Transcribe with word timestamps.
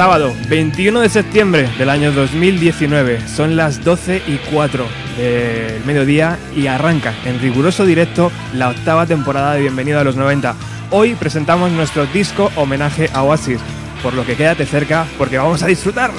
sábado 0.00 0.34
21 0.48 0.98
de 1.00 1.10
septiembre 1.10 1.68
del 1.76 1.90
año 1.90 2.10
2019. 2.10 3.28
Son 3.28 3.54
las 3.54 3.84
12 3.84 4.22
y 4.26 4.38
4 4.50 4.86
del 5.18 5.84
mediodía 5.84 6.38
y 6.56 6.68
arranca 6.68 7.12
en 7.26 7.38
riguroso 7.38 7.84
directo 7.84 8.32
la 8.54 8.70
octava 8.70 9.04
temporada 9.04 9.52
de 9.52 9.60
Bienvenido 9.60 10.00
a 10.00 10.04
los 10.04 10.16
90. 10.16 10.56
Hoy 10.90 11.16
presentamos 11.16 11.70
nuestro 11.72 12.06
disco 12.06 12.50
homenaje 12.56 13.10
a 13.12 13.24
Oasis, 13.24 13.60
por 14.02 14.14
lo 14.14 14.24
que 14.24 14.36
quédate 14.36 14.64
cerca 14.64 15.04
porque 15.18 15.36
vamos 15.36 15.62
a 15.62 15.66
disfrutar. 15.66 16.12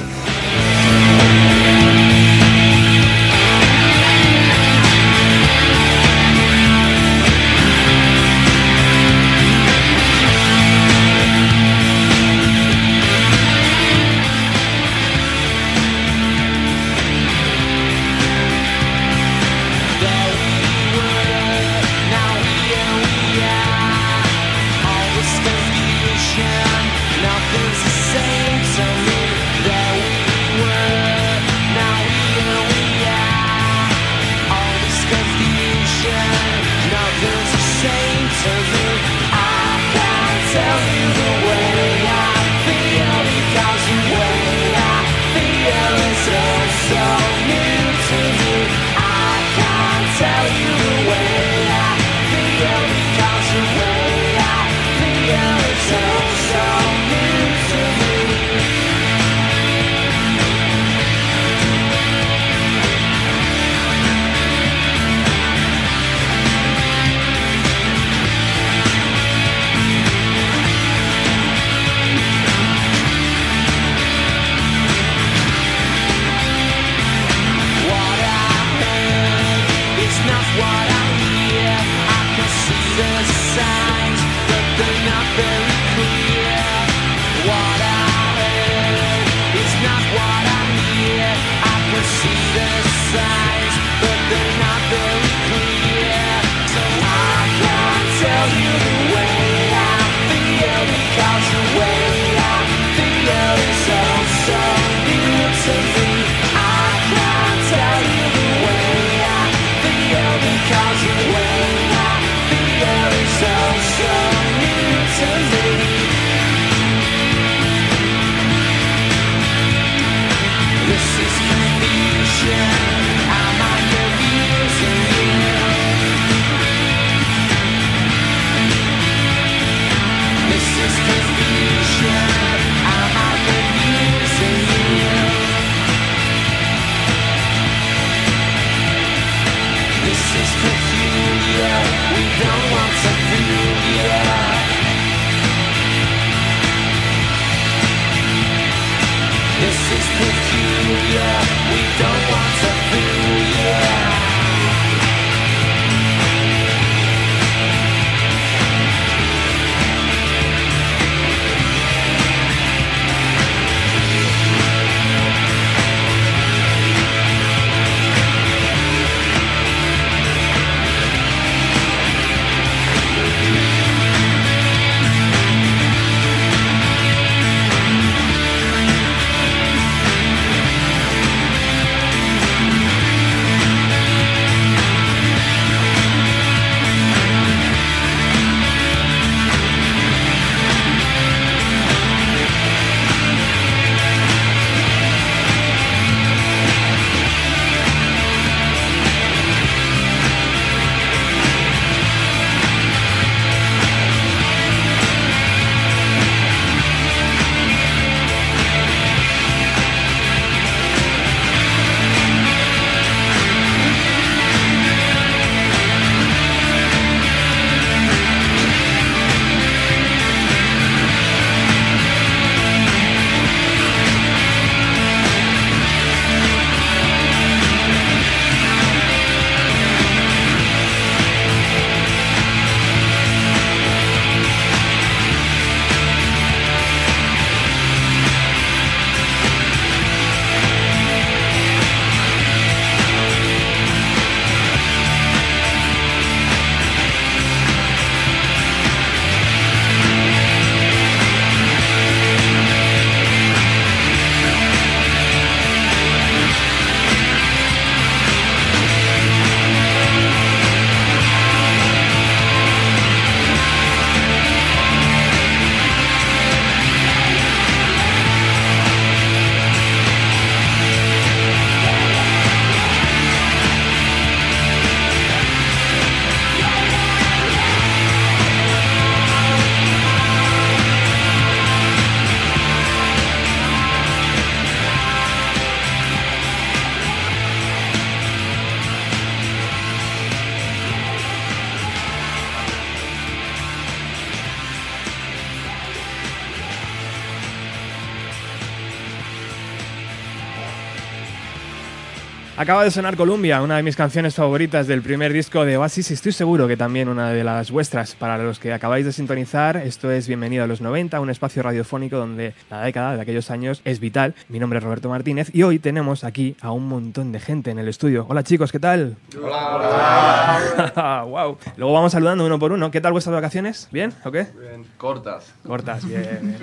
Acaba 302.62 302.84
de 302.84 302.92
sonar 302.92 303.16
Columbia, 303.16 303.60
una 303.60 303.74
de 303.74 303.82
mis 303.82 303.96
canciones 303.96 304.36
favoritas 304.36 304.86
del 304.86 305.02
primer 305.02 305.32
disco 305.32 305.64
de 305.64 305.76
Oasis 305.76 306.12
y 306.12 306.14
estoy 306.14 306.30
seguro 306.30 306.68
que 306.68 306.76
también 306.76 307.08
una 307.08 307.30
de 307.30 307.42
las 307.42 307.72
vuestras. 307.72 308.14
Para 308.14 308.38
los 308.38 308.60
que 308.60 308.72
acabáis 308.72 309.04
de 309.04 309.10
sintonizar, 309.10 309.78
esto 309.78 310.12
es 310.12 310.28
Bienvenido 310.28 310.62
a 310.62 310.68
los 310.68 310.80
90, 310.80 311.18
un 311.18 311.28
espacio 311.28 311.64
radiofónico 311.64 312.18
donde 312.18 312.54
la 312.70 312.82
década 312.82 313.16
de 313.16 313.22
aquellos 313.22 313.50
años 313.50 313.82
es 313.84 313.98
vital. 313.98 314.36
Mi 314.48 314.60
nombre 314.60 314.78
es 314.78 314.84
Roberto 314.84 315.08
Martínez 315.08 315.50
y 315.52 315.64
hoy 315.64 315.80
tenemos 315.80 316.22
aquí 316.22 316.54
a 316.60 316.70
un 316.70 316.86
montón 316.86 317.32
de 317.32 317.40
gente 317.40 317.72
en 317.72 317.80
el 317.80 317.88
estudio. 317.88 318.26
Hola 318.28 318.44
chicos, 318.44 318.70
¿qué 318.70 318.78
tal? 318.78 319.16
Hola. 319.42 321.24
wow. 321.26 321.58
Luego 321.76 321.92
vamos 321.92 322.12
saludando 322.12 322.46
uno 322.46 322.60
por 322.60 322.70
uno. 322.70 322.92
¿Qué 322.92 323.00
tal 323.00 323.10
vuestras 323.10 323.34
vacaciones? 323.34 323.88
¿Bien 323.90 324.12
o 324.24 324.30
qué? 324.30 324.46
Bien. 324.56 324.86
Cortas. 324.98 325.52
Cortas, 325.66 326.06
bien. 326.06 326.56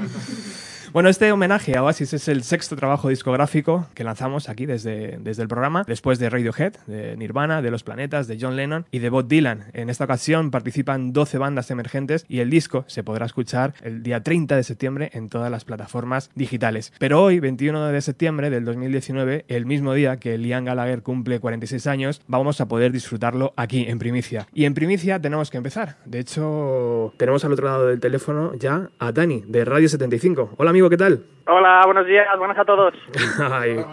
Bueno, 0.92 1.10
este 1.10 1.32
homenaje 1.32 1.78
a 1.78 1.84
Oasis 1.84 2.14
es 2.14 2.28
el 2.30 2.42
sexto 2.42 2.76
trabajo 2.76 3.10
discográfico 3.10 3.86
que 3.94 4.04
lanzamos 4.04 4.50
aquí 4.50 4.66
desde, 4.66 5.20
desde 5.22 5.44
el 5.44 5.48
programa, 5.48 5.84
después 5.86 6.18
de 6.18 6.32
Radiohead, 6.32 6.74
de 6.88 7.16
Nirvana, 7.16 7.62
de 7.62 7.70
Los 7.70 7.84
Planetas, 7.84 8.28
de 8.28 8.40
John 8.42 8.56
Lennon 8.56 8.88
y 8.90 8.98
de 8.98 9.12
Bob 9.12 9.28
Dylan. 9.28 9.66
En 9.74 9.92
esta 9.92 10.06
ocasión 10.06 10.50
participan 10.50 11.14
12 11.14 11.38
bandas 11.38 11.70
emergentes 11.70 12.26
y 12.28 12.40
el 12.40 12.50
disco 12.50 12.86
se 12.88 13.04
podrá 13.04 13.28
escuchar 13.28 13.76
el 13.84 14.02
día 14.02 14.24
30 14.24 14.56
de 14.56 14.64
septiembre 14.64 15.12
en 15.14 15.30
todas 15.30 15.52
las 15.52 15.64
plataformas 15.64 16.32
digitales. 16.34 16.92
Pero 16.98 17.22
hoy, 17.22 17.40
21 17.40 17.86
de 17.86 18.02
septiembre 18.02 18.50
del 18.50 18.66
2019, 18.66 19.46
el 19.48 19.68
mismo 19.68 19.94
día 19.94 20.18
que 20.18 20.40
Liam 20.40 20.66
Gallagher 20.66 21.04
cumple 21.04 21.40
46 21.40 21.86
años, 21.86 22.22
vamos 22.26 22.62
a 22.62 22.68
poder 22.68 22.92
disfrutarlo 22.92 23.54
aquí 23.58 23.86
en 23.88 24.00
primicia. 24.00 24.48
Y 24.56 24.66
en 24.66 24.74
primicia 24.74 25.22
tenemos 25.22 25.52
que 25.52 25.58
empezar. 25.58 25.98
De 26.06 26.18
hecho, 26.18 27.14
tenemos 27.18 27.46
al 27.46 27.54
otro 27.54 27.68
lado 27.68 27.86
del 27.86 28.00
teléfono 28.00 28.56
ya 28.56 28.90
a 28.98 29.12
Dani 29.12 29.44
de 29.48 29.66
Radio 29.66 29.88
75. 29.88 30.56
Hola, 30.58 30.79
amigo, 30.80 30.90
¿qué 30.90 30.98
tal? 30.98 31.24
Hola, 31.46 31.81
buenos 31.84 32.06
días, 32.06 32.26
buenas 32.38 32.58
a 32.58 32.64
todos. 32.64 32.94
Ay. 33.52 33.84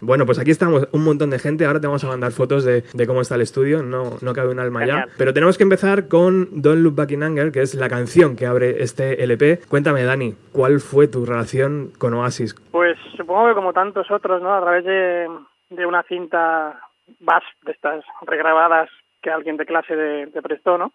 Bueno, 0.00 0.26
pues 0.26 0.40
aquí 0.40 0.50
estamos 0.50 0.88
un 0.90 1.04
montón 1.04 1.30
de 1.30 1.38
gente. 1.38 1.64
Ahora 1.64 1.78
te 1.80 1.86
vamos 1.86 2.02
a 2.02 2.08
mandar 2.08 2.32
fotos 2.32 2.64
de, 2.64 2.82
de 2.92 3.06
cómo 3.06 3.20
está 3.20 3.36
el 3.36 3.42
estudio. 3.42 3.82
No, 3.84 4.16
no 4.20 4.32
cabe 4.32 4.50
un 4.50 4.58
alma 4.58 4.80
Genial. 4.80 5.06
ya. 5.06 5.14
Pero 5.16 5.32
tenemos 5.32 5.56
que 5.56 5.62
empezar 5.62 6.08
con 6.08 6.48
Don't 6.62 6.80
Look 6.82 6.96
Back 6.96 7.12
in 7.12 7.22
Anger, 7.22 7.52
que 7.52 7.60
es 7.60 7.76
la 7.76 7.88
canción 7.88 8.34
que 8.34 8.46
abre 8.46 8.82
este 8.82 9.22
LP. 9.22 9.60
Cuéntame, 9.68 10.02
Dani, 10.02 10.34
¿cuál 10.50 10.80
fue 10.80 11.06
tu 11.06 11.24
relación 11.24 11.92
con 11.96 12.12
Oasis? 12.14 12.56
Pues 12.72 12.98
supongo 13.16 13.48
que 13.48 13.54
como 13.54 13.72
tantos 13.72 14.10
otros, 14.10 14.42
¿no? 14.42 14.52
A 14.52 14.60
través 14.60 14.84
de, 14.84 15.28
de 15.70 15.86
una 15.86 16.02
cinta 16.02 16.80
BAS, 17.20 17.44
de 17.64 17.70
estas 17.70 18.04
regrabadas 18.22 18.88
que 19.22 19.30
alguien 19.30 19.56
de 19.58 19.66
clase 19.66 19.94
de, 19.94 20.26
te 20.26 20.42
prestó, 20.42 20.76
¿no? 20.76 20.92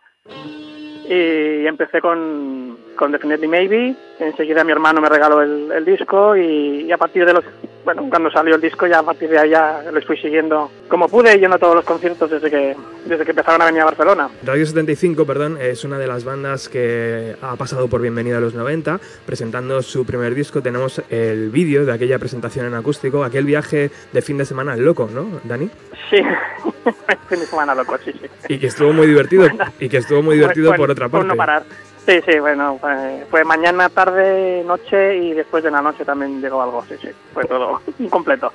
Y 1.10 1.66
empecé 1.66 2.02
con, 2.02 2.78
con 2.98 3.12
Definitely 3.12 3.48
Maybe, 3.48 3.96
enseguida 4.20 4.64
mi 4.66 4.72
hermano 4.74 5.00
me 5.00 5.08
regaló 5.10 5.42
el, 5.42 5.72
el 5.72 5.86
disco 5.86 6.36
y, 6.36 6.82
y 6.88 6.92
a 6.92 6.98
partir 6.98 7.26
de 7.26 7.34
los... 7.34 7.46
Bueno, 7.86 8.06
cuando 8.10 8.30
salió 8.30 8.56
el 8.56 8.60
disco 8.62 8.86
ya 8.86 9.00
a 9.00 9.04
partir 9.04 9.30
de 9.30 9.40
ahí 9.40 9.52
ya 9.52 9.82
les 9.94 10.04
fui 10.06 10.18
siguiendo 10.18 10.70
como 10.90 11.08
pude 11.08 11.40
yendo 11.40 11.56
a 11.56 11.60
todos 11.60 11.74
los 11.76 11.86
conciertos 11.86 12.30
desde 12.30 12.50
que, 12.50 12.76
desde 13.06 13.24
que 13.24 13.32
empezaron 13.32 13.62
a 13.62 13.66
venir 13.66 13.82
a 13.82 13.86
Barcelona. 13.86 14.28
Radio 14.44 14.66
75, 14.66 15.26
perdón, 15.26 15.58
es 15.62 15.86
una 15.86 15.98
de 15.98 16.06
las 16.08 16.26
bandas 16.26 16.68
que 16.68 17.38
ha 17.42 17.56
pasado 17.56 17.88
por 17.88 18.02
Bienvenida 18.02 18.40
a 18.40 18.42
los 18.42 18.54
90, 18.56 19.00
presentando 19.26 19.82
su 19.82 20.06
primer 20.06 20.36
disco. 20.36 20.62
Tenemos 20.62 21.02
el 21.10 21.50
vídeo 21.50 21.86
de 21.86 21.94
aquella 21.94 22.20
presentación 22.20 22.66
en 22.66 22.74
acústico, 22.74 23.24
aquel 23.24 23.46
viaje 23.46 23.90
de 24.12 24.22
fin 24.22 24.38
de 24.38 24.44
semana 24.44 24.76
loco, 24.76 25.10
¿no, 25.14 25.40
Dani? 25.46 25.70
Sí, 26.10 26.18
fin 27.30 27.40
de 27.40 27.46
semana 27.46 27.74
loco, 27.74 27.98
sí, 28.04 28.12
sí. 28.12 28.28
Y 28.50 28.58
que 28.60 28.68
estuvo 28.68 28.92
muy 28.92 29.08
divertido, 29.08 29.48
y 29.80 29.88
que 29.88 29.98
estuvo 29.98 30.22
muy 30.22 30.36
divertido 30.36 30.70
Fue- 30.72 30.78
por 30.78 30.92
otra 30.92 31.08
por 31.08 31.22
parte. 31.22 31.28
no 31.30 31.36
parar. 31.38 31.64
Sí, 32.08 32.22
sí, 32.26 32.40
bueno, 32.40 32.78
fue, 32.80 33.26
fue 33.30 33.44
mañana, 33.44 33.90
tarde, 33.90 34.64
noche 34.66 35.18
y 35.18 35.34
después 35.34 35.62
de 35.62 35.70
la 35.70 35.82
noche 35.82 36.06
también 36.06 36.40
llegó 36.40 36.62
algo, 36.62 36.82
sí, 36.88 36.96
sí, 37.02 37.10
fue 37.34 37.44
todo 37.44 37.82
completo. 38.10 38.54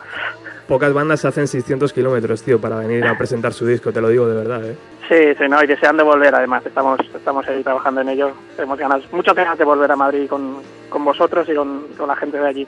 Pocas 0.66 0.94
bandas 0.94 1.22
hacen 1.26 1.46
600 1.46 1.92
kilómetros, 1.92 2.42
tío, 2.42 2.58
para 2.58 2.76
venir 2.76 3.06
a 3.06 3.18
presentar 3.18 3.52
su 3.52 3.66
disco, 3.66 3.92
te 3.92 4.00
lo 4.00 4.08
digo 4.08 4.26
de 4.26 4.36
verdad, 4.36 4.64
¿eh? 4.64 4.76
Sí, 5.06 5.34
sí, 5.38 5.48
no, 5.50 5.62
y 5.62 5.66
desean 5.66 5.98
de 5.98 6.02
volver 6.02 6.34
además, 6.34 6.64
estamos, 6.64 6.98
estamos 7.14 7.46
ahí 7.46 7.62
trabajando 7.62 8.00
en 8.00 8.08
ello, 8.08 8.32
tenemos 8.56 8.78
ganas, 8.78 9.02
muchas 9.12 9.34
ganas 9.34 9.58
de 9.58 9.64
volver 9.64 9.92
a 9.92 9.96
Madrid 9.96 10.26
con, 10.30 10.62
con 10.88 11.04
vosotros 11.04 11.46
y 11.50 11.54
con, 11.54 11.88
con 11.98 12.08
la 12.08 12.16
gente 12.16 12.38
de 12.38 12.48
allí. 12.48 12.66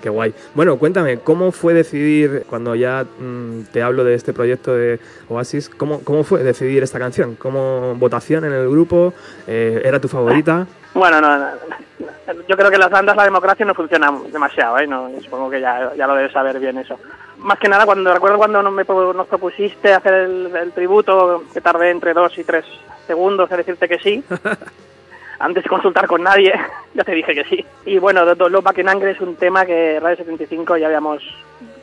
Qué 0.00 0.08
guay. 0.08 0.34
Bueno, 0.54 0.78
cuéntame, 0.78 1.18
¿cómo 1.18 1.52
fue 1.52 1.74
decidir, 1.74 2.44
cuando 2.48 2.74
ya 2.74 3.04
mm, 3.04 3.64
te 3.72 3.82
hablo 3.82 4.02
de 4.04 4.14
este 4.14 4.32
proyecto 4.32 4.74
de 4.74 4.98
Oasis, 5.28 5.68
¿cómo, 5.68 6.00
cómo 6.02 6.24
fue 6.24 6.42
decidir 6.42 6.82
esta 6.82 6.98
canción? 6.98 7.36
¿Cómo 7.36 7.94
votación 7.96 8.44
en 8.44 8.52
el 8.52 8.68
grupo? 8.70 9.12
Eh, 9.46 9.82
¿Era 9.84 10.00
tu 10.00 10.08
favorita? 10.08 10.66
Bueno, 10.94 11.20
no, 11.20 11.38
no, 11.38 11.44
no, 11.44 12.42
yo 12.48 12.56
creo 12.56 12.70
que 12.70 12.78
las 12.78 12.90
bandas 12.90 13.16
la 13.16 13.24
democracia 13.24 13.66
no 13.66 13.74
funciona 13.74 14.10
demasiado, 14.32 14.78
¿eh? 14.78 14.86
No, 14.86 15.10
supongo 15.20 15.50
que 15.50 15.60
ya, 15.60 15.92
ya 15.96 16.06
lo 16.06 16.14
debes 16.14 16.32
saber 16.32 16.58
bien 16.58 16.78
eso. 16.78 16.98
Más 17.38 17.58
que 17.58 17.68
nada, 17.68 17.84
cuando 17.84 18.12
recuerdo 18.12 18.38
cuando 18.38 18.62
me, 18.70 18.84
nos 18.84 19.26
propusiste 19.26 19.92
hacer 19.92 20.14
el, 20.14 20.56
el 20.56 20.72
tributo, 20.72 21.44
que 21.52 21.60
tardé 21.60 21.90
entre 21.90 22.14
dos 22.14 22.36
y 22.38 22.44
tres 22.44 22.64
segundos 23.06 23.50
en 23.50 23.56
decirte 23.58 23.88
que 23.88 23.98
sí, 23.98 24.24
antes 25.40 25.64
de 25.64 25.70
consultar 25.70 26.06
con 26.06 26.22
nadie, 26.22 26.52
ya 26.94 27.02
te 27.02 27.12
dije 27.12 27.34
que 27.34 27.44
sí. 27.44 27.64
Y 27.86 27.98
bueno, 27.98 28.24
Look 28.24 28.62
Back 28.62 28.78
in 28.78 28.88
Anger 28.88 29.08
es 29.08 29.20
un 29.20 29.36
tema 29.36 29.66
que 29.66 29.98
Radio 29.98 30.18
75 30.18 30.76
ya 30.76 30.86
habíamos 30.86 31.22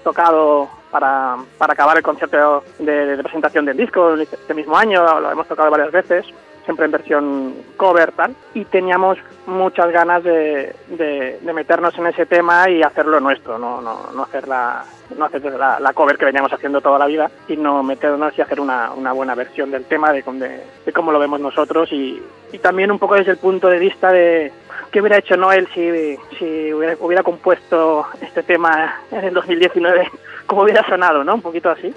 tocado 0.04 0.69
para, 0.92 1.36
para 1.58 1.74
acabar 1.74 1.98
el 1.98 2.03
concierto 2.03 2.63
de, 2.79 3.17
de 3.17 3.24
presentación 3.24 3.65
del 3.65 3.75
disco 3.75 4.15
este 4.15 4.53
mismo 4.53 4.77
año, 4.77 5.20
lo 5.20 5.29
hemos 5.29 5.48
tocado 5.48 5.70
varias 5.70 5.91
veces, 5.91 6.25
siempre 6.67 6.86
en 6.86 6.91
versión 6.91 7.53
cover 7.77 8.12
tal, 8.12 8.36
y 8.53 8.65
teníamos 8.65 9.17
muchas 9.45 9.89
ganas 9.89 10.21
de, 10.21 10.75
de, 10.89 11.53
meternos 11.53 11.97
en 11.97 12.07
ese 12.07 12.25
tema 12.25 12.69
y 12.69 12.83
hacerlo 12.83 13.21
nuestro, 13.21 13.57
no, 13.57 13.81
no, 13.81 14.12
no 14.13 14.24
hacer, 14.24 14.50
la, 14.50 14.83
no 15.17 15.24
hacer 15.24 15.45
la, 15.45 15.79
la 15.79 15.93
cover 15.93 16.17
que 16.17 16.25
veníamos 16.25 16.51
haciendo 16.51 16.81
toda 16.81 17.00
la 17.00 17.05
vida, 17.05 17.31
sino 17.47 17.81
meternos 17.83 18.38
y 18.38 18.41
hacer 18.41 18.59
una, 18.59 18.91
una 18.91 19.13
buena 19.13 19.33
versión 19.33 19.71
del 19.71 19.86
tema, 19.86 20.12
de, 20.12 20.24
de, 20.24 20.63
de 20.86 20.91
cómo 20.91 21.13
lo 21.13 21.19
vemos 21.19 21.39
nosotros 21.39 21.89
y, 21.93 22.21
también 22.62 22.91
un 22.91 23.00
poco 23.00 23.15
desde 23.15 23.31
el 23.31 23.38
punto 23.38 23.69
de 23.69 23.79
vista 23.79 24.12
de 24.12 24.51
qué 24.91 25.00
hubiera 25.00 25.17
hecho 25.19 25.38
Noel 25.38 25.67
si, 25.74 26.17
si 26.38 26.74
hubiera, 26.74 26.97
hubiera 27.00 27.24
compuesto 27.24 28.05
este 28.21 28.43
tema 28.43 28.93
en 29.12 29.24
el 29.24 29.33
2019, 29.33 30.12
cómo 30.47 30.63
hubiera 30.63 30.86
sonado, 30.86 31.24
¿no? 31.24 31.36
Un 31.36 31.41
poquito 31.41 31.69
así. 31.69 31.93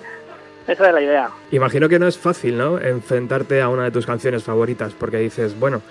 Esa 0.71 0.87
es 0.87 0.95
la 0.95 1.03
idea. 1.03 1.31
Imagino 1.51 1.89
que 1.89 1.99
no 1.99 2.07
es 2.07 2.17
fácil, 2.17 2.57
¿no? 2.57 2.79
Enfrentarte 2.79 3.61
a 3.61 3.69
una 3.69 3.83
de 3.85 3.91
tus 3.91 4.07
canciones 4.07 4.45
favoritas, 4.45 4.93
porque 4.97 5.17
dices, 5.17 5.59
bueno, 5.59 5.83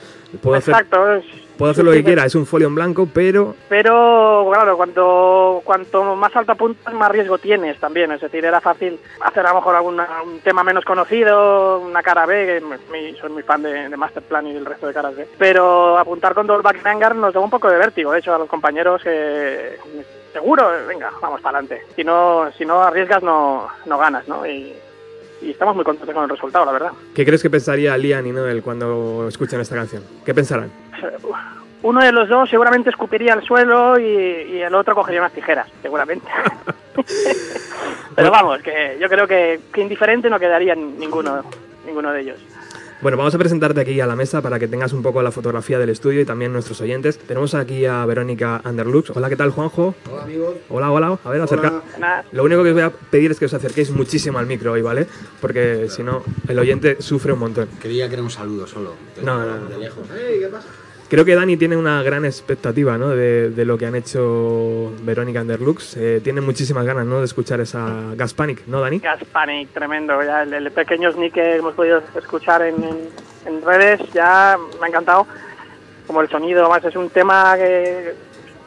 puedo 0.42 0.56
hacer, 0.58 0.74
Exacto. 0.74 1.16
es- 1.16 1.26
puedo 1.60 1.74
hacer 1.74 1.84
lo 1.84 1.92
que 1.92 2.06
quiera, 2.06 2.26
es 2.26 2.36
un 2.36 2.46
folio 2.46 2.70
en 2.70 2.76
blanco, 2.76 3.08
pero 3.14 3.54
Pero 3.68 4.50
claro, 4.52 4.78
cuanto, 4.78 5.62
cuanto 5.66 6.16
más 6.16 6.34
alto 6.36 6.54
apuntas, 6.54 6.94
más 6.94 7.12
riesgo 7.12 7.38
tienes 7.38 7.78
también. 7.80 8.12
Es 8.14 8.22
decir, 8.22 8.46
era 8.46 8.62
fácil 8.62 8.98
hacer 9.20 9.46
a 9.46 9.50
lo 9.50 9.56
mejor 9.56 9.76
alguna, 9.76 10.08
un 10.24 10.40
tema 10.40 10.64
menos 10.64 10.86
conocido, 10.86 11.82
una 11.82 12.02
cara 12.02 12.26
B, 12.26 12.64
que 12.64 13.16
soy 13.20 13.30
muy 13.30 13.44
fan 13.44 13.62
de, 13.62 13.90
Masterplan 13.90 14.48
y 14.48 14.54
del 14.54 14.66
resto 14.66 14.88
de 14.88 14.94
caras 14.94 15.16
B. 15.18 15.28
Pero 15.38 15.98
apuntar 15.98 16.34
con 16.34 16.48
Double 16.48 16.64
Back 16.64 16.86
Hangar 16.86 17.14
nos 17.14 17.34
da 17.34 17.42
un 17.42 17.50
poco 17.50 17.70
de 17.70 17.78
vértigo. 17.78 18.14
De 18.14 18.20
hecho, 18.20 18.34
a 18.34 18.40
los 18.40 18.48
compañeros 18.48 19.04
que 19.04 19.78
seguro, 20.32 20.72
venga, 20.88 21.12
vamos 21.22 21.42
para 21.42 21.58
adelante. 21.58 21.86
Si 21.94 22.06
no, 22.06 22.50
si 22.58 22.66
no 22.66 22.82
arriesgas, 22.82 23.22
no, 23.22 23.68
no 23.86 23.98
ganas, 23.98 24.26
¿no? 24.30 24.48
Y, 24.48 24.74
y 25.42 25.52
estamos 25.52 25.76
muy 25.76 25.86
contentos 25.86 26.14
con 26.14 26.24
el 26.24 26.30
resultado, 26.30 26.66
la 26.66 26.72
verdad. 26.72 26.92
¿qué 27.16 27.26
crees 27.26 27.42
que 27.42 27.50
pensaría 27.50 27.98
Liam 27.98 28.26
y 28.26 28.32
Noel 28.32 28.62
cuando 28.62 29.28
escuchen 29.28 29.60
esta 29.62 29.76
canción? 29.76 30.04
¿Qué 30.26 30.34
pensarán? 30.34 30.72
Uno 31.82 32.02
de 32.04 32.12
los 32.12 32.28
dos 32.28 32.50
seguramente 32.50 32.90
escupiría 32.90 33.34
al 33.34 33.44
suelo 33.44 33.98
y, 33.98 34.04
y 34.04 34.62
el 34.62 34.76
otro 34.76 34.96
cogería 34.96 35.22
unas 35.22 35.32
tijeras, 35.32 35.68
seguramente. 35.82 36.28
Pero 38.16 38.32
vamos, 38.32 38.62
que 38.62 38.98
yo 39.00 39.08
creo 39.08 39.28
que, 39.28 39.62
que 39.72 39.82
indiferente 39.82 40.30
no 40.30 40.40
quedaría 40.40 40.76
ninguno, 40.76 41.44
ninguno 41.86 42.12
de 42.12 42.22
ellos. 42.22 42.40
Bueno, 43.02 43.18
vamos 43.18 43.34
a 43.34 43.38
presentarte 43.38 43.80
aquí 43.80 44.02
a 44.02 44.06
la 44.06 44.18
mesa 44.18 44.42
para 44.42 44.60
que 44.60 44.68
tengas 44.68 44.92
un 44.92 45.02
poco 45.02 45.22
la 45.22 45.32
fotografía 45.32 45.80
del 45.80 45.88
estudio 45.88 46.20
y 46.20 46.26
también 46.26 46.52
nuestros 46.52 46.82
oyentes. 46.82 47.18
Tenemos 47.18 47.54
aquí 47.54 47.86
a 47.86 48.06
Verónica 48.06 48.62
Underlux. 48.66 49.12
Hola, 49.12 49.30
¿qué 49.30 49.38
tal, 49.38 49.52
Juanjo? 49.52 49.96
Hola 50.12 50.24
amigos. 50.24 50.56
Hola, 50.68 50.92
hola. 50.92 51.20
A 51.24 51.30
ver, 51.30 51.40
acerca. 51.40 51.82
Lo 52.34 52.44
único 52.44 52.62
que 52.62 52.70
os 52.70 52.74
voy 52.74 52.84
a 52.84 52.90
pedir 52.90 53.32
es 53.32 53.40
que 53.40 53.46
os 53.46 53.54
acerquéis 53.54 53.90
muchísimo 53.92 54.38
al 54.38 54.48
micro 54.48 54.74
hoy, 54.74 54.82
¿vale? 54.82 55.08
Porque 55.40 55.88
si 55.88 56.04
no, 56.04 56.24
el 56.50 56.60
oyente 56.60 57.02
sufre 57.02 57.32
un 57.32 57.40
montón. 57.40 57.70
Creía 57.80 58.10
que 58.10 58.16
era 58.16 58.24
un 58.24 58.30
saludo 58.30 58.68
solo. 58.68 58.96
No, 59.24 59.46
no, 59.46 59.60
no. 59.60 59.70
De 59.70 59.78
lejos. 59.78 60.06
¡Ey, 60.12 60.42
qué 60.42 60.48
pasa! 60.48 60.68
Creo 61.10 61.26
que 61.26 61.34
Dani 61.34 61.58
tiene 61.58 61.76
una 61.76 62.04
gran 62.04 62.24
expectativa, 62.24 62.96
¿no? 62.98 63.10
De, 63.10 63.50
de 63.50 63.66
lo 63.66 63.80
que 63.80 63.88
han 63.88 63.96
hecho 63.96 64.94
Verónica 65.02 65.42
Underlux. 65.42 65.98
Eh, 65.98 66.22
tiene 66.24 66.40
muchísimas 66.40 66.86
ganas, 66.86 67.08
¿no? 67.08 67.18
De 67.20 67.26
escuchar 67.26 67.60
esa 67.62 68.14
Gas 68.16 68.36
Panic, 68.36 68.68
¿no, 68.68 68.80
Dani? 68.80 69.00
Gas 69.00 69.24
Panic, 69.32 69.70
tremendo. 69.70 70.22
Ya 70.24 70.44
el, 70.44 70.54
el 70.54 70.72
pequeño 70.72 71.12
sneak 71.12 71.34
que 71.34 71.56
hemos 71.56 71.74
podido 71.74 72.04
escuchar 72.16 72.62
en, 72.62 72.76
en, 72.84 72.98
en 73.48 73.62
redes 73.64 74.00
ya 74.14 74.56
me 74.80 74.86
ha 74.86 74.90
encantado. 74.90 75.26
Como 76.06 76.22
el 76.22 76.30
sonido, 76.30 76.62
además 76.62 76.86
es 76.86 76.96
un 76.96 77.10
tema 77.10 77.56
que 77.58 78.14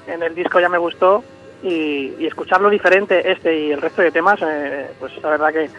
en 0.08 0.22
el 0.22 0.34
disco 0.34 0.58
ya 0.58 0.68
me 0.68 0.78
gustó 0.78 1.22
y, 1.62 2.14
y 2.18 2.26
escucharlo 2.26 2.70
diferente, 2.70 3.30
este 3.30 3.56
y 3.56 3.70
el 3.70 3.80
resto 3.80 4.02
de 4.02 4.10
temas, 4.10 4.40
eh, 4.42 4.88
pues 4.98 5.12
la 5.22 5.30
verdad 5.30 5.52
que, 5.52 5.70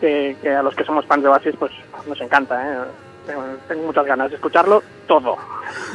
que, 0.00 0.36
que 0.42 0.50
a 0.50 0.64
los 0.64 0.74
que 0.74 0.84
somos 0.84 1.06
fans 1.06 1.22
de 1.22 1.28
Oasis 1.28 1.54
pues 1.56 1.70
nos 2.08 2.20
encanta. 2.20 2.60
¿eh? 2.60 2.78
Tengo, 3.28 3.44
tengo 3.68 3.82
muchas 3.84 4.06
ganas 4.06 4.30
de 4.30 4.36
escucharlo 4.36 4.82
todo. 5.06 5.36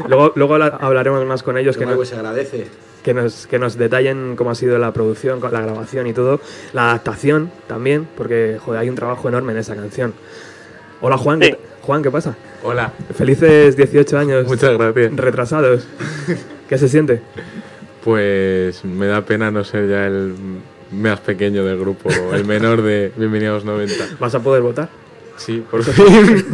Luego, 0.08 0.32
luego 0.36 0.54
habla- 0.54 0.78
hablaremos 0.80 1.26
más 1.26 1.44
con 1.44 1.58
ellos. 1.58 1.76
Que 1.78 1.86
Que 1.86 1.92
no, 1.92 2.06
se 2.06 2.16
agradece. 2.16 2.68
que 3.04 3.14
nos, 3.14 3.48
que 3.48 3.60
nos 3.60 3.76
detallen 3.78 4.36
cómo 4.38 4.52
ha 4.52 4.56
sido 4.56 4.78
la 4.78 4.94
producción, 4.94 5.42
la 5.42 5.62
grabación 5.62 6.08
y 6.08 6.14
todo, 6.14 6.40
la 6.74 6.84
adaptación 6.92 7.52
también, 7.68 8.08
porque 8.16 8.58
joder, 8.64 8.80
hay 8.82 8.90
un 8.90 8.96
trabajo 8.96 9.28
enorme 9.28 9.52
en 9.52 9.58
esa 9.58 9.76
canción. 9.76 10.14
Hola 11.02 11.18
Juan, 11.18 11.42
Sí. 11.42 11.50
¿qué, 11.52 11.60
Juan, 11.82 12.02
¿qué 12.04 12.12
pasa? 12.12 12.36
Hola. 12.64 12.94
Felices 13.14 13.76
18 13.76 14.18
años 14.18 14.48
Muchas 14.48 14.78
gracias. 14.78 15.14
retrasados. 15.18 15.88
¿Qué 16.70 16.78
se 16.78 16.88
siente? 16.88 17.22
Pues 18.04 18.86
me 18.86 19.08
da 19.08 19.22
pena 19.26 19.50
no 19.52 19.64
ser 19.64 19.90
ya 19.90 20.06
el 20.08 20.36
más 20.92 21.20
pequeño 21.22 21.66
del 21.66 21.80
grupo, 21.80 22.10
el 22.32 22.46
menor 22.46 22.82
de 22.84 23.12
Bienvenidos 23.18 23.66
90. 23.66 23.94
¿Vas 24.20 24.36
a 24.36 24.40
poder 24.40 24.62
votar? 24.62 24.88
Sí, 25.36 25.66
por 25.70 25.84
fin. 25.84 26.46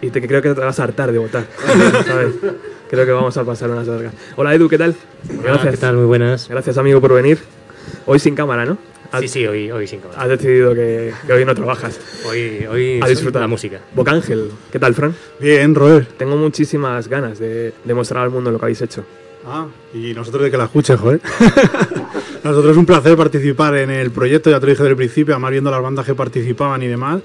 Y 0.00 0.10
te 0.10 0.26
creo 0.26 0.42
que 0.42 0.54
te 0.54 0.60
vas 0.60 0.78
a 0.80 0.84
hartar 0.84 1.12
de 1.12 1.18
votar. 1.18 1.44
¿sabes? 2.06 2.34
Creo 2.90 3.04
que 3.06 3.12
vamos 3.12 3.36
a 3.36 3.44
pasar 3.44 3.70
unas 3.70 3.86
largas. 3.86 4.12
Hola 4.36 4.54
Edu, 4.54 4.68
¿qué 4.68 4.78
tal? 4.78 4.94
Gracias. 5.42 5.70
¿Qué 5.72 5.76
tal? 5.76 5.96
Muy 5.96 6.06
buenas. 6.06 6.48
Gracias 6.48 6.78
amigo 6.78 7.00
por 7.00 7.12
venir. 7.14 7.38
Hoy 8.06 8.18
sin 8.18 8.34
cámara, 8.34 8.64
¿no? 8.64 8.78
Has, 9.10 9.22
Sí, 9.22 9.28
sí, 9.28 9.46
hoy, 9.46 9.70
hoy 9.70 9.86
sin 9.86 10.00
cámara. 10.00 10.20
has 10.22 10.28
decidido 10.28 10.74
que, 10.74 11.12
que 11.26 11.32
hoy 11.32 11.44
no 11.44 11.54
trabajas. 11.54 11.98
Hoy, 12.28 12.66
hoy 12.70 13.00
A 13.02 13.08
disfrutar. 13.08 13.40
la 13.40 13.48
música. 13.48 13.80
Bocángel, 13.94 14.50
¿qué 14.70 14.78
tal, 14.78 14.94
Fran? 14.94 15.14
Bien, 15.40 15.74
Robert. 15.74 16.08
Tengo 16.18 16.36
muchísimas 16.36 17.08
ganas 17.08 17.38
de 17.38 17.72
demostrar 17.84 18.24
al 18.24 18.30
mundo 18.30 18.50
lo 18.50 18.58
que 18.58 18.64
habéis 18.66 18.82
hecho. 18.82 19.04
Ah, 19.46 19.66
y 19.94 20.12
nosotros 20.14 20.42
de 20.44 20.50
que 20.50 20.56
la 20.56 20.64
escuches, 20.64 20.98
joder. 21.00 21.20
nosotros 22.44 22.72
es 22.72 22.76
un 22.76 22.86
placer 22.86 23.16
participar 23.16 23.76
en 23.76 23.90
el 23.90 24.10
proyecto, 24.10 24.50
ya 24.50 24.60
te 24.60 24.66
lo 24.66 24.70
dije 24.70 24.82
desde 24.82 24.90
el 24.90 24.96
principio, 24.96 25.34
además 25.34 25.52
viendo 25.52 25.70
las 25.70 25.82
bandas 25.82 26.04
que 26.04 26.14
participaban 26.14 26.82
y 26.82 26.86
demás. 26.86 27.20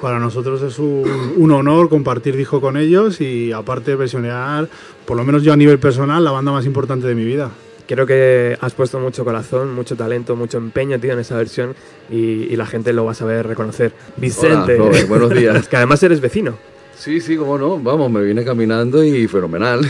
Para 0.00 0.18
nosotros 0.18 0.62
es 0.62 0.78
un, 0.78 1.34
un 1.36 1.50
honor 1.52 1.88
compartir 1.88 2.34
disco 2.36 2.60
con 2.60 2.76
ellos 2.76 3.20
y 3.20 3.52
aparte 3.52 3.94
versionear, 3.94 4.68
por 5.04 5.16
lo 5.16 5.24
menos 5.24 5.42
yo 5.42 5.52
a 5.52 5.56
nivel 5.56 5.78
personal, 5.78 6.24
la 6.24 6.30
banda 6.30 6.50
más 6.52 6.66
importante 6.66 7.06
de 7.06 7.14
mi 7.14 7.24
vida. 7.24 7.50
Creo 7.86 8.06
que 8.06 8.56
has 8.60 8.72
puesto 8.72 8.98
mucho 9.00 9.24
corazón, 9.24 9.74
mucho 9.74 9.96
talento, 9.96 10.36
mucho 10.36 10.58
empeño, 10.58 10.98
tío, 11.00 11.12
en 11.12 11.18
esa 11.18 11.36
versión 11.36 11.74
y, 12.08 12.16
y 12.44 12.56
la 12.56 12.64
gente 12.64 12.92
lo 12.92 13.04
va 13.04 13.12
a 13.12 13.14
saber 13.14 13.46
reconocer. 13.46 13.92
Vicente, 14.16 14.74
Hola, 14.74 14.90
Robert, 14.90 15.08
buenos 15.08 15.30
días. 15.34 15.68
que 15.68 15.76
además 15.76 16.02
eres 16.02 16.20
vecino. 16.20 16.56
Sí, 17.00 17.18
sí, 17.22 17.34
cómo 17.34 17.56
no. 17.56 17.78
Vamos, 17.78 18.10
me 18.10 18.20
vine 18.20 18.44
caminando 18.44 19.02
y 19.02 19.26
fenomenal. 19.26 19.80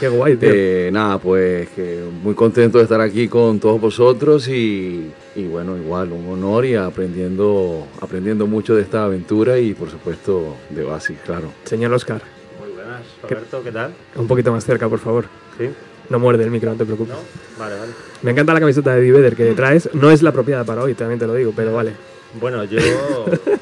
Qué 0.00 0.08
guay, 0.08 0.36
tío. 0.36 0.48
Eh, 0.52 0.90
nada, 0.92 1.18
pues 1.18 1.68
que 1.68 2.02
muy 2.20 2.34
contento 2.34 2.78
de 2.78 2.84
estar 2.84 3.00
aquí 3.00 3.28
con 3.28 3.60
todos 3.60 3.80
vosotros 3.80 4.48
y, 4.48 5.08
y 5.36 5.44
bueno, 5.46 5.76
igual, 5.76 6.10
un 6.10 6.26
honor 6.32 6.64
y 6.66 6.74
aprendiendo, 6.74 7.86
aprendiendo 8.00 8.48
mucho 8.48 8.74
de 8.74 8.82
esta 8.82 9.04
aventura 9.04 9.56
y 9.60 9.72
por 9.72 9.88
supuesto 9.88 10.56
de 10.70 10.82
Basis, 10.82 11.18
claro. 11.24 11.52
Señor 11.62 11.92
Oscar, 11.92 12.22
Muy 12.58 12.72
buenas. 12.74 13.02
Roberto, 13.22 13.62
¿qué 13.62 13.70
tal? 13.70 13.92
un 14.16 14.26
poquito 14.26 14.50
más 14.50 14.64
cerca, 14.64 14.88
por 14.88 14.98
favor. 14.98 15.26
Sí. 15.58 15.68
No 16.10 16.18
muerde 16.18 16.42
el 16.42 16.50
micro, 16.50 16.72
no 16.72 16.76
te 16.76 16.84
preocupes. 16.86 17.14
Vale, 17.56 17.78
vale. 17.78 17.92
Me 18.22 18.32
encanta 18.32 18.52
la 18.52 18.58
camiseta 18.58 18.96
de 18.96 19.02
Diveder 19.02 19.36
que 19.36 19.52
traes. 19.52 19.90
No 19.94 20.10
es 20.10 20.22
la 20.24 20.30
apropiada 20.30 20.64
para 20.64 20.82
hoy, 20.82 20.94
también 20.94 21.20
te 21.20 21.26
lo 21.28 21.34
digo, 21.34 21.52
pero 21.54 21.72
vale. 21.72 21.92
Bueno, 22.34 22.64
yo, 22.64 22.78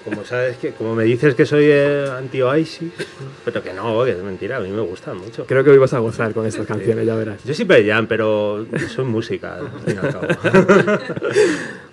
como 0.04 0.24
sabes 0.24 0.56
que, 0.56 0.72
como 0.72 0.94
me 0.96 1.04
dices 1.04 1.36
que 1.36 1.46
soy 1.46 1.66
eh, 1.68 2.06
anti-Oasis, 2.18 2.92
pero 3.44 3.62
que 3.62 3.72
no, 3.72 4.04
que 4.04 4.10
es 4.10 4.22
mentira, 4.22 4.56
a 4.56 4.60
mí 4.60 4.70
me 4.70 4.80
gustan 4.80 5.18
mucho. 5.18 5.46
Creo 5.46 5.62
que 5.62 5.70
hoy 5.70 5.78
vas 5.78 5.94
a 5.94 6.00
gozar 6.00 6.34
con 6.34 6.46
estas 6.46 6.66
canciones, 6.66 7.06
ya 7.06 7.14
verás. 7.14 7.44
Yo 7.44 7.54
soy 7.54 7.64
Peyan, 7.64 8.08
pero 8.08 8.66
soy 8.88 9.04
música, 9.04 9.56
al 9.56 9.70
fin 9.84 9.94
y 10.02 10.06
al 10.06 10.12
cabo. 10.12 10.26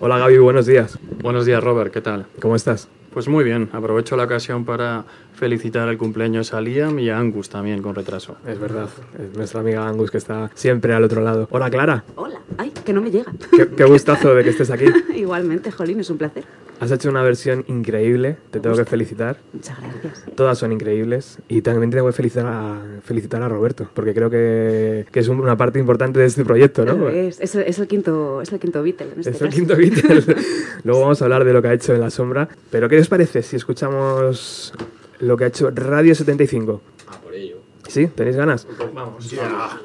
Hola 0.00 0.18
Gaby, 0.18 0.38
buenos 0.38 0.66
días. 0.66 0.98
Buenos 1.22 1.46
días, 1.46 1.62
Robert, 1.62 1.92
¿qué 1.92 2.00
tal? 2.00 2.26
¿Cómo 2.40 2.56
estás? 2.56 2.88
Pues 3.12 3.28
muy 3.28 3.44
bien, 3.44 3.70
aprovecho 3.72 4.16
la 4.16 4.24
ocasión 4.24 4.64
para 4.64 5.04
felicitar 5.34 5.88
el 5.88 5.98
cumpleaños 5.98 6.54
a 6.54 6.60
Liam 6.60 6.98
y 6.98 7.10
a 7.10 7.18
Angus 7.18 7.48
también 7.48 7.82
con 7.82 7.94
retraso. 7.94 8.36
Es 8.46 8.58
verdad, 8.58 8.88
es 9.18 9.36
nuestra 9.36 9.60
amiga 9.60 9.86
Angus 9.86 10.10
que 10.10 10.18
está 10.18 10.50
siempre 10.54 10.94
al 10.94 11.04
otro 11.04 11.22
lado. 11.22 11.48
Hola 11.50 11.70
Clara, 11.70 12.04
Hola, 12.16 12.40
ay, 12.58 12.72
que 12.84 12.92
no 12.92 13.00
me 13.02 13.10
llega. 13.10 13.32
qué, 13.56 13.68
qué 13.68 13.84
gustazo 13.84 14.34
de 14.34 14.44
que 14.44 14.50
estés 14.50 14.70
aquí. 14.70 14.86
Igualmente, 15.14 15.70
Jolín, 15.70 16.00
es 16.00 16.10
un 16.10 16.18
placer. 16.18 16.44
Has 16.80 16.90
hecho 16.90 17.08
una 17.08 17.22
versión 17.22 17.64
increíble, 17.68 18.36
te 18.50 18.58
tengo 18.58 18.74
que 18.76 18.84
felicitar. 18.84 19.36
Muchas 19.52 19.78
gracias. 19.80 20.24
Todas 20.34 20.58
son 20.58 20.72
increíbles 20.72 21.38
y 21.48 21.62
también 21.62 21.90
tengo 21.90 22.06
que 22.06 22.12
felicitar 22.12 22.46
a, 22.46 22.82
felicitar 23.04 23.40
a 23.42 23.48
Roberto, 23.48 23.88
porque 23.94 24.12
creo 24.12 24.28
que, 24.28 25.06
que 25.10 25.20
es 25.20 25.28
un- 25.28 25.38
una 25.40 25.56
parte 25.56 25.78
importante 25.78 26.18
de 26.18 26.26
este 26.26 26.44
proyecto, 26.44 26.84
¿no? 26.84 27.08
Es, 27.08 27.40
es 27.40 27.54
el, 27.54 27.62
es 27.62 27.78
el 27.78 27.86
quinto, 27.86 28.42
es 28.42 28.52
el 28.52 28.58
quinto 28.58 28.82
Beatle 28.82 29.06
en 29.12 29.18
este 29.20 29.30
Es 29.30 29.40
el 29.42 29.50
quinto 29.50 29.76
Beatle. 29.76 30.22
Luego 30.84 31.00
vamos 31.00 31.22
a 31.22 31.24
hablar 31.26 31.44
de 31.44 31.52
lo 31.52 31.62
que 31.62 31.68
ha 31.68 31.72
hecho 31.74 31.94
en 31.94 32.00
la 32.00 32.10
sombra. 32.10 32.48
Pero 32.70 32.88
¿qué 32.88 32.98
os 32.98 33.08
parece 33.08 33.42
si 33.42 33.54
escuchamos 33.54 34.72
lo 35.20 35.36
que 35.36 35.44
ha 35.44 35.46
hecho 35.48 35.70
Radio 35.74 36.14
75? 36.14 36.80
Ah, 37.08 37.16
por 37.22 37.34
ello. 37.34 37.56
¿Sí? 37.88 38.06
¿Tenéis 38.08 38.36
ganas? 38.36 38.66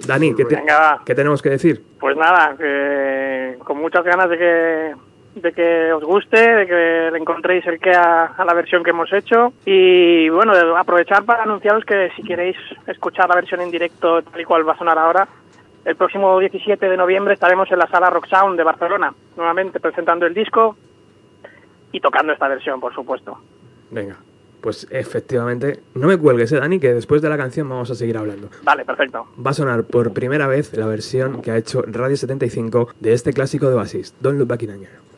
Dani, 0.07 0.33
¿qué, 0.35 0.45
te- 0.45 0.55
Venga, 0.55 0.77
va. 0.79 1.01
¿qué 1.05 1.13
tenemos 1.15 1.41
que 1.41 1.49
decir? 1.49 1.83
Pues 1.99 2.15
nada, 2.17 2.55
que 2.57 3.57
con 3.63 3.77
muchas 3.77 4.03
ganas 4.05 4.29
de 4.29 4.37
que 4.37 4.93
de 5.35 5.53
que 5.53 5.93
os 5.93 6.03
guste, 6.03 6.37
de 6.39 6.65
que 6.67 7.09
le 7.11 7.17
encontréis 7.17 7.65
el 7.67 7.79
que 7.79 7.91
a, 7.91 8.25
a 8.25 8.43
la 8.45 8.53
versión 8.53 8.83
que 8.83 8.89
hemos 8.89 9.13
hecho 9.13 9.53
y 9.63 10.27
bueno, 10.29 10.53
aprovechar 10.75 11.23
para 11.23 11.43
anunciaros 11.43 11.85
que 11.85 12.09
si 12.15 12.23
queréis 12.23 12.57
escuchar 12.87 13.29
la 13.29 13.35
versión 13.35 13.61
en 13.61 13.69
directo 13.71 14.21
tal 14.23 14.41
y 14.41 14.43
cual 14.43 14.67
va 14.67 14.73
a 14.73 14.77
sonar 14.77 14.97
ahora, 14.97 15.27
el 15.85 15.95
próximo 15.95 16.39
17 16.39 16.89
de 16.89 16.97
noviembre 16.97 17.35
estaremos 17.35 17.71
en 17.71 17.77
la 17.79 17.87
sala 17.87 18.09
Rock 18.09 18.27
Sound 18.27 18.57
de 18.57 18.63
Barcelona, 18.63 19.13
nuevamente 19.37 19.79
presentando 19.79 20.25
el 20.25 20.33
disco 20.33 20.75
y 21.91 21.99
tocando 22.01 22.33
esta 22.33 22.47
versión, 22.47 22.79
por 22.81 22.93
supuesto. 22.93 23.37
Venga, 23.91 24.17
pues 24.61 24.87
efectivamente, 24.89 25.79
no 25.95 26.07
me 26.07 26.17
cuelgues, 26.17 26.51
¿eh, 26.51 26.59
Dani, 26.59 26.79
que 26.79 26.93
después 26.93 27.21
de 27.21 27.29
la 27.29 27.37
canción 27.37 27.67
vamos 27.69 27.89
a 27.91 27.95
seguir 27.95 28.17
hablando. 28.17 28.49
Vale, 28.63 28.85
perfecto. 28.85 29.27
Va 29.45 29.51
a 29.51 29.53
sonar 29.53 29.83
por 29.83 30.13
primera 30.13 30.47
vez 30.47 30.75
la 30.75 30.85
versión 30.85 31.41
que 31.41 31.51
ha 31.51 31.57
hecho 31.57 31.83
Radio 31.87 32.17
75 32.17 32.89
de 32.99 33.13
este 33.13 33.33
clásico 33.33 33.69
de 33.69 33.75
Basis, 33.75 34.13
Don't 34.19 34.37
Look 34.37 34.47
Back 34.47 34.63
in 34.63 34.71
Anger. 34.71 35.09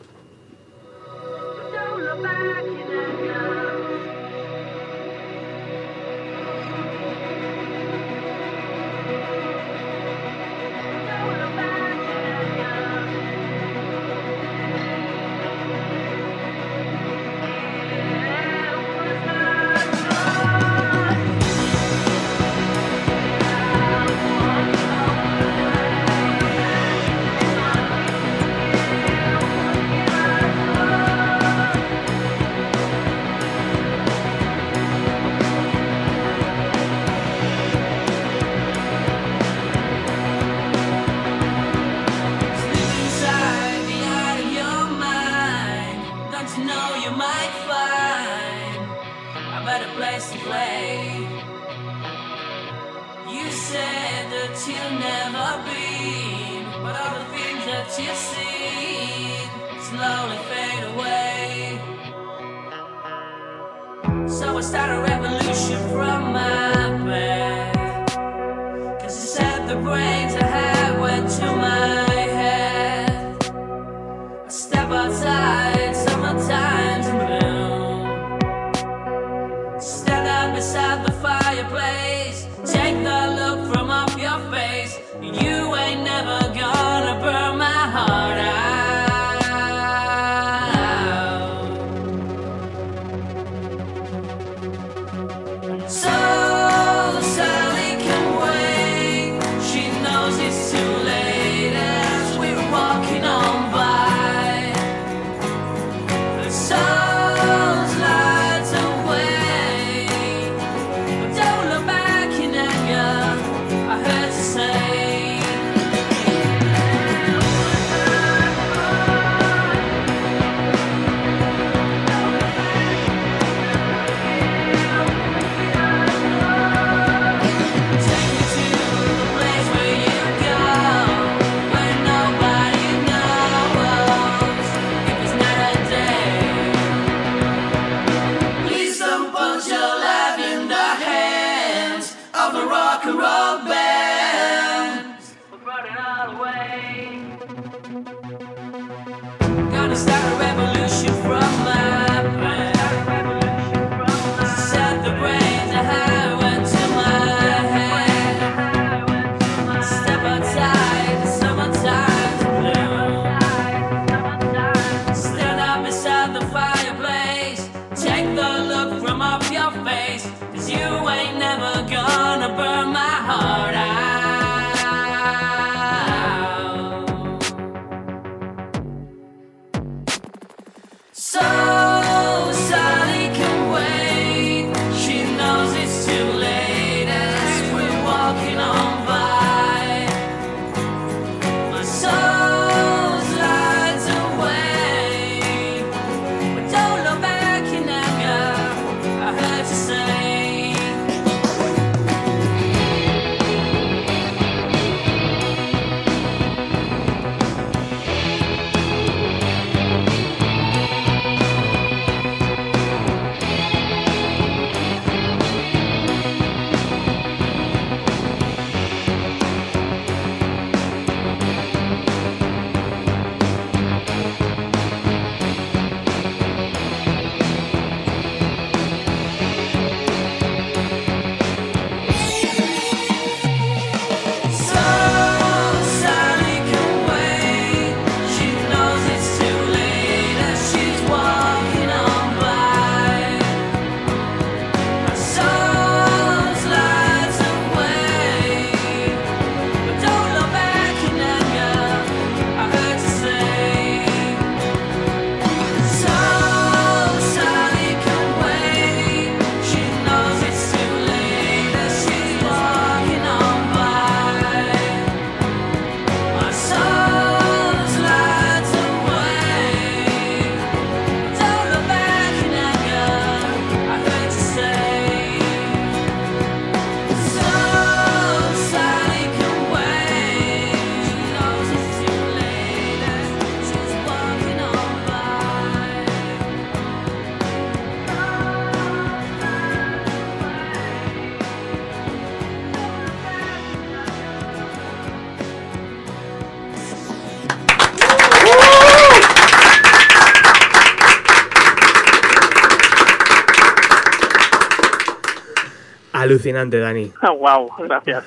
Alucinante, 306.22 306.78
Dani. 306.78 307.12
wow, 307.38 307.68
gracias. 307.78 308.24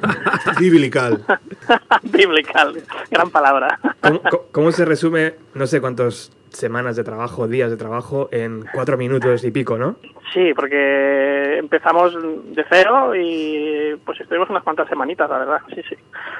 Biblical. 0.60 1.24
Biblical, 2.02 2.82
gran 3.10 3.30
palabra. 3.30 3.78
¿Cómo, 4.00 4.20
cómo- 4.22 4.42
cómo 4.52 4.72
se 4.72 4.84
resume, 4.84 5.34
no 5.54 5.66
sé 5.66 5.80
cuántas 5.80 6.32
semanas 6.50 6.96
de 6.96 7.04
trabajo, 7.04 7.48
días 7.48 7.70
de 7.70 7.76
trabajo, 7.76 8.28
en 8.32 8.64
cuatro 8.72 8.96
minutos 8.96 9.44
y 9.44 9.50
pico, 9.50 9.78
no? 9.78 9.96
Sí, 10.32 10.52
porque 10.54 11.58
empezamos 11.58 12.14
de 12.54 12.64
cero 12.70 13.14
y 13.14 13.96
pues 14.04 14.20
estuvimos 14.20 14.48
unas 14.50 14.62
cuantas 14.62 14.88
semanitas, 14.88 15.28
la 15.28 15.38
verdad, 15.38 15.60
sí, 15.74 15.82
sí. 15.88 15.96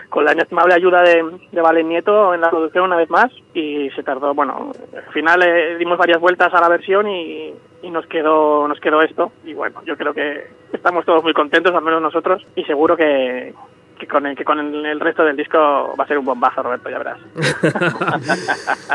Con 0.08 0.24
la 0.24 0.32
inestimable 0.32 0.74
ayuda 0.74 1.02
de, 1.02 1.24
de 1.50 1.60
Valen 1.60 1.88
Nieto 1.88 2.34
en 2.34 2.40
la 2.40 2.50
producción 2.50 2.84
una 2.84 2.96
vez 2.96 3.10
más 3.10 3.32
y 3.52 3.90
se 3.90 4.02
tardó, 4.02 4.34
bueno, 4.34 4.72
al 4.94 5.12
final 5.12 5.42
eh, 5.42 5.76
dimos 5.76 5.98
varias 5.98 6.20
vueltas 6.20 6.52
a 6.54 6.60
la 6.60 6.68
versión 6.68 7.08
y, 7.08 7.52
y 7.82 7.90
nos 7.90 8.06
quedó 8.06 8.68
nos 8.68 8.78
quedó 8.80 9.02
esto 9.02 9.32
y 9.44 9.54
bueno, 9.54 9.82
yo 9.84 9.96
creo 9.96 10.14
que 10.14 10.48
estamos 10.72 11.04
todos 11.04 11.22
muy 11.22 11.32
contentos, 11.32 11.74
al 11.74 11.82
menos 11.82 12.00
nosotros, 12.00 12.46
y 12.54 12.64
seguro 12.64 12.96
que, 12.96 13.52
que 14.00 14.06
con 14.08 14.26
el, 14.26 14.34
que 14.34 14.44
con 14.44 14.58
el, 14.58 14.98
resto 14.98 15.22
del 15.22 15.36
disco 15.36 15.94
va 15.98 16.04
a 16.04 16.06
ser 16.06 16.18
un 16.18 16.24
bombazo, 16.24 16.62
Roberto, 16.62 16.88
ya 16.90 16.98
verás. 16.98 17.18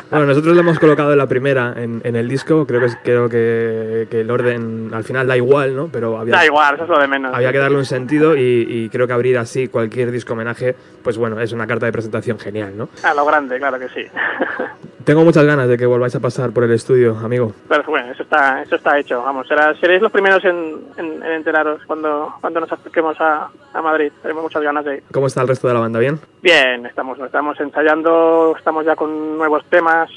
Bueno, 0.09 0.25
nosotros 0.27 0.53
lo 0.55 0.61
hemos 0.61 0.79
colocado 0.79 1.11
en 1.11 1.17
la 1.17 1.27
primera 1.27 1.73
en, 1.77 2.01
en 2.03 2.15
el 2.15 2.27
disco. 2.27 2.65
Creo 2.65 2.79
que 2.79 2.85
es- 2.87 2.97
creo 3.03 3.29
que, 3.29 4.07
que 4.09 4.21
el 4.21 4.31
orden 4.31 4.91
al 4.93 5.03
final 5.03 5.27
da 5.27 5.35
igual, 5.37 5.75
¿no? 5.75 5.87
Pero 5.91 6.17
había, 6.17 6.35
Da 6.35 6.45
igual, 6.45 6.75
eso 6.75 6.83
es 6.83 6.89
lo 6.89 6.99
de 6.99 7.07
menos. 7.07 7.33
había 7.33 7.51
que 7.51 7.57
darle 7.57 7.77
un 7.77 7.85
sentido 7.85 8.35
y, 8.35 8.65
y 8.67 8.89
creo 8.89 9.07
que 9.07 9.13
abrir 9.13 9.37
así 9.37 9.67
cualquier 9.67 10.11
disco 10.11 10.33
homenaje, 10.33 10.75
pues 11.05 11.17
bueno, 11.17 11.39
es 11.39 11.53
una 11.53 11.65
carta 11.67 11.85
de 11.85 11.91
presentación 11.93 12.37
genial, 12.39 12.75
¿no? 12.75 12.89
A 13.03 13.13
lo 13.13 13.23
grande, 13.25 13.57
claro 13.59 13.79
que 13.79 13.87
sí. 13.89 14.01
Tengo 15.05 15.23
muchas 15.23 15.45
ganas 15.45 15.67
de 15.69 15.77
que 15.77 15.85
volváis 15.85 16.15
a 16.15 16.19
pasar 16.19 16.49
por 16.51 16.63
el 16.63 16.71
estudio, 16.71 17.15
amigo. 17.23 17.53
Pero 17.69 17.83
bueno, 17.83 18.11
eso 18.11 18.23
está, 18.23 18.63
eso 18.63 18.75
está 18.75 18.97
hecho. 18.97 19.21
Vamos, 19.21 19.47
será, 19.47 19.75
seréis 19.79 20.01
los 20.01 20.11
primeros 20.11 20.43
en, 20.43 20.81
en- 20.97 21.21
en 21.23 21.31
enteraros 21.31 21.79
cuando, 21.85 22.33
cuando 22.41 22.59
nos 22.61 22.71
acerquemos 22.71 23.15
a, 23.21 23.49
a 23.73 23.81
Madrid. 23.83 24.11
Tenemos 24.23 24.41
muchas 24.41 24.63
ganas 24.63 24.83
de 24.83 24.95
ir. 24.97 25.03
¿Cómo 25.13 25.27
está 25.27 25.41
el 25.43 25.47
resto 25.47 25.67
de 25.67 25.75
la 25.75 25.79
banda? 25.81 25.99
¿Bien? 25.99 26.19
Bien, 26.41 26.87
estamos, 26.87 27.19
estamos 27.19 27.59
ensayando, 27.59 28.55
estamos 28.57 28.83
ya 28.83 28.95
con 28.95 29.37
nuevos 29.37 29.63
temas 29.69 30.09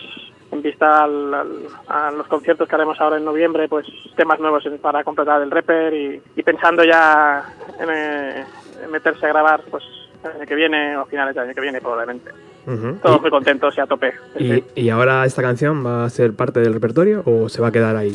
en 0.51 0.63
vista 0.63 1.05
al- 1.05 1.35
al- 1.35 1.67
a 1.89 2.11
los 2.11 2.27
conciertos 2.27 2.67
que 2.67 2.75
haremos 2.75 2.99
ahora 2.99 3.19
en 3.19 3.27
noviembre, 3.27 3.69
pues 3.69 3.87
temas 4.17 4.41
nuevos 4.41 4.65
para 4.81 5.05
completar 5.05 5.43
el 5.43 5.51
rapper 5.51 5.93
y, 5.93 6.23
y 6.35 6.43
pensando 6.43 6.83
ya 6.83 7.45
en, 7.79 7.89
eh, 7.93 8.45
en 8.85 8.91
meterse 8.91 9.27
a 9.27 9.29
grabar 9.29 9.61
pues 9.71 9.85
el 10.25 10.31
año 10.31 10.47
que 10.47 10.55
viene 10.55 10.97
o 10.97 11.07
finales 11.07 11.35
del 11.35 11.45
año 11.45 11.55
que 11.55 11.61
viene 11.61 11.81
probablemente. 11.81 12.31
Ujú. 12.67 12.99
Todos 13.03 13.21
muy 13.21 13.31
contentos 13.31 13.75
y 13.77 13.81
a 13.81 13.87
tope. 13.87 14.13
Sí, 14.37 14.65
¿Y, 14.77 14.83
y 14.83 14.91
ahora 14.91 15.25
esta 15.25 15.43
canción 15.43 15.85
va 15.85 16.05
a 16.05 16.11
ser 16.11 16.35
parte 16.35 16.61
del 16.61 16.75
repertorio 16.75 17.23
o 17.25 17.49
se 17.49 17.63
va 17.63 17.69
a 17.69 17.73
quedar 17.73 17.97
ahí? 17.97 18.15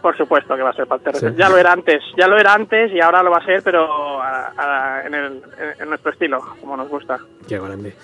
Por 0.00 0.16
supuesto 0.16 0.56
que 0.56 0.62
va 0.62 0.70
a 0.70 0.74
ser 0.74 0.86
parte. 0.86 1.12
Sí. 1.14 1.26
Ya 1.36 1.48
lo 1.48 1.58
era 1.58 1.72
antes, 1.72 2.02
ya 2.16 2.26
lo 2.26 2.38
era 2.38 2.54
antes 2.54 2.90
y 2.92 3.00
ahora 3.00 3.22
lo 3.22 3.30
va 3.30 3.36
a 3.38 3.44
ser, 3.44 3.62
pero 3.62 4.20
a- 4.22 4.52
a- 4.56 5.06
en, 5.06 5.14
el- 5.14 5.42
en- 5.78 5.88
nuestro 5.88 6.10
estilo, 6.12 6.40
como 6.60 6.76
nos 6.76 6.88
gusta. 6.88 7.18
Qué 7.46 7.58
grande. 7.58 7.94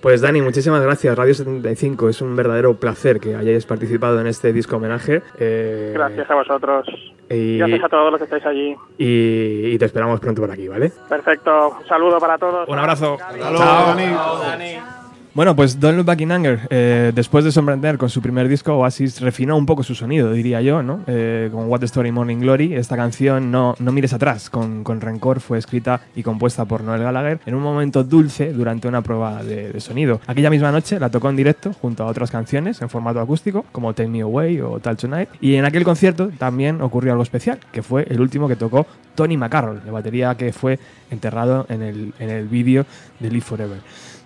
Pues 0.00 0.20
Dani, 0.22 0.40
muchísimas 0.40 0.80
gracias. 0.82 1.16
Radio 1.16 1.34
75, 1.34 2.08
es 2.08 2.22
un 2.22 2.34
verdadero 2.34 2.74
placer 2.74 3.20
que 3.20 3.34
hayáis 3.34 3.66
participado 3.66 4.20
en 4.20 4.26
este 4.28 4.52
disco 4.52 4.76
homenaje. 4.76 5.22
Eh, 5.38 5.90
Gracias 5.94 6.30
a 6.30 6.34
vosotros. 6.34 6.86
Y, 7.28 7.58
Gracias 7.58 7.84
a 7.84 7.88
todos 7.88 8.10
los 8.10 8.18
que 8.18 8.24
estáis 8.24 8.46
allí. 8.46 8.76
y- 8.98 9.74
y 9.74 9.78
te 9.78 9.84
esperamos 9.86 10.20
pronto 10.20 10.42
por 10.42 10.50
aquí, 10.50 10.68
¿vale? 10.68 10.92
Perfecto. 11.08 11.76
Un 11.80 11.86
saludo 11.86 12.18
para 12.18 12.38
todos. 12.38 12.68
Un 12.68 12.78
abrazo. 12.78 13.16
Chao, 13.18 13.94
Dani. 14.40 15.01
Bueno, 15.34 15.56
pues 15.56 15.80
Don't 15.80 15.96
Look 15.96 16.04
Back 16.04 16.20
in 16.20 16.30
Anger, 16.30 16.60
eh, 16.68 17.10
después 17.14 17.42
de 17.42 17.50
sorprender 17.50 17.96
con 17.96 18.10
su 18.10 18.20
primer 18.20 18.48
disco, 18.48 18.74
Oasis 18.74 19.18
refinó 19.22 19.56
un 19.56 19.64
poco 19.64 19.82
su 19.82 19.94
sonido, 19.94 20.30
diría 20.30 20.60
yo, 20.60 20.82
¿no? 20.82 21.00
Eh, 21.06 21.48
con 21.50 21.70
What 21.70 21.80
the 21.80 21.86
Story 21.86 22.12
Morning 22.12 22.36
Glory, 22.36 22.74
esta 22.74 22.96
canción 22.96 23.50
No, 23.50 23.74
no 23.78 23.92
mires 23.92 24.12
atrás, 24.12 24.50
con, 24.50 24.84
con 24.84 25.00
Rencor, 25.00 25.40
fue 25.40 25.56
escrita 25.56 26.02
y 26.14 26.22
compuesta 26.22 26.66
por 26.66 26.84
Noel 26.84 27.02
Gallagher 27.02 27.40
en 27.46 27.54
un 27.54 27.62
momento 27.62 28.04
dulce 28.04 28.52
durante 28.52 28.88
una 28.88 29.00
prueba 29.00 29.42
de, 29.42 29.80
sonido. 29.80 30.20
Aquella 30.26 30.50
misma 30.50 30.70
noche 30.70 31.00
la 31.00 31.08
tocó 31.08 31.30
en 31.30 31.36
directo 31.36 31.72
junto 31.72 32.04
a 32.04 32.08
otras 32.08 32.30
canciones 32.30 32.82
en 32.82 32.90
formato 32.90 33.18
acústico, 33.18 33.64
como 33.72 33.94
Take 33.94 34.10
Me 34.10 34.20
Away 34.20 34.60
o 34.60 34.80
Tal 34.80 34.98
Tonight, 34.98 35.30
y 35.40 35.54
en 35.54 35.64
aquel 35.64 35.84
concierto 35.84 36.30
también 36.36 36.82
ocurrió 36.82 37.12
algo 37.12 37.22
especial, 37.22 37.58
que 37.72 37.82
fue 37.82 38.06
el 38.10 38.20
último 38.20 38.48
que 38.48 38.56
tocó 38.56 38.86
Tony 39.14 39.38
McCarroll, 39.38 39.80
la 39.86 39.92
batería 39.92 40.34
que 40.34 40.52
fue 40.52 40.78
enterrado 41.10 41.64
en 41.70 41.80
el, 41.80 42.12
en 42.18 42.28
el 42.28 42.48
vídeo 42.48 42.84
de 43.18 43.30
Live 43.30 43.44
Forever. 43.46 43.78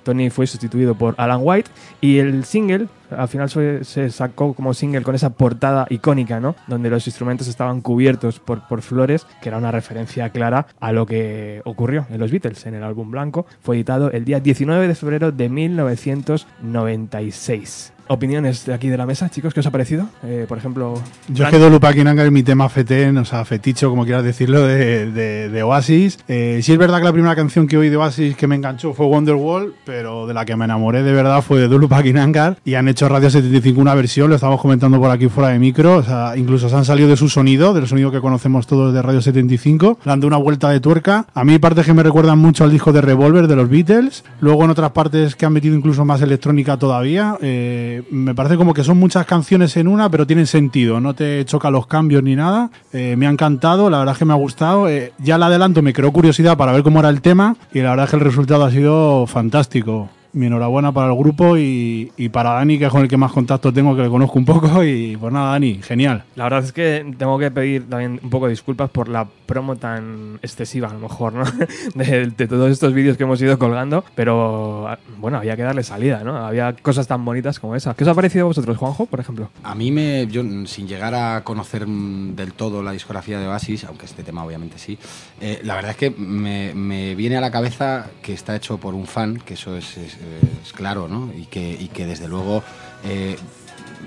Tony 0.06 0.30
fue 0.30 0.46
sustituido 0.46 0.94
por 0.94 1.14
Alan 1.18 1.40
White 1.42 1.68
y 2.00 2.18
el 2.18 2.44
single 2.44 2.86
al 3.10 3.26
final 3.26 3.50
se 3.50 4.10
sacó 4.10 4.54
como 4.54 4.72
single 4.72 5.02
con 5.02 5.16
esa 5.16 5.30
portada 5.30 5.88
icónica, 5.90 6.38
¿no? 6.38 6.54
Donde 6.68 6.90
los 6.90 7.08
instrumentos 7.08 7.48
estaban 7.48 7.80
cubiertos 7.80 8.38
por, 8.38 8.68
por 8.68 8.82
flores, 8.82 9.26
que 9.42 9.48
era 9.48 9.58
una 9.58 9.72
referencia 9.72 10.30
clara 10.30 10.68
a 10.78 10.92
lo 10.92 11.06
que 11.06 11.60
ocurrió 11.64 12.06
en 12.10 12.20
los 12.20 12.30
Beatles 12.30 12.66
en 12.66 12.74
el 12.74 12.84
álbum 12.84 13.10
blanco. 13.10 13.46
Fue 13.60 13.74
editado 13.74 14.12
el 14.12 14.24
día 14.24 14.38
19 14.38 14.86
de 14.86 14.94
febrero 14.94 15.32
de 15.32 15.48
1996. 15.48 17.95
Opiniones 18.08 18.64
de 18.66 18.72
aquí 18.72 18.88
de 18.88 18.96
la 18.96 19.04
mesa, 19.06 19.28
chicos, 19.30 19.52
¿qué 19.52 19.60
os 19.60 19.66
ha 19.66 19.70
parecido? 19.70 20.06
Eh, 20.24 20.46
por 20.48 20.58
ejemplo, 20.58 20.94
Yo 21.28 21.44
es 21.44 21.50
que 21.50 21.58
Dolu 21.58 21.80
Pakinanga 21.80 22.24
es 22.24 22.30
mi 22.30 22.42
tema 22.44 22.68
fetén, 22.68 23.18
o 23.18 23.24
sea, 23.24 23.44
feticho, 23.44 23.90
como 23.90 24.04
quieras 24.04 24.22
decirlo, 24.22 24.62
de, 24.64 25.10
de- 25.10 25.48
de 25.48 25.62
Oasis. 25.64 26.18
Eh, 26.28 26.60
sí 26.62 26.72
es 26.72 26.78
verdad 26.78 26.98
que 26.98 27.04
la 27.04 27.12
primera 27.12 27.34
canción 27.34 27.66
que 27.66 27.76
oí 27.76 27.88
de 27.88 27.96
Oasis 27.96 28.36
que 28.36 28.46
me 28.46 28.54
enganchó 28.54 28.94
fue 28.94 29.06
Wonderwall, 29.06 29.74
pero 29.84 30.26
de 30.28 30.34
la 30.34 30.44
que 30.44 30.54
me 30.56 30.64
enamoré 30.66 31.02
de 31.02 31.12
verdad 31.12 31.42
fue 31.42 31.58
de 31.60 31.68
Dolu 31.68 31.88
Pakinanga 31.88 32.56
y 32.64 32.74
han 32.74 32.86
hecho 32.88 33.08
Radio 33.08 33.28
75 33.28 33.80
una 33.80 33.94
versión, 33.94 34.28
lo 34.30 34.36
estamos 34.36 34.60
comentando 34.60 34.98
por 35.00 35.10
aquí 35.10 35.28
fuera 35.28 35.50
de 35.50 35.58
micro, 35.58 35.96
o 35.96 36.02
sea, 36.04 36.34
incluso 36.36 36.68
se 36.68 36.76
han 36.76 36.84
salido 36.84 37.08
de 37.08 37.16
su 37.16 37.28
sonido, 37.28 37.74
del 37.74 37.88
sonido 37.88 38.10
que 38.12 38.20
conocemos 38.20 38.66
todos 38.68 38.94
de 38.94 39.02
Radio 39.02 39.20
75, 39.20 39.98
dando 40.04 40.26
una 40.28 40.36
vuelta 40.36 40.70
de 40.70 40.78
tuerca. 40.80 41.26
A 41.34 41.44
mí 41.44 41.58
partes 41.58 41.84
que 41.86 41.92
me 41.94 42.02
recuerdan 42.04 42.38
mucho 42.38 42.62
al 42.64 42.70
disco 42.70 42.92
de 42.92 43.00
Revolver 43.00 43.48
de 43.48 43.56
los 43.56 43.68
Beatles, 43.68 44.24
luego 44.40 44.64
en 44.64 44.70
otras 44.70 44.92
partes 44.92 45.34
que 45.34 45.44
han 45.46 45.52
metido 45.52 45.74
incluso 45.74 46.04
más 46.04 46.22
electrónica 46.22 46.76
todavía, 46.76 47.36
eh, 47.40 47.95
me 48.10 48.34
parece 48.34 48.56
como 48.56 48.74
que 48.74 48.84
son 48.84 48.98
muchas 48.98 49.26
canciones 49.26 49.76
en 49.76 49.88
una, 49.88 50.10
pero 50.10 50.26
tienen 50.26 50.46
sentido, 50.46 51.00
no 51.00 51.14
te 51.14 51.44
choca 51.44 51.70
los 51.70 51.86
cambios 51.86 52.22
ni 52.22 52.36
nada. 52.36 52.70
Eh, 52.92 53.14
me 53.16 53.26
ha 53.26 53.30
encantado, 53.30 53.90
la 53.90 53.98
verdad 53.98 54.14
es 54.14 54.18
que 54.18 54.24
me 54.24 54.32
ha 54.32 54.36
gustado. 54.36 54.88
Eh, 54.88 55.12
ya 55.18 55.36
el 55.36 55.42
adelanto 55.42 55.82
me 55.82 55.92
creó 55.92 56.12
curiosidad 56.12 56.56
para 56.56 56.72
ver 56.72 56.82
cómo 56.82 57.00
era 57.00 57.08
el 57.08 57.20
tema 57.20 57.56
y 57.72 57.80
la 57.80 57.90
verdad 57.90 58.04
es 58.04 58.10
que 58.10 58.16
el 58.16 58.22
resultado 58.22 58.64
ha 58.64 58.70
sido 58.70 59.26
fantástico. 59.26 60.08
Mi 60.36 60.46
enhorabuena 60.46 60.92
para 60.92 61.10
el 61.12 61.18
grupo 61.18 61.56
y, 61.56 62.12
y 62.16 62.28
para 62.28 62.50
Dani, 62.52 62.78
que 62.78 62.84
es 62.86 62.90
con 62.92 63.00
el 63.02 63.08
que 63.08 63.16
más 63.16 63.32
contacto 63.32 63.72
tengo, 63.72 63.96
que 63.96 64.02
le 64.02 64.08
conozco 64.10 64.38
un 64.38 64.44
poco. 64.44 64.84
Y 64.84 65.16
pues 65.16 65.32
nada, 65.32 65.52
Dani, 65.52 65.80
genial. 65.82 66.24
La 66.34 66.44
verdad 66.44 66.62
es 66.62 66.72
que 66.72 67.14
tengo 67.18 67.38
que 67.38 67.50
pedir 67.50 67.88
también 67.88 68.20
un 68.22 68.28
poco 68.30 68.44
de 68.46 68.50
disculpas 68.50 68.90
por 68.90 69.08
la 69.08 69.26
promo 69.46 69.76
tan 69.76 70.38
excesiva, 70.42 70.88
a 70.88 70.92
lo 70.92 70.98
mejor, 71.00 71.32
¿no? 71.32 71.44
De, 71.94 72.26
de 72.26 72.46
todos 72.48 72.70
estos 72.70 72.92
vídeos 72.92 73.16
que 73.16 73.22
hemos 73.22 73.40
ido 73.40 73.58
colgando, 73.58 74.04
pero 74.14 74.88
bueno, 75.18 75.38
había 75.38 75.56
que 75.56 75.62
darle 75.62 75.82
salida, 75.82 76.22
¿no? 76.22 76.36
Había 76.36 76.74
cosas 76.74 77.06
tan 77.06 77.24
bonitas 77.24 77.58
como 77.58 77.74
esa. 77.74 77.94
¿Qué 77.94 78.04
os 78.04 78.08
ha 78.10 78.14
parecido 78.14 78.44
a 78.44 78.48
vosotros, 78.48 78.76
Juanjo, 78.76 79.06
por 79.06 79.20
ejemplo? 79.20 79.48
A 79.62 79.74
mí 79.74 79.90
me, 79.90 80.26
yo 80.26 80.42
sin 80.66 80.86
llegar 80.86 81.14
a 81.14 81.42
conocer 81.44 81.86
del 81.86 82.52
todo 82.52 82.82
la 82.82 82.92
discografía 82.92 83.38
de 83.40 83.46
Oasis, 83.46 83.84
aunque 83.84 84.04
este 84.04 84.22
tema 84.22 84.44
obviamente 84.44 84.78
sí, 84.78 84.98
eh, 85.40 85.60
la 85.64 85.76
verdad 85.76 85.92
es 85.92 85.96
que 85.96 86.10
me, 86.10 86.74
me 86.74 87.14
viene 87.14 87.36
a 87.36 87.40
la 87.40 87.50
cabeza 87.50 88.08
que 88.22 88.32
está 88.34 88.54
hecho 88.54 88.76
por 88.78 88.94
un 88.94 89.06
fan, 89.06 89.38
que 89.38 89.54
eso 89.54 89.76
es, 89.76 89.96
es- 89.96 90.18
es 90.62 90.72
claro, 90.72 91.08
¿no? 91.08 91.32
Y 91.36 91.46
que, 91.46 91.76
y 91.78 91.88
que 91.88 92.06
desde 92.06 92.28
luego 92.28 92.62
eh, 93.04 93.36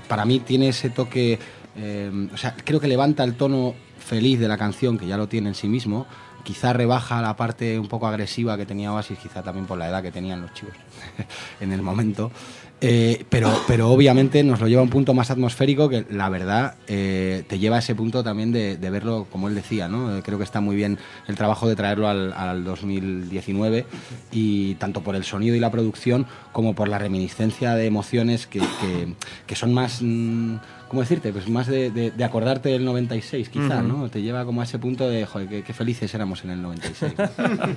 para 0.07 0.25
mí 0.25 0.39
tiene 0.39 0.69
ese 0.69 0.89
toque, 0.89 1.39
eh, 1.75 2.29
o 2.33 2.37
sea, 2.37 2.55
creo 2.63 2.79
que 2.79 2.87
levanta 2.87 3.23
el 3.23 3.35
tono 3.35 3.75
feliz 3.99 4.39
de 4.39 4.47
la 4.47 4.57
canción, 4.57 4.97
que 4.97 5.07
ya 5.07 5.17
lo 5.17 5.27
tiene 5.27 5.49
en 5.49 5.55
sí 5.55 5.67
mismo, 5.67 6.07
quizá 6.43 6.73
rebaja 6.73 7.21
la 7.21 7.35
parte 7.35 7.77
un 7.77 7.87
poco 7.87 8.07
agresiva 8.07 8.57
que 8.57 8.65
tenía 8.65 8.93
Oasis, 8.93 9.19
quizá 9.19 9.43
también 9.43 9.65
por 9.65 9.77
la 9.77 9.89
edad 9.89 10.01
que 10.01 10.11
tenían 10.11 10.41
los 10.41 10.53
chicos 10.53 10.75
en 11.59 11.71
el 11.71 11.81
momento. 11.81 12.31
Eh, 12.81 13.25
pero, 13.29 13.51
pero 13.67 13.89
obviamente 13.91 14.41
nos 14.41 14.61
lo 14.61 14.67
lleva 14.69 14.79
a 14.79 14.83
un 14.85 14.89
punto 14.89 15.13
más 15.13 15.29
atmosférico 15.31 15.89
que 15.89 16.05
la 16.11 16.29
verdad 16.29 16.75
eh, 16.87 17.43
te 17.47 17.59
lleva 17.59 17.75
a 17.75 17.79
ese 17.79 17.93
punto 17.93 18.23
también 18.23 18.53
de, 18.53 18.77
verlo 18.77 19.27
como 19.29 19.49
él 19.49 19.55
decía, 19.55 19.89
¿no? 19.89 20.15
Eh, 20.17 20.21
creo 20.23 20.37
que 20.37 20.45
está 20.45 20.61
muy 20.61 20.77
bien 20.77 20.97
el 21.27 21.35
trabajo 21.35 21.67
de 21.67 21.75
traerlo 21.75 22.07
al, 22.07 22.31
al 22.31 22.63
2019 22.63 23.85
y 24.31 24.75
tanto 24.75 25.01
por 25.01 25.15
el 25.17 25.25
sonido 25.25 25.55
y 25.55 25.59
la 25.59 25.71
producción 25.71 26.25
como 26.53 26.73
por 26.73 26.87
la 26.87 26.97
reminiscencia 26.99 27.75
de 27.75 27.85
emociones 27.85 28.47
que, 28.47 28.59
que- 28.59 29.13
que 29.45 29.55
son 29.55 29.73
más, 29.73 29.99
mm, 30.01 30.55
¿cómo 30.89 31.01
decirte? 31.01 31.31
Pues 31.31 31.47
más 31.47 31.67
de, 31.67 31.89
de- 31.91 32.11
de 32.11 32.23
acordarte 32.25 32.67
del 32.69 32.83
96 32.83 33.47
quizá, 33.49 33.77
Ujú. 33.79 33.87
¿no? 33.87 34.09
Te 34.09 34.21
lleva 34.21 34.43
como 34.43 34.59
a 34.61 34.65
ese 34.65 34.77
punto 34.79 35.07
de, 35.07 35.25
joder, 35.25 35.47
qué, 35.47 35.63
qué 35.63 35.73
felices 35.73 36.13
éramos 36.13 36.43
en 36.43 36.49
el 36.51 36.61
96. 36.61 37.13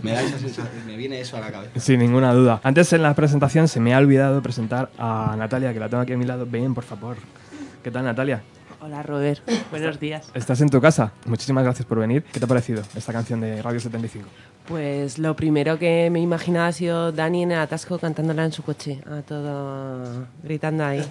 me 0.02 0.12
da 0.12 0.22
esa 0.22 0.38
sensación, 0.38 0.68
me 0.86 0.96
viene 0.96 1.20
eso 1.20 1.36
a 1.36 1.40
la 1.40 1.52
cabeza. 1.52 1.78
Sin 1.78 2.00
ninguna 2.00 2.32
duda. 2.34 2.60
Antes 2.64 2.92
en 2.92 3.02
la 3.02 3.14
presentación 3.14 3.68
se 3.68 3.78
me 3.78 3.94
ha 3.94 3.98
olvidado 3.98 4.42
presentar 4.42 4.90
a 4.98 5.36
Natalia, 5.38 5.72
que 5.72 5.78
la 5.80 5.88
tengo 5.88 6.02
aquí 6.02 6.12
a 6.14 6.16
mi 6.18 6.24
lado. 6.24 6.46
Ven, 6.50 6.74
por 6.74 6.84
favor. 6.84 7.16
¿Qué 7.84 7.90
tal, 7.90 8.04
Natalia? 8.04 8.42
Hola 8.84 9.00
Robert, 9.04 9.40
buenos 9.70 10.00
días. 10.00 10.28
¿Estás 10.34 10.60
en 10.60 10.68
tu 10.68 10.80
casa? 10.80 11.12
Muchísimas 11.26 11.62
gracias 11.62 11.86
por 11.86 12.00
venir. 12.00 12.24
¿Qué 12.32 12.40
te 12.40 12.46
ha 12.46 12.48
parecido 12.48 12.82
esta 12.96 13.12
canción 13.12 13.40
de 13.40 13.62
Radio 13.62 13.78
75? 13.78 14.26
Pues 14.66 15.18
lo 15.20 15.36
primero 15.36 15.78
que 15.78 16.08
me 16.10 16.18
imaginaba 16.20 16.66
ha 16.66 16.72
sido 16.72 17.12
Dani 17.12 17.44
en 17.44 17.52
el 17.52 17.58
atasco 17.60 17.98
cantándola 18.00 18.44
en 18.44 18.50
su 18.50 18.64
coche, 18.64 19.00
a 19.08 19.22
todo 19.22 20.26
gritando 20.42 20.84
ahí. 20.84 21.04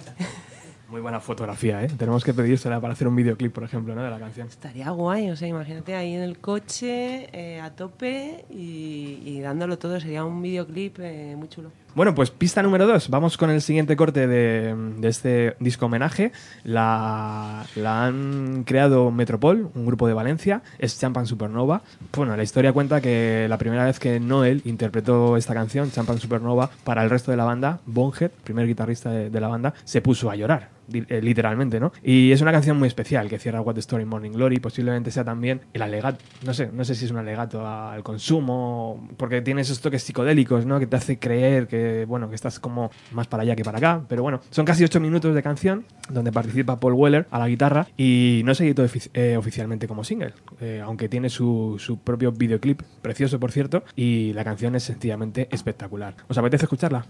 Muy 0.92 1.00
buena 1.00 1.20
fotografía, 1.20 1.82
¿eh? 1.82 1.88
Tenemos 1.96 2.22
que 2.22 2.34
pedírsela 2.34 2.78
para 2.78 2.92
hacer 2.92 3.08
un 3.08 3.16
videoclip, 3.16 3.50
por 3.50 3.64
ejemplo, 3.64 3.94
¿no? 3.94 4.02
De 4.02 4.10
la 4.10 4.18
canción. 4.18 4.46
Estaría 4.46 4.90
guay, 4.90 5.30
o 5.30 5.36
sea, 5.36 5.48
imagínate 5.48 5.94
ahí 5.94 6.12
en 6.12 6.20
el 6.20 6.38
coche 6.38 7.30
eh, 7.32 7.62
a 7.62 7.70
tope 7.70 8.44
y, 8.50 9.22
y 9.24 9.40
dándolo 9.40 9.78
todo, 9.78 9.98
sería 9.98 10.22
un 10.22 10.42
videoclip 10.42 10.98
eh, 11.00 11.34
muy 11.34 11.48
chulo. 11.48 11.70
Bueno, 11.94 12.14
pues 12.14 12.30
pista 12.30 12.62
número 12.62 12.86
2. 12.86 13.10
Vamos 13.10 13.36
con 13.36 13.50
el 13.50 13.60
siguiente 13.60 13.96
corte 13.96 14.26
de, 14.26 14.74
este 15.02 15.56
disco 15.60 15.86
homenaje. 15.86 16.32
La, 16.64 17.66
han 17.84 18.64
creado 18.64 19.10
Metropol, 19.10 19.68
un 19.74 19.84
grupo 19.84 20.08
de 20.08 20.14
Valencia. 20.14 20.62
Es 20.78 20.98
Champagne 20.98 21.26
Supernova. 21.26 21.82
Bueno, 22.16 22.34
la 22.34 22.42
historia 22.42 22.72
cuenta 22.72 23.02
que 23.02 23.46
la 23.46 23.58
primera 23.58 23.84
vez 23.84 24.00
que 24.00 24.20
Noel 24.20 24.62
interpretó 24.64 25.36
esta 25.36 25.52
canción, 25.52 25.90
Champagne 25.90 26.18
Supernova, 26.18 26.70
para 26.82 27.04
el 27.04 27.10
resto 27.10 27.30
de 27.30 27.36
la 27.36 27.44
banda, 27.44 27.80
Bonhead, 27.84 28.30
primer 28.42 28.66
guitarrista 28.66 29.10
de, 29.10 29.40
la 29.40 29.48
banda, 29.48 29.74
se 29.84 30.00
puso 30.00 30.30
a 30.30 30.36
llorar. 30.36 30.70
eh, 30.94 31.20
Literalmente, 31.22 31.78
¿no? 31.78 31.92
Y 32.02 32.32
es 32.32 32.40
una 32.40 32.52
canción 32.52 32.78
muy 32.78 32.88
especial 32.88 33.28
que 33.28 33.38
cierra 33.38 33.60
What 33.60 33.74
the 33.74 33.80
Story 33.80 34.06
Morning 34.06 34.30
Glory. 34.30 34.60
Posiblemente 34.60 35.10
sea 35.10 35.24
también 35.24 35.60
el 35.74 35.82
alegato, 35.82 36.24
no 36.46 36.54
sé, 36.54 36.70
no 36.72 36.86
sé 36.86 36.94
si 36.94 37.04
es 37.04 37.10
un 37.10 37.18
alegato 37.18 37.66
al 37.66 38.02
consumo, 38.02 39.08
porque 39.18 39.42
tiene 39.42 39.60
esos 39.60 39.82
toques 39.82 40.02
psicodélicos, 40.02 40.64
¿no? 40.64 40.80
Que 40.80 40.86
te 40.86 40.96
hace 40.96 41.18
creer 41.18 41.68
que, 41.68 41.81
bueno, 42.06 42.28
que 42.28 42.34
estás 42.34 42.58
como 42.60 42.90
más 43.12 43.26
para 43.26 43.42
allá 43.42 43.56
que 43.56 43.64
para 43.64 43.78
acá. 43.78 44.02
Pero 44.08 44.22
bueno, 44.22 44.40
son 44.50 44.64
casi 44.64 44.84
ocho 44.84 45.00
minutos 45.00 45.34
de 45.34 45.42
canción 45.42 45.84
donde 46.10 46.32
participa 46.32 46.78
Paul 46.78 46.94
Weller 46.94 47.26
a 47.30 47.38
la 47.38 47.48
guitarra 47.48 47.86
y 47.96 48.42
no 48.44 48.54
se 48.54 48.64
editó 48.64 48.84
eh, 49.14 49.36
oficialmente 49.36 49.88
como 49.88 50.04
single, 50.04 50.34
eh, 50.60 50.80
aunque 50.84 51.08
tiene 51.08 51.30
su, 51.30 51.76
su 51.78 51.98
propio 51.98 52.32
videoclip, 52.32 52.82
precioso 53.00 53.38
por 53.38 53.52
cierto, 53.52 53.84
y 53.96 54.32
la 54.32 54.44
canción 54.44 54.74
es 54.74 54.84
sencillamente 54.84 55.48
espectacular. 55.50 56.14
¿Os 56.28 56.38
apetece 56.38 56.66
escucharla? 56.66 57.06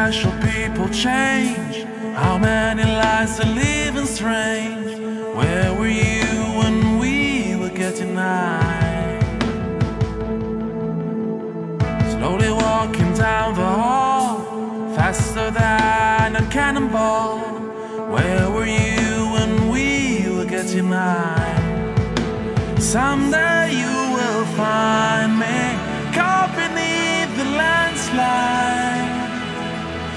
special 0.05 0.33
people 0.53 0.87
change? 0.91 1.77
How 2.15 2.37
many 2.37 2.83
lives 2.85 3.41
are 3.41 3.53
living 3.55 4.05
strange? 4.05 4.91
Where 5.35 5.73
were 5.79 5.95
you 6.05 6.27
when 6.61 6.99
we 6.99 7.57
were 7.57 7.75
getting 7.83 8.15
high? 8.15 9.19
Slowly 12.13 12.53
walking 12.53 13.15
down 13.15 13.55
the 13.55 13.71
hall, 13.83 14.95
faster 14.95 15.51
than 15.51 16.37
a 16.37 16.45
cannonball. 16.51 17.39
Where 18.15 18.51
were 18.51 18.67
you 18.67 19.13
when 19.35 19.71
we 19.71 20.29
were 20.37 20.45
getting 20.57 20.89
high? 20.89 21.57
Someday 22.79 23.73
you 23.83 23.97
will 24.17 24.45
find 24.61 25.31
me 25.45 25.59
caught 26.17 26.51
beneath 26.61 27.31
the 27.39 27.49
landslide 27.57 28.84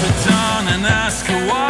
Put 0.00 0.24
dawn, 0.24 0.66
and 0.68 0.86
ask 0.86 1.26
her 1.26 1.46
why. 1.46 1.69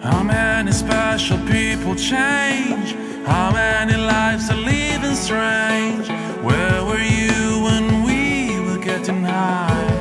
How 0.00 0.22
many 0.22 0.70
special 0.70 1.38
people 1.38 1.96
change? 1.96 2.94
How 3.26 3.50
many 3.52 3.96
lives 3.96 4.48
are 4.48 4.54
leaving 4.54 5.16
strange? 5.16 6.08
Where 6.40 6.84
were 6.84 7.02
you 7.02 7.62
when 7.64 8.04
we 8.04 8.60
were 8.60 8.78
getting 8.82 9.24
high? 9.24 9.94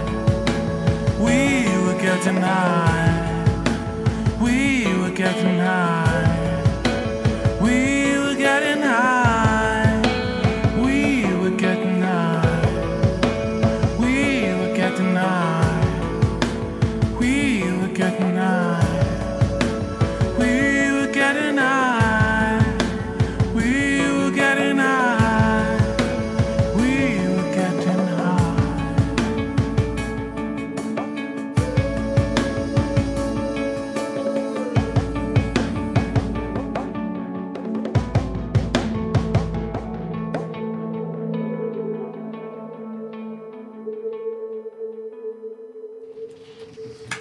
We 1.19 1.65
were 1.85 1.99
getting 1.99 2.37
high. 2.37 2.96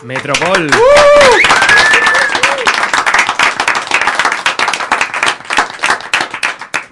Metropol. 0.06 0.70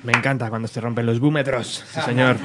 Me 0.03 0.13
encanta 0.13 0.51
cuando 0.51 0.69
se 0.69 0.81
rompen 0.81 1.07
los 1.07 1.19
búmetros, 1.19 1.83
sí, 1.91 2.01
señor. 2.03 2.37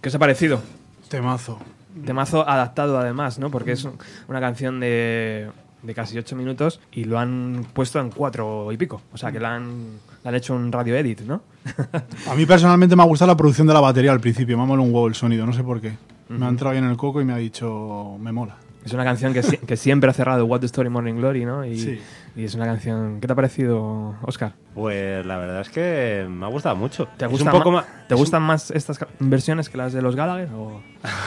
¿Qué 0.00 0.08
os 0.10 0.14
ha 0.14 0.18
parecido? 0.18 0.60
Temazo. 1.08 1.58
Temazo 2.04 2.46
adaptado 2.46 2.98
además, 2.98 3.38
¿no? 3.38 3.50
Porque 3.50 3.72
es 3.72 3.84
un- 3.84 3.98
una 4.28 4.40
canción 4.40 4.78
de, 4.78 5.48
de 5.82 5.94
casi 5.94 6.18
ocho 6.18 6.36
minutos 6.36 6.80
y 6.92 7.04
lo 7.04 7.18
han 7.18 7.64
puesto 7.72 7.98
en 7.98 8.10
cuatro 8.10 8.70
y 8.72 8.76
pico. 8.76 9.00
O 9.14 9.16
sea, 9.16 9.32
que 9.32 9.40
la 9.40 9.54
han, 9.54 9.86
le 10.22 10.28
han 10.28 10.34
hecho 10.34 10.54
un 10.54 10.70
radio 10.70 10.94
edit, 10.96 11.20
¿no? 11.22 11.40
A 12.30 12.34
mí 12.34 12.44
personalmente 12.44 12.94
me 12.94 13.02
ha 13.02 13.06
gustado 13.06 13.30
la 13.30 13.36
producción 13.38 13.66
de 13.66 13.72
la 13.72 13.80
batería 13.80 14.12
al 14.12 14.20
principio. 14.20 14.58
Me 14.58 14.64
ha 14.64 14.66
molado 14.66 14.86
un 14.86 14.94
huevo 14.94 15.06
el 15.08 15.14
sonido, 15.14 15.46
no 15.46 15.52
sé 15.54 15.62
por 15.62 15.80
qué. 15.80 15.92
Me 16.28 16.44
ha 16.44 16.48
entrado 16.50 16.72
bien 16.72 16.84
el 16.84 16.96
coco 16.98 17.22
y 17.22 17.24
me 17.24 17.32
ha 17.32 17.36
dicho, 17.38 18.16
me 18.20 18.32
mola. 18.32 18.56
Es 18.84 18.92
una 18.92 19.04
canción 19.04 19.32
que, 19.32 19.42
si- 19.42 19.56
que 19.56 19.76
siempre 19.76 20.10
ha 20.10 20.12
cerrado 20.12 20.44
What 20.44 20.60
the 20.60 20.66
Story 20.66 20.90
Morning 20.90 21.14
Glory, 21.14 21.44
¿no? 21.46 21.64
Y, 21.64 21.78
Sí. 21.78 22.00
y 22.36 22.44
es 22.44 22.54
una 22.54 22.66
canción... 22.66 23.18
¿Qué 23.20 23.26
te 23.26 23.32
ha 23.32 23.36
parecido, 23.36 24.14
Oscar? 24.22 24.52
Pues 24.74 25.24
la 25.24 25.38
verdad 25.38 25.62
es 25.62 25.70
que 25.70 26.26
me 26.28 26.44
ha 26.44 26.48
gustado 26.50 26.76
mucho. 26.76 27.08
¿Te, 27.16 27.26
gusta 27.26 27.50
un 27.50 27.58
poco 27.58 27.70
ma- 27.70 27.80
más, 27.80 28.08
¿te 28.08 28.14
gustan 28.14 28.42
más 28.42 28.70
estas 28.70 28.98
versiones 29.20 29.70
que 29.70 29.78
las 29.78 29.92
de 29.94 30.02
los 30.02 30.16
Gallagher? 30.16 30.48
O... 30.52 30.82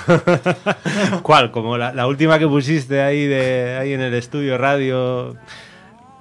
¿Cuál? 1.24 1.52
Como 1.52 1.78
la, 1.78 1.93
la 1.93 2.08
última 2.08 2.38
que 2.39 2.48
pusiste 2.48 3.02
ahí, 3.02 3.26
de, 3.26 3.78
ahí 3.80 3.93
en 3.93 4.02
el 4.02 4.13
estudio 4.13 4.58
radio. 4.58 5.36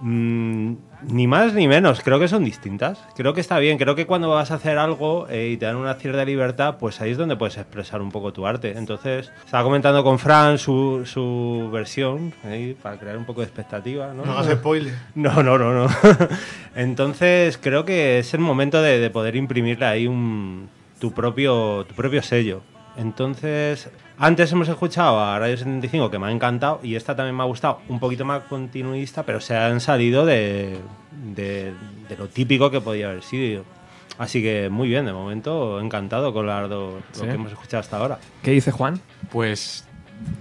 Mm, 0.01 0.75
ni 1.02 1.26
más 1.26 1.52
ni 1.54 1.68
menos, 1.68 2.00
creo 2.02 2.18
que 2.18 2.28
son 2.28 2.44
distintas. 2.44 2.98
Creo 3.14 3.35
que 3.35 3.40
está 3.40 3.59
bien, 3.59 3.78
creo 3.78 3.94
que 3.94 4.06
cuando 4.06 4.30
vas 4.30 4.50
a 4.50 4.54
hacer 4.54 4.78
algo 4.78 5.26
eh, 5.28 5.50
y 5.52 5.56
te 5.56 5.66
dan 5.66 5.76
una 5.76 5.94
cierta 5.94 6.24
libertad, 6.24 6.76
pues 6.78 7.00
ahí 7.00 7.12
es 7.12 7.18
donde 7.18 7.37
puedes 7.37 7.56
expresar 7.56 8.00
un 8.00 8.11
poco 8.11 8.32
tu 8.32 8.46
arte. 8.46 8.74
Entonces, 8.76 9.30
estaba 9.44 9.64
comentando 9.64 10.02
con 10.02 10.18
Fran 10.18 10.59
su, 10.59 11.02
su 11.04 11.68
versión, 11.72 12.32
para 12.82 12.98
crear 12.98 13.16
un 13.16 13.24
poco 13.24 13.40
de 13.40 13.46
expectativa. 13.46 14.12
No, 14.12 14.24
No 14.24 14.32
hagas 14.38 14.59
spoiler. 14.59 14.94
No, 15.14 15.42
no, 15.42 15.59
no, 15.59 15.72
no. 15.72 15.88
Entonces, 16.76 17.59
creo 17.59 17.85
que 17.85 18.18
es 18.18 18.35
el 18.35 18.40
momento 18.40 18.82
de, 18.82 18.98
de 18.98 19.11
poder 19.11 19.37
imprimirle 19.37 19.87
ahí 19.87 20.06
un, 20.06 20.68
tu, 21.00 21.12
propio, 21.12 21.85
tu 21.88 21.94
propio 21.94 22.22
sello. 22.22 22.62
Entonces, 22.96 23.90
antes 24.18 24.50
hemos 24.52 24.68
escuchado 24.68 25.20
a 25.20 25.38
Radio 25.38 25.57
75 25.57 26.11
que 26.11 26.18
me 26.18 26.26
ha 26.26 26.31
encantado 26.31 26.81
y 26.83 26.94
esta 26.94 27.14
también 27.14 27.37
me 27.37 27.42
ha 27.42 27.46
gustado, 27.46 27.81
un 27.88 28.00
poquito 28.00 28.24
más 28.24 28.42
continuista, 28.44 29.22
pero 29.24 29.40
se 29.40 29.57
han 29.57 29.81
salido 29.81 30.24
de, 30.24 30.79
de, 31.35 31.72
de 32.09 32.16
lo 32.16 32.29
típico 32.29 32.70
que 32.70 32.81
podía 32.81 33.09
haber 33.11 33.22
sido. 33.22 33.64
Así 34.18 34.40
que 34.42 34.70
muy 34.70 34.88
bien, 34.88 35.05
de 35.05 35.12
momento 35.12 35.79
encantado 35.81 36.33
con 36.33 36.46
las 36.46 36.68
dos- 36.70 36.94
lo 36.94 37.20
Sí. 37.20 37.26
que 37.26 37.33
hemos 37.35 37.52
escuchado 37.52 37.81
hasta 37.83 37.98
ahora. 37.98 38.18
¿Qué 38.42 38.50
dice 38.52 38.70
Juan? 38.70 38.98
Pues 39.31 39.86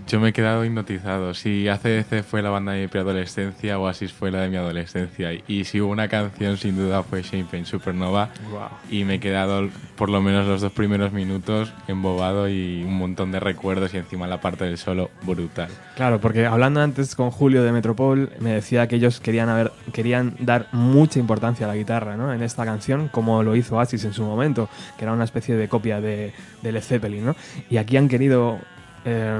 yo 0.07 0.19
me 0.19 0.29
he 0.29 0.33
quedado 0.33 0.63
hipnotizado. 0.63 1.33
Si 1.33 1.67
ACDC 1.67 2.23
fue 2.23 2.41
la 2.41 2.51
banda 2.51 2.73
de 2.73 2.83
mi 2.83 2.87
preadolescencia, 2.87 3.79
Oasis 3.79 4.13
fue 4.13 4.29
la 4.29 4.41
de 4.41 4.49
mi 4.49 4.57
adolescencia. 4.57 5.31
Y 5.47 5.65
si 5.65 5.81
hubo 5.81 5.91
una 5.91 6.07
canción, 6.07 6.57
sin 6.57 6.75
duda 6.75 7.01
fue 7.01 7.23
Champagne 7.23 7.65
Supernova. 7.65 8.29
Guau. 8.51 8.69
Y 8.89 9.03
me 9.03 9.15
he 9.15 9.19
quedado 9.19 9.67
por 9.97 10.09
lo 10.09 10.21
menos 10.21 10.45
los 10.47 10.61
dos 10.61 10.71
primeros 10.71 11.11
minutos 11.11 11.73
embobado 11.87 12.47
y 12.47 12.83
un 12.83 12.97
montón 12.97 13.31
de 13.31 13.39
recuerdos 13.39 13.93
y 13.93 13.97
encima 13.97 14.27
la 14.27 14.41
parte 14.41 14.65
del 14.65 14.77
solo 14.77 15.09
brutal. 15.23 15.69
Claro, 15.95 16.21
porque 16.21 16.45
hablando 16.45 16.81
antes 16.81 17.15
con 17.15 17.31
Julio 17.31 17.63
de 17.63 17.71
Metropol, 17.71 18.29
me 18.39 18.51
decía 18.51 18.87
que 18.87 18.97
ellos 18.97 19.19
querían, 19.19 19.49
haber, 19.49 19.71
querían 19.91 20.35
dar 20.39 20.67
mucha 20.71 21.19
importancia 21.19 21.65
a 21.65 21.69
la 21.69 21.75
guitarra 21.75 22.15
¿no? 22.15 22.31
en 22.31 22.43
esta 22.43 22.63
canción, 22.63 23.07
como 23.07 23.41
lo 23.41 23.55
hizo 23.55 23.77
Oasis 23.77 24.05
en 24.05 24.13
su 24.13 24.23
momento, 24.23 24.69
que 24.97 25.05
era 25.05 25.13
una 25.13 25.23
especie 25.23 25.55
de 25.55 25.67
copia 25.67 25.99
de, 25.99 26.31
de 26.61 26.71
Led 26.71 26.83
Zeppelin. 26.83 27.25
¿no? 27.25 27.35
Y 27.71 27.77
aquí 27.77 27.97
han 27.97 28.07
querido 28.07 28.59
eh, 29.05 29.39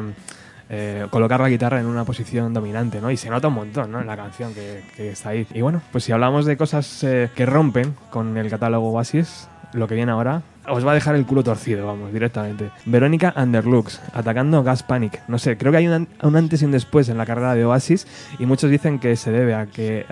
eh, 0.69 1.06
colocar 1.10 1.39
la 1.39 1.49
guitarra 1.49 1.80
en 1.80 1.86
una 1.86 2.06
posición 2.06 2.54
dominante, 2.54 2.99
¿no? 3.01 3.12
Y 3.12 3.17
se 3.17 3.30
nota 3.30 3.49
un 3.49 3.54
montón, 3.56 3.91
¿no? 3.91 4.01
En 4.01 4.08
la 4.08 4.15
canción 4.17 4.54
que, 4.54 4.84
está 5.12 5.30
ahí. 5.30 5.45
Y 5.54 5.62
bueno, 5.62 5.82
pues 5.91 6.04
si 6.04 6.12
hablamos 6.12 6.45
de 6.45 6.58
cosas 6.58 7.04
eh, 7.04 7.30
que 7.36 7.45
rompen 7.45 7.93
con 8.10 8.36
el 8.38 8.49
catálogo 8.49 8.89
Oasis, 8.91 9.47
lo 9.73 9.88
que 9.88 9.95
viene 9.95 10.12
ahora 10.12 10.41
os 10.67 10.84
va 10.88 10.91
a 10.91 10.95
dejar 10.95 11.13
el 11.15 11.28
culo 11.28 11.43
torcido, 11.43 11.86
vamos, 11.86 12.12
directamente. 12.12 12.71
Verónica 12.86 13.34
Underlux, 13.38 14.01
atacando 14.13 14.63
Gas 14.63 14.82
Panic. 14.82 15.21
No 15.28 15.38
sé, 15.38 15.58
creo 15.58 15.71
que 15.71 15.78
hay 15.78 15.88
un, 15.88 15.93
an- 15.93 16.08
un 16.23 16.36
antes 16.36 16.63
y 16.63 16.65
un 16.65 16.71
después 16.71 17.08
en 17.10 17.19
la 17.19 17.25
carrera 17.28 17.54
de 17.54 17.65
Oasis 17.65 18.08
y 18.39 18.47
muchos 18.47 18.71
dicen 18.71 18.97
que 18.97 19.15
se 19.15 19.32
debe 19.32 19.54
a 19.54 19.67
que 19.67 20.06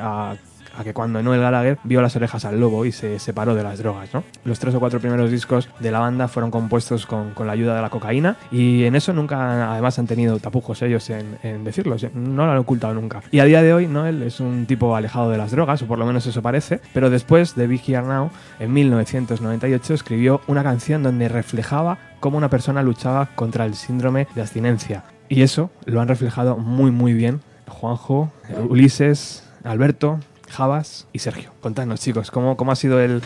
a 0.77 0.83
que 0.83 0.93
cuando 0.93 1.21
Noel 1.21 1.41
Gallagher 1.41 1.77
vio 1.83 2.01
las 2.01 2.15
orejas 2.15 2.45
al 2.45 2.59
lobo 2.59 2.85
y 2.85 2.91
se 2.91 3.19
separó 3.19 3.55
de 3.55 3.63
las 3.63 3.79
drogas. 3.79 4.13
¿no? 4.13 4.23
Los 4.45 4.59
tres 4.59 4.75
o 4.75 4.79
cuatro 4.79 4.99
primeros 4.99 5.31
discos 5.31 5.69
de 5.79 5.91
la 5.91 5.99
banda 5.99 6.27
fueron 6.27 6.51
compuestos 6.51 7.05
con, 7.05 7.31
con 7.31 7.47
la 7.47 7.53
ayuda 7.53 7.75
de 7.75 7.81
la 7.81 7.89
cocaína 7.89 8.37
y 8.51 8.83
en 8.83 8.95
eso 8.95 9.13
nunca 9.13 9.71
además 9.71 9.99
han 9.99 10.07
tenido 10.07 10.39
tapujos 10.39 10.81
ellos 10.81 11.09
en, 11.09 11.37
en 11.43 11.63
decirlo, 11.63 11.95
no 12.13 12.45
lo 12.45 12.51
han 12.51 12.57
ocultado 12.57 12.93
nunca. 12.93 13.21
Y 13.31 13.39
a 13.39 13.45
día 13.45 13.61
de 13.61 13.73
hoy 13.73 13.87
Noel 13.87 14.23
es 14.23 14.39
un 14.39 14.65
tipo 14.65 14.95
alejado 14.95 15.29
de 15.29 15.37
las 15.37 15.51
drogas, 15.51 15.81
o 15.81 15.87
por 15.87 15.99
lo 15.99 16.05
menos 16.05 16.25
eso 16.25 16.41
parece, 16.41 16.79
pero 16.93 17.09
después 17.09 17.55
de 17.55 17.73
Here 17.73 18.01
Now, 18.01 18.29
en 18.59 18.73
1998 18.73 19.93
escribió 19.93 20.41
una 20.47 20.63
canción 20.63 21.03
donde 21.03 21.27
reflejaba 21.29 21.97
cómo 22.19 22.37
una 22.37 22.49
persona 22.49 22.83
luchaba 22.83 23.29
contra 23.35 23.65
el 23.65 23.75
síndrome 23.75 24.27
de 24.35 24.41
abstinencia. 24.41 25.03
Y 25.29 25.41
eso 25.41 25.71
lo 25.85 26.01
han 26.01 26.07
reflejado 26.07 26.57
muy 26.57 26.91
muy 26.91 27.13
bien 27.13 27.41
Juanjo, 27.67 28.31
Ulises, 28.69 29.43
Alberto, 29.63 30.19
Javas 30.53 31.07
y 31.13 31.19
Sergio. 31.19 31.51
Contadnos 31.61 31.99
chicos, 31.99 32.31
¿cómo, 32.31 32.55
cómo 32.57 32.71
ha 32.71 32.75
sido 32.75 32.99
el, 32.99 33.21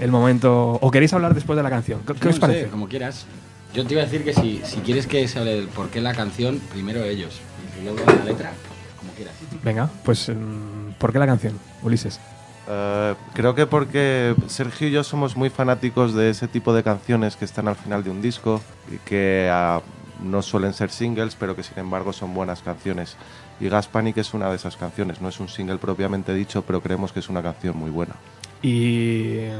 el 0.00 0.10
momento? 0.10 0.78
¿O 0.80 0.90
queréis 0.90 1.12
hablar 1.12 1.34
después 1.34 1.56
de 1.56 1.62
la 1.62 1.70
canción? 1.70 2.00
¿Qué, 2.06 2.14
qué 2.14 2.24
No 2.24 2.28
os 2.30 2.34
sé, 2.36 2.40
parece? 2.40 2.66
como 2.68 2.88
quieras. 2.88 3.26
Yo 3.74 3.86
te 3.86 3.94
iba 3.94 4.02
a 4.02 4.06
decir 4.06 4.24
que 4.24 4.32
si, 4.34 4.60
si 4.64 4.78
quieres 4.80 5.06
que 5.06 5.26
se 5.28 5.38
hable 5.38 5.54
del 5.56 5.68
por 5.68 5.90
qué 5.90 6.00
la 6.00 6.14
canción, 6.14 6.58
primero 6.72 7.04
ellos. 7.04 7.40
Y 7.80 7.84
luego 7.84 7.98
la 8.06 8.24
letra, 8.24 8.52
como 8.98 9.12
quieras. 9.12 9.34
Venga, 9.62 9.88
pues 10.04 10.28
mm, 10.28 10.92
¿por 10.98 11.12
qué 11.12 11.18
la 11.18 11.26
canción, 11.26 11.58
Ulises? 11.82 12.18
Eh, 12.68 13.14
creo 13.34 13.54
que 13.54 13.66
porque 13.66 14.34
Sergio 14.48 14.88
y 14.88 14.90
yo 14.92 15.02
somos 15.04 15.36
muy 15.36 15.50
fanáticos 15.50 16.14
de 16.14 16.30
ese 16.30 16.46
tipo 16.48 16.72
de 16.72 16.82
canciones 16.82 17.36
que 17.36 17.44
están 17.44 17.68
al 17.68 17.76
final 17.76 18.02
de 18.04 18.10
un 18.10 18.20
disco 18.22 18.60
y 18.92 18.98
que 18.98 19.48
ah, 19.52 19.80
no 20.22 20.42
suelen 20.42 20.74
ser 20.74 20.90
singles, 20.90 21.36
pero 21.38 21.56
que 21.56 21.62
sin 21.62 21.78
embargo 21.78 22.12
son 22.12 22.34
buenas 22.34 22.62
canciones. 22.62 23.16
Y 23.60 23.68
Gas 23.68 23.88
Panic 23.88 24.16
es 24.18 24.32
una 24.34 24.48
de 24.48 24.56
esas 24.56 24.76
canciones, 24.76 25.20
no 25.20 25.28
es 25.28 25.38
un 25.38 25.48
single 25.48 25.76
propiamente 25.78 26.32
dicho, 26.34 26.62
pero 26.62 26.80
creemos 26.80 27.12
que 27.12 27.20
es 27.20 27.28
una 27.28 27.42
canción 27.42 27.76
muy 27.76 27.90
buena. 27.90 28.14
¿Y 28.62 29.36
eh, 29.38 29.52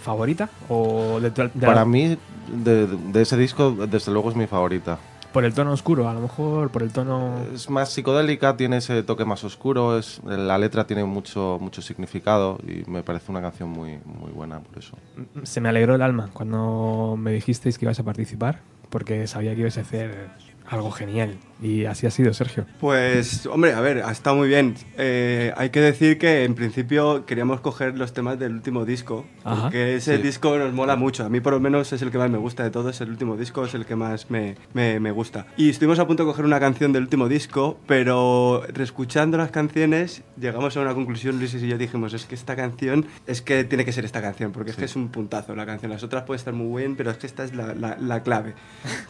favorita? 0.00 0.48
¿O 0.68 1.20
de, 1.20 1.30
de- 1.30 1.48
Para 1.66 1.84
mí, 1.84 2.16
de, 2.52 2.86
de 2.86 3.22
ese 3.22 3.36
disco, 3.36 3.70
desde 3.72 4.12
luego 4.12 4.30
es 4.30 4.36
mi 4.36 4.46
favorita. 4.46 4.98
Por 5.32 5.44
el 5.44 5.52
tono 5.52 5.72
oscuro, 5.72 6.08
a 6.08 6.14
lo 6.14 6.20
mejor, 6.20 6.70
por 6.70 6.82
el 6.82 6.90
tono... 6.90 7.34
Es 7.54 7.68
más 7.68 7.90
psicodélica, 7.92 8.56
tiene 8.56 8.78
ese 8.78 9.02
toque 9.02 9.26
más 9.26 9.44
oscuro, 9.44 9.98
es, 9.98 10.20
la 10.24 10.56
letra 10.56 10.86
tiene 10.86 11.04
mucho, 11.04 11.58
mucho 11.60 11.82
significado 11.82 12.58
y 12.66 12.88
me 12.90 13.02
parece 13.02 13.30
una 13.30 13.42
canción 13.42 13.68
muy, 13.68 13.98
muy 14.06 14.32
buena 14.32 14.58
por 14.60 14.78
eso. 14.78 14.96
Se 15.42 15.60
me 15.60 15.68
alegró 15.68 15.94
el 15.96 16.02
alma 16.02 16.30
cuando 16.32 17.14
me 17.18 17.30
dijisteis 17.32 17.76
que 17.78 17.84
ibas 17.84 18.00
a 18.00 18.04
participar, 18.04 18.60
porque 18.88 19.26
sabía 19.26 19.54
que 19.54 19.60
ibas 19.60 19.76
a 19.76 19.82
hacer 19.82 20.30
algo 20.68 20.90
genial. 20.90 21.36
Y 21.60 21.86
así 21.86 22.06
ha 22.06 22.10
sido, 22.12 22.32
Sergio. 22.34 22.66
Pues, 22.78 23.44
hombre, 23.46 23.72
a 23.72 23.80
ver, 23.80 24.04
ha 24.04 24.12
estado 24.12 24.36
muy 24.36 24.46
bien. 24.46 24.76
Eh, 24.96 25.52
hay 25.56 25.70
que 25.70 25.80
decir 25.80 26.16
que 26.16 26.44
en 26.44 26.54
principio 26.54 27.26
queríamos 27.26 27.60
coger 27.60 27.98
los 27.98 28.12
temas 28.12 28.38
del 28.38 28.52
último 28.52 28.84
disco, 28.84 29.26
Ajá. 29.42 29.62
porque 29.62 29.96
ese 29.96 30.18
Sí. 30.18 30.22
disco 30.22 30.56
nos 30.56 30.72
mola 30.72 30.94
mucho. 30.94 31.24
A 31.24 31.28
mí, 31.28 31.40
por 31.40 31.52
lo 31.54 31.58
menos, 31.58 31.92
es 31.92 32.00
el 32.02 32.12
que 32.12 32.18
más 32.18 32.30
me 32.30 32.38
gusta 32.38 32.62
de 32.62 32.70
todos. 32.70 33.00
El 33.00 33.10
último 33.10 33.36
disco 33.36 33.64
es 33.64 33.74
el 33.74 33.86
que 33.86 33.96
más 33.96 34.30
me, 34.30 34.54
me- 34.72 35.00
me 35.00 35.10
gusta. 35.10 35.48
Y 35.56 35.70
estuvimos 35.70 35.98
a 35.98 36.06
punto 36.06 36.22
de 36.22 36.28
coger 36.28 36.44
una 36.44 36.60
canción 36.60 36.92
del 36.92 37.02
último 37.02 37.28
disco, 37.28 37.80
pero 37.88 38.62
reescuchando 38.72 39.36
las 39.36 39.50
canciones, 39.50 40.22
llegamos 40.40 40.76
a 40.76 40.80
una 40.80 40.94
conclusión. 40.94 41.38
Luis 41.40 41.54
y 41.54 41.66
yo 41.66 41.76
dijimos: 41.76 42.14
es 42.14 42.24
que 42.26 42.36
esta 42.36 42.54
canción, 42.54 43.04
es 43.26 43.42
que 43.42 43.64
tiene 43.64 43.84
que 43.84 43.90
ser 43.92 44.04
esta 44.04 44.22
canción, 44.22 44.52
porque 44.52 44.70
es 44.70 44.76
que 44.76 44.84
es 44.84 44.94
un 44.94 45.08
puntazo 45.08 45.56
la 45.56 45.66
canción. 45.66 45.90
Las 45.90 46.04
otras 46.04 46.22
pueden 46.22 46.38
estar 46.38 46.54
muy 46.54 46.82
bien, 46.82 46.94
pero 46.94 47.10
es 47.10 47.16
que 47.16 47.26
esta 47.26 47.42
es 47.42 47.52
la, 47.52 47.74
la- 47.74 47.96
la 47.98 48.22
clave. 48.22 48.54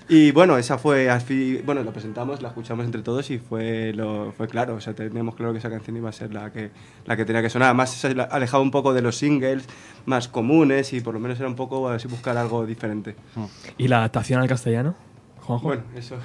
Y 0.09 0.31
bueno, 0.31 0.57
esa 0.57 0.79
fue 0.79 1.11
así, 1.11 1.48
bueno, 1.57 1.83
la 1.83 1.93
presentamos, 1.93 2.43
la 2.43 2.49
escuchamos 2.49 2.85
entre 2.85 3.03
todos 3.03 3.31
y 3.31 3.39
fue 3.39 3.93
lo 3.93 4.33
fue 4.37 4.49
claro, 4.49 4.75
o 4.75 4.81
sea, 4.81 4.95
teníamos 4.95 5.35
claro 5.35 5.53
que 5.53 5.59
esa 5.59 5.71
canción 5.71 5.97
iba 5.97 6.09
a 6.09 6.13
ser 6.13 6.33
la 6.33 6.53
que 6.53 6.71
la 7.07 7.17
que 7.17 7.25
tenía 7.25 7.43
que 7.43 7.51
sonar. 7.51 7.69
Además 7.69 7.91
se 7.91 8.09
alejaba 8.31 8.63
un 8.63 8.71
poco 8.71 8.95
de 8.95 9.03
los 9.03 9.17
singles 9.17 9.65
más 10.07 10.29
comunes 10.29 10.93
y 10.93 11.01
por 11.01 11.15
lo 11.15 11.21
menos 11.21 11.39
era 11.39 11.49
un 11.49 11.57
poco 11.57 11.89
así 11.89 12.09
buscar 12.09 12.37
algo 12.37 12.67
diferente. 12.67 13.17
¿Y 13.77 13.89
la 13.89 13.99
adaptación 13.99 14.41
al 14.41 14.49
castellano, 14.49 14.95
Juanjo? 15.41 15.67
Bueno, 15.67 15.83
eso. 15.97 16.17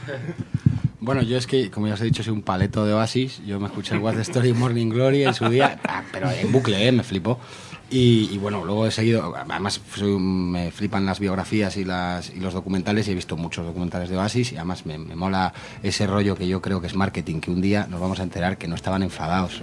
Bueno, 0.99 1.21
yo 1.21 1.37
es 1.37 1.47
que, 1.47 1.69
como 1.69 1.89
ya 1.89 1.95
os 1.95 2.01
he 2.01 2.05
dicho, 2.05 2.23
soy 2.23 2.31
un 2.31 2.43
paleto 2.43 2.85
de 2.85 2.93
Oasis. 2.93 3.45
Yo 3.45 3.59
me 3.59 3.65
escuché 3.65 3.93
el 3.93 3.99
What's 3.99 4.15
the 4.15 4.21
Story 4.21 4.53
Morning 4.53 4.87
Glory 4.87 5.23
en 5.23 5.33
su 5.33 5.49
día, 5.49 5.77
ah, 5.85 6.01
pero 6.13 6.31
en 6.31 6.49
bucle, 6.49 6.87
¿eh? 6.87 6.93
me 6.93 7.03
flipó. 7.03 7.41
Y, 7.89 8.29
y 8.31 8.37
bueno, 8.39 8.65
luego 8.65 8.87
he 8.87 8.91
seguido, 8.91 9.35
además 9.35 9.79
soy 9.95 10.17
me 10.17 10.71
flipan 10.71 11.05
las 11.05 11.19
biografías 11.19 11.77
y, 11.77 11.85
las, 11.85 12.31
y 12.31 12.39
los 12.39 12.53
documentales 12.53 13.07
y 13.07 13.11
he 13.11 13.15
visto 13.15 13.37
muchos 13.37 13.65
documentales 13.65 14.09
de 14.09 14.17
Oasis 14.17 14.51
y 14.51 14.55
además 14.55 14.85
me, 14.85 14.97
me 14.97 15.15
mola 15.15 15.53
ese 15.83 16.07
rollo 16.07 16.35
que 16.35 16.47
yo 16.47 16.61
creo 16.61 16.81
que 16.81 16.87
es 16.87 16.95
marketing, 16.95 17.39
que 17.39 17.51
un 17.51 17.61
día 17.61 17.85
nos 17.89 17.99
vamos 17.99 18.19
a 18.19 18.23
enterar 18.23 18.57
que 18.57 18.67
no 18.67 18.75
estaban 18.75 19.03
enfadados. 19.03 19.61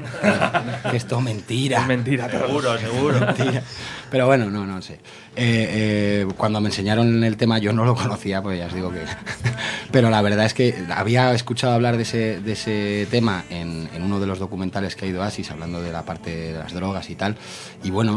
que 0.90 0.96
esto 0.96 1.18
es 1.18 1.24
mentira. 1.24 1.80
Es 1.80 1.86
mentira. 1.88 2.30
Seguro, 2.40 2.78
seguro. 2.78 3.20
Mentira. 3.20 3.62
Pero 4.10 4.26
bueno, 4.26 4.50
no, 4.50 4.66
no 4.66 4.80
sé. 4.82 4.94
Eh, 4.94 4.98
eh, 5.36 6.28
cuando 6.36 6.60
me 6.60 6.68
enseñaron 6.68 7.22
el 7.22 7.36
tema 7.36 7.58
yo 7.58 7.72
no 7.72 7.84
lo 7.84 7.94
conocía, 7.94 8.42
pues 8.42 8.58
ya 8.58 8.66
os 8.66 8.74
digo 8.74 8.90
que... 8.90 9.00
Pero 9.92 10.10
la 10.10 10.22
verdad 10.22 10.46
es 10.46 10.54
que 10.54 10.84
había 10.94 11.32
escuchado 11.34 11.74
hablar 11.74 11.96
de 11.96 12.02
ese, 12.04 12.40
de 12.40 12.52
ese 12.52 13.08
tema 13.10 13.44
en, 13.50 13.88
en 13.94 14.02
uno 14.02 14.20
de 14.20 14.26
los 14.26 14.38
documentales 14.38 14.94
que 14.94 15.06
ha 15.06 15.08
ido 15.08 15.22
Asis, 15.22 15.50
hablando 15.50 15.82
de 15.82 15.92
la 15.92 16.04
parte 16.04 16.52
de 16.52 16.58
las 16.58 16.72
drogas 16.72 17.10
y 17.10 17.16
tal. 17.16 17.36
Y 17.82 17.90
bueno, 17.90 18.09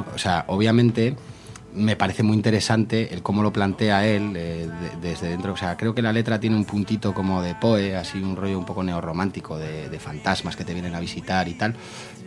obviamente 0.47 1.15
me 1.75 1.95
parece 1.95 2.21
muy 2.21 2.35
interesante 2.35 3.11
el 3.15 3.23
cómo 3.23 3.41
lo 3.41 3.51
plantea 3.51 4.05
él 4.05 4.33
eh, 4.35 4.69
de- 5.01 5.09
desde 5.09 5.29
dentro. 5.29 5.53
O 5.53 5.57
sea, 5.57 5.75
creo 5.75 5.95
que 5.95 6.03
la 6.03 6.13
letra 6.13 6.39
tiene 6.39 6.55
un 6.55 6.65
puntito 6.65 7.13
como 7.15 7.41
de 7.41 7.55
Poe, 7.55 7.95
así 7.95 8.19
un 8.19 8.35
rollo 8.35 8.59
un 8.59 8.65
poco 8.65 8.83
neorromántico 8.83 9.57
de, 9.57 9.89
de 9.89 9.99
fantasmas 9.99 10.55
que 10.55 10.65
te 10.65 10.73
vienen 10.73 10.93
a 10.93 10.99
visitar 10.99 11.47
y 11.47 11.55
tal. 11.55 11.73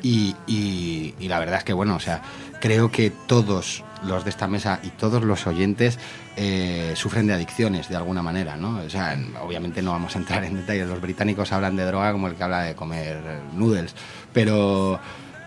Y, 0.03 1.15
la 1.21 1.39
verdad 1.39 1.59
es 1.59 1.65
que, 1.65 1.73
bueno, 1.73 1.97
o 1.97 2.01
sea, 2.01 2.23
creo 2.61 2.91
que 2.91 3.11
todos 3.27 3.83
los 4.05 4.25
de 4.25 4.31
esta 4.31 4.47
mesa 4.47 4.79
y 4.83 4.91
todos 4.91 5.23
los 5.25 5.47
oyentes 5.47 5.99
eh, 6.37 6.93
sufren 6.97 7.27
de 7.27 7.33
adicciones 7.35 7.89
de 7.89 7.97
alguna 7.97 8.23
manera, 8.23 8.57
¿no? 8.57 8.79
O 8.79 8.91
sea, 8.91 9.17
obviamente 9.43 9.81
no 9.83 9.93
vamos 9.93 10.15
a 10.15 10.19
entrar 10.19 10.45
en 10.45 10.55
detalles. 10.55 10.87
Los 10.89 11.01
británicos 11.01 11.51
hablan 11.53 11.77
de 11.77 11.85
droga 11.85 12.13
como 12.13 12.29
el 12.29 12.35
que 12.35 12.43
habla 12.45 12.63
de 12.63 12.75
comer 12.75 13.19
noodles, 13.55 13.95
pero 14.33 15.01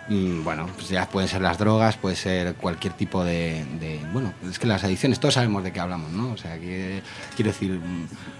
bueno, 0.09 0.67
pues 0.75 0.89
ya 0.89 1.07
pueden 1.07 1.29
ser 1.29 1.41
las 1.41 1.59
drogas, 1.59 1.95
puede 1.97 2.15
ser 2.15 2.55
cualquier 2.55 2.93
tipo 2.93 3.23
de, 3.23 3.63
Bueno, 4.11 4.33
es 4.49 4.57
que 4.57 4.65
las 4.65 4.83
adicciones, 4.83 5.19
todos 5.19 5.35
sabemos 5.35 5.63
de 5.63 5.71
qué 5.71 5.79
hablamos, 5.79 6.11
¿no? 6.11 6.31
O 6.31 6.37
sea, 6.37 6.57
que, 6.59 7.01
quiero 7.35 7.51
decir, 7.51 7.79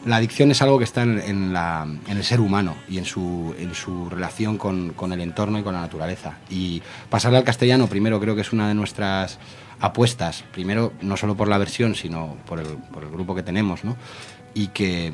la 0.05 0.15
adicción 0.15 0.49
es 0.49 0.61
algo 0.63 0.80
que 0.80 0.84
está 0.86 1.03
en, 1.03 1.53
la, 1.53 1.88
en 2.07 2.17
el 2.17 2.24
ser 2.24 2.39
humano 2.39 2.76
y 2.89 2.97
en 2.97 3.05
su, 3.05 3.53
en 3.59 3.76
su 3.76 4.09
relación 4.09 4.57
con, 4.57 4.95
el 5.11 5.22
entorno 5.22 5.59
y 5.59 5.63
con 5.63 5.74
la 5.76 5.82
naturaleza. 5.82 6.38
Y 6.49 6.82
pasarle 7.09 7.38
al 7.38 7.43
castellano, 7.43 7.86
primero, 7.88 8.20
creo 8.20 8.34
que 8.34 8.41
es 8.41 8.51
una 8.51 8.67
de 8.67 8.74
nuestras 8.74 9.38
apuestas, 9.80 10.43
primero, 10.51 10.91
no 11.01 11.17
solo 11.17 11.36
por 11.38 11.47
la 11.47 11.59
versión, 11.59 11.93
sino 11.93 12.36
por 12.47 12.59
el, 12.59 12.65
por 12.91 13.03
el 13.03 13.09
grupo 13.11 13.36
que 13.36 13.43
tenemos, 13.43 13.84
¿no? 13.84 13.95
Y 14.55 14.67
que, 14.70 15.11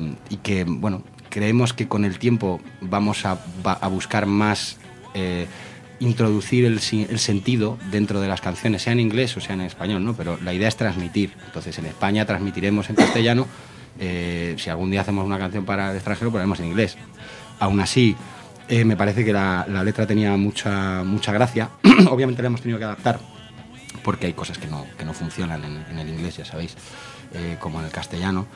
bueno, 0.66 1.02
creemos 1.28 1.74
que 1.74 1.86
con 1.86 2.06
el 2.06 2.18
tiempo 2.18 2.60
vamos 2.80 3.26
a, 3.26 3.34
va- 3.64 3.78
a 3.80 3.88
buscar 3.88 4.24
más 4.24 4.78
eh, 5.14 5.46
introducir 6.00 6.64
el, 6.64 6.80
sentido 6.80 7.78
dentro 7.90 8.20
de 8.20 8.28
las 8.28 8.40
canciones, 8.40 8.82
sea 8.82 8.92
en 8.92 9.00
inglés 9.00 9.36
o 9.36 9.40
sea 9.40 9.54
en 9.54 9.62
español, 9.62 10.04
¿no? 10.04 10.14
Pero 10.14 10.38
la 10.42 10.52
idea 10.52 10.68
es 10.68 10.76
transmitir. 10.76 11.32
Entonces, 11.46 11.78
en 11.78 11.86
España 11.86 12.24
transmitiremos 12.26 12.90
en 12.90 12.96
castellano. 12.96 13.46
eh, 13.98 14.54
si 14.58 14.68
algún 14.68 14.90
día 14.90 15.00
hacemos 15.00 15.24
una 15.24 15.38
canción 15.38 15.64
para 15.64 15.90
el 15.90 15.96
extranjero, 15.96 16.30
ponemos 16.30 16.60
en 16.60 16.66
inglés. 16.66 16.96
Aún 17.58 17.80
así, 17.80 18.14
eh, 18.68 18.84
me 18.84 18.96
parece 18.96 19.24
que 19.24 19.32
la, 19.32 19.64
letra 19.84 20.06
tenía 20.06 20.36
mucha, 20.36 21.02
mucha 21.04 21.32
gracia. 21.32 21.70
Obviamente 22.10 22.42
la 22.42 22.48
hemos 22.48 22.60
tenido 22.60 22.78
que 22.78 22.84
adaptar 22.84 23.20
porque 24.02 24.26
hay 24.26 24.34
cosas 24.34 24.58
que 24.58 24.66
no, 24.66 24.86
que 24.98 25.04
no 25.04 25.14
funcionan 25.14 25.64
en, 25.64 25.84
en 25.90 25.98
el 25.98 26.08
inglés, 26.08 26.36
ya 26.36 26.44
sabéis, 26.44 26.76
eh, 27.34 27.56
como 27.58 27.80
en 27.80 27.86
el 27.86 27.92
castellano. 27.92 28.46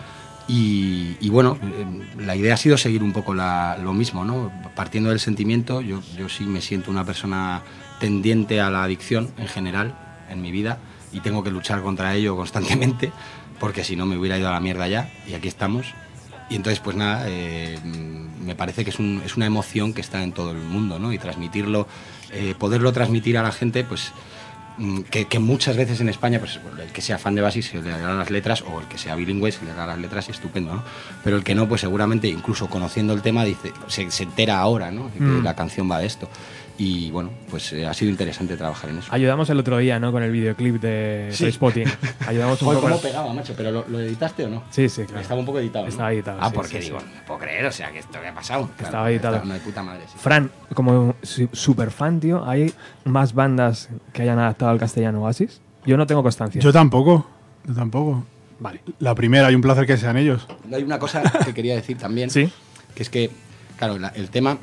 Y, 0.52 1.28
bueno, 1.30 1.56
eh, 1.62 1.86
la 2.18 2.34
idea 2.34 2.54
ha 2.54 2.56
sido 2.56 2.76
seguir 2.76 3.02
un 3.04 3.12
poco 3.12 3.34
la- 3.34 3.78
lo 3.80 3.92
mismo, 3.92 4.24
¿no? 4.24 4.50
Partiendo 4.74 5.10
del 5.10 5.20
sentimiento, 5.20 5.80
yo, 5.80 6.02
yo 6.18 6.28
sí 6.28 6.44
me 6.44 6.60
siento 6.60 6.90
una 6.90 7.04
persona 7.04 7.62
tendiente 8.00 8.60
a 8.60 8.68
la 8.70 8.82
adicción 8.82 9.30
en 9.38 9.46
general 9.46 9.94
en 10.28 10.42
mi 10.42 10.50
vida 10.50 10.78
y 11.12 11.20
tengo 11.20 11.44
que 11.44 11.50
luchar 11.50 11.82
contra 11.82 12.14
ello 12.14 12.34
constantemente 12.36 13.12
porque 13.60 13.84
si 13.84 13.94
no 13.94 14.06
me 14.06 14.16
hubiera 14.16 14.38
ido 14.38 14.48
a 14.48 14.52
la 14.52 14.60
mierda 14.60 14.88
ya 14.88 15.08
y 15.28 15.34
aquí 15.34 15.46
estamos. 15.48 15.86
Y 16.48 16.56
entonces, 16.56 16.80
pues 16.80 16.96
nada, 16.96 17.26
mm, 17.28 18.44
me 18.44 18.56
parece 18.56 18.82
que 18.82 18.90
es, 18.90 18.98
un- 18.98 19.22
es 19.24 19.36
una 19.36 19.46
emoción 19.46 19.92
que 19.92 20.00
está 20.00 20.22
en 20.24 20.32
todo 20.32 20.50
el 20.50 20.58
mundo, 20.58 20.98
¿no? 20.98 21.12
Y 21.12 21.18
transmitirlo, 21.18 21.86
eh, 22.32 22.54
poderlo 22.58 22.92
transmitir 22.92 23.38
a 23.38 23.42
la 23.42 23.52
gente, 23.52 23.84
pues 23.84 24.10
que, 25.10 25.26
que 25.26 25.38
muchas 25.38 25.76
veces 25.76 26.00
en 26.00 26.08
España, 26.08 26.38
pues 26.38 26.58
el 26.80 26.90
que 26.92 27.02
sea 27.02 27.18
fan 27.18 27.34
de 27.34 27.42
Basis 27.42 27.66
se 27.66 27.82
le 27.82 27.90
darán 27.90 28.18
las 28.18 28.30
letras, 28.30 28.62
o 28.62 28.80
el 28.80 28.86
que 28.86 28.96
sea 28.98 29.14
bilingüe 29.14 29.52
se 29.52 29.64
le 29.64 29.72
dará 29.72 29.86
las 29.88 29.98
letras 29.98 30.28
y 30.28 30.30
estupendo, 30.32 30.74
¿no? 30.74 30.82
Pero 31.22 31.36
el 31.36 31.44
que 31.44 31.54
no, 31.54 31.68
pues 31.68 31.82
seguramente, 31.82 32.28
incluso 32.28 32.68
conociendo 32.68 33.12
el 33.12 33.22
tema, 33.22 33.44
dice, 33.44 33.72
se, 33.88 34.10
se 34.10 34.22
entera 34.24 34.58
ahora, 34.58 34.90
¿no? 34.90 35.12
Que 35.12 35.20
Mm. 35.20 35.44
la 35.44 35.54
canción 35.54 35.90
va 35.90 35.98
de 35.98 36.06
esto. 36.06 36.28
Y 36.82 37.10
bueno, 37.10 37.28
pues 37.50 37.74
eh, 37.74 37.86
ha 37.86 37.92
sido 37.92 38.10
interesante 38.10 38.56
trabajar 38.56 38.88
en 38.88 38.98
eso. 39.00 39.12
Ayudamos 39.12 39.50
el 39.50 39.58
otro 39.58 39.76
día, 39.76 40.00
¿no? 40.00 40.12
Con 40.12 40.22
el 40.22 40.30
videoclip 40.32 40.80
de 40.80 41.28
Sí. 41.30 41.52
Spotting. 41.52 41.84
Ayudamos 42.26 42.62
un 42.62 42.68
Joder, 42.68 42.80
poco. 42.80 42.90
¿Cómo 42.92 43.02
pegaba, 43.02 43.34
macho? 43.34 43.52
¿Pero 43.54 43.70
lo, 43.70 43.84
lo 43.86 44.00
editaste 44.00 44.46
o 44.46 44.48
no? 44.48 44.62
Sí, 44.70 44.88
sí, 44.88 45.02
claro. 45.04 45.20
Estaba 45.20 45.40
un 45.40 45.44
poco 45.46 45.58
editado. 45.58 45.84
¿no? 45.84 45.90
Estaba 45.90 46.10
editado, 46.12 46.38
Ah, 46.40 46.48
sí, 46.48 46.54
porque 46.54 46.78
sí, 46.78 46.84
digo, 46.88 47.00
sí. 47.00 47.06
no 47.14 47.26
puedo 47.26 47.40
creer, 47.40 47.66
o 47.66 47.72
sea, 47.72 47.90
que 47.92 47.98
esto 47.98 48.18
que 48.18 48.28
ha 48.28 48.34
pasado. 48.34 48.70
Estaba 48.80 49.10
editado. 49.10 49.44
No 49.44 49.52
de 49.52 49.60
puta 49.60 49.82
madre, 49.82 50.04
sí. 50.10 50.14
Fran, 50.18 50.50
como 50.72 51.14
su- 51.22 51.50
super 51.52 51.90
fan, 51.90 52.18
tío, 52.18 52.48
¿hay 52.48 52.72
más 53.04 53.34
bandas 53.34 53.90
que 54.14 54.22
hayan 54.22 54.38
adaptado 54.38 54.70
al 54.70 54.78
castellano 54.78 55.22
Oasis? 55.22 55.60
Yo 55.84 55.98
no 55.98 56.06
tengo 56.06 56.22
constancia. 56.22 56.62
Yo 56.62 56.72
tampoco. 56.72 57.28
Yo 57.66 57.74
tampoco. 57.74 58.24
Vale. 58.58 58.80
La 59.00 59.14
primera, 59.14 59.48
hay 59.48 59.54
un 59.54 59.60
placer 59.62 59.86
que 59.86 59.98
sean 59.98 60.16
ellos. 60.16 60.46
Hay 60.72 60.82
una 60.82 60.98
cosa 60.98 61.22
que 61.44 61.52
quería 61.52 61.74
decir 61.74 61.98
también, 61.98 62.30
Sí. 62.30 62.50
que 62.94 63.02
es 63.02 63.10
que, 63.10 63.30
claro, 63.78 63.98
la- 63.98 64.08
el 64.16 64.30
tema, 64.30 64.56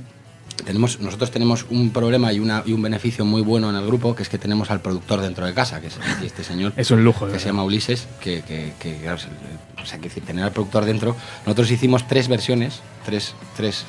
tenemos, 0.66 1.00
nosotros 1.00 1.32
tenemos 1.32 1.66
un 1.70 1.92
problema 1.92 2.34
y, 2.34 2.40
una, 2.40 2.64
y 2.66 2.74
un 2.74 2.82
beneficio 2.82 3.26
muy 3.26 3.42
bueno 3.42 3.70
en 3.70 3.76
el 3.76 3.86
grupo, 3.86 4.16
que 4.16 4.24
es 4.24 4.30
que 4.30 4.38
tenemos 4.38 4.72
al 4.72 4.82
productor 4.82 5.22
dentro 5.22 5.46
de 5.46 5.54
casa, 5.54 5.80
que 5.82 5.88
es 5.88 5.98
este 6.24 6.44
señor. 6.44 6.74
Es 6.76 6.92
un 6.92 7.04
lujo, 7.04 7.26
Que 7.26 7.32
se 7.32 7.38
verdad. 7.38 7.46
llama 7.48 7.64
Ulises, 7.64 8.08
que, 8.20 8.42
que, 8.42 8.74
que, 8.80 9.10
o 9.10 9.86
sea, 9.86 9.98
que 10.00 10.10
decir, 10.10 10.24
tener 10.24 10.44
al 10.44 10.52
productor 10.52 10.86
dentro. 10.86 11.16
Nosotros 11.46 11.72
hicimos 11.72 12.08
tres 12.08 12.28
versiones, 12.28 12.82
tres, 13.06 13.34
tres, 13.56 13.86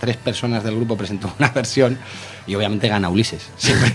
tres 0.00 0.16
personas 0.16 0.64
del 0.64 0.76
grupo 0.76 0.96
presentó 0.96 1.32
una 1.38 1.48
versión 1.50 1.98
y 2.46 2.54
obviamente 2.54 2.88
gana 2.88 3.08
Ulises, 3.08 3.48
siempre. 3.56 3.94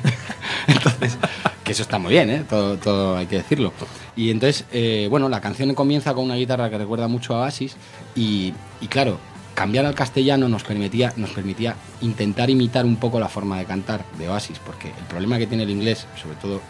Entonces, 0.67 1.17
que 1.63 1.71
eso 1.71 1.81
está 1.81 1.97
muy 1.99 2.11
bien, 2.11 2.29
¿eh? 2.29 2.45
todo, 2.49 2.77
todo 2.77 3.17
hay 3.17 3.25
que 3.27 3.37
decirlo. 3.37 3.73
Y 4.15 4.31
entonces, 4.31 4.65
eh, 4.71 5.07
bueno, 5.09 5.29
la 5.29 5.41
canción 5.41 5.73
comienza 5.75 6.13
con 6.13 6.25
una 6.25 6.35
guitarra 6.35 6.69
que 6.69 6.77
recuerda 6.77 7.07
mucho 7.07 7.35
a 7.35 7.41
Oasis 7.41 7.75
y, 8.15 8.53
y 8.81 8.87
claro, 8.87 9.19
cambiar 9.55 9.85
al 9.85 9.95
castellano 9.95 10.47
nos 10.49 10.63
permitía, 10.63 11.13
intentar 12.01 12.49
imitar 12.49 12.85
un 12.85 12.97
poco 12.97 13.19
la 13.19 13.29
forma 13.29 13.57
de 13.57 13.65
cantar 13.65 14.05
de 14.19 14.29
Oasis, 14.29 14.59
porque 14.59 14.89
el 14.89 15.05
problema 15.05 15.39
que 15.39 15.47
tiene 15.47 15.63
el 15.63 15.69
inglés, 15.69 16.05
sobre 16.21 16.35
todo, 16.35 16.61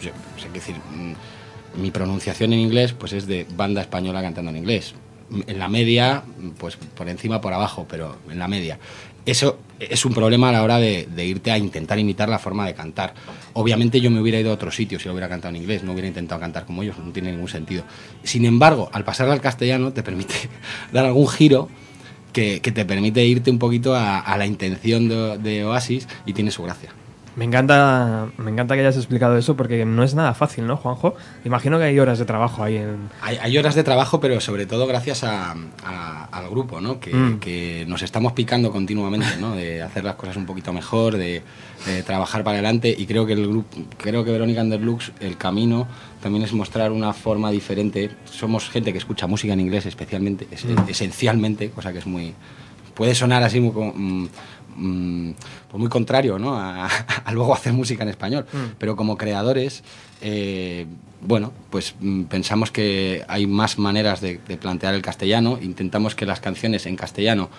yo, 0.00 0.10
o 0.10 0.42
que 0.42 0.48
decir, 0.48 0.76
mm, 0.76 1.82
mi 1.82 1.90
pronunciación 1.90 2.52
en 2.52 2.60
inglés 2.60 2.92
pues 2.92 3.12
es 3.12 3.26
de 3.26 3.46
banda 3.56 3.80
española 3.82 4.22
cantando 4.22 4.50
en 4.50 4.56
inglés. 4.56 4.94
En 5.46 5.58
la 5.58 5.68
media, 5.68 6.22
pues 6.56 6.76
por 6.76 7.08
encima, 7.08 7.40
por 7.40 7.52
abajo, 7.52 7.86
pero 7.88 8.16
en 8.30 8.38
la 8.38 8.48
media. 8.48 8.78
Eso 9.26 9.58
es 9.78 10.06
un 10.06 10.14
problema 10.14 10.48
a 10.48 10.52
la 10.52 10.62
hora 10.62 10.78
de, 10.78 11.06
de 11.14 11.26
irte 11.26 11.50
a 11.50 11.58
intentar 11.58 11.98
imitar 11.98 12.30
la 12.30 12.38
forma 12.38 12.66
de 12.66 12.72
cantar. 12.72 13.12
Obviamente 13.52 14.00
yo 14.00 14.10
me 14.10 14.22
hubiera 14.22 14.40
ido 14.40 14.50
a 14.50 14.54
otro 14.54 14.70
sitio 14.70 14.98
si 14.98 15.04
lo 15.04 15.12
hubiera 15.12 15.28
cantado 15.28 15.54
en 15.54 15.60
inglés, 15.60 15.82
no 15.82 15.92
hubiera 15.92 16.08
intentado 16.08 16.40
cantar 16.40 16.64
como 16.64 16.82
ellos, 16.82 16.96
no 16.98 17.12
tiene 17.12 17.32
ningún 17.32 17.48
sentido. 17.48 17.84
Sin 18.22 18.46
embargo, 18.46 18.88
al 18.90 19.04
pasar 19.04 19.28
al 19.28 19.42
castellano 19.42 19.92
te 19.92 20.02
permite 20.02 20.34
dar 20.92 21.04
algún 21.04 21.28
giro 21.28 21.68
que, 22.32 22.60
te 22.60 22.84
permite 22.84 23.24
irte 23.24 23.50
un 23.50 23.58
poquito 23.58 23.94
a, 23.94 24.36
la 24.36 24.46
intención 24.46 25.08
de 25.08 25.64
Oasis 25.64 26.08
y 26.26 26.32
tiene 26.32 26.50
su 26.50 26.62
gracia. 26.62 26.92
Me 27.38 27.44
encanta, 27.44 28.26
me 28.36 28.50
encanta 28.50 28.74
que 28.74 28.80
hayas 28.80 28.96
explicado 28.96 29.36
eso 29.38 29.56
porque 29.56 29.84
no 29.84 30.02
es 30.02 30.12
nada 30.16 30.34
fácil, 30.34 30.66
¿no, 30.66 30.76
Juanjo? 30.76 31.14
Imagino 31.44 31.78
que 31.78 31.84
hay 31.84 31.96
horas 32.00 32.18
de 32.18 32.24
trabajo 32.24 32.64
ahí 32.64 32.78
en. 32.78 33.10
Hay, 33.22 33.36
hay 33.40 33.56
horas 33.56 33.76
de 33.76 33.84
trabajo, 33.84 34.18
pero 34.18 34.40
sobre 34.40 34.66
todo 34.66 34.88
gracias 34.88 35.22
a- 35.22 35.54
a- 35.84 36.24
al 36.32 36.50
grupo, 36.50 36.80
¿no? 36.80 36.98
Que, 36.98 37.14
Mm. 37.14 37.38
que 37.38 37.84
nos 37.86 38.02
estamos 38.02 38.32
picando 38.32 38.72
continuamente, 38.72 39.36
¿no? 39.40 39.54
De 39.54 39.80
hacer 39.82 40.02
las 40.02 40.16
cosas 40.16 40.36
un 40.36 40.46
poquito 40.46 40.72
mejor, 40.72 41.16
de, 41.16 41.42
de 41.86 42.02
trabajar 42.02 42.42
para 42.42 42.54
adelante. 42.58 42.92
Y 42.98 43.06
creo 43.06 43.24
que 43.24 43.34
el 43.34 43.46
grupo, 43.46 43.76
creo 43.98 44.24
que 44.24 44.32
Verónica 44.32 44.60
Underlux, 44.62 45.12
el 45.20 45.36
camino 45.36 45.86
también 46.20 46.42
es 46.44 46.52
mostrar 46.52 46.90
una 46.90 47.12
forma 47.12 47.52
diferente. 47.52 48.10
Somos 48.24 48.68
gente 48.68 48.90
que 48.90 48.98
escucha 48.98 49.28
música 49.28 49.52
en 49.52 49.60
inglés, 49.60 49.86
especialmente, 49.86 50.48
es- 50.50 50.64
Mm. 50.64 50.88
esencialmente, 50.88 51.70
cosa 51.70 51.92
que 51.92 52.00
es 52.00 52.06
muy 52.06 52.34
puede 52.94 53.14
sonar 53.14 53.44
así 53.44 53.60
muy, 53.60 54.32
mm, 54.78 55.32
pues 55.70 55.80
muy 55.80 55.88
contrario 55.88 56.38
¿no? 56.38 56.54
a, 56.58 56.86
a 57.24 57.32
luego 57.32 57.54
hacer 57.54 57.72
música 57.72 58.02
en 58.02 58.08
español. 58.10 58.46
Mm. 58.52 58.56
Pero 58.78 58.96
como 58.96 59.16
creadores, 59.16 59.82
eh, 60.20 60.86
bueno, 61.20 61.52
pues 61.70 61.94
mm, 62.00 62.22
pensamos 62.24 62.70
que 62.70 63.24
hay 63.28 63.46
más 63.46 63.78
maneras 63.78 64.20
de, 64.20 64.38
de 64.46 64.56
plantear 64.56 64.94
el 64.94 65.02
castellano. 65.02 65.58
Intentamos 65.60 66.14
que 66.14 66.26
las 66.26 66.40
canciones 66.40 66.86
en 66.86 66.96
castellano 66.96 67.50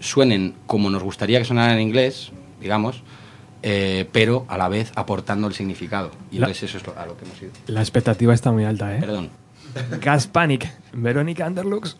suenen 0.00 0.54
como 0.66 0.90
nos 0.90 1.02
gustaría 1.02 1.38
que 1.38 1.44
sonaran 1.44 1.76
en 1.76 1.82
inglés, 1.82 2.30
digamos, 2.60 3.02
eh, 3.62 4.08
pero 4.12 4.44
a 4.48 4.56
la 4.56 4.68
vez 4.68 4.92
aportando 4.94 5.48
el 5.48 5.54
significado. 5.54 6.12
Y 6.30 6.36
entonces 6.36 6.62
eso 6.64 6.78
es 6.78 6.86
lo- 6.86 6.96
a 6.98 7.06
lo 7.06 7.16
que 7.16 7.24
hemos 7.24 7.42
ido. 7.42 7.50
La 7.66 7.80
expectativa 7.80 8.32
está 8.32 8.52
muy 8.52 8.64
alta, 8.64 8.94
¿eh? 8.96 9.00
Perdón. 9.00 9.30
Gas 10.00 10.26
Panic, 10.28 10.70
Verónica 10.92 11.46
Underlux. 11.46 11.96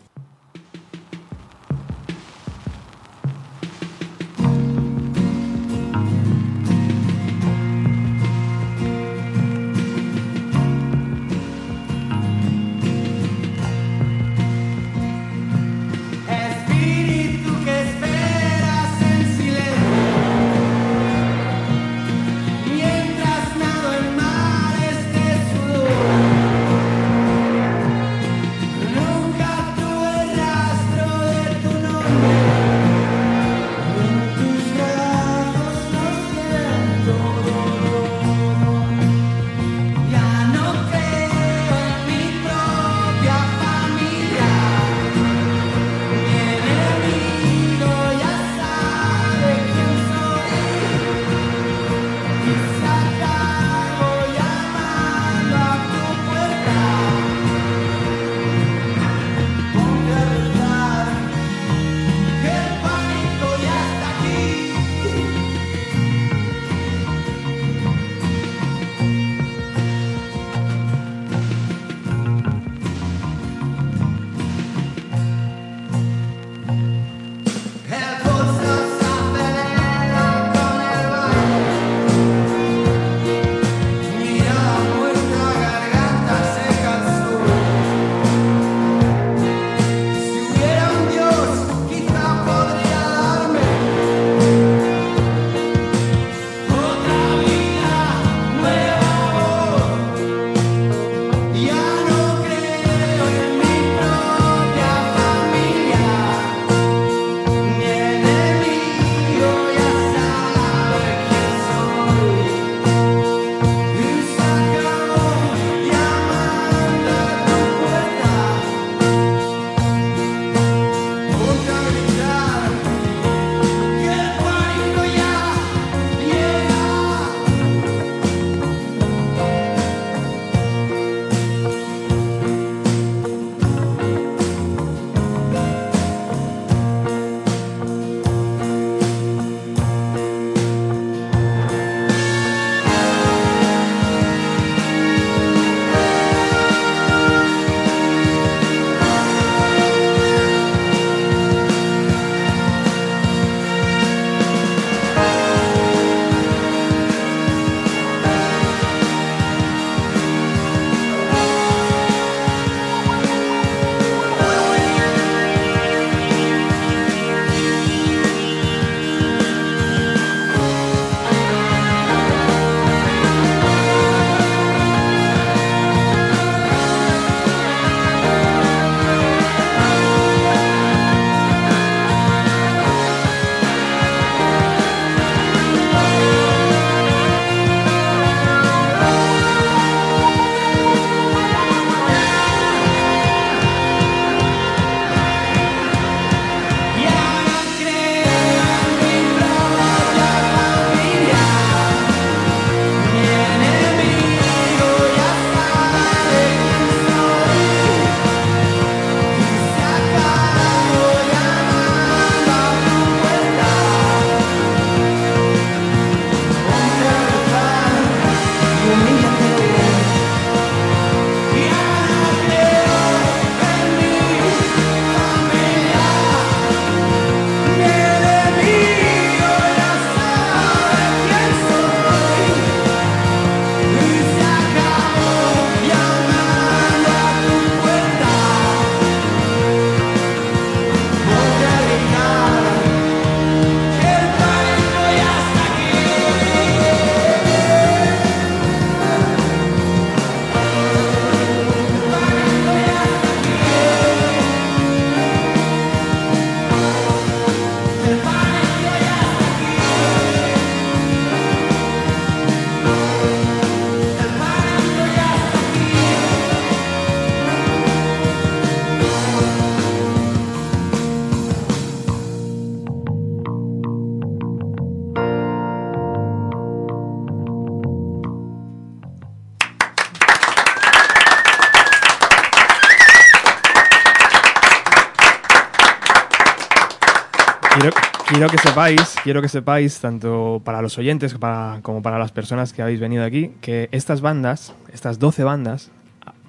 Quiero, 288.39 288.51
que 288.53 288.57
sepáis, 288.57 289.15
quiero 289.21 289.41
que 289.41 289.49
sepáis, 289.49 289.99
tanto 289.99 290.61
para 290.63 290.81
los 290.81 290.97
oyentes 290.97 291.35
como 291.81 292.01
para 292.01 292.17
las 292.17 292.31
personas 292.31 292.71
que 292.71 292.81
habéis 292.81 293.01
venido 293.01 293.25
aquí, 293.25 293.51
que 293.59 293.89
estas 293.91 294.21
bandas, 294.21 294.73
estas 294.93 295.19
12 295.19 295.43
bandas, 295.43 295.91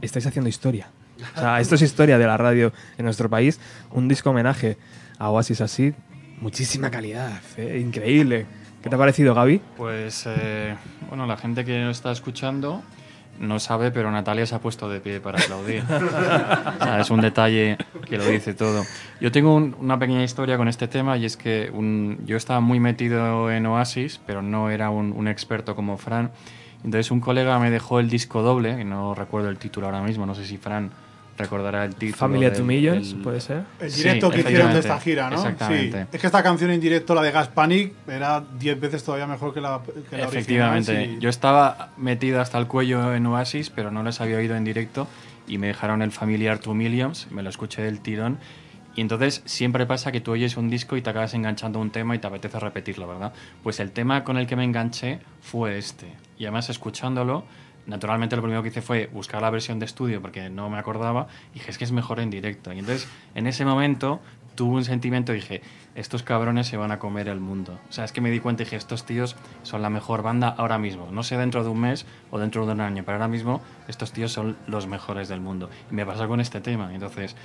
estáis 0.00 0.24
haciendo 0.24 0.48
historia. 0.48 0.86
O 1.36 1.40
sea, 1.40 1.58
esto 1.58 1.74
es 1.74 1.82
historia 1.82 2.16
de 2.16 2.28
la 2.28 2.36
radio 2.36 2.72
en 2.96 3.06
nuestro 3.06 3.28
país. 3.28 3.58
Un 3.90 4.06
disco 4.06 4.30
homenaje 4.30 4.78
a 5.18 5.30
Oasis 5.30 5.62
así, 5.62 5.92
muchísima 6.40 6.92
calidad, 6.92 7.40
¿eh? 7.56 7.82
increíble. 7.84 8.46
¿Qué 8.84 8.88
te 8.88 8.94
ha 8.94 8.98
parecido, 8.98 9.34
Gaby? 9.34 9.60
Pues 9.76 10.28
eh, 10.28 10.76
bueno, 11.08 11.26
la 11.26 11.38
gente 11.38 11.64
que 11.64 11.80
nos 11.80 11.96
está 11.96 12.12
escuchando 12.12 12.84
no 13.40 13.58
sabe, 13.58 13.90
pero 13.90 14.10
Natalia 14.12 14.46
se 14.46 14.54
ha 14.54 14.60
puesto 14.60 14.88
de 14.88 15.00
pie 15.00 15.18
para 15.20 15.40
aplaudir. 15.42 15.82
O 15.90 16.84
sea, 16.84 17.00
es 17.00 17.10
un 17.10 17.20
detalle 17.20 17.76
que 18.06 18.16
lo 18.18 18.24
dice 18.26 18.54
todo. 18.54 18.84
Yo 19.20 19.32
tengo 19.32 19.54
un- 19.54 19.74
una 19.80 19.98
pequeña 19.98 20.22
historia 20.22 20.56
con 20.56 20.68
este 20.68 20.86
tema 20.86 21.16
y 21.16 21.24
es 21.24 21.36
que 21.36 21.72
yo 22.26 22.36
estaba 22.36 22.60
muy 22.60 22.78
metido 22.80 23.50
en 23.50 23.66
Oasis, 23.66 24.20
pero 24.26 24.42
no 24.42 24.70
era 24.70 24.90
un, 24.90 25.12
un 25.12 25.26
experto 25.26 25.74
como 25.74 25.96
Fran. 25.96 26.30
Entonces 26.84 27.10
un 27.10 27.20
colega 27.20 27.58
me 27.58 27.70
dejó 27.70 27.98
el 28.00 28.08
disco 28.08 28.42
doble, 28.42 28.76
que 28.76 28.84
no 28.84 29.14
recuerdo 29.14 29.48
el 29.48 29.58
título 29.58 29.86
ahora 29.86 30.02
mismo, 30.02 30.24
no 30.26 30.34
sé 30.34 30.44
si 30.46 30.56
Fran 30.56 30.90
recordará 31.40 31.84
el 31.84 31.94
título. 31.96 32.18
Familia 32.18 32.52
to 32.52 32.62
Millions, 32.64 33.12
del- 33.14 33.22
¿puede 33.22 33.40
ser? 33.40 33.62
El 33.80 33.90
Sí, 33.90 34.02
directo 34.04 34.30
que 34.30 34.40
hicieron 34.40 34.72
de 34.72 34.78
esta 34.80 35.00
gira, 35.00 35.28
¿no? 35.30 35.36
Exactamente. 35.36 36.02
Sí. 36.02 36.08
Es 36.12 36.20
que 36.20 36.26
esta 36.26 36.42
canción 36.42 36.70
en 36.70 36.80
directo, 36.80 37.14
la 37.14 37.22
de 37.22 37.32
Gas 37.32 37.48
Panic, 37.48 37.92
era 38.06 38.42
10 38.58 38.78
veces 38.80 39.02
todavía 39.02 39.26
mejor 39.26 39.52
que 39.52 39.60
la, 39.60 39.80
que 40.08 40.16
la 40.16 40.24
Efectivamente, 40.24 40.92
original. 40.92 41.16
sí. 41.16 41.22
yo 41.22 41.28
estaba 41.30 41.90
metido 41.96 42.40
hasta 42.40 42.58
el 42.58 42.66
cuello 42.66 43.14
en 43.14 43.26
Oasis, 43.26 43.70
pero 43.70 43.90
no 43.90 44.02
les 44.02 44.20
había 44.20 44.36
oído 44.36 44.54
en 44.56 44.64
directo 44.64 45.08
y 45.48 45.58
me 45.58 45.66
dejaron 45.66 46.02
el 46.02 46.12
Familiar 46.12 46.58
Two 46.60 46.74
Millions, 46.74 47.26
me 47.30 47.42
lo 47.42 47.50
escuché 47.50 47.82
del 47.82 48.00
tirón. 48.00 48.38
Y 48.96 49.02
entonces 49.02 49.42
siempre 49.44 49.86
pasa 49.86 50.10
que 50.10 50.20
tú 50.20 50.32
oyes 50.32 50.56
un 50.56 50.68
disco 50.68 50.96
y 50.96 51.00
te 51.02 51.10
acabas 51.10 51.32
enganchando 51.34 51.78
a 51.78 51.82
un 51.82 51.90
tema 51.90 52.16
y 52.16 52.18
te 52.18 52.26
apetece 52.26 52.58
repetirlo, 52.58 53.06
¿verdad? 53.06 53.32
Pues 53.62 53.78
el 53.80 53.92
tema 53.92 54.24
con 54.24 54.36
el 54.36 54.46
que 54.48 54.56
me 54.56 54.64
enganché 54.64 55.20
fue 55.40 55.78
este. 55.78 56.12
Y 56.38 56.44
además 56.44 56.70
escuchándolo, 56.70 57.44
naturalmente 57.90 58.36
lo 58.36 58.42
primero 58.42 58.62
que 58.62 58.68
hice 58.68 58.80
fue 58.80 59.08
buscar 59.12 59.42
la 59.42 59.50
versión 59.50 59.78
de 59.78 59.84
estudio 59.84 60.22
porque 60.22 60.48
no 60.48 60.70
me 60.70 60.78
acordaba 60.78 61.26
y 61.50 61.58
dije, 61.58 61.70
es 61.70 61.78
que 61.78 61.84
es 61.84 61.92
mejor 61.92 62.20
en 62.20 62.30
directo. 62.30 62.72
Y 62.72 62.78
entonces 62.78 63.08
en 63.34 63.46
ese 63.46 63.64
momento 63.64 64.20
tuve 64.54 64.76
un 64.76 64.84
sentimiento 64.84 65.32
y 65.32 65.36
dije, 65.36 65.62
estos 65.94 66.22
cabrones 66.22 66.68
se 66.68 66.76
van 66.76 66.92
a 66.92 66.98
comer 66.98 67.28
el 67.28 67.40
mundo. 67.40 67.78
O 67.88 67.92
sea, 67.92 68.04
es 68.04 68.12
que 68.12 68.20
me 68.20 68.30
di 68.30 68.40
cuenta 68.40 68.62
y 68.62 68.66
dije, 68.66 68.76
estos 68.76 69.04
tíos 69.04 69.36
son 69.62 69.82
la 69.82 69.90
mejor 69.90 70.22
banda 70.22 70.48
ahora 70.48 70.78
mismo. 70.78 71.08
No 71.10 71.22
sé 71.22 71.36
dentro 71.36 71.64
de 71.64 71.70
un 71.70 71.80
mes 71.80 72.06
o 72.30 72.38
dentro 72.38 72.64
de 72.64 72.72
un 72.72 72.80
año, 72.80 73.02
pero 73.04 73.16
ahora 73.16 73.28
mismo 73.28 73.60
estos 73.88 74.12
tíos 74.12 74.32
son 74.32 74.56
los 74.66 74.86
mejores 74.86 75.28
del 75.28 75.40
mundo. 75.40 75.68
Y 75.90 75.94
me 75.94 76.06
pasa 76.06 76.28
con 76.28 76.40
este 76.40 76.60
tema. 76.60 76.94
Entonces, 76.94 77.36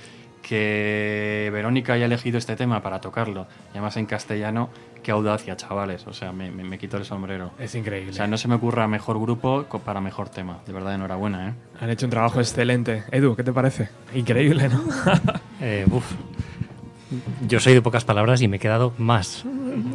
que 0.48 1.50
Verónica 1.52 1.94
haya 1.94 2.06
elegido 2.06 2.38
este 2.38 2.54
tema 2.56 2.80
para 2.82 3.00
tocarlo, 3.00 3.46
y 3.68 3.70
además 3.72 3.96
en 3.96 4.06
castellano, 4.06 4.70
qué 5.02 5.10
audacia, 5.10 5.56
chavales. 5.56 6.06
O 6.06 6.12
sea, 6.12 6.30
me, 6.32 6.50
me, 6.52 6.62
me 6.62 6.78
quito 6.78 6.96
el 6.96 7.04
sombrero. 7.04 7.50
Es 7.58 7.74
increíble. 7.74 8.10
O 8.10 8.14
sea, 8.14 8.26
no 8.28 8.36
se 8.38 8.46
me 8.46 8.54
ocurra 8.54 8.86
mejor 8.86 9.20
grupo 9.20 9.64
para 9.84 10.00
mejor 10.00 10.28
tema. 10.28 10.58
De 10.66 10.72
verdad, 10.72 10.94
enhorabuena, 10.94 11.48
¿eh? 11.48 11.54
Han 11.80 11.90
hecho 11.90 12.06
un 12.06 12.10
trabajo 12.10 12.38
excelente. 12.40 13.02
Edu, 13.10 13.34
¿qué 13.34 13.42
te 13.42 13.52
parece? 13.52 13.88
Increíble, 14.14 14.68
¿no? 14.68 14.82
Eh, 15.60 15.86
uf. 15.90 16.04
Yo 17.48 17.60
soy 17.60 17.72
de 17.72 17.80
pocas 17.82 18.04
palabras 18.04 18.42
y 18.42 18.48
me 18.48 18.56
he 18.56 18.60
quedado 18.60 18.92
más, 18.98 19.44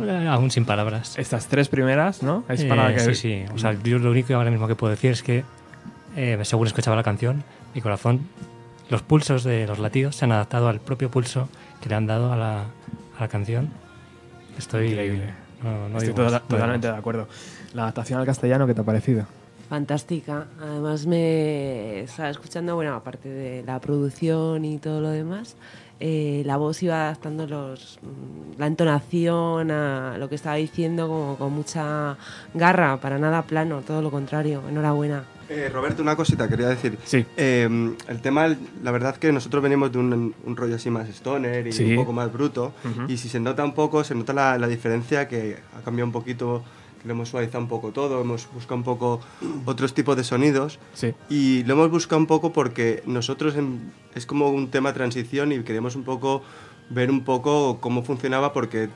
eh, 0.01 0.27
aún 0.29 0.49
sin 0.49 0.65
palabras. 0.65 1.19
Estas 1.19 1.47
tres 1.47 1.67
primeras, 1.69 2.23
¿no? 2.23 2.43
Es 2.49 2.63
para 2.65 2.89
Eh, 2.91 2.95
que... 2.95 2.99
Sí, 3.01 3.15
sí. 3.15 3.45
O 3.53 3.57
sea, 3.59 3.73
yo 3.83 3.99
lo 3.99 4.09
único 4.11 4.33
ahora 4.33 4.49
mismo 4.49 4.67
que 4.67 4.75
puedo 4.75 4.89
decir 4.91 5.11
es 5.11 5.21
que, 5.21 5.43
eh, 6.15 6.39
según 6.43 6.65
escuchaba 6.67 6.95
la 6.95 7.03
canción, 7.03 7.43
mi 7.75 7.81
corazón, 7.81 8.21
los 8.91 9.01
pulsos 9.01 9.43
de 9.43 9.65
los 9.65 9.79
latidos 9.79 10.15
se 10.17 10.25
han 10.25 10.31
adaptado 10.33 10.67
al 10.69 10.79
propio 10.79 11.09
pulso 11.09 11.49
que 11.81 11.89
le 11.89 11.95
han 11.95 12.05
dado 12.05 12.31
a 12.31 12.35
la, 12.37 12.59
a 13.17 13.21
la 13.21 13.27
canción. 13.27 13.69
Estoy. 14.57 14.89
Increíble. 14.89 15.33
No, 15.63 15.89
no 15.89 15.97
Estoy 15.97 16.13
toda- 16.13 16.39
totalmente 16.41 16.87
de 16.87 16.93
acuerdo. 16.95 17.27
La 17.73 17.83
adaptación 17.83 18.19
al 18.19 18.25
castellano, 18.25 18.67
¿qué 18.67 18.73
te 18.73 18.81
ha 18.81 18.83
parecido? 18.83 19.25
Fantástica. 19.69 20.47
Además 20.61 21.05
me 21.05 22.01
estaba 22.01 22.29
escuchando, 22.29 22.75
bueno, 22.75 22.93
aparte 22.93 23.29
de 23.29 23.63
la 23.63 23.79
producción 23.79 24.65
y 24.65 24.77
todo 24.79 24.99
lo 24.99 25.09
demás, 25.09 25.55
eh, 26.01 26.43
la 26.45 26.57
voz 26.57 26.83
iba 26.83 26.95
adaptando 27.03 27.47
los, 27.47 27.99
mm, 28.01 28.59
la 28.59 28.67
entonación 28.67 29.71
a 29.71 30.17
lo 30.17 30.27
que 30.27 30.35
estaba 30.35 30.55
diciendo 30.57 31.07
como 31.07 31.37
con 31.37 31.53
mucha 31.53 32.17
garra, 32.53 32.97
para 32.97 33.17
nada 33.17 33.43
plano, 33.43 33.81
todo 33.81 34.01
lo 34.01 34.11
contrario. 34.11 34.61
Enhorabuena. 34.67 35.23
Eh, 35.53 35.67
Roberto, 35.67 36.01
una 36.01 36.15
cosita 36.15 36.47
quería 36.47 36.69
decir. 36.69 36.97
Sí. 37.03 37.25
Eh, 37.35 37.67
el 38.07 38.21
tema, 38.21 38.55
la 38.83 38.91
verdad 38.91 39.17
que 39.17 39.33
nosotros 39.33 39.61
venimos 39.61 39.91
de 39.91 39.99
un, 39.99 40.33
un 40.45 40.55
rollo 40.55 40.75
así 40.75 40.89
más 40.89 41.09
stoner 41.09 41.67
y 41.67 41.73
Sí. 41.73 41.83
un 41.91 41.95
poco 41.97 42.13
más 42.13 42.31
bruto. 42.31 42.71
Y 43.09 43.17
si 43.17 43.27
se 43.27 43.39
nota 43.41 43.63
un 43.65 43.73
poco, 43.73 44.05
se 44.05 44.15
nota 44.15 44.31
la, 44.31 44.57
la 44.57 44.67
diferencia 44.67 45.27
que 45.27 45.57
ha 45.77 45.81
cambiado 45.83 46.05
un 46.05 46.13
poquito, 46.13 46.63
que 47.01 47.07
lo 47.09 47.13
hemos 47.15 47.27
suavizado 47.27 47.61
un 47.63 47.67
poco 47.67 47.91
todo, 47.91 48.21
hemos 48.21 48.47
buscado 48.53 48.75
un 48.75 48.83
poco 48.83 49.19
otros 49.65 49.93
tipos 49.93 50.15
de 50.15 50.23
sonidos. 50.23 50.79
Sí. 50.93 51.13
Y 51.29 51.63
lo 51.65 51.73
hemos 51.73 51.91
buscado 51.91 52.19
un 52.21 52.27
poco 52.27 52.53
porque 52.53 53.03
nosotros 53.05 53.55
en- 53.57 53.91
es 54.15 54.25
como 54.25 54.49
un 54.51 54.69
tema 54.71 54.93
transición 54.93 55.51
y 55.51 55.63
queremos 55.63 55.97
un 55.97 56.03
poco 56.03 56.43
ver 56.89 57.11
un 57.11 57.25
poco 57.25 57.79
cómo 57.81 58.03
funcionaba 58.03 58.53
porque 58.53 58.87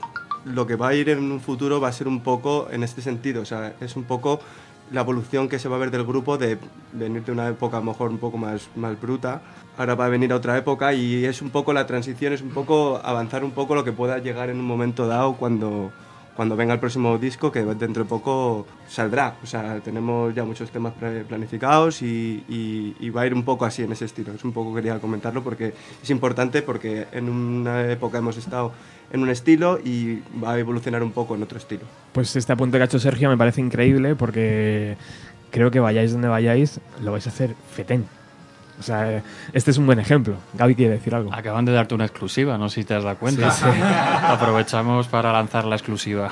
lo 0.46 0.66
que 0.66 0.76
va 0.76 0.88
a 0.88 0.94
ir 0.94 1.08
en 1.10 1.18
un 1.32 1.40
futuro 1.40 1.80
va 1.80 1.88
a 1.88 1.92
ser 1.92 2.06
un 2.08 2.20
poco 2.22 2.68
en 2.70 2.82
este 2.84 3.02
sentido, 3.02 3.42
o 3.42 3.44
sea, 3.44 3.74
es 3.80 3.96
un 3.96 4.04
poco 4.04 4.38
la 4.92 5.00
evolución 5.00 5.48
que 5.48 5.58
se 5.58 5.68
va 5.68 5.76
a 5.76 5.78
ver 5.78 5.90
del 5.90 6.04
grupo 6.04 6.38
de 6.38 6.58
venir 6.92 7.24
de 7.24 7.32
una 7.32 7.48
época 7.48 7.80
mejor 7.80 8.10
un 8.10 8.18
poco 8.18 8.38
más, 8.38 8.68
más 8.76 9.00
bruta, 9.00 9.42
ahora 9.76 9.94
va 9.94 10.06
a 10.06 10.08
venir 10.08 10.32
a 10.32 10.36
otra 10.36 10.56
época 10.56 10.94
y 10.94 11.24
es 11.24 11.42
un 11.42 11.50
poco 11.50 11.72
la 11.72 11.86
transición, 11.86 12.32
es 12.32 12.42
un 12.42 12.50
poco 12.50 13.00
avanzar 13.02 13.44
un 13.44 13.50
poco 13.50 13.74
lo 13.74 13.84
que 13.84 13.92
pueda 13.92 14.18
llegar 14.18 14.50
en 14.50 14.58
un 14.58 14.66
momento 14.66 15.06
dado 15.06 15.34
cuando, 15.34 15.90
cuando 16.36 16.54
venga 16.56 16.74
el 16.74 16.80
próximo 16.80 17.16
disco, 17.18 17.50
que 17.50 17.64
dentro 17.64 18.04
de 18.04 18.08
poco 18.08 18.66
saldrá. 18.88 19.36
O 19.42 19.46
sea, 19.46 19.80
tenemos 19.80 20.34
ya 20.34 20.44
muchos 20.44 20.70
temas 20.70 20.92
planificados 21.28 22.02
y, 22.02 22.44
y- 22.48 22.94
y 23.00 23.10
va 23.10 23.22
a 23.22 23.26
ir 23.26 23.34
un 23.34 23.42
poco 23.44 23.64
así 23.64 23.82
en 23.82 23.92
ese 23.92 24.04
estilo. 24.04 24.32
Es 24.32 24.44
un 24.44 24.52
poco 24.52 24.74
quería 24.74 24.98
comentarlo 24.98 25.42
porque 25.42 25.72
es 26.02 26.10
importante 26.10 26.62
porque 26.62 27.06
en 27.12 27.28
una 27.28 27.90
época 27.90 28.18
hemos 28.18 28.36
estado 28.36 28.72
en 29.12 29.22
un 29.22 29.30
estilo 29.30 29.78
y 29.82 30.20
va 30.42 30.52
a 30.52 30.58
evolucionar 30.58 31.02
un 31.02 31.12
poco 31.12 31.34
en 31.34 31.42
otro 31.42 31.58
estilo. 31.58 31.82
Pues 32.12 32.34
este 32.36 32.52
apunte 32.52 32.76
que 32.78 32.82
ha 32.82 32.86
hecho 32.86 32.98
Sergio 32.98 33.28
me 33.30 33.36
parece 33.36 33.60
increíble 33.60 34.14
porque 34.14 34.96
creo 35.50 35.70
que 35.70 35.80
vayáis 35.80 36.12
donde 36.12 36.28
vayáis, 36.28 36.80
lo 37.02 37.12
vais 37.12 37.26
a 37.26 37.30
hacer 37.30 37.54
fetén. 37.74 38.04
O 38.78 38.82
sea, 38.82 39.22
este 39.52 39.70
es 39.70 39.78
un 39.78 39.86
buen 39.86 39.98
ejemplo. 39.98 40.36
Gaby 40.54 40.74
quiere 40.74 40.92
decir 40.94 41.14
algo. 41.14 41.32
Acaban 41.32 41.64
de 41.64 41.72
darte 41.72 41.94
una 41.94 42.04
exclusiva, 42.04 42.58
no 42.58 42.68
sé 42.68 42.82
si 42.82 42.84
te 42.84 42.94
has 42.94 43.04
dado 43.04 43.16
cuenta. 43.16 43.50
Sí, 43.50 43.64
sí. 43.64 43.80
Aprovechamos 44.26 45.08
para 45.08 45.32
lanzar 45.32 45.64
la 45.64 45.76
exclusiva. 45.76 46.30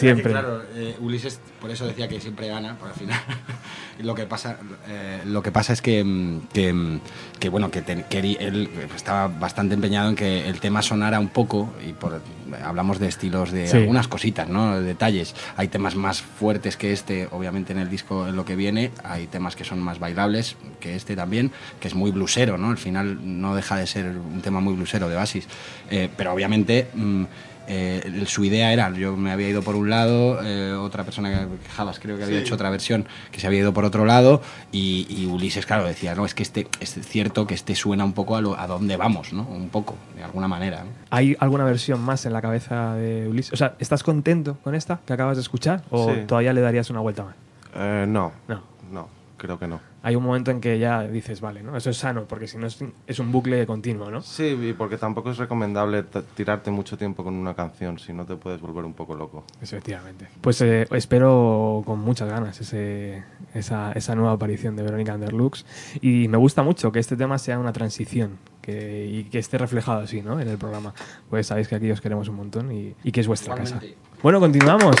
Que, 0.00 0.14
claro, 0.20 0.62
eh, 0.74 0.96
Ulises 1.00 1.40
por 1.60 1.70
eso 1.70 1.86
decía 1.86 2.08
que 2.08 2.20
siempre 2.20 2.48
gana, 2.48 2.74
por 2.74 2.88
al 2.88 2.94
final. 2.94 3.18
lo 4.00 4.14
que 4.14 4.26
pasa, 4.26 4.56
eh, 4.88 5.22
lo 5.24 5.42
que 5.42 5.52
pasa 5.52 5.72
es 5.72 5.80
que, 5.80 6.02
mm, 6.04 6.48
que, 6.52 6.72
mm, 6.72 7.00
que, 7.38 7.48
bueno, 7.48 7.70
que, 7.70 7.82
te- 7.82 8.04
que 8.04 8.18
él 8.18 8.68
estaba 8.94 9.28
bastante 9.28 9.74
empeñado 9.74 10.08
en 10.10 10.16
que 10.16 10.48
el 10.48 10.60
tema 10.60 10.82
sonara 10.82 11.18
un 11.20 11.28
poco 11.28 11.72
y 11.86 11.92
por, 11.92 12.20
hablamos 12.64 12.98
de 12.98 13.08
estilos 13.08 13.52
de 13.52 13.66
Sí. 13.66 13.76
algunas 13.78 14.08
cositas, 14.08 14.48
¿no? 14.48 14.76
De 14.76 14.82
detalles. 14.82 15.34
Hay 15.56 15.68
temas 15.68 15.94
más 15.96 16.20
fuertes 16.22 16.76
que 16.76 16.92
este, 16.92 17.28
obviamente 17.30 17.72
en 17.72 17.78
el 17.78 17.88
disco 17.90 18.26
en 18.28 18.36
lo 18.36 18.44
que 18.44 18.56
viene. 18.56 18.90
Hay 19.04 19.26
temas 19.26 19.56
que 19.56 19.64
son 19.64 19.80
más 19.80 19.98
bailables 19.98 20.56
que 20.80 20.94
este 20.96 21.16
también, 21.16 21.52
que 21.80 21.88
es 21.88 21.94
muy 21.94 22.10
blusero, 22.10 22.58
¿no? 22.58 22.70
Al 22.70 22.78
final 22.78 23.18
no 23.40 23.54
deja 23.54 23.76
de 23.76 23.86
ser 23.86 24.06
un 24.08 24.40
tema 24.42 24.60
muy 24.60 24.74
blusero 24.74 25.08
de 25.08 25.14
Basis, 25.16 25.46
Eh, 25.90 26.08
pero 26.16 26.32
obviamente. 26.32 26.88
mm, 26.94 27.24
eh, 27.68 28.24
su 28.26 28.44
idea 28.44 28.72
era, 28.72 28.90
yo 28.90 29.16
me 29.16 29.30
había 29.32 29.48
ido 29.48 29.62
por 29.62 29.74
un 29.76 29.90
lado, 29.90 30.38
eh, 30.42 30.72
otra 30.72 31.04
persona 31.04 31.30
que 31.30 31.68
Javas 31.70 31.98
creo 32.00 32.16
que 32.16 32.24
había 32.24 32.38
Sí. 32.38 32.42
hecho 32.44 32.54
otra 32.54 32.70
versión 32.70 33.06
que 33.32 33.40
se 33.40 33.46
había 33.46 33.60
ido 33.60 33.72
por 33.72 33.84
otro 33.84 34.04
lado 34.04 34.42
y, 34.72 35.06
y 35.08 35.26
Ulises 35.26 35.66
claro 35.66 35.84
decía, 35.84 36.14
no, 36.14 36.24
es 36.26 36.34
que 36.34 36.42
este 36.42 36.66
es 36.80 36.94
cierto 37.06 37.46
que 37.46 37.54
este 37.54 37.74
suena 37.74 38.04
un 38.04 38.12
poco 38.12 38.36
a, 38.36 38.40
lo, 38.40 38.58
a 38.58 38.66
dónde 38.66 38.96
vamos, 38.96 39.32
¿no? 39.32 39.42
Un 39.42 39.68
poco, 39.68 39.96
de 40.16 40.22
alguna 40.24 40.48
manera. 40.48 40.84
¿no? 40.84 40.90
¿Hay 41.10 41.36
alguna 41.40 41.64
versión 41.64 42.00
más 42.00 42.24
en 42.26 42.32
la 42.32 42.42
cabeza 42.42 42.94
de 42.94 43.28
Ulises? 43.28 43.52
O 43.52 43.56
sea, 43.56 43.74
¿estás 43.78 44.02
contento 44.02 44.58
con 44.64 44.74
esta 44.74 45.00
que 45.06 45.12
acabas 45.12 45.36
de 45.36 45.42
escuchar? 45.42 45.82
¿O 45.90 46.12
Sí. 46.14 46.20
todavía 46.26 46.52
le 46.52 46.60
darías 46.60 46.90
una 46.90 47.00
vuelta 47.00 47.24
más? 47.24 47.34
Eh, 47.74 48.04
no, 48.08 48.32
No. 48.48 48.62
no, 48.92 49.08
creo 49.36 49.58
que 49.58 49.66
no. 49.66 49.80
Hay 50.06 50.14
un 50.14 50.22
momento 50.22 50.52
en 50.52 50.60
que 50.60 50.78
ya 50.78 51.02
dices, 51.02 51.40
vale, 51.40 51.64
¿no? 51.64 51.76
Eso 51.76 51.90
es 51.90 51.96
sano, 51.96 52.26
porque 52.28 52.46
si 52.46 52.58
no 52.58 52.68
es, 52.68 52.78
es 53.08 53.18
un 53.18 53.32
bucle 53.32 53.66
continuo, 53.66 54.08
¿no? 54.08 54.22
Sí, 54.22 54.56
y 54.62 54.72
porque 54.72 54.98
tampoco 54.98 55.32
es 55.32 55.36
recomendable 55.36 56.04
tirarte 56.36 56.70
mucho 56.70 56.96
tiempo 56.96 57.24
con 57.24 57.34
una 57.34 57.54
canción, 57.54 57.98
si 57.98 58.12
no 58.12 58.24
te 58.24 58.36
puedes 58.36 58.60
volver 58.60 58.84
un 58.84 58.94
poco 58.94 59.16
loco. 59.16 59.42
Efectivamente. 59.60 60.28
Pues 60.40 60.60
eh, 60.60 60.86
espero 60.92 61.82
con 61.84 61.98
muchas 61.98 62.28
ganas 62.28 62.60
ese, 62.60 63.24
esa, 63.52 63.90
esa 63.94 64.14
nueva 64.14 64.30
aparición 64.30 64.76
de 64.76 64.84
Verónica 64.84 65.12
Underlux. 65.12 65.66
Y 66.00 66.28
me 66.28 66.36
gusta 66.38 66.62
mucho 66.62 66.92
que 66.92 67.00
este 67.00 67.16
tema 67.16 67.36
sea 67.38 67.58
una 67.58 67.72
transición 67.72 68.38
que, 68.62 69.08
y 69.10 69.24
que 69.24 69.40
esté 69.40 69.58
reflejado 69.58 70.02
así 70.02 70.22
¿no? 70.22 70.38
en 70.40 70.46
el 70.46 70.56
programa. 70.56 70.94
Pues 71.28 71.48
sabéis 71.48 71.66
que 71.66 71.74
aquí 71.74 71.90
os 71.90 72.00
queremos 72.00 72.28
un 72.28 72.36
montón 72.36 72.70
y, 72.70 72.94
y 73.02 73.10
que 73.10 73.22
es 73.22 73.26
vuestra 73.26 73.54
Igualmente. 73.56 73.88
casa. 73.88 74.00
Bueno, 74.22 74.38
continuamos. 74.38 74.94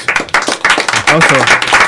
Aplauso. 1.04 1.85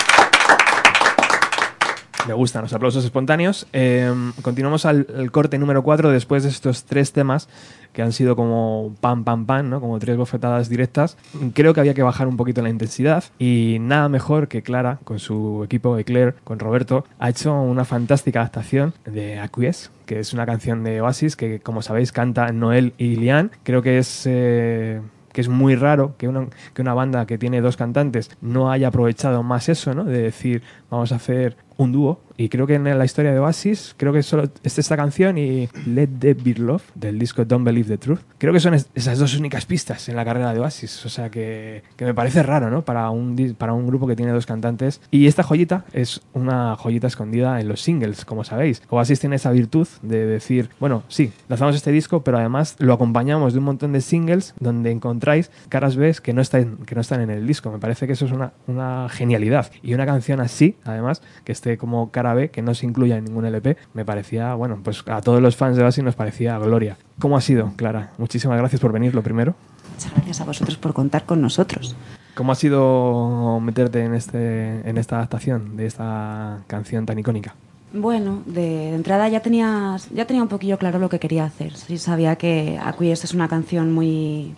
Me 2.28 2.34
gustan 2.34 2.60
los 2.60 2.74
aplausos 2.74 3.02
espontáneos. 3.06 3.66
Eh, 3.72 4.12
continuamos 4.42 4.84
al, 4.84 5.30
corte 5.32 5.56
número 5.56 5.82
4 5.82 6.10
después 6.10 6.42
de 6.42 6.50
estos 6.50 6.84
tres 6.84 7.12
temas 7.12 7.48
que 7.94 8.02
han 8.02 8.12
sido 8.12 8.36
como 8.36 8.94
pam, 9.00 9.24
pam, 9.24 9.46
pam, 9.46 9.70
¿no? 9.70 9.80
como 9.80 9.98
tres 9.98 10.18
bofetadas 10.18 10.68
directas. 10.68 11.16
Creo 11.54 11.72
que 11.72 11.80
había 11.80 11.94
que 11.94 12.02
bajar 12.02 12.28
un 12.28 12.36
poquito 12.36 12.60
la 12.60 12.68
intensidad 12.68 13.24
y 13.38 13.78
nada 13.80 14.10
mejor 14.10 14.48
que 14.48 14.60
Clara, 14.60 14.98
con 15.04 15.20
su 15.20 15.62
equipo 15.64 15.96
de 15.96 16.04
Claire, 16.04 16.34
con 16.44 16.58
Roberto, 16.58 17.06
ha 17.18 17.30
hecho 17.30 17.58
una 17.62 17.86
fantástica 17.86 18.40
adaptación 18.40 18.92
de 19.06 19.38
Acquiesce, 19.38 19.88
que 20.04 20.20
es 20.20 20.34
una 20.34 20.44
canción 20.44 20.84
de 20.84 21.00
Oasis 21.00 21.34
que, 21.34 21.60
como 21.60 21.80
sabéis, 21.80 22.12
canta 22.12 22.52
Noel 22.52 22.92
y 22.98 23.16
Lian. 23.16 23.52
Creo 23.62 23.80
que 23.80 23.96
es... 23.96 24.24
eh, 24.26 25.00
que 25.38 25.42
es 25.42 25.48
muy 25.48 25.76
raro 25.76 26.14
que 26.18 26.26
una, 26.26 26.48
que 26.74 26.82
una 26.82 26.94
banda 26.94 27.24
que 27.24 27.38
tiene 27.38 27.60
dos 27.60 27.76
cantantes 27.76 28.28
no 28.40 28.72
haya 28.72 28.88
aprovechado 28.88 29.44
más 29.44 29.68
eso, 29.68 29.94
¿no? 29.94 30.02
De 30.02 30.20
decir, 30.20 30.64
vamos 30.90 31.12
a 31.12 31.16
hacer 31.16 31.56
un 31.76 31.92
dúo. 31.92 32.20
Y 32.36 32.48
creo 32.48 32.68
que 32.68 32.74
en 32.74 32.84
la 32.98 33.04
historia 33.04 33.32
de 33.32 33.38
Oasis, 33.40 33.94
creo 33.96 34.12
que 34.12 34.22
solo 34.22 34.44
es 34.62 34.78
esta 34.78 34.96
canción 34.96 35.38
y 35.38 35.68
Let 35.86 36.08
There 36.20 36.40
Be 36.40 36.54
Love 36.54 36.82
del 36.94 37.18
disco 37.18 37.44
Don't 37.44 37.64
Believe 37.64 37.88
the 37.88 37.98
Truth. 37.98 38.20
Creo 38.38 38.52
que 38.52 38.60
son 38.60 38.74
es- 38.74 38.88
esas 38.94 39.18
dos 39.18 39.36
únicas 39.36 39.66
pistas 39.66 40.08
en 40.08 40.14
la 40.14 40.24
carrera 40.24 40.52
de 40.54 40.60
Oasis. 40.60 41.04
O 41.04 41.08
sea 41.08 41.30
que, 41.30 41.82
que 41.96 42.04
me 42.04 42.14
parece 42.14 42.44
raro, 42.44 42.70
¿no? 42.70 42.82
Para 42.84 43.10
un, 43.10 43.36
para 43.58 43.72
un 43.72 43.88
grupo 43.88 44.06
que 44.06 44.14
tiene 44.14 44.30
dos 44.30 44.46
cantantes. 44.46 45.00
Y 45.10 45.26
esta 45.26 45.42
joyita 45.42 45.84
es 45.92 46.20
una 46.32 46.76
joyita 46.76 47.08
escondida 47.08 47.60
en 47.60 47.66
los 47.68 47.80
singles, 47.80 48.24
como 48.24 48.44
sabéis. 48.44 48.82
Oasis 48.88 49.18
tiene 49.18 49.34
esa 49.36 49.50
virtud 49.50 49.88
de 50.02 50.24
decir, 50.26 50.70
bueno, 50.78 51.02
sí, 51.08 51.32
lanzamos 51.48 51.74
este 51.74 51.90
disco, 51.90 52.22
pero 52.22 52.38
además 52.38 52.76
lo 52.78 52.92
acompañamos 52.92 53.52
de 53.52 53.58
un 53.58 53.64
montón 53.64 53.92
de 53.92 54.00
singles 54.00 54.54
donde 54.60 54.92
encontráis 54.92 55.50
caras 55.68 55.96
B 55.96 56.14
que 56.22 56.32
no 56.32 56.40
están, 56.40 56.76
que 56.86 56.94
no 56.94 57.00
están 57.00 57.20
en 57.20 57.30
el 57.30 57.46
disco. 57.48 57.72
Me 57.72 57.78
parece 57.78 58.06
que 58.06 58.12
eso 58.12 58.26
es 58.26 58.32
una, 58.32 58.52
una 58.68 59.08
genialidad. 59.10 59.72
Y 59.82 59.94
una 59.94 60.06
canción 60.06 60.40
así, 60.40 60.76
además, 60.84 61.22
que 61.44 61.52
esté 61.52 61.78
como 61.78 62.10
cara 62.10 62.34
B, 62.34 62.50
que 62.50 62.62
no 62.62 62.74
se 62.74 62.86
incluya 62.86 63.16
en 63.16 63.24
ningún 63.24 63.44
LP, 63.44 63.76
me 63.94 64.04
parecía, 64.04 64.54
bueno, 64.54 64.80
pues 64.82 65.04
a 65.06 65.20
todos 65.20 65.40
los 65.40 65.56
fans 65.56 65.76
de 65.76 65.84
Oasis 65.84 66.04
nos 66.04 66.14
parecía 66.14 66.58
gloria. 66.58 66.96
¿Cómo 67.18 67.36
ha 67.36 67.40
sido, 67.40 67.72
Clara? 67.76 68.12
Muchísimas 68.18 68.58
gracias 68.58 68.80
por 68.80 68.92
venir, 68.92 69.14
lo 69.14 69.22
primero. 69.22 69.54
Muchas 69.92 70.12
gracias 70.12 70.40
a 70.40 70.44
vosotros 70.44 70.76
por 70.76 70.94
contar 70.94 71.24
con 71.24 71.40
nosotros. 71.40 71.96
¿Cómo 72.34 72.52
ha 72.52 72.54
sido 72.54 73.58
meterte 73.60 74.04
en, 74.04 74.14
este, 74.14 74.88
en 74.88 74.96
esta 74.96 75.16
adaptación 75.16 75.76
de 75.76 75.86
esta 75.86 76.58
canción 76.68 77.04
tan 77.04 77.18
icónica? 77.18 77.54
Bueno, 77.92 78.42
de, 78.46 78.94
entrada 78.94 79.28
ya 79.28 79.40
tenía, 79.40 79.96
ya 80.14 80.26
tenía 80.26 80.42
un 80.42 80.48
poquillo 80.48 80.78
claro 80.78 80.98
lo 80.98 81.08
que 81.08 81.18
quería 81.18 81.44
hacer. 81.44 81.74
Sí 81.74 81.98
sabía 81.98 82.36
que 82.36 82.78
Acquiesce 82.80 83.26
es 83.26 83.34
una 83.34 83.48
canción 83.48 83.92
muy, 83.92 84.54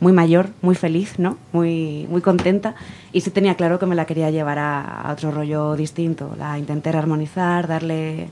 muy 0.00 0.12
mayor, 0.12 0.50
muy 0.62 0.74
feliz, 0.74 1.18
¿no? 1.18 1.38
Muy, 1.52 2.06
muy 2.10 2.20
contenta. 2.20 2.74
Y 3.12 3.22
sí 3.22 3.30
tenía 3.30 3.54
claro 3.54 3.78
que 3.78 3.86
me 3.86 3.94
la 3.94 4.04
quería 4.04 4.30
llevar 4.30 4.58
a, 4.58 5.02
a 5.02 5.12
otro 5.12 5.30
rollo 5.30 5.74
distinto. 5.76 6.34
La 6.38 6.58
intenté 6.58 6.90
armonizar, 6.90 7.66
darle, 7.66 8.28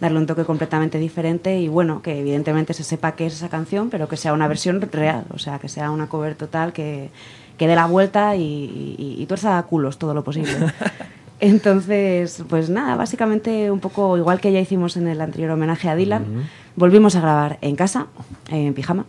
darle 0.00 0.18
un 0.18 0.26
toque 0.26 0.44
completamente 0.44 0.98
diferente 0.98 1.60
y 1.60 1.68
bueno, 1.68 2.02
que 2.02 2.18
evidentemente 2.20 2.74
se 2.74 2.84
sepa 2.84 3.12
qué 3.12 3.26
es 3.26 3.34
esa 3.34 3.48
canción, 3.48 3.90
pero 3.90 4.08
que 4.08 4.16
sea 4.16 4.32
una 4.32 4.48
versión 4.48 4.80
real, 4.80 5.24
o 5.32 5.38
sea, 5.38 5.58
que 5.58 5.68
sea 5.68 5.90
una 5.90 6.08
cover 6.08 6.34
total 6.34 6.72
que, 6.72 7.10
que 7.56 7.66
dé 7.66 7.76
la 7.76 7.86
vuelta 7.86 8.34
y, 8.34 8.42
y, 8.98 9.16
y 9.18 9.26
tuerza 9.26 9.58
a 9.58 9.62
culos 9.62 9.98
todo 9.98 10.14
lo 10.14 10.24
posible. 10.24 10.52
Entonces, 11.40 12.44
pues 12.48 12.70
nada, 12.70 12.94
básicamente 12.94 13.70
un 13.70 13.80
poco 13.80 14.16
igual 14.16 14.40
que 14.40 14.52
ya 14.52 14.60
hicimos 14.60 14.96
en 14.96 15.08
el 15.08 15.20
anterior 15.20 15.50
homenaje 15.50 15.88
a 15.88 15.96
Dylan, 15.96 16.24
volvimos 16.76 17.16
a 17.16 17.20
grabar 17.20 17.58
en 17.62 17.74
casa, 17.74 18.06
en 18.48 18.74
pijama, 18.74 19.06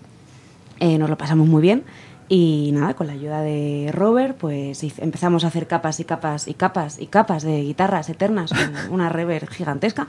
Eh, 0.86 0.98
nos 0.98 1.10
lo 1.10 1.18
pasamos 1.18 1.48
muy 1.48 1.62
bien 1.62 1.84
y 2.28 2.72
nada, 2.74 2.94
con 2.94 3.08
la 3.08 3.14
ayuda 3.14 3.42
de 3.42 3.90
Robert, 3.94 4.36
pues 4.38 4.84
empezamos 4.98 5.44
a 5.46 5.48
hacer 5.48 5.66
capas 5.68 6.00
y 6.02 6.04
capas 6.04 6.48
y 6.48 6.54
capas 6.56 7.00
y 7.00 7.08
capas 7.08 7.44
de 7.44 7.62
guitarras 7.62 8.10
eternas 8.10 8.52
con 8.52 8.74
una 8.94 9.08
reverb 9.08 9.48
gigantesca 9.50 10.08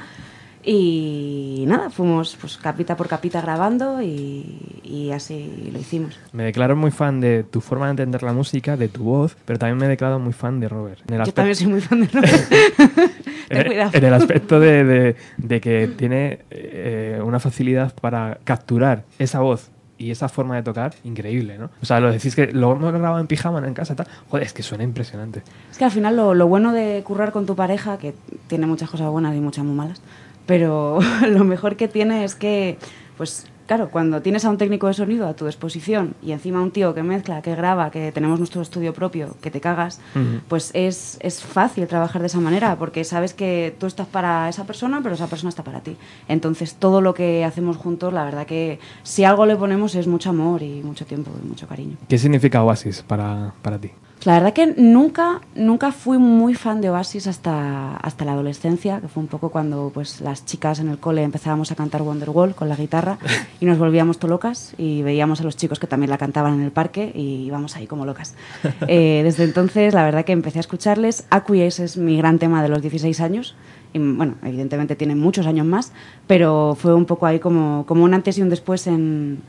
y 0.67 1.65
nada, 1.69 1.91
fuimos 1.91 2.37
pues 2.41 2.57
capita 2.57 2.97
por 2.97 3.07
capita 3.07 3.41
grabando 3.43 4.01
y, 4.03 4.81
y 4.83 5.11
así 5.11 5.69
lo 5.73 5.79
hicimos. 5.79 6.19
Me 6.33 6.45
declaro 6.45 6.75
muy 6.75 6.91
fan 6.91 7.21
de 7.21 7.45
tu 7.45 7.61
forma 7.61 7.85
de 7.87 7.91
entender 7.91 8.23
la 8.23 8.33
música, 8.33 8.77
de 8.77 8.89
tu 8.89 9.05
voz, 9.05 9.37
pero 9.45 9.59
también 9.59 9.77
me 9.79 9.87
declaro 9.89 10.19
muy 10.19 10.33
fan 10.33 10.61
de 10.61 10.69
Robert. 10.69 11.01
En 11.07 11.15
el 11.15 11.19
Yo 11.19 11.23
aspecto- 11.23 11.35
también 11.35 11.57
soy 11.57 11.67
muy 11.67 11.81
fan 11.83 12.01
de 12.01 12.07
Robert. 12.09 12.49
Ten 13.49 13.59
en, 13.59 13.67
cuidado. 13.67 13.91
en 13.93 14.05
el 14.05 14.15
aspecto 14.15 14.59
de, 14.59 14.85
de- 14.85 15.17
de 15.37 15.61
que 15.61 15.87
tiene 15.99 16.41
eh, 16.51 17.21
una 17.23 17.39
facilidad 17.41 17.95
para 17.95 18.39
capturar 18.45 19.05
esa 19.19 19.41
voz 19.41 19.71
y 19.99 20.11
esa 20.11 20.29
forma 20.29 20.57
de 20.57 20.63
tocar 20.63 20.95
increíble, 21.05 21.59
¿no? 21.59 21.71
O 21.81 21.87
sea, 21.87 22.01
lo 22.01 22.13
decís 22.13 22.35
que 22.35 22.49
lo 22.53 22.73
hemos 22.73 22.93
grabado 22.93 23.21
en 23.21 23.27
pijama 23.27 23.67
en 23.67 23.75
casa, 23.75 23.95
tal. 23.95 24.07
Joder, 24.29 24.47
es 24.47 24.53
que 24.53 24.63
suena 24.63 24.85
impresionante. 24.85 25.43
Es 25.71 25.79
que 25.79 25.85
al 25.85 25.91
final 25.91 26.17
lo, 26.17 26.35
lo 26.35 26.47
bueno 26.47 26.73
de 26.73 27.03
currar 27.05 27.33
con 27.33 27.47
tu 27.47 27.55
pareja, 27.55 27.99
que 27.99 28.15
tiene 28.49 28.67
muchas 28.67 28.91
cosas 28.91 29.09
buenas 29.11 29.35
y 29.35 29.41
muchas 29.41 29.65
muy 29.65 29.75
malas, 29.75 30.01
pero 30.47 30.99
lo 31.29 31.45
mejor 31.45 31.77
que 31.77 31.89
tiene 31.89 32.25
es 32.25 32.35
que, 32.35 32.79
pues 33.17 33.47
claro, 33.67 33.91
cuando 33.91 34.23
tienes 34.23 34.45
a 34.45 34.51
un 34.51 34.59
técnico 34.59 34.87
de 34.87 34.95
sonido 34.95 35.27
a 35.27 35.35
tu 35.35 35.47
disposición 35.47 36.15
y 36.23 36.33
encima 36.33 36.61
un 36.63 36.71
tío 36.71 36.95
que 36.95 37.03
mezcla, 37.03 37.43
que 37.43 37.55
graba, 37.55 37.91
que 37.91 38.13
tenemos 38.13 38.39
nuestro 38.39 38.63
estudio 38.63 38.93
propio, 38.93 39.37
que 39.41 39.51
te 39.51 39.61
cagas, 39.61 40.01
pues 40.49 40.71
es, 40.75 41.19
es 41.21 41.43
fácil 41.43 41.87
trabajar 41.87 42.21
de 42.21 42.27
esa 42.27 42.41
manera, 42.41 42.77
porque 42.77 43.05
sabes 43.05 43.35
que 43.35 43.75
tú 43.79 43.87
estás 43.87 44.07
para 44.07 44.49
esa 44.49 44.65
persona, 44.65 45.01
pero 45.03 45.15
esa 45.15 45.27
persona 45.27 45.49
está 45.49 45.65
para 45.65 45.81
ti. 45.81 45.97
Entonces 46.29 46.75
todo 46.75 47.01
lo 47.01 47.15
que 47.15 47.45
hacemos 47.45 47.77
juntos, 47.77 48.13
la 48.13 48.25
verdad 48.25 48.47
que 48.47 48.79
si 49.03 49.25
algo 49.25 49.47
le 49.47 49.57
ponemos 49.57 49.95
es 49.95 50.07
mucho 50.07 50.31
amor 50.31 50.63
y 50.63 50.83
mucho 50.83 51.07
tiempo 51.07 51.31
y 51.43 51.47
mucho 51.47 51.67
cariño. 51.67 51.97
¿Qué 52.09 52.19
significa 52.19 52.63
Oasis 52.63 53.03
para, 53.03 53.55
para 53.63 53.79
ti? 53.79 53.91
La 54.25 54.33
verdad 54.35 54.55
que 54.55 54.67
nunca, 54.67 55.43
nunca 55.55 55.93
fui 55.93 56.17
muy 56.17 56.55
fan 56.55 56.81
de 56.81 56.89
Oasis 56.89 57.27
hasta, 57.27 57.97
hasta 57.97 58.25
la 58.25 58.33
adolescencia, 58.33 59.03
que 59.03 59.09
fue 59.09 59.23
un 59.23 59.27
poco 59.27 59.51
cuando 59.51 59.91
pues, 59.93 60.23
las 60.23 60.47
chicas 60.47 60.79
en 60.81 60.89
el 60.89 60.97
cole 60.97 61.23
empezábamos 61.23 61.71
a 61.73 61.75
cantar 61.75 62.01
Wonderwall 62.01 62.55
con 62.55 62.71
la 62.71 62.77
guitarra 62.77 63.19
y 63.61 63.67
nos 63.67 63.79
volvíamos 63.79 64.19
to 64.19 64.27
locas 64.27 64.75
y 64.79 65.03
veíamos 65.03 65.43
a 65.43 65.45
los 65.45 65.59
chicos 65.59 65.79
que 65.79 65.87
también 65.87 66.09
la 66.09 66.17
cantaban 66.17 66.55
en 66.55 66.63
el 66.63 66.71
parque 66.71 67.13
y 67.15 67.45
íbamos 67.45 67.77
ahí 67.77 67.87
como 67.87 68.07
locas. 68.07 68.35
Eh, 68.87 69.23
desde 69.25 69.45
entonces, 69.45 69.95
la 69.95 70.05
verdad 70.05 70.25
que 70.25 70.33
empecé 70.33 70.59
a 70.59 70.61
escucharles. 70.61 71.25
Acquiesce 71.31 71.85
es 71.85 71.97
mi 71.97 72.17
gran 72.17 72.39
tema 72.39 72.63
de 72.63 72.69
los 72.69 72.83
16 72.83 73.21
años. 73.21 73.57
Y, 73.93 73.99
bueno, 73.99 74.35
evidentemente 74.43 74.95
tiene 74.95 75.15
muchos 75.15 75.47
años 75.47 75.67
más, 75.67 75.93
pero 76.27 76.77
fue 76.79 76.95
un 76.95 77.07
poco 77.07 77.27
ahí 77.27 77.39
como, 77.41 77.85
como 77.87 78.05
un 78.05 78.15
antes 78.15 78.37
y 78.39 78.43
un 78.43 78.51
después 78.51 78.87
en, 78.87 79.41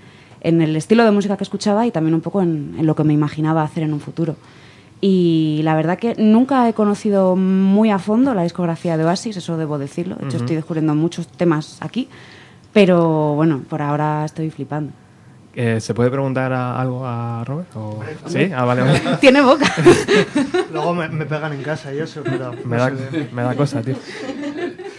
en 0.41 0.61
el 0.61 0.75
estilo 0.75 1.03
de 1.03 1.11
música 1.11 1.37
que 1.37 1.43
escuchaba 1.43 1.85
y 1.85 1.91
también 1.91 2.13
un 2.13 2.21
poco 2.21 2.41
en, 2.41 2.75
en 2.77 2.85
lo 2.85 2.95
que 2.95 3.03
me 3.03 3.13
imaginaba 3.13 3.61
hacer 3.61 3.83
en 3.83 3.93
un 3.93 3.99
futuro. 3.99 4.35
Y 5.07 5.61
la 5.63 5.75
verdad 5.75 5.99
que 5.99 6.15
nunca 6.17 6.67
he 6.67 6.73
conocido 6.73 7.35
muy 7.35 7.91
a 7.91 7.99
fondo 7.99 8.33
la 8.33 8.41
discografía 8.41 8.97
de 8.97 9.05
Oasis, 9.05 9.37
eso 9.37 9.55
debo 9.55 9.77
decirlo. 9.77 10.15
De 10.15 10.25
hecho, 10.25 10.37
Ujú. 10.37 10.45
estoy 10.45 10.55
descubriendo 10.55 10.95
muchos 10.95 11.27
temas 11.27 11.77
aquí, 11.81 12.09
pero 12.73 13.35
bueno, 13.35 13.61
por 13.69 13.83
ahora 13.83 14.25
estoy 14.25 14.49
flipando. 14.49 14.93
Eh, 15.53 15.79
¿Se 15.79 15.93
puede 15.93 16.09
preguntar 16.09 16.51
a- 16.53 16.81
algo 16.81 17.05
a 17.05 17.43
Robert? 17.45 17.67
¿O- 17.75 17.99
¿Sí? 18.25 18.51
Ah, 18.51 18.65
vale, 18.65 18.81
vale. 18.81 18.99
Tiene 19.21 19.43
boca. 19.43 19.71
Luego 20.73 20.95
me, 20.95 21.07
me 21.09 21.25
pegan 21.27 21.53
en 21.53 21.61
casa 21.61 21.93
y 21.93 21.99
eso, 21.99 22.21
pero... 22.23 22.51
Me 22.65 22.75
no 22.75 22.83
da, 22.89 22.91
me 23.31 23.41
da 23.43 23.55
cosa, 23.55 23.83
tío. 23.83 23.95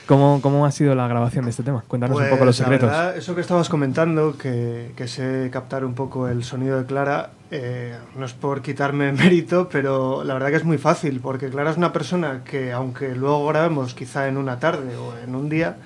¿Cómo, 0.06 0.38
¿Cómo 0.40 0.64
ha 0.66 0.70
sido 0.70 0.94
la 0.94 1.08
grabación 1.08 1.46
de 1.46 1.50
este 1.50 1.64
tema? 1.64 1.82
Cuéntanos 1.88 2.16
un 2.16 2.22
Pues, 2.22 2.30
poco 2.32 2.44
los 2.44 2.56
la 2.60 2.64
secretos. 2.64 2.88
verdad, 2.90 3.16
eso 3.16 3.34
que 3.34 3.40
estabas 3.40 3.68
comentando, 3.68 4.38
que, 4.38 4.92
que 4.96 5.08
sé 5.08 5.50
captar 5.52 5.84
un 5.84 5.94
poco 5.94 6.28
el 6.28 6.44
sonido 6.44 6.78
de 6.78 6.86
Clara, 6.86 7.30
eh, 7.50 7.96
no 8.16 8.26
es 8.26 8.32
por 8.32 8.62
quitarme 8.62 9.12
mérito, 9.12 9.68
pero 9.68 10.24
la 10.24 10.34
verdad 10.34 10.50
que 10.50 10.56
es 10.56 10.64
muy 10.64 10.78
fácil, 10.78 11.20
porque 11.20 11.48
Clara 11.48 11.70
es 11.70 11.76
una 11.76 11.92
persona 11.92 12.42
que, 12.44 12.72
aunque 12.72 13.14
luego 13.14 13.46
grabemos 13.46 13.94
quizá 13.94 14.28
en 14.28 14.36
una 14.36 14.58
tarde 14.58 14.96
o 14.96 15.16
en 15.18 15.34
un 15.34 15.48
día, 15.48 15.76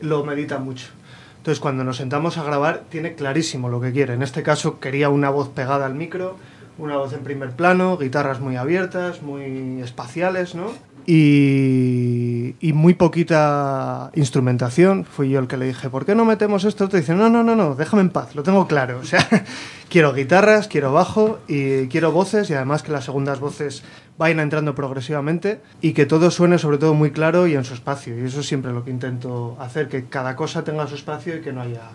lo 0.00 0.24
medita 0.24 0.58
mucho. 0.58 0.88
Entonces, 1.38 1.60
cuando 1.60 1.84
nos 1.84 1.96
sentamos 1.96 2.36
a 2.36 2.42
grabar, 2.42 2.84
tiene 2.88 3.14
clarísimo 3.14 3.68
lo 3.68 3.80
que 3.80 3.92
quiere. 3.92 4.14
En 4.14 4.22
este 4.22 4.42
caso, 4.42 4.80
quería 4.80 5.08
una 5.08 5.30
voz 5.30 5.48
pegada 5.48 5.86
al 5.86 5.94
micro, 5.94 6.36
una 6.78 6.96
voz 6.96 7.12
en 7.12 7.24
primer 7.24 7.52
plano, 7.52 7.96
guitarras 7.96 8.40
muy 8.40 8.56
abiertas, 8.56 9.22
muy 9.22 9.80
espaciales, 9.82 10.54
¿no? 10.54 10.72
Y, 11.10 12.54
muy 12.74 12.92
poquita 12.92 14.10
instrumentación. 14.14 15.06
Fui 15.06 15.30
yo 15.30 15.40
el 15.40 15.48
que 15.48 15.56
le 15.56 15.64
dije, 15.64 15.88
¿por 15.88 16.04
qué 16.04 16.14
no 16.14 16.26
metemos 16.26 16.64
esto? 16.64 16.86
Te 16.90 16.98
dice, 16.98 17.14
no, 17.14 17.30
no, 17.30 17.42
no, 17.42 17.56
no, 17.56 17.74
déjame 17.74 18.02
en 18.02 18.10
paz, 18.10 18.34
lo 18.34 18.42
tengo 18.42 18.66
claro. 18.66 18.98
O 18.98 19.04
sea, 19.04 19.26
quiero 19.88 20.12
guitarras, 20.12 20.68
quiero 20.68 20.92
bajo 20.92 21.38
y 21.48 21.86
quiero 21.88 22.12
voces 22.12 22.50
y 22.50 22.54
además 22.54 22.82
que 22.82 22.92
las 22.92 23.06
segundas 23.06 23.40
voces 23.40 23.84
vayan 24.18 24.38
entrando 24.40 24.74
progresivamente 24.74 25.62
y 25.80 25.94
que 25.94 26.04
todo 26.04 26.30
suene 26.30 26.58
sobre 26.58 26.76
todo 26.76 26.92
muy 26.92 27.10
claro 27.10 27.46
y 27.46 27.54
en 27.54 27.64
su 27.64 27.72
espacio. 27.72 28.18
Y 28.18 28.26
eso 28.26 28.40
es 28.40 28.46
siempre 28.46 28.74
lo 28.74 28.84
que 28.84 28.90
intento 28.90 29.56
hacer, 29.58 29.88
que 29.88 30.04
cada 30.04 30.36
cosa 30.36 30.62
tenga 30.62 30.86
su 30.86 30.94
espacio 30.94 31.36
y 31.36 31.40
que 31.40 31.54
no 31.54 31.62
haya 31.62 31.88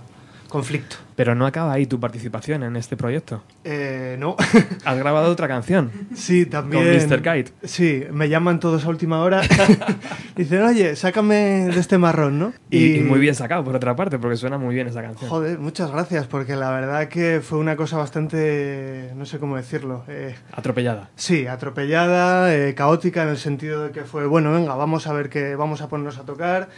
conflicto. 0.53 0.95
Pero 1.15 1.35
no 1.35 1.45
acaba 1.45 1.73
ahí 1.73 1.85
tu 1.85 1.99
participación 1.99 2.63
en 2.63 2.75
este 2.75 2.95
proyecto. 2.95 3.43
Eh, 3.63 4.15
no. 4.19 4.35
Has 4.85 4.97
grabado 4.97 5.29
otra 5.31 5.47
canción. 5.47 5.91
Sí, 6.15 6.45
también. 6.45 6.83
Con 6.83 7.09
Mr. 7.09 7.21
Kite. 7.21 7.51
Sí, 7.63 8.03
me 8.11 8.29
llaman 8.29 8.59
todos 8.59 8.85
a 8.85 8.89
última 8.89 9.19
hora. 9.21 9.41
Dicen, 10.35 10.61
oye, 10.63 10.95
sácame 10.95 11.35
de 11.73 11.79
este 11.79 11.97
marrón, 11.97 12.39
¿no? 12.39 12.53
Y, 12.69 12.97
y 12.97 12.99
muy 13.01 13.19
bien 13.19 13.35
sacado, 13.35 13.63
por 13.63 13.75
otra 13.75 13.95
parte, 13.95 14.17
porque 14.19 14.37
suena 14.37 14.57
muy 14.57 14.73
bien 14.75 14.87
esa 14.87 15.01
canción. 15.01 15.29
Joder, 15.29 15.59
muchas 15.59 15.91
gracias, 15.91 16.27
porque 16.27 16.55
la 16.55 16.71
verdad 16.71 17.07
que 17.07 17.41
fue 17.43 17.57
una 17.59 17.75
cosa 17.75 17.97
bastante, 17.97 19.11
no 19.15 19.25
sé 19.25 19.39
cómo 19.39 19.57
decirlo. 19.57 20.03
eh, 20.07 20.35
Atropellada. 20.53 21.09
Sí, 21.15 21.47
atropellada, 21.47 22.55
eh, 22.55 22.73
caótica 22.75 23.23
en 23.23 23.29
el 23.29 23.37
sentido 23.37 23.83
de 23.85 23.91
que 23.91 24.01
fue, 24.01 24.25
bueno, 24.27 24.51
venga, 24.53 24.75
vamos 24.75 25.07
a 25.07 25.13
ver 25.13 25.29
qué 25.29 25.55
vamos 25.55 25.81
a 25.81 25.89
ponernos 25.89 26.17
a 26.19 26.23
tocar. 26.23 26.69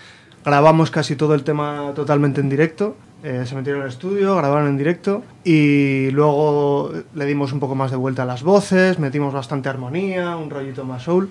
Grabamos 0.46 0.92
casi 0.92 1.16
todo 1.16 1.34
el 1.34 1.44
tema 1.44 1.92
totalmente 1.96 2.40
en 2.40 2.50
directo. 2.50 2.96
Eh, 3.26 3.44
se 3.46 3.56
metieron 3.56 3.82
el 3.82 3.88
estudio, 3.90 4.36
grabaron 4.36 4.68
en 4.68 4.78
directo 4.78 5.24
y 5.44 6.10
luego 6.12 6.94
le 7.16 7.26
dimos 7.26 7.52
un 7.54 7.60
poco 7.60 7.74
más 7.76 7.90
de 7.92 7.98
vuelta 7.98 8.22
a 8.24 8.26
las 8.26 8.44
voces, 8.44 9.00
metimos 9.00 9.34
bastante 9.34 9.68
armonía, 9.68 10.36
un 10.38 10.50
rollito 10.50 10.86
más 10.86 11.04
soul, 11.04 11.30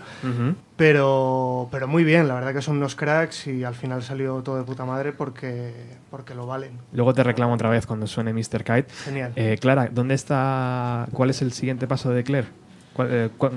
pero, 0.76 1.68
pero 1.70 1.86
muy 1.86 2.03
bien, 2.05 2.26
la 2.26 2.34
verdad 2.34 2.53
que 2.53 2.61
son 2.62 2.78
unos 2.78 2.97
cracks 2.97 3.47
y 3.47 3.62
al 3.64 3.74
final 3.74 4.03
salió 4.03 4.42
todo 4.42 4.57
de 4.57 4.64
puta 4.64 4.84
madre 4.84 5.12
porque, 5.12 5.72
porque 6.11 6.34
lo 6.34 6.47
valen. 6.47 6.72
Luego 6.92 7.14
te 7.14 7.22
reclamo 7.22 7.55
otra 7.55 7.68
vez 7.70 7.86
cuando 7.86 8.07
suene 8.07 8.32
Mr. 8.32 8.64
Kite. 8.64 8.86
Genial. 9.05 9.32
Eh, 9.36 9.57
Clara, 9.61 9.88
¿dónde 9.92 10.14
está? 10.14 11.07
¿Cuál 11.12 11.30
es 11.30 11.42
el 11.42 11.53
siguiente 11.53 11.86
paso 11.86 12.11
de 12.11 12.24
Claire? 12.24 12.49
¿Cuál- 12.92 13.09
eh, 13.11 13.30
cu- 13.38 13.51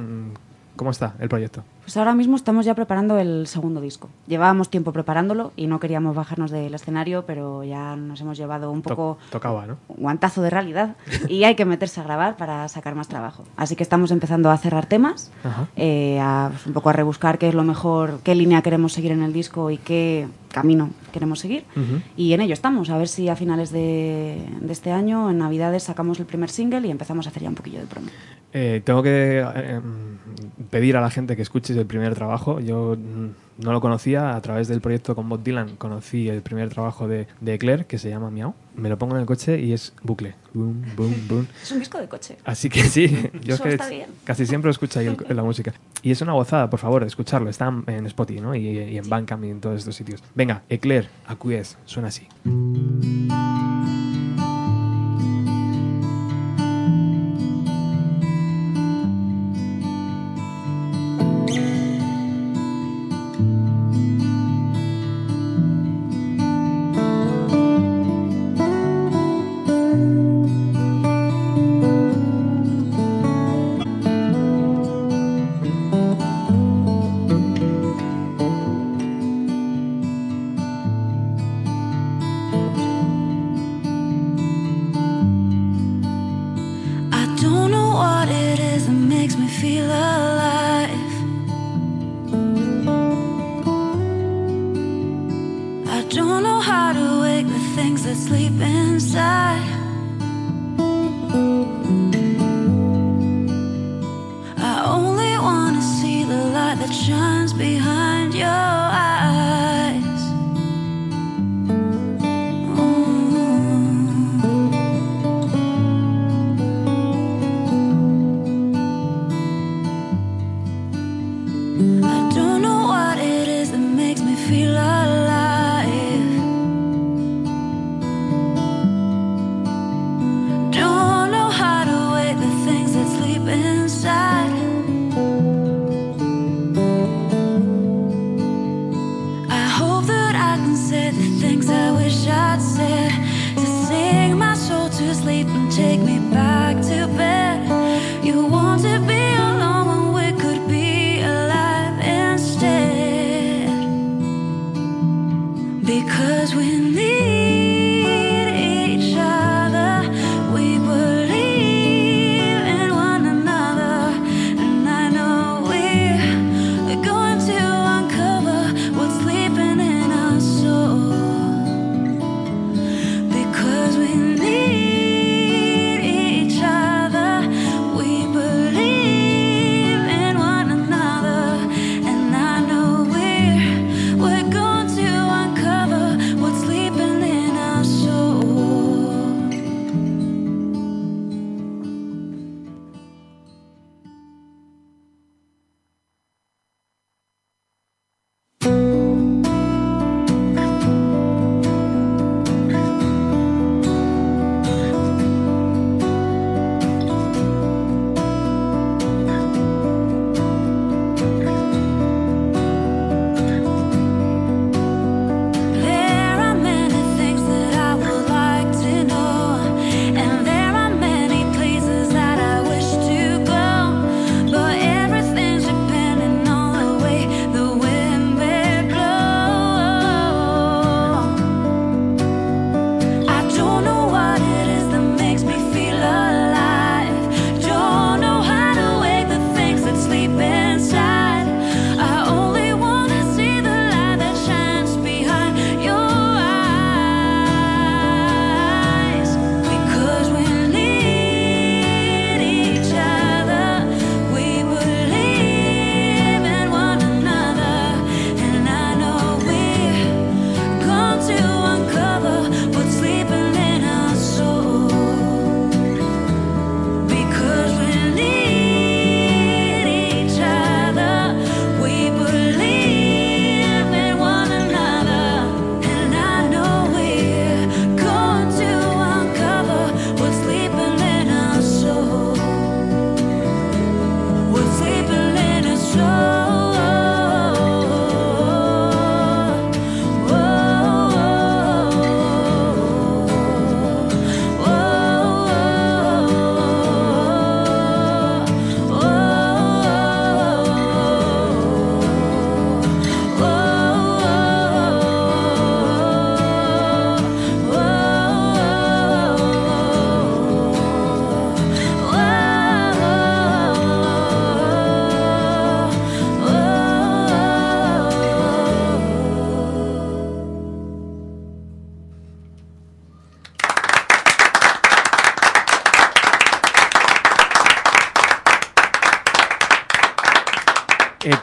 ¿Cómo 0.78 0.92
está 0.92 1.16
el 1.20 1.28
proyecto? 1.28 1.64
Pues 1.82 1.98
ahora 1.98 2.14
mismo 2.14 2.36
estamos 2.36 2.66
ya 2.66 2.74
preparando 2.76 3.18
el 3.18 3.48
segundo 3.48 3.82
disco. 3.82 4.10
Llevábamos 4.28 4.70
tiempo 4.70 4.92
preparándolo 4.94 5.52
y 5.56 5.68
no 5.68 5.80
queríamos 5.80 6.16
bajarnos 6.16 6.52
del 6.52 6.74
escenario, 6.74 7.26
pero 7.26 7.64
ya 7.64 7.96
nos 7.96 8.22
hemos 8.22 8.38
llevado 8.38 8.72
un 8.72 8.82
To- 8.82 8.90
poco 8.90 9.18
tocaba, 9.32 9.66
¿no? 9.66 9.78
un 9.88 9.98
guantazo 10.04 10.42
de 10.42 10.50
realidad 10.50 10.96
y 11.30 11.44
hay 11.46 11.56
que 11.56 11.66
meterse 11.66 12.00
a 12.00 12.04
grabar 12.04 12.38
para 12.38 12.68
sacar 12.70 12.94
más 12.96 13.08
trabajo. 13.08 13.44
Así 13.58 13.76
que 13.76 13.84
estamos 13.84 14.12
empezando 14.12 14.52
a 14.52 14.58
cerrar 14.58 14.86
temas, 14.86 15.32
eh, 15.76 16.20
a, 16.22 16.50
pues, 16.52 16.66
un 16.68 16.74
poco 16.74 16.90
a 16.90 16.94
rebuscar 16.94 17.38
qué 17.38 17.50
es 17.50 17.56
lo 17.56 17.64
mejor, 17.64 18.20
qué 18.24 18.36
línea 18.36 18.62
queremos 18.62 18.94
seguir 18.94 19.12
en 19.12 19.24
el 19.24 19.34
disco 19.34 19.72
y 19.72 19.78
qué 19.78 20.28
camino 20.52 20.90
queremos 21.12 21.40
seguir. 21.40 21.66
Y 22.16 22.34
en 22.34 22.42
ello 22.42 22.54
estamos, 22.54 22.90
a 22.90 22.98
ver 22.98 23.08
si 23.08 23.30
a 23.30 23.36
finales 23.36 23.72
de, 23.72 24.44
de 24.62 24.74
este 24.74 24.92
año, 24.92 25.30
en 25.30 25.38
Navidades, 25.40 25.84
sacamos 25.84 26.20
el 26.20 26.26
primer 26.26 26.50
single 26.50 26.88
y 26.88 26.92
empezamos 26.92 27.26
a 27.28 27.30
hacer 27.30 27.44
ya 27.44 27.50
un 27.50 27.56
poquillo 27.56 27.80
de 27.80 27.86
promo. 27.86 28.08
Eh, 28.54 28.82
tengo 28.86 29.04
que 29.04 29.46
eh, 29.56 29.82
pedir 30.70 30.98
a 30.98 31.02
la 31.02 31.10
gente 31.10 31.36
que 31.36 31.42
escuche 31.42 31.74
el 31.78 31.86
primer 31.86 32.14
trabajo. 32.16 32.60
Yo 32.60 32.96
mm, 32.98 33.64
no 33.64 33.72
lo 33.72 33.82
conocía 33.82 34.36
a 34.36 34.42
través 34.42 34.68
del 34.68 34.82
proyecto 34.82 35.16
con 35.16 35.28
Bob 35.30 35.44
Dylan. 35.44 35.76
Conocí 35.78 36.30
el 36.30 36.42
primer 36.42 36.70
trabajo 36.70 37.08
de, 37.08 37.28
de 37.42 37.58
Claire 37.58 37.86
que 37.86 37.98
se 37.98 38.10
llama 38.10 38.30
Miau. 38.30 38.54
Me 38.76 38.90
lo 38.90 38.98
pongo 38.98 39.16
en 39.16 39.22
el 39.22 39.26
coche 39.28 39.60
y 39.60 39.74
es 39.74 39.94
bucle. 40.04 40.36
Boom, 40.54 40.84
boom, 40.96 41.14
boom. 41.28 41.48
Es 41.64 41.72
un 41.72 41.80
disco 41.80 41.98
de 42.00 42.08
coche. 42.08 42.38
Así 42.46 42.70
que 42.70 42.84
sí, 42.84 43.08
yo 43.44 43.56
es 43.56 43.62
que 43.62 44.06
casi 44.24 44.46
siempre 44.46 44.70
escucho 44.78 45.00
ahí 45.00 45.08
el- 45.08 45.36
la 45.36 45.44
música. 45.44 45.74
Y 46.04 46.12
es 46.12 46.22
una 46.22 46.34
gozada, 46.34 46.70
por 46.70 46.80
favor, 46.80 47.04
escucharlo. 47.04 47.50
Está 47.50 47.74
en 47.88 48.06
Spotify 48.06 48.42
¿no? 48.42 48.56
y, 48.56 48.68
y 48.68 48.98
en 48.98 49.10
Bandcamp 49.10 49.44
y 49.46 49.50
en 49.50 49.60
todos 49.62 49.80
estos 49.80 49.96
sitios. 49.96 50.24
Venga, 50.36 50.62
Eclair, 50.70 51.10
Acquiesce, 51.28 51.76
suena 51.86 52.10
así. 52.10 52.28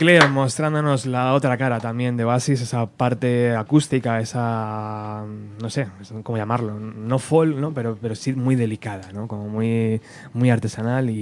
Mostrándonos 0.04 1.06
la 1.06 1.32
otra 1.32 1.56
cara 1.56 1.80
también 1.80 2.18
de 2.18 2.24
Oasis, 2.24 2.60
esa 2.60 2.84
parte 2.84 3.56
acústica, 3.56 4.20
esa, 4.20 5.24
no 5.62 5.70
sé, 5.70 5.86
cómo 6.22 6.36
llamarlo, 6.36 6.78
no 6.78 7.18
folk, 7.18 7.56
¿no? 7.56 7.72
Pero, 7.72 7.96
pero 7.98 8.14
sí 8.14 8.34
muy 8.34 8.54
delicada, 8.54 9.12
¿no? 9.12 9.26
Como 9.26 9.48
muy, 9.48 10.02
muy 10.34 10.50
artesanal 10.50 11.08
y, 11.08 11.14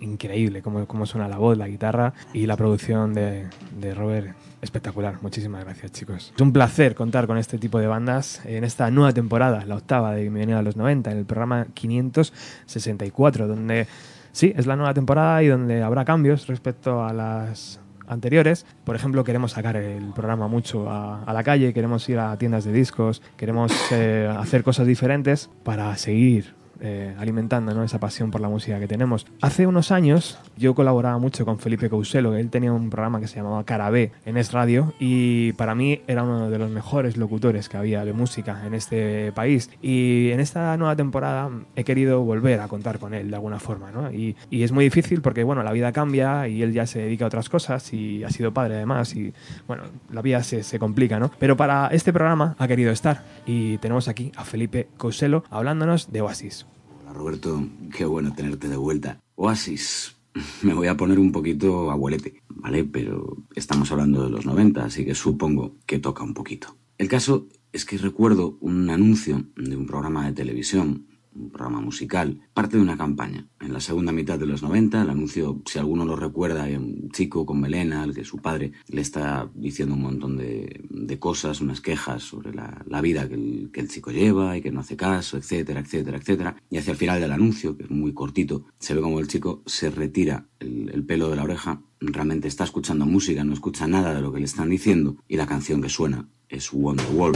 y 0.00 0.04
increíble 0.04 0.62
cómo, 0.62 0.86
cómo 0.86 1.04
suena 1.04 1.28
la 1.28 1.36
voz, 1.36 1.58
la 1.58 1.68
guitarra 1.68 2.14
y 2.32 2.46
la 2.46 2.56
producción 2.56 3.12
de, 3.12 3.46
de 3.78 3.94
Robert. 3.94 4.34
Espectacular, 4.62 5.18
muchísimas 5.20 5.62
gracias 5.62 5.92
chicos. 5.92 6.32
Es 6.34 6.40
un 6.40 6.54
placer 6.54 6.94
contar 6.94 7.26
con 7.26 7.36
este 7.36 7.58
tipo 7.58 7.78
de 7.78 7.88
bandas 7.88 8.40
en 8.46 8.64
esta 8.64 8.90
nueva 8.90 9.12
temporada, 9.12 9.66
la 9.66 9.74
octava 9.74 10.14
de 10.14 10.22
Bienvenido 10.22 10.58
a 10.58 10.62
los 10.62 10.76
90, 10.76 11.12
en 11.12 11.18
el 11.18 11.26
programa 11.26 11.66
564, 11.74 13.48
donde 13.48 13.86
sí, 14.32 14.54
es 14.56 14.64
la 14.66 14.76
nueva 14.76 14.94
temporada 14.94 15.42
y 15.42 15.48
donde 15.48 15.82
habrá 15.82 16.06
cambios 16.06 16.46
respecto 16.46 17.04
a 17.04 17.12
las 17.12 17.83
anteriores. 18.06 18.66
Por 18.84 18.96
ejemplo, 18.96 19.24
queremos 19.24 19.52
sacar 19.52 19.76
el 19.76 20.12
programa 20.12 20.48
mucho 20.48 20.90
a, 20.90 21.22
a 21.24 21.32
la 21.32 21.42
calle, 21.42 21.72
queremos 21.72 22.08
ir 22.08 22.18
a 22.18 22.36
tiendas 22.36 22.64
de 22.64 22.72
discos, 22.72 23.22
queremos 23.36 23.72
eh, 23.92 24.30
hacer 24.38 24.62
cosas 24.62 24.86
diferentes 24.86 25.50
para 25.62 25.96
seguir 25.96 26.54
eh, 26.86 27.14
alimentando 27.18 27.82
esa 27.82 27.98
pasión 27.98 28.30
por 28.30 28.42
la 28.42 28.48
música 28.48 28.78
que 28.78 28.86
tenemos. 28.86 29.26
Hace 29.40 29.66
unos 29.66 29.90
años 29.90 30.38
yo 30.56 30.74
colaboraba 30.74 31.16
mucho 31.18 31.46
con 31.46 31.58
Felipe 31.58 31.88
Couselo, 31.88 32.36
él 32.36 32.50
tenía 32.50 32.72
un 32.72 32.90
programa 32.90 33.20
que 33.20 33.26
se 33.26 33.36
llamaba 33.36 33.64
Cara 33.64 33.88
B 33.88 34.12
en 34.26 34.36
Es 34.36 34.52
Radio 34.52 34.92
y 35.00 35.52
para 35.52 35.74
mí 35.74 36.02
era 36.06 36.22
uno 36.22 36.50
de 36.50 36.58
los 36.58 36.70
mejores 36.70 37.16
locutores 37.16 37.70
que 37.70 37.78
había 37.78 38.04
de 38.04 38.12
música 38.12 38.66
en 38.66 38.74
este 38.74 39.32
país. 39.32 39.70
Y 39.80 40.30
en 40.30 40.40
esta 40.40 40.76
nueva 40.76 40.94
temporada 40.94 41.50
he 41.74 41.84
querido 41.84 42.22
volver 42.22 42.60
a 42.60 42.68
contar 42.68 42.98
con 42.98 43.14
él 43.14 43.30
de 43.30 43.36
alguna 43.36 43.58
forma. 43.58 43.90
Y, 44.12 44.36
es 44.50 44.72
muy 44.72 44.84
difícil 44.84 45.20
porque 45.20 45.44
bueno, 45.44 45.62
la 45.62 45.72
vida 45.72 45.92
cambia 45.92 46.48
y 46.48 46.62
él 46.62 46.72
ya 46.72 46.86
se 46.86 46.98
dedica 46.98 47.24
a 47.24 47.28
otras 47.28 47.48
cosas 47.48 47.92
y 47.92 48.24
ha 48.24 48.30
sido 48.30 48.52
padre 48.52 48.76
además 48.76 49.14
y 49.14 49.32
bueno, 49.66 49.84
la 50.10 50.22
vida 50.22 50.42
se, 50.42 50.62
se 50.62 50.78
complica, 50.78 51.18
¿no? 51.18 51.30
Pero 51.38 51.56
para 51.56 51.88
este 51.88 52.12
programa 52.12 52.56
ha 52.58 52.68
querido 52.68 52.92
estar 52.92 53.24
y 53.46 53.78
tenemos 53.78 54.08
aquí 54.08 54.32
a 54.36 54.44
Felipe 54.44 54.88
Couselo 54.96 55.44
hablándonos 55.50 56.12
de 56.12 56.20
Oasis. 56.22 56.66
Roberto, 57.14 57.64
qué 57.96 58.04
bueno 58.04 58.34
tenerte 58.34 58.68
de 58.68 58.76
vuelta. 58.76 59.20
Oasis, 59.36 60.16
me 60.62 60.74
voy 60.74 60.88
a 60.88 60.96
poner 60.96 61.18
un 61.18 61.30
poquito 61.30 61.90
abuelete, 61.90 62.42
¿vale? 62.48 62.84
Pero 62.84 63.36
estamos 63.54 63.90
hablando 63.92 64.24
de 64.24 64.30
los 64.30 64.44
90, 64.44 64.84
así 64.84 65.04
que 65.04 65.14
supongo 65.14 65.76
que 65.86 66.00
toca 66.00 66.24
un 66.24 66.34
poquito. 66.34 66.76
El 66.98 67.08
caso 67.08 67.46
es 67.72 67.84
que 67.84 67.98
recuerdo 67.98 68.58
un 68.60 68.90
anuncio 68.90 69.44
de 69.56 69.76
un 69.76 69.86
programa 69.86 70.26
de 70.26 70.32
televisión, 70.32 71.06
un 71.34 71.50
programa 71.50 71.80
musical, 71.80 72.40
parte 72.52 72.76
de 72.76 72.82
una 72.82 72.96
campaña. 72.96 73.46
En 73.60 73.72
la 73.72 73.80
segunda 73.80 74.12
mitad 74.12 74.38
de 74.38 74.46
los 74.46 74.62
90, 74.62 75.02
el 75.02 75.10
anuncio, 75.10 75.62
si 75.66 75.78
alguno 75.78 76.04
lo 76.04 76.16
recuerda, 76.16 76.64
hay 76.64 76.76
un 76.76 77.10
chico 77.10 77.44
con 77.46 77.60
melena 77.60 78.02
al 78.02 78.14
que 78.14 78.24
su 78.24 78.38
padre 78.38 78.72
le 78.88 79.00
está 79.00 79.50
diciendo 79.54 79.94
un 79.94 80.02
montón 80.02 80.36
de, 80.36 80.80
de 80.88 81.18
cosas, 81.18 81.60
unas 81.60 81.80
quejas 81.80 82.22
sobre 82.22 82.54
la, 82.54 82.84
la 82.86 83.00
vida 83.00 83.28
que 83.28 83.34
el, 83.34 83.70
que 83.72 83.80
el 83.80 83.88
chico 83.88 84.10
lleva 84.10 84.56
y 84.56 84.62
que 84.62 84.70
no 84.70 84.80
hace 84.80 84.96
caso, 84.96 85.36
etcétera, 85.36 85.80
etcétera, 85.80 86.18
etcétera. 86.18 86.56
Y 86.70 86.78
hacia 86.78 86.92
el 86.92 86.96
final 86.96 87.20
del 87.20 87.32
anuncio, 87.32 87.76
que 87.76 87.84
es 87.84 87.90
muy 87.90 88.12
cortito, 88.12 88.66
se 88.78 88.94
ve 88.94 89.00
como 89.00 89.20
el 89.20 89.28
chico 89.28 89.62
se 89.66 89.90
retira 89.90 90.46
el, 90.60 90.90
el 90.92 91.04
pelo 91.04 91.30
de 91.30 91.36
la 91.36 91.44
oreja, 91.44 91.82
realmente 92.00 92.48
está 92.48 92.64
escuchando 92.64 93.06
música, 93.06 93.44
no 93.44 93.52
escucha 93.54 93.86
nada 93.86 94.14
de 94.14 94.20
lo 94.20 94.32
que 94.32 94.40
le 94.40 94.46
están 94.46 94.70
diciendo 94.70 95.16
y 95.28 95.36
la 95.36 95.46
canción 95.46 95.82
que 95.82 95.88
suena 95.88 96.28
es 96.48 96.72
Wonderwall. 96.72 97.32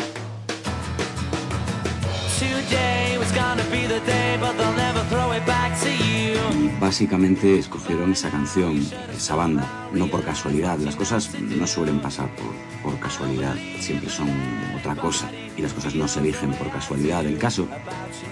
Básicamente 6.89 7.59
escogieron 7.59 8.13
esa 8.13 8.31
canción, 8.31 8.81
esa 9.15 9.35
banda, 9.35 9.89
no 9.93 10.07
por 10.07 10.25
casualidad. 10.25 10.79
Las 10.79 10.97
cosas 10.97 11.31
no 11.39 11.67
suelen 11.67 12.01
pasar 12.01 12.29
por, 12.37 12.93
por 12.93 12.99
casualidad, 13.01 13.55
siempre 13.79 14.09
son 14.09 14.29
otra 14.77 14.97
cosa. 14.97 15.31
Y 15.57 15.63
las 15.63 15.73
cosas 15.75 15.95
no 15.95 16.09
se 16.09 16.21
eligen 16.21 16.53
por 16.53 16.71
casualidad. 16.71 17.27
El 17.27 17.39
caso 17.39 17.69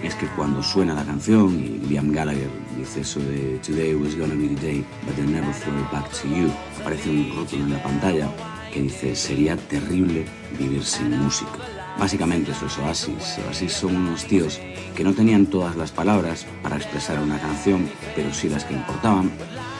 es 0.02 0.14
que 0.14 0.26
cuando 0.28 0.62
suena 0.62 0.94
la 0.94 1.04
canción 1.04 1.54
y 1.54 1.86
Liam 1.86 2.12
Gallagher 2.12 2.50
dice 2.76 3.00
eso 3.00 3.20
de 3.20 3.58
Today 3.58 3.94
was 3.94 4.16
gonna 4.16 4.34
be 4.34 4.48
the 4.48 4.60
day, 4.60 4.84
but 5.04 5.14
they'll 5.16 5.28
never 5.28 5.52
throw 5.52 5.74
it 5.74 5.90
back 5.92 6.10
to 6.12 6.28
you, 6.28 6.50
aparece 6.80 7.10
un 7.10 7.32
rótulo 7.36 7.64
en 7.64 7.72
la 7.72 7.82
pantalla 7.82 8.28
que 8.72 8.82
dice 8.82 9.14
sería 9.14 9.56
terrible 9.56 10.24
vivir 10.58 10.84
sin 10.84 11.18
música. 11.18 11.75
Básicamente 11.98 12.52
es 12.52 12.78
Oasis. 12.78 13.38
Oasis 13.46 13.72
son 13.72 13.96
unos 13.96 14.26
tíos 14.26 14.60
que 14.94 15.02
no 15.02 15.14
tenían 15.14 15.46
todas 15.46 15.76
las 15.76 15.90
palabras 15.90 16.46
para 16.62 16.76
expresar 16.76 17.18
una 17.18 17.40
canción, 17.40 17.88
pero 18.14 18.32
sí 18.34 18.48
las 18.48 18.64
que 18.64 18.74
importaban, 18.74 19.30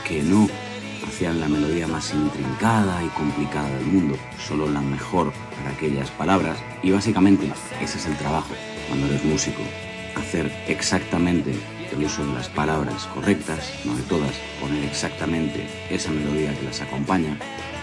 que 0.07 0.23
no 0.23 0.49
hacían 1.07 1.39
la 1.39 1.47
melodía 1.47 1.87
más 1.87 2.13
intrincada 2.13 3.03
y 3.03 3.07
complicada 3.09 3.69
del 3.69 3.85
mundo, 3.85 4.17
solo 4.39 4.67
la 4.67 4.81
mejor 4.81 5.31
para 5.57 5.75
aquellas 5.75 6.09
palabras. 6.11 6.57
Y 6.81 6.91
básicamente 6.91 7.51
ese 7.81 7.97
es 7.99 8.05
el 8.07 8.17
trabajo 8.17 8.53
cuando 8.87 9.05
eres 9.05 9.23
músico, 9.23 9.61
hacer 10.15 10.51
exactamente 10.67 11.53
el 11.91 12.03
uso 12.03 12.25
de 12.25 12.33
las 12.33 12.49
palabras 12.49 13.05
correctas, 13.13 13.71
no 13.85 13.95
de 13.95 14.03
todas, 14.03 14.33
poner 14.59 14.83
exactamente 14.83 15.67
esa 15.89 16.11
melodía 16.11 16.53
que 16.57 16.65
las 16.65 16.81
acompaña 16.81 17.37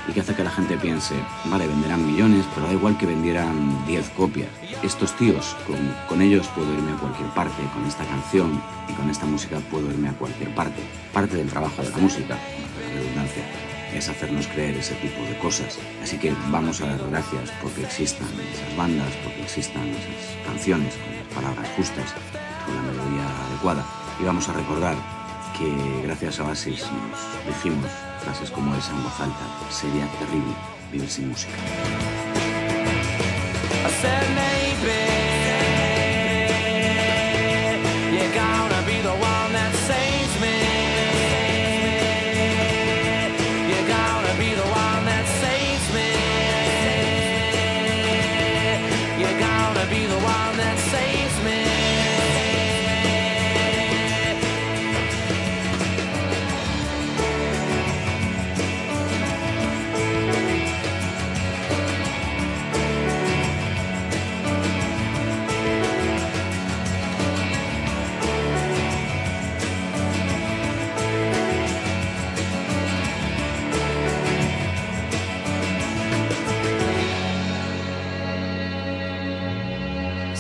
y 0.09 0.13
que 0.13 0.21
hace 0.21 0.35
que 0.35 0.45
la 0.45 0.51
gente 0.51 0.77
piense, 0.77 1.15
vale, 1.47 1.67
venderán 1.67 2.07
millones, 2.07 2.45
pero 2.55 2.67
da 2.67 2.73
igual 2.73 2.97
que 2.99 3.07
vendieran 3.07 3.87
10 3.87 4.11
copias. 4.11 4.49
Estos 4.83 5.17
tíos, 5.17 5.57
con, 5.67 5.77
con 6.09 6.21
ellos 6.21 6.47
puedo 6.49 6.73
irme 6.73 6.93
a 6.93 6.97
cualquier 6.97 7.29
parte, 7.31 7.63
con 7.73 7.85
esta 7.87 8.05
canción 8.05 8.61
y 8.89 8.93
con 8.93 9.09
esta 9.09 9.27
música 9.27 9.59
puedo 9.71 9.91
irme 9.91 10.09
a 10.09 10.13
cualquier 10.13 10.55
parte. 10.55 10.83
Parte 11.13 11.37
del 11.37 11.49
trabajo 11.49 11.83
de 11.83 11.91
la 11.91 11.99
música, 11.99 12.37
la 12.37 13.01
redundancia, 13.01 13.43
es 13.95 14.09
hacernos 14.09 14.47
creer 14.49 14.77
ese 14.77 14.95
tipo 14.97 15.23
de 15.23 15.39
cosas. 15.39 15.79
Así 16.03 16.19
que 16.19 16.35
vamos 16.51 16.81
a 16.81 16.87
dar 16.87 17.09
gracias 17.11 17.51
porque 17.63 17.85
existan 17.85 18.29
esas 18.53 18.77
bandas, 18.77 19.13
porque 19.23 19.43
existan 19.43 19.89
esas 19.89 20.47
canciones 20.47 20.95
con 20.95 21.17
las 21.17 21.35
palabras 21.35 21.69
justas, 21.77 22.15
con 22.67 22.75
la 22.75 22.83
melodía 22.83 23.47
adecuada. 23.49 23.85
Y 24.21 24.25
vamos 24.25 24.49
a 24.49 24.53
recordar 24.53 24.97
que 25.57 26.03
gracias 26.03 26.41
a 26.41 26.45
Oasis 26.45 26.83
nos 26.83 27.47
dijimos 27.47 27.91
frases 28.25 28.51
como 28.51 28.75
esa 28.75 28.93
en 28.93 29.03
voz 29.03 29.21
alta. 29.21 29.45
Sería 29.71 30.07
terrible 30.19 30.55
vivir 30.91 31.11
sin 31.11 31.29
música. 31.29 31.53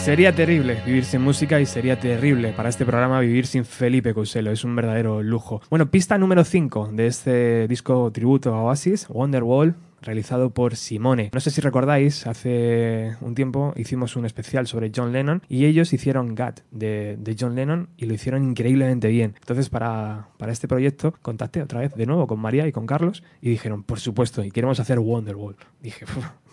Sería 0.04 0.34
terrible 0.34 0.82
vivir 0.84 1.06
sin 1.06 1.22
música 1.22 1.62
y 1.62 1.64
sería 1.64 1.98
terrible 1.98 2.52
para 2.52 2.68
este 2.68 2.84
programa 2.84 3.20
vivir 3.20 3.46
sin 3.46 3.64
Felipe 3.64 4.12
Couselo. 4.12 4.50
Es 4.50 4.62
un 4.62 4.76
verdadero 4.76 5.22
lujo. 5.22 5.62
Bueno, 5.70 5.90
pista 5.90 6.18
número 6.18 6.44
5 6.44 6.90
de 6.92 7.06
este 7.06 7.66
disco 7.68 8.12
tributo 8.12 8.54
a 8.54 8.60
Oasis, 8.60 9.06
Wonderwall, 9.08 9.76
realizado 10.02 10.50
por 10.50 10.76
Simone. 10.76 11.30
No 11.32 11.40
sé 11.40 11.50
si 11.50 11.62
recordáis, 11.62 12.26
hace 12.26 13.16
un 13.22 13.34
tiempo 13.34 13.72
hicimos 13.76 14.14
un 14.14 14.26
especial 14.26 14.66
sobre 14.66 14.92
John 14.94 15.10
Lennon 15.10 15.40
y 15.48 15.64
ellos 15.64 15.94
hicieron 15.94 16.34
GAT 16.34 16.60
de, 16.70 17.16
de 17.18 17.36
John 17.40 17.54
Lennon 17.54 17.88
y 17.96 18.04
lo 18.04 18.12
hicieron 18.12 18.44
increíblemente 18.44 19.08
bien. 19.08 19.36
Entonces, 19.40 19.70
para, 19.70 20.28
para 20.36 20.52
este 20.52 20.68
proyecto, 20.68 21.14
contacté 21.22 21.62
otra 21.62 21.80
vez 21.80 21.94
de 21.94 22.04
nuevo 22.04 22.26
con 22.26 22.40
María 22.40 22.66
y 22.66 22.72
con 22.72 22.86
Carlos 22.86 23.22
y 23.40 23.48
dijeron, 23.48 23.82
por 23.82 24.00
supuesto, 24.00 24.44
y 24.44 24.50
queremos 24.50 24.80
hacer 24.80 24.98
Wonderwall. 24.98 25.56
Dije, 25.80 26.04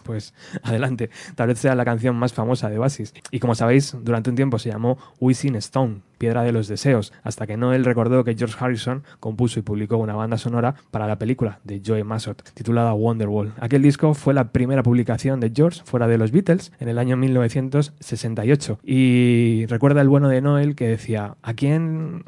pues 0.01 0.33
adelante, 0.63 1.09
tal 1.35 1.47
vez 1.47 1.59
sea 1.59 1.75
la 1.75 1.85
canción 1.85 2.15
más 2.15 2.33
famosa 2.33 2.69
de 2.69 2.79
Oasis. 2.79 3.13
Y 3.31 3.39
como 3.39 3.55
sabéis, 3.55 3.95
durante 4.01 4.29
un 4.29 4.35
tiempo 4.35 4.59
se 4.59 4.69
llamó 4.69 4.97
Wishing 5.19 5.55
Stone, 5.55 6.01
Piedra 6.21 6.43
de 6.43 6.51
los 6.51 6.67
Deseos, 6.67 7.13
hasta 7.23 7.47
que 7.47 7.57
Noel 7.57 7.83
recordó 7.83 8.23
que 8.23 8.35
George 8.35 8.55
Harrison 8.59 9.01
compuso 9.19 9.57
y 9.57 9.63
publicó 9.63 9.97
una 9.97 10.13
banda 10.13 10.37
sonora 10.37 10.75
para 10.91 11.07
la 11.07 11.17
película 11.17 11.59
de 11.63 11.81
Joe 11.83 12.03
Massot, 12.03 12.43
titulada 12.53 12.93
Wonderwall. 12.93 13.53
Aquel 13.59 13.81
disco 13.81 14.13
fue 14.13 14.35
la 14.35 14.51
primera 14.51 14.83
publicación 14.83 15.39
de 15.39 15.51
George 15.51 15.81
fuera 15.83 16.07
de 16.07 16.19
los 16.19 16.31
Beatles 16.31 16.73
en 16.79 16.89
el 16.89 16.99
año 16.99 17.17
1968 17.17 18.77
y 18.83 19.65
recuerda 19.65 20.01
el 20.01 20.09
bueno 20.09 20.29
de 20.29 20.41
Noel 20.41 20.75
que 20.75 20.89
decía, 20.89 21.37
¿a 21.41 21.55
quién, 21.55 22.23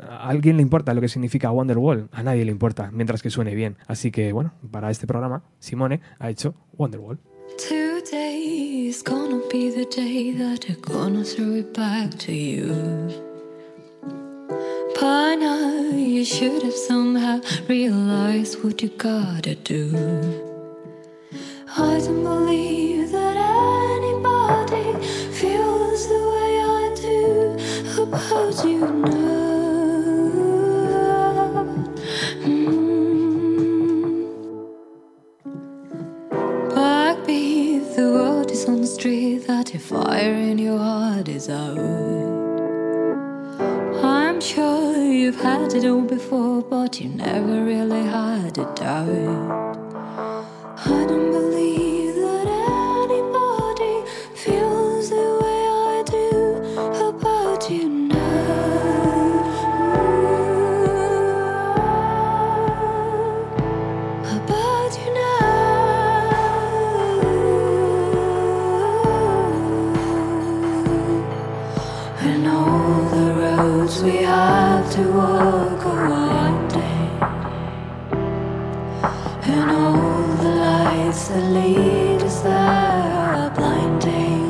a 0.00 0.26
alguien 0.30 0.56
le 0.56 0.62
importa 0.62 0.94
lo 0.94 1.02
que 1.02 1.08
significa 1.08 1.50
Wonderwall? 1.50 2.08
A 2.12 2.22
nadie 2.22 2.46
le 2.46 2.50
importa, 2.50 2.88
mientras 2.94 3.20
que 3.20 3.28
suene 3.28 3.54
bien. 3.54 3.76
Así 3.86 4.10
que 4.10 4.32
bueno, 4.32 4.54
para 4.70 4.90
este 4.90 5.06
programa, 5.06 5.42
Simone 5.58 6.00
ha 6.18 6.30
hecho 6.30 6.54
Wonderwall. 6.78 7.18
Today. 7.58 8.54
By 15.00 15.34
now, 15.34 15.90
you 15.90 16.24
should 16.24 16.62
have 16.62 16.74
somehow 16.74 17.40
realized 17.68 18.62
what 18.62 18.82
you 18.82 18.88
gotta 18.90 19.54
do. 19.54 19.90
I 21.76 21.98
don't 21.98 22.22
believe 22.22 23.10
that 23.10 23.36
anybody 23.36 24.84
feels 25.32 26.08
the 26.08 26.20
way 26.32 26.52
I 26.62 26.94
do 26.94 27.56
about 28.02 28.64
you 28.64 28.80
now. 28.80 29.24
Mm. 32.44 32.94
Backbeat, 36.74 37.96
the 37.96 38.06
word 38.12 38.50
is 38.50 38.68
on 38.68 38.80
the 38.82 38.86
street 38.86 39.46
that 39.48 39.66
the 39.66 39.78
fire 39.78 40.34
in 40.34 40.58
your 40.58 40.78
heart 40.78 41.28
is 41.28 41.48
out. 41.48 42.43
I'm 44.34 44.40
sure 44.40 44.96
you've 44.96 45.40
had 45.40 45.72
it 45.74 45.84
all 45.84 46.02
before, 46.02 46.60
but 46.60 47.00
you 47.00 47.08
never 47.08 47.64
really 47.64 48.02
had 48.02 48.58
a 48.58 48.64
doubt. 48.74 49.76
I 50.76 51.06
don't 51.06 51.30
believe 51.30 52.13
we 74.04 74.16
have 74.18 74.92
to 74.92 75.02
walk 75.12 75.86
are 75.86 76.08
winding. 76.10 77.10
And 79.52 79.70
all 79.70 80.36
the 80.42 80.50
lights 80.66 81.28
that 81.28 81.44
lead 81.56 82.22
us 82.22 82.42
there 82.42 82.52
are 82.52 83.50
blinding. 83.56 84.46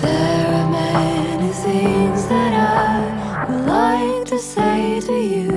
There 0.00 0.46
are 0.58 0.70
many 0.70 1.52
things 1.52 2.28
that 2.28 2.52
I 2.54 3.46
would 3.48 3.66
like 3.66 4.24
to 4.26 4.38
say 4.38 5.00
to 5.00 5.12
you, 5.12 5.55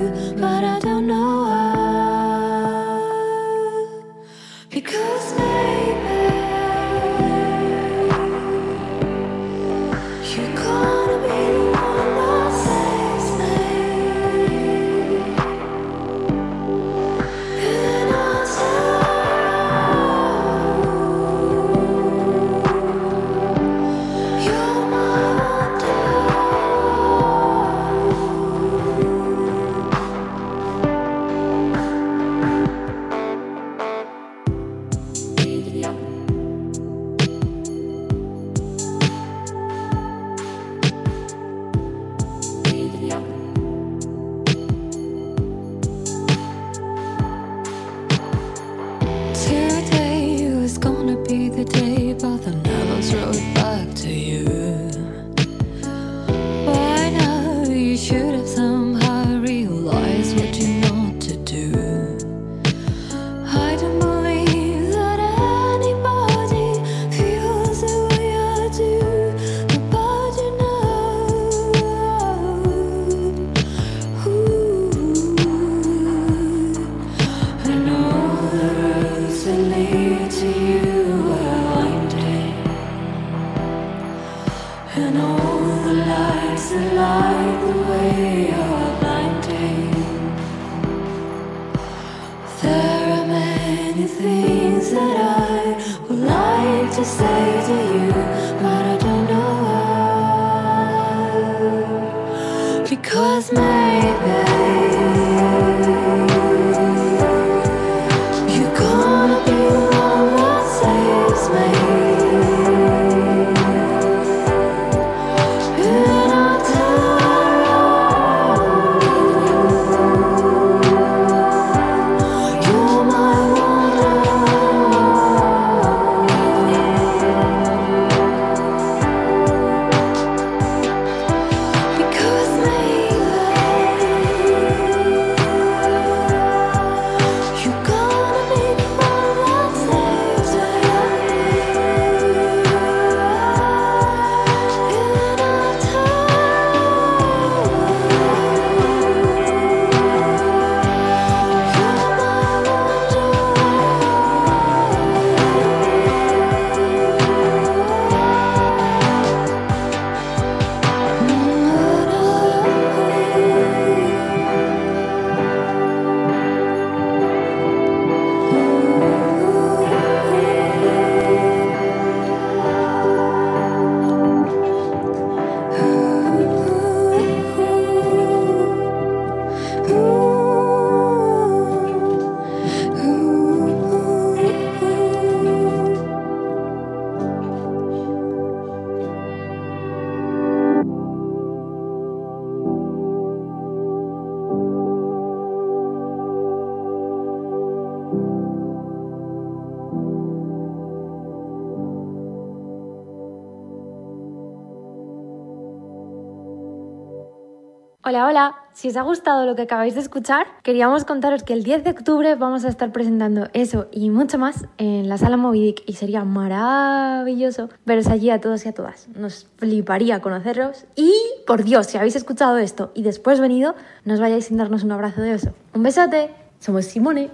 Hola, 208.10 208.26
hola. 208.26 208.56
Si 208.74 208.88
os 208.88 208.98
ha 208.98 209.04
gustado 209.04 209.46
lo 209.46 209.56
que 209.56 209.62
acabáis 209.62 209.94
de 209.94 210.02
escuchar, 210.02 210.48
queríamos 210.64 211.06
contaros 211.06 211.44
que 211.44 211.54
el 211.54 211.62
10 211.62 211.84
de 211.84 211.92
octubre 211.92 212.34
vamos 212.34 212.66
a 212.66 212.70
estar 212.70 212.92
presentando 212.92 213.50
eso 213.54 213.86
y 213.92 214.10
mucho 214.10 214.40
más 214.40 214.66
en 214.80 215.08
la 215.08 215.20
sala 215.20 215.38
Movidic 215.38 215.84
y 215.86 215.94
sería 215.94 216.24
maravilloso 216.24 217.70
veros 217.86 218.08
allí 218.08 218.32
a 218.32 218.42
todos 218.42 218.66
y 218.66 218.70
a 218.70 218.74
todas. 218.74 219.10
Nos 219.10 219.46
fliparía 219.58 220.22
conoceros 220.22 220.86
y, 220.96 221.14
por 221.46 221.64
Dios, 221.64 221.86
si 221.86 222.00
habéis 222.00 222.16
escuchado 222.16 222.58
esto 222.58 222.92
y 222.96 223.04
después 223.04 223.40
venido, 223.40 223.76
no 224.06 224.16
os 224.16 224.20
vayáis 224.20 224.46
sin 224.46 224.58
darnos 224.58 224.82
un 224.82 224.92
abrazo 224.92 225.22
de 225.22 225.36
oso. 225.36 225.54
Un 225.76 225.84
besote. 225.84 226.32
Somos 226.60 226.86
Simone. 226.86 227.30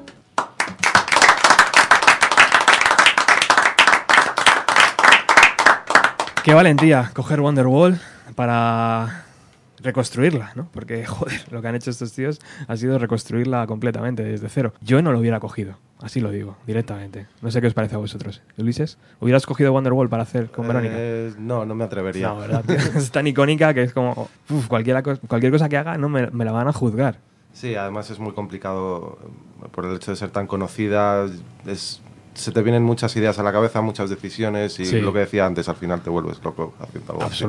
Qué 6.43 6.53
valentía 6.53 7.11
coger 7.13 7.39
Wonderwall 7.39 7.97
para 8.35 9.24
reconstruirla, 9.85 10.51
¿no? 10.55 10.67
Porque, 10.73 11.05
joder, 11.07 11.41
lo 11.51 11.61
que 11.61 11.67
han 11.69 11.75
hecho 11.75 11.89
estos 11.91 12.11
tíos 12.11 12.39
ha 12.67 12.75
sido 12.75 12.97
reconstruirla 12.99 13.65
completamente 13.67 14.23
desde 14.23 14.49
cero. 14.49 14.73
Yo 14.81 15.01
no 15.01 15.11
lo 15.13 15.19
hubiera 15.19 15.39
cogido, 15.39 15.77
así 16.01 16.19
lo 16.19 16.31
digo, 16.31 16.57
directamente. 16.67 17.27
No 17.41 17.51
sé 17.51 17.61
qué 17.61 17.67
os 17.67 17.73
parece 17.73 17.95
a 17.95 17.99
vosotros. 17.99 18.41
Ulises, 18.57 18.97
¿hubieras 19.21 19.45
cogido 19.45 19.71
Wonderwall 19.71 20.09
para 20.09 20.23
hacer 20.23 20.51
con 20.51 20.67
Verónica? 20.67 20.93
Eh, 20.97 21.33
no, 21.37 21.65
no 21.65 21.75
me 21.75 21.85
atrevería. 21.85 22.27
No, 22.27 22.39
¿verdad? 22.39 22.63
tío? 22.65 22.75
es 22.75 23.11
tan 23.11 23.25
icónica 23.27 23.73
que 23.73 23.83
es 23.83 23.93
como, 23.93 24.29
uf, 24.49 24.67
cualquiera 24.67 25.01
co- 25.03 25.17
cualquier 25.27 25.51
cosa 25.53 25.69
que 25.69 25.77
haga 25.77 25.97
no 25.97 26.09
me, 26.09 26.27
me 26.31 26.43
la 26.43 26.51
van 26.51 26.67
a 26.67 26.73
juzgar. 26.73 27.19
Sí, 27.53 27.75
además 27.75 28.09
es 28.11 28.19
muy 28.19 28.33
complicado 28.33 29.17
eh, 29.63 29.67
por 29.71 29.85
el 29.85 29.95
hecho 29.95 30.11
de 30.11 30.17
ser 30.17 30.29
tan 30.29 30.45
conocida. 30.45 31.25
Es, 31.65 32.01
se 32.33 32.51
te 32.51 32.61
vienen 32.61 32.83
muchas 32.83 33.15
ideas 33.15 33.39
a 33.39 33.43
la 33.43 33.53
cabeza, 33.53 33.79
muchas 33.79 34.09
decisiones 34.09 34.77
y 34.81 34.85
Sí. 34.85 34.99
lo 34.99 35.13
que 35.13 35.19
decía 35.19 35.45
antes, 35.45 35.69
al 35.69 35.77
final 35.77 36.01
te 36.01 36.09
vuelves 36.09 36.41
loco 36.43 36.73
haciendo 36.81 37.13
algo 37.13 37.23
así. 37.23 37.45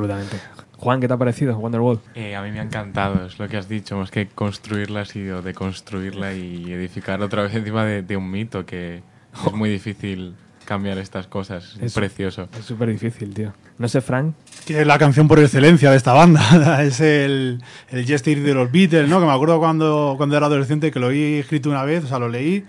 Juan, 0.77 1.01
¿qué 1.01 1.07
te 1.07 1.13
ha 1.13 1.17
parecido 1.17 1.57
Wonderwall? 1.57 1.99
Eh, 2.15 2.35
a 2.35 2.41
mí 2.41 2.51
me 2.51 2.59
ha 2.59 2.63
encantado, 2.63 3.25
es 3.25 3.39
lo 3.39 3.47
que 3.47 3.57
has 3.57 3.67
dicho, 3.67 3.97
más 3.97 4.11
que 4.11 4.27
construirla 4.27 5.01
ha 5.01 5.05
sido 5.05 5.41
deconstruirla 5.41 6.33
y 6.33 6.71
edificar 6.71 7.21
otra 7.21 7.43
vez 7.43 7.53
encima 7.55 7.83
de, 7.85 8.03
de 8.03 8.15
un 8.17 8.29
mito 8.29 8.65
que 8.65 9.01
es 9.45 9.53
muy 9.53 9.69
difícil 9.69 10.35
cambiar 10.65 10.97
estas 10.97 11.27
cosas. 11.27 11.75
Es, 11.77 11.83
Es- 11.83 11.93
precioso. 11.93 12.49
Es 12.59 12.65
súper 12.65 12.89
difícil, 12.89 13.33
tío. 13.33 13.53
No 13.77 13.87
sé, 13.87 14.01
Frank. 14.01 14.35
Que 14.65 14.81
es 14.81 14.87
la 14.87 14.97
canción 14.99 15.27
por 15.27 15.39
excelencia 15.39 15.89
de 15.91 15.97
esta 15.97 16.11
banda. 16.13 16.81
es 16.83 16.99
el, 16.99 17.61
el 17.89 18.05
Yesterday 18.05 18.43
de 18.43 18.53
los 18.53 18.71
Beatles, 18.71 19.07
¿no? 19.09 19.19
Que 19.19 19.25
me 19.25 19.31
acuerdo 19.31 19.59
cuando, 19.59 20.15
cuando 20.17 20.35
era 20.35 20.47
adolescente 20.47 20.91
que 20.91 20.99
lo 20.99 21.07
oí 21.07 21.35
escrito 21.35 21.69
una 21.69 21.83
vez, 21.85 22.03
o 22.03 22.07
sea, 22.07 22.19
lo 22.19 22.27
leí 22.27 22.65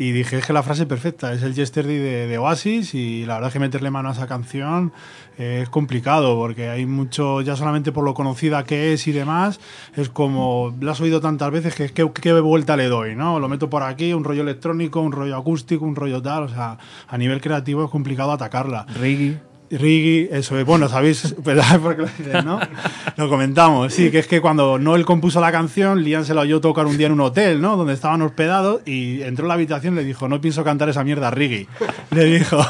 y 0.00 0.12
dije, 0.12 0.38
es 0.38 0.46
que 0.46 0.54
la 0.54 0.62
frase 0.62 0.86
perfecta, 0.86 1.34
es 1.34 1.42
el 1.42 1.52
Yesterday 1.52 1.98
de, 1.98 2.38
Oasis 2.38 2.94
y 2.94 3.26
la 3.26 3.34
verdad 3.34 3.48
es 3.48 3.52
que 3.52 3.58
meterle 3.58 3.90
mano 3.90 4.08
a 4.08 4.12
esa 4.12 4.26
canción 4.26 4.94
es 5.36 5.68
complicado 5.68 6.36
porque 6.36 6.70
hay 6.70 6.86
mucho, 6.86 7.42
ya 7.42 7.54
solamente 7.54 7.92
por 7.92 8.02
lo 8.02 8.14
conocida 8.14 8.64
que 8.64 8.94
es 8.94 9.06
y 9.06 9.12
demás, 9.12 9.60
es 9.96 10.08
como, 10.08 10.74
la 10.80 10.92
has 10.92 11.02
oído 11.02 11.20
tantas 11.20 11.50
veces 11.50 11.74
que 11.74 11.90
¿qué, 11.90 12.10
qué 12.14 12.32
vuelta 12.40 12.78
le 12.78 12.86
doy, 12.86 13.14
¿no? 13.14 13.38
Lo 13.40 13.50
meto 13.50 13.68
por 13.68 13.82
aquí, 13.82 14.14
un 14.14 14.24
rollo 14.24 14.40
electrónico, 14.40 15.02
un 15.02 15.12
rollo 15.12 15.36
acústico, 15.36 15.84
un 15.84 15.94
rollo 15.94 16.22
tal, 16.22 16.44
o 16.44 16.48
sea, 16.48 16.78
a 17.06 17.18
nivel 17.18 17.42
creativo 17.42 17.84
es 17.84 17.90
complicado 17.90 18.32
atacarla. 18.32 18.86
Riggy. 18.98 19.49
Riggy, 19.70 20.28
eso 20.32 20.58
es, 20.58 20.66
bueno, 20.66 20.88
sabéis, 20.88 21.34
¿verdad? 21.44 21.78
Porque 21.82 22.02
lo 22.02 22.08
dices, 22.08 22.44
¿no? 22.44 22.58
Lo 23.16 23.28
comentamos, 23.28 23.92
sí, 23.94 24.10
que 24.10 24.18
es 24.18 24.26
que 24.26 24.40
cuando 24.40 24.78
Noel 24.78 25.04
compuso 25.04 25.40
la 25.40 25.52
canción, 25.52 26.02
Liam 26.02 26.24
se 26.24 26.34
la 26.34 26.40
oyó 26.40 26.60
tocar 26.60 26.86
un 26.86 26.98
día 26.98 27.06
en 27.06 27.12
un 27.12 27.20
hotel, 27.20 27.60
¿no? 27.60 27.76
Donde 27.76 27.92
estaban 27.92 28.20
hospedados 28.22 28.80
y 28.86 29.22
entró 29.22 29.44
a 29.44 29.48
la 29.48 29.54
habitación 29.54 29.94
y 29.94 29.98
le 29.98 30.04
dijo, 30.04 30.28
no 30.28 30.40
pienso 30.40 30.64
cantar 30.64 30.88
esa 30.88 31.04
mierda, 31.04 31.30
Riggy. 31.30 31.68
Le 32.10 32.24
dijo, 32.24 32.60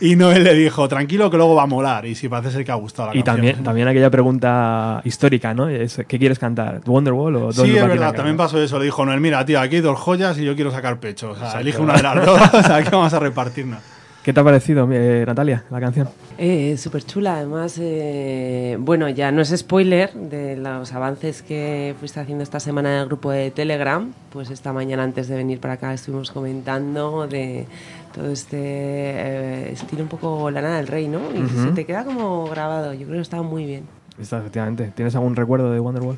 y 0.00 0.16
Noel 0.16 0.42
le 0.44 0.54
dijo, 0.54 0.88
tranquilo 0.88 1.30
que 1.30 1.36
luego 1.36 1.54
va 1.54 1.64
a 1.64 1.66
molar. 1.66 2.06
Y 2.06 2.14
sí, 2.14 2.28
parece 2.30 2.50
ser 2.50 2.64
que 2.64 2.72
ha 2.72 2.76
gustado 2.76 3.08
la 3.10 3.14
Y 3.16 3.22
canción. 3.22 3.36
también, 3.36 3.62
también 3.62 3.88
aquella 3.88 4.10
pregunta 4.10 5.02
histórica, 5.04 5.52
¿no? 5.52 5.68
Es, 5.68 6.00
¿Qué 6.08 6.18
quieres 6.18 6.38
cantar? 6.38 6.80
¿Wonderwall 6.86 7.36
o 7.36 7.40
Don't 7.52 7.54
Sí, 7.68 7.76
es 7.76 7.86
verdad, 7.86 8.14
también 8.14 8.36
no? 8.36 8.42
pasó 8.42 8.62
eso. 8.62 8.78
Le 8.78 8.86
dijo 8.86 9.04
Noel, 9.04 9.20
mira, 9.20 9.44
tío, 9.44 9.60
aquí 9.60 9.76
hay 9.76 9.82
dos 9.82 9.98
joyas 9.98 10.38
y 10.38 10.44
yo 10.44 10.54
quiero 10.54 10.70
sacar 10.70 10.98
pecho. 10.98 11.32
O 11.32 11.34
sea, 11.34 11.44
Exacto. 11.44 11.60
elige 11.60 11.80
una 11.82 11.94
de 11.94 12.02
las 12.02 12.24
dos, 12.24 12.40
o 12.54 12.62
sea, 12.62 12.76
aquí 12.76 12.88
vamos 12.90 13.12
a 13.12 13.18
repartirnos. 13.18 13.80
¿Qué 14.24 14.32
te 14.32 14.40
ha 14.40 14.44
parecido, 14.44 14.88
eh, 14.90 15.22
Natalia, 15.26 15.64
la 15.70 15.80
canción? 15.80 16.08
Eh, 16.38 16.76
Súper 16.78 17.04
chula, 17.04 17.36
además, 17.36 17.78
eh, 17.78 18.74
bueno, 18.80 19.06
ya 19.10 19.30
no 19.30 19.42
es 19.42 19.54
spoiler 19.54 20.14
de 20.14 20.56
los 20.56 20.94
avances 20.94 21.42
que 21.42 21.94
fuiste 22.00 22.20
haciendo 22.20 22.42
esta 22.42 22.58
semana 22.58 22.94
en 22.94 23.00
el 23.02 23.06
grupo 23.06 23.30
de 23.30 23.50
Telegram, 23.50 24.10
pues 24.32 24.48
esta 24.50 24.72
mañana 24.72 25.02
antes 25.02 25.28
de 25.28 25.36
venir 25.36 25.60
para 25.60 25.74
acá 25.74 25.92
estuvimos 25.92 26.30
comentando 26.30 27.26
de 27.26 27.66
todo 28.14 28.30
este 28.30 28.56
eh, 28.60 29.72
estilo 29.72 30.04
un 30.04 30.08
poco 30.08 30.50
Lana 30.50 30.78
del 30.78 30.86
Rey, 30.86 31.06
¿no? 31.06 31.20
Y 31.34 31.42
Ujú. 31.42 31.62
se 31.64 31.70
te 31.72 31.84
queda 31.84 32.06
como 32.06 32.46
grabado, 32.46 32.94
yo 32.94 33.04
creo 33.04 33.16
que 33.18 33.22
está 33.22 33.42
muy 33.42 33.66
bien. 33.66 33.84
Está, 34.18 34.38
efectivamente. 34.38 34.90
¿Tienes 34.94 35.14
algún 35.16 35.36
recuerdo 35.36 35.70
de 35.70 35.80
Wonderwall? 35.80 36.16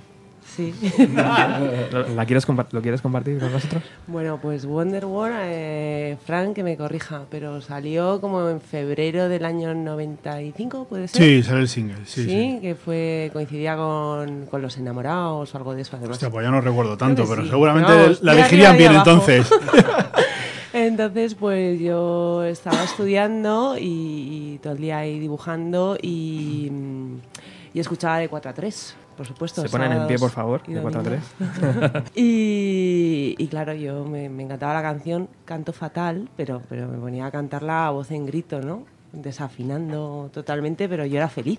Sí. 0.56 0.74
¿Lo, 1.92 2.08
la 2.14 2.24
quieres 2.24 2.46
¿Lo 2.48 2.82
quieres 2.82 3.02
compartir 3.02 3.38
con 3.38 3.52
nosotros? 3.52 3.82
Bueno, 4.06 4.38
pues 4.40 4.64
Wonderwall, 4.64 5.32
eh, 5.34 6.16
Frank, 6.24 6.54
que 6.54 6.62
me 6.62 6.76
corrija, 6.78 7.24
pero 7.30 7.60
salió 7.60 8.20
como 8.22 8.48
en 8.48 8.62
febrero 8.62 9.28
del 9.28 9.44
año 9.44 9.74
95, 9.74 10.86
¿puede 10.88 11.08
ser? 11.08 11.22
Sí, 11.22 11.42
será 11.42 11.58
el 11.58 11.68
single, 11.68 12.06
sí, 12.06 12.24
sí. 12.24 12.58
que 12.62 12.74
fue 12.74 13.30
coincidía 13.34 13.76
con, 13.76 14.46
con 14.46 14.62
Los 14.62 14.78
Enamorados 14.78 15.54
o 15.54 15.58
algo 15.58 15.74
de 15.74 15.82
eso, 15.82 15.96
además. 15.96 16.14
Hostia, 16.14 16.30
pues 16.30 16.44
ya 16.44 16.50
no 16.50 16.62
recuerdo 16.62 16.96
tanto, 16.96 17.26
pero 17.28 17.42
sí. 17.42 17.50
seguramente 17.50 17.92
Vamos, 17.92 18.22
la 18.22 18.32
elegirían 18.32 18.76
bien 18.78 18.92
abajo. 18.92 19.10
entonces. 19.10 19.50
Entonces, 20.72 21.34
pues 21.34 21.80
yo 21.80 22.44
estaba 22.44 22.84
estudiando 22.84 23.78
y, 23.78 24.54
y 24.56 24.60
todo 24.62 24.74
el 24.74 24.78
día 24.78 24.98
ahí 24.98 25.18
dibujando 25.18 25.96
y, 26.02 26.70
y 27.72 27.80
escuchaba 27.80 28.18
de 28.18 28.28
4 28.28 28.50
a 28.50 28.54
3, 28.54 28.94
por 29.16 29.26
supuesto. 29.26 29.62
Se 29.62 29.68
ponen 29.68 29.92
en 29.92 30.06
pie, 30.06 30.18
por 30.18 30.30
favor, 30.30 30.62
y 30.66 30.74
de 30.74 30.82
4 30.82 31.00
a 31.00 31.02
domingos. 31.02 31.34
3. 31.38 32.02
y, 32.14 33.34
y 33.38 33.46
claro, 33.48 33.72
yo 33.74 34.04
me, 34.04 34.28
me 34.28 34.42
encantaba 34.42 34.74
la 34.74 34.82
canción, 34.82 35.28
canto 35.44 35.72
fatal, 35.72 36.28
pero, 36.36 36.62
pero 36.68 36.86
me 36.88 36.98
ponía 36.98 37.26
a 37.26 37.30
cantarla 37.30 37.86
a 37.86 37.90
voz 37.90 38.10
en 38.10 38.26
grito, 38.26 38.60
¿no? 38.60 38.84
Desafinando 39.16 40.30
totalmente, 40.32 40.88
pero 40.90 41.06
yo 41.06 41.16
era 41.16 41.28
feliz. 41.28 41.58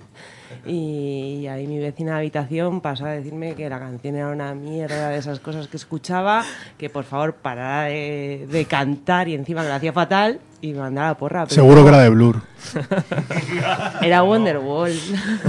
Y 0.65 1.47
ahí 1.47 1.65
mi 1.65 1.79
vecina 1.79 2.11
de 2.13 2.17
habitación 2.19 2.81
pasó 2.81 3.05
a 3.05 3.09
decirme 3.09 3.55
que 3.55 3.67
la 3.67 3.79
canción 3.79 4.15
era 4.15 4.27
una 4.29 4.53
mierda 4.53 5.09
de 5.09 5.17
esas 5.17 5.39
cosas 5.39 5.67
que 5.67 5.77
escuchaba, 5.77 6.43
que 6.77 6.89
por 6.91 7.03
favor 7.03 7.33
parara 7.33 7.85
de, 7.89 8.47
de 8.49 8.65
cantar 8.65 9.27
y 9.27 9.33
encima 9.33 9.63
que 9.63 9.69
lo 9.69 9.73
hacía 9.73 9.91
fatal 9.91 10.39
y 10.61 10.73
me 10.73 10.79
mandara 10.79 11.09
la 11.09 11.17
porra. 11.17 11.43
pero 11.45 11.55
Seguro 11.55 11.77
no. 11.77 11.83
que 11.83 11.89
era 11.89 11.99
de 12.03 12.09
Blur. 12.09 12.41
Era 14.01 14.23
Wonderwall. 14.23 14.91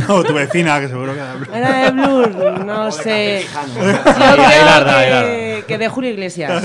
No, 0.06 0.22
tu 0.22 0.34
vecina, 0.34 0.78
que 0.80 0.88
seguro 0.88 1.14
que 1.14 1.18
era 1.20 1.32
de 1.32 1.38
Blur. 1.38 1.56
Era 1.56 1.82
de 1.84 1.90
Blur, 1.90 2.64
no 2.64 2.90
sé. 2.92 3.44
Yo 3.74 4.34
creo 4.34 5.66
que 5.66 5.78
de 5.78 5.88
Julio 5.88 6.10
Iglesias. 6.10 6.64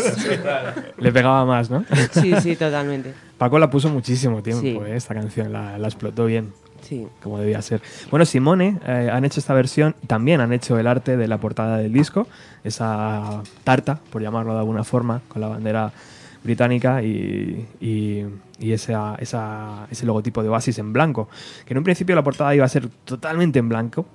Le 0.98 1.12
pegaba 1.12 1.46
más, 1.46 1.70
¿no? 1.70 1.86
Sí, 2.12 2.34
sí, 2.42 2.56
totalmente. 2.56 3.14
Paco 3.44 3.60
la 3.60 3.70
puso 3.70 3.90
muchísimo 3.90 4.42
tiempo, 4.42 4.62
Sí. 4.62 4.70
eh, 4.70 4.96
esta 4.96 5.14
canción, 5.14 5.52
la, 5.52 5.78
la 5.78 5.88
explotó 5.90 6.26
bien. 6.28 6.54
Sí. 6.82 7.06
Como 7.22 7.40
debía 7.40 7.62
ser. 7.62 7.82
Bueno, 8.10 8.24
Simone 8.26 8.80
eh, 8.88 9.10
han 9.12 9.26
hecho 9.26 9.42
esta 9.42 9.54
versión, 9.54 9.96
también 10.08 10.40
han 10.40 10.54
hecho 10.54 10.80
el 10.80 10.88
arte 10.88 11.18
de 11.18 11.28
la 11.28 11.38
portada 11.40 11.78
del 11.78 11.92
disco, 11.92 12.26
esa 12.64 13.42
tarta, 13.66 14.00
por 14.12 14.22
llamarlo 14.22 14.54
de 14.54 14.60
alguna 14.60 14.86
forma, 14.86 15.20
con 15.28 15.42
la 15.42 15.50
bandera 15.50 15.92
británica 16.42 17.04
y, 17.04 17.68
y- 17.82 18.26
y 18.60 18.72
esa, 18.72 19.16
esa- 19.20 19.88
ese 19.92 20.06
logotipo 20.06 20.42
de 20.42 20.48
Oasis 20.48 20.78
en 20.80 20.94
blanco. 20.94 21.28
Que 21.66 21.74
en 21.74 21.80
un 21.80 21.84
principio 21.84 22.16
la 22.16 22.24
portada 22.24 22.56
iba 22.56 22.64
a 22.64 22.70
ser 22.70 22.88
totalmente 23.04 23.60
en 23.60 23.68
blanco, 23.68 24.06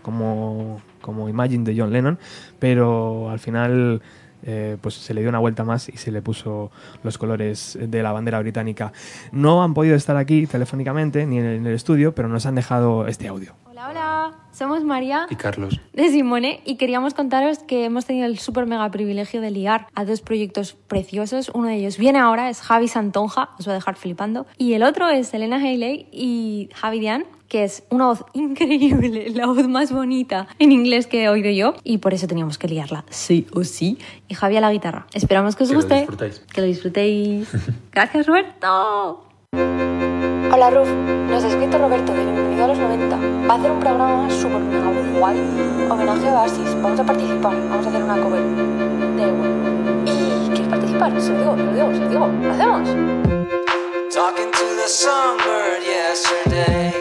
como, 0.00 0.80
como 1.02 1.28
Imagine 1.28 1.62
de 1.64 1.78
John 1.78 1.92
Lennon, 1.92 2.18
pero 2.58 3.28
al 3.28 3.38
final 3.38 4.00
eh, 4.44 4.76
pues 4.80 4.94
se 4.94 5.14
le 5.14 5.20
dio 5.20 5.30
una 5.30 5.38
vuelta 5.38 5.64
más 5.64 5.88
y 5.88 5.96
se 5.96 6.10
le 6.10 6.22
puso 6.22 6.70
los 7.02 7.18
colores 7.18 7.78
de 7.80 8.02
la 8.02 8.12
bandera 8.12 8.40
británica. 8.40 8.92
No 9.32 9.62
han 9.62 9.74
podido 9.74 9.96
estar 9.96 10.16
aquí 10.16 10.46
telefónicamente 10.46 11.26
ni 11.26 11.38
en 11.38 11.44
el, 11.44 11.56
en 11.56 11.66
el 11.66 11.74
estudio, 11.74 12.14
pero 12.14 12.28
nos 12.28 12.46
han 12.46 12.54
dejado 12.54 13.06
este 13.06 13.28
audio. 13.28 13.54
Hola, 13.78 13.90
hola. 13.90 14.34
Somos 14.50 14.82
María 14.82 15.28
Y 15.30 15.36
Carlos. 15.36 15.78
de 15.92 16.08
Simone 16.10 16.60
y 16.64 16.74
queríamos 16.78 17.14
contaros 17.14 17.60
que 17.60 17.84
hemos 17.84 18.06
tenido 18.06 18.26
el 18.26 18.36
súper 18.40 18.66
mega 18.66 18.90
privilegio 18.90 19.40
de 19.40 19.52
liar 19.52 19.86
a 19.94 20.04
dos 20.04 20.20
proyectos 20.20 20.72
preciosos. 20.72 21.48
Uno 21.54 21.68
de 21.68 21.76
ellos 21.76 21.96
viene 21.96 22.18
ahora, 22.18 22.50
es 22.50 22.60
Javi 22.60 22.88
Santonja, 22.88 23.50
os 23.56 23.68
va 23.68 23.72
a 23.72 23.74
dejar 23.76 23.94
flipando. 23.94 24.46
Y 24.56 24.72
el 24.72 24.82
otro 24.82 25.08
es 25.08 25.32
Elena 25.32 25.58
Haley 25.58 26.08
y 26.10 26.70
Javi 26.74 26.98
Dian, 26.98 27.24
que 27.46 27.62
es 27.62 27.84
una 27.90 28.06
voz 28.06 28.24
increíble, 28.34 29.30
la 29.30 29.46
voz 29.46 29.68
más 29.68 29.92
bonita 29.92 30.48
en 30.58 30.72
inglés 30.72 31.06
que 31.06 31.22
he 31.22 31.28
oído 31.28 31.50
yo. 31.52 31.74
Y 31.84 31.98
por 31.98 32.14
eso 32.14 32.26
teníamos 32.26 32.58
que 32.58 32.66
liarla, 32.66 33.04
sí 33.10 33.46
o 33.54 33.62
sí. 33.62 33.96
Y 34.26 34.34
Javi 34.34 34.56
a 34.56 34.60
la 34.60 34.72
guitarra. 34.72 35.06
Esperamos 35.14 35.54
que 35.54 35.62
os 35.62 35.68
Que 35.68 35.74
lo 35.76 35.80
guste. 35.82 35.94
disfrutéis. 36.00 36.40
Que 36.52 36.60
lo 36.62 36.66
disfrutéis. 36.66 37.48
Gracias, 37.92 38.26
Roberto. 38.26 39.24
Hola 39.54 40.68
Ruf, 40.70 40.88
nos 41.30 41.42
ha 41.42 41.48
escrito 41.48 41.78
Roberto 41.78 42.12
de 42.12 42.22
Bienvenido 42.22 42.64
a 42.64 42.68
los 42.68 42.78
90. 42.78 43.16
Va 43.48 43.54
a 43.54 43.56
hacer 43.56 43.70
un 43.70 43.80
programa 43.80 44.28
súper 44.28 44.60
mega 44.60 45.18
guay, 45.18 45.38
homenaje 45.88 46.28
a 46.28 46.42
Oasis. 46.42 46.82
Vamos 46.82 47.00
a 47.00 47.04
participar, 47.04 47.54
vamos 47.70 47.86
a 47.86 47.88
hacer 47.88 48.02
una 48.02 48.20
cover 48.20 48.42
de 48.42 50.10
¿Y 50.10 50.50
quieres 50.50 50.68
participar? 50.68 51.18
Se 51.18 51.32
lo 51.32 51.38
digo, 51.38 51.56
se 51.56 51.62
lo 51.62 51.72
digo, 51.72 51.92
se 51.94 52.00
lo 52.00 52.08
digo. 52.08 52.26
¿Lo 52.42 52.52
hacemos? 52.52 52.88
Talking 54.12 54.50
to 54.50 54.64
the 54.76 54.88
songbird 54.88 55.82
yesterday 55.82 56.92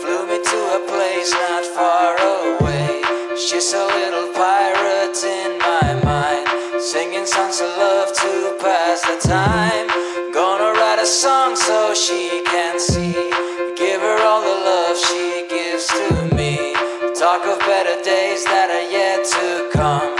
Flew 0.00 0.26
me 0.28 0.38
to 0.38 0.58
a 0.76 0.80
place 0.86 1.32
not 1.32 1.64
far 1.74 2.16
away 2.16 3.02
She's 3.36 3.74
a 3.74 3.86
little 3.86 4.28
pirate 4.34 5.18
in 5.24 5.58
my 5.58 5.94
mind 6.04 6.46
Singing 6.80 7.26
songs 7.26 7.60
of 7.60 7.76
love 7.76 8.12
to 8.12 8.54
pass 8.62 9.02
the 9.02 9.28
time 9.28 9.87
she 11.94 12.42
can 12.44 12.78
see. 12.78 13.12
Give 13.76 14.00
her 14.00 14.22
all 14.22 14.42
the 14.42 14.48
love 14.48 14.96
she 14.96 15.46
gives 15.48 15.86
to 15.86 16.34
me. 16.36 16.74
Talk 17.18 17.46
of 17.46 17.58
better 17.60 18.02
days 18.02 18.44
that 18.44 18.70
are 18.70 18.90
yet 18.90 19.24
to 19.24 19.70
come. 19.72 20.17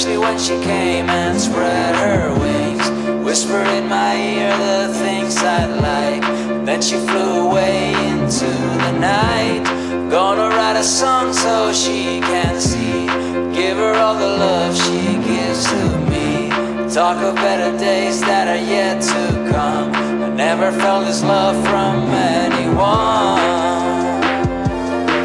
Especially 0.00 0.18
when 0.18 0.38
she 0.38 0.58
came 0.64 1.10
and 1.10 1.38
spread 1.38 1.94
her 1.94 2.32
wings. 2.40 2.88
Whispered 3.22 3.66
in 3.68 3.86
my 3.86 4.16
ear 4.16 4.56
the 4.56 4.94
things 4.94 5.36
I'd 5.36 5.76
like. 5.76 6.22
Then 6.64 6.80
she 6.80 6.96
flew 6.96 7.48
away 7.48 7.92
into 8.08 8.46
the 8.46 8.92
night. 8.92 9.62
Gonna 10.10 10.48
write 10.56 10.76
a 10.76 10.82
song 10.82 11.34
so 11.34 11.70
she 11.74 12.20
can 12.20 12.58
see. 12.58 13.06
Give 13.52 13.76
her 13.76 13.94
all 13.94 14.14
the 14.14 14.32
love 14.44 14.74
she 14.74 15.18
gives 15.28 15.66
to 15.66 15.98
me. 16.08 16.48
Talk 16.88 17.18
of 17.18 17.34
better 17.34 17.76
days 17.76 18.20
that 18.22 18.48
are 18.48 18.64
yet 18.76 19.02
to 19.02 19.52
come. 19.52 19.92
I 20.22 20.28
never 20.34 20.72
felt 20.72 21.04
this 21.04 21.22
love 21.22 21.56
from 21.68 22.08
anyone. 22.08 23.36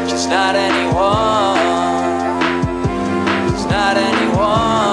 She's 0.06 0.26
not 0.26 0.54
anyone. 0.54 1.95
She's 4.36 4.42
not 4.42 4.85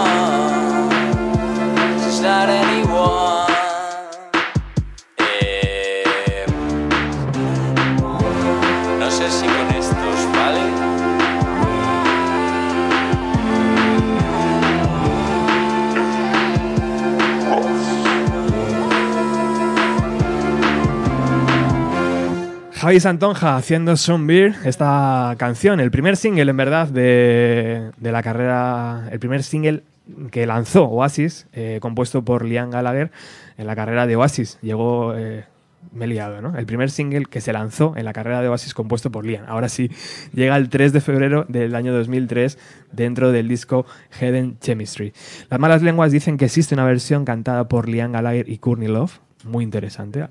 Javi 22.83 22.99
Santonja 22.99 23.55
haciendo 23.55 23.95
Some 23.95 24.25
Beer, 24.27 24.55
esta 24.65 25.35
canción, 25.37 25.79
el 25.79 25.89
primer 25.89 26.17
single 26.17 26.51
en 26.51 26.57
verdad 26.57 26.89
de, 26.89 27.91
de 27.95 28.11
la 28.11 28.21
carrera, 28.21 29.07
el 29.09 29.19
primer 29.19 29.41
single 29.43 29.83
que 30.31 30.45
lanzó 30.45 30.89
Oasis, 30.89 31.47
eh, 31.53 31.77
compuesto 31.81 32.25
por 32.25 32.43
Liam 32.43 32.71
Gallagher 32.71 33.09
en 33.57 33.67
la 33.67 33.75
carrera 33.77 34.05
de 34.05 34.17
Oasis. 34.17 34.59
Llegó, 34.61 35.15
eh, 35.15 35.45
me 35.93 36.03
he 36.03 36.07
liado, 36.09 36.41
¿no? 36.41 36.57
El 36.57 36.65
primer 36.65 36.91
single 36.91 37.23
que 37.27 37.39
se 37.39 37.53
lanzó 37.53 37.93
en 37.95 38.03
la 38.03 38.11
carrera 38.11 38.41
de 38.41 38.49
Oasis 38.49 38.73
compuesto 38.73 39.09
por 39.09 39.25
Liam. 39.25 39.45
Ahora 39.47 39.69
sí, 39.69 39.89
llega 40.33 40.57
el 40.57 40.67
3 40.67 40.91
de 40.91 40.99
febrero 40.99 41.45
del 41.47 41.75
año 41.75 41.93
2003 41.93 42.59
dentro 42.91 43.31
del 43.31 43.47
disco 43.47 43.85
Hidden 44.19 44.59
Chemistry. 44.59 45.13
Las 45.49 45.57
malas 45.57 45.83
lenguas 45.83 46.11
dicen 46.11 46.35
que 46.35 46.43
existe 46.43 46.75
una 46.75 46.83
versión 46.83 47.23
cantada 47.23 47.69
por 47.69 47.87
Liam 47.87 48.11
Gallagher 48.11 48.49
y 48.49 48.57
Courtney 48.57 48.89
Love, 48.89 49.19
muy 49.45 49.63
interesante. 49.63 50.23
Ah, 50.23 50.29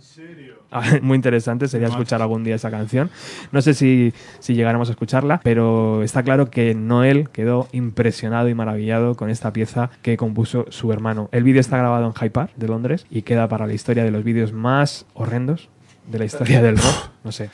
Muy 1.03 1.17
interesante 1.17 1.69
sería 1.69 1.89
escuchar 1.89 2.23
algún 2.23 2.45
día 2.45 2.55
esa 2.55 2.71
canción. 2.71 3.11
No 3.51 3.63
sé 3.63 3.75
si, 3.75 4.13
si 4.39 4.55
llegáramos 4.55 4.89
a 4.89 4.93
escucharla, 4.93 5.41
pero 5.43 6.03
está 6.03 6.23
claro 6.23 6.51
que 6.51 6.75
Noel 6.75 7.29
quedó 7.31 7.69
impresionado 7.73 8.49
y 8.49 8.55
maravillado 8.55 9.15
con 9.15 9.31
esta 9.31 9.53
pieza 9.53 9.91
que 10.03 10.17
compuso 10.17 10.67
su 10.71 10.93
hermano. 10.93 11.29
El 11.33 11.45
vídeo 11.45 11.61
está 11.61 11.79
grabado 11.79 12.07
en 12.07 12.13
Hyde 12.13 12.31
Park 12.31 12.53
de 12.57 12.69
Londres 12.69 13.07
y 13.11 13.23
queda 13.23 13.49
para 13.49 13.67
la 13.67 13.75
historia 13.75 14.05
de 14.05 14.11
los 14.11 14.25
vídeos 14.25 14.53
más 14.53 15.07
horrendos 15.15 15.69
de 16.07 16.19
la 16.19 16.25
historia 16.25 16.61
del 16.63 16.77
rock. 16.77 17.11
No 17.25 17.31
sé. 17.33 17.49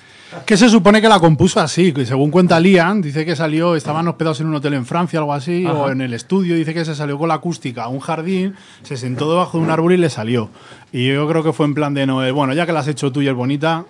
Que 0.47 0.57
se 0.57 0.69
supone 0.69 1.01
que 1.01 1.09
la 1.09 1.19
compuso 1.21 1.61
así, 1.61 1.93
que 1.93 2.05
según 2.07 2.31
cuenta 2.31 2.59
Liam, 2.59 3.01
dice 3.03 3.25
que 3.25 3.37
salió, 3.37 3.77
estaban 3.77 4.09
hospedados 4.09 4.41
en 4.41 4.47
un 4.49 4.55
hotel 4.57 4.75
en 4.75 4.87
Francia, 4.87 5.19
algo 5.19 5.33
así, 5.35 5.65
Ajá. 5.67 5.75
o 5.75 5.91
en 5.91 6.01
el 6.01 6.15
estudio, 6.15 6.55
dice 6.57 6.73
que 6.75 6.85
se 6.85 6.95
salió 6.95 7.19
con 7.19 7.29
la 7.29 7.35
acústica 7.35 7.85
a 7.85 7.89
un 7.89 8.01
jardín, 8.01 8.55
se 8.83 8.97
sentó 8.97 9.31
debajo 9.31 9.59
de 9.59 9.65
un 9.65 9.71
árbol 9.71 9.93
y 9.93 9.97
le 9.99 10.11
salió. 10.11 10.51
Y 10.93 11.09
yo 11.09 11.29
creo 11.29 11.43
que 11.43 11.53
fue 11.53 11.67
en 11.67 11.75
plan 11.75 11.93
de 11.95 12.07
Noel, 12.07 12.33
bueno, 12.33 12.53
ya 12.55 12.65
que 12.67 12.73
la 12.73 12.81
has 12.81 12.89
hecho 12.89 13.13
tú 13.13 13.21
y 13.23 13.29
es 13.29 13.35
bonita, 13.35 13.85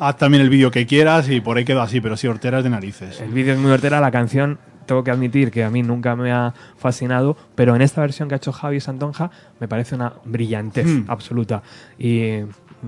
haz 0.00 0.16
también 0.16 0.42
el 0.42 0.50
vídeo 0.50 0.70
que 0.72 0.86
quieras 0.86 1.28
y 1.28 1.40
por 1.40 1.56
ahí 1.56 1.64
quedó 1.64 1.82
así, 1.82 2.00
pero 2.00 2.16
sí, 2.16 2.26
horteras 2.26 2.64
de 2.64 2.70
narices. 2.70 3.20
El 3.20 3.30
vídeo 3.30 3.54
es 3.54 3.60
muy 3.60 3.70
hortera, 3.70 4.00
la 4.00 4.10
canción 4.10 4.58
tengo 4.86 5.02
que 5.02 5.10
admitir 5.10 5.50
que 5.50 5.64
a 5.64 5.70
mí 5.70 5.82
nunca 5.82 6.14
me 6.14 6.30
ha 6.30 6.52
fascinado, 6.76 7.36
pero 7.54 7.74
en 7.74 7.80
esta 7.80 8.00
versión 8.02 8.28
que 8.28 8.34
ha 8.34 8.36
hecho 8.36 8.52
Javi 8.52 8.80
Santonja 8.80 9.30
me 9.58 9.66
parece 9.66 9.94
una 9.94 10.12
brillantez 10.26 10.84
Hmm. 10.86 11.04
absoluta. 11.08 11.62
Y 11.98 12.40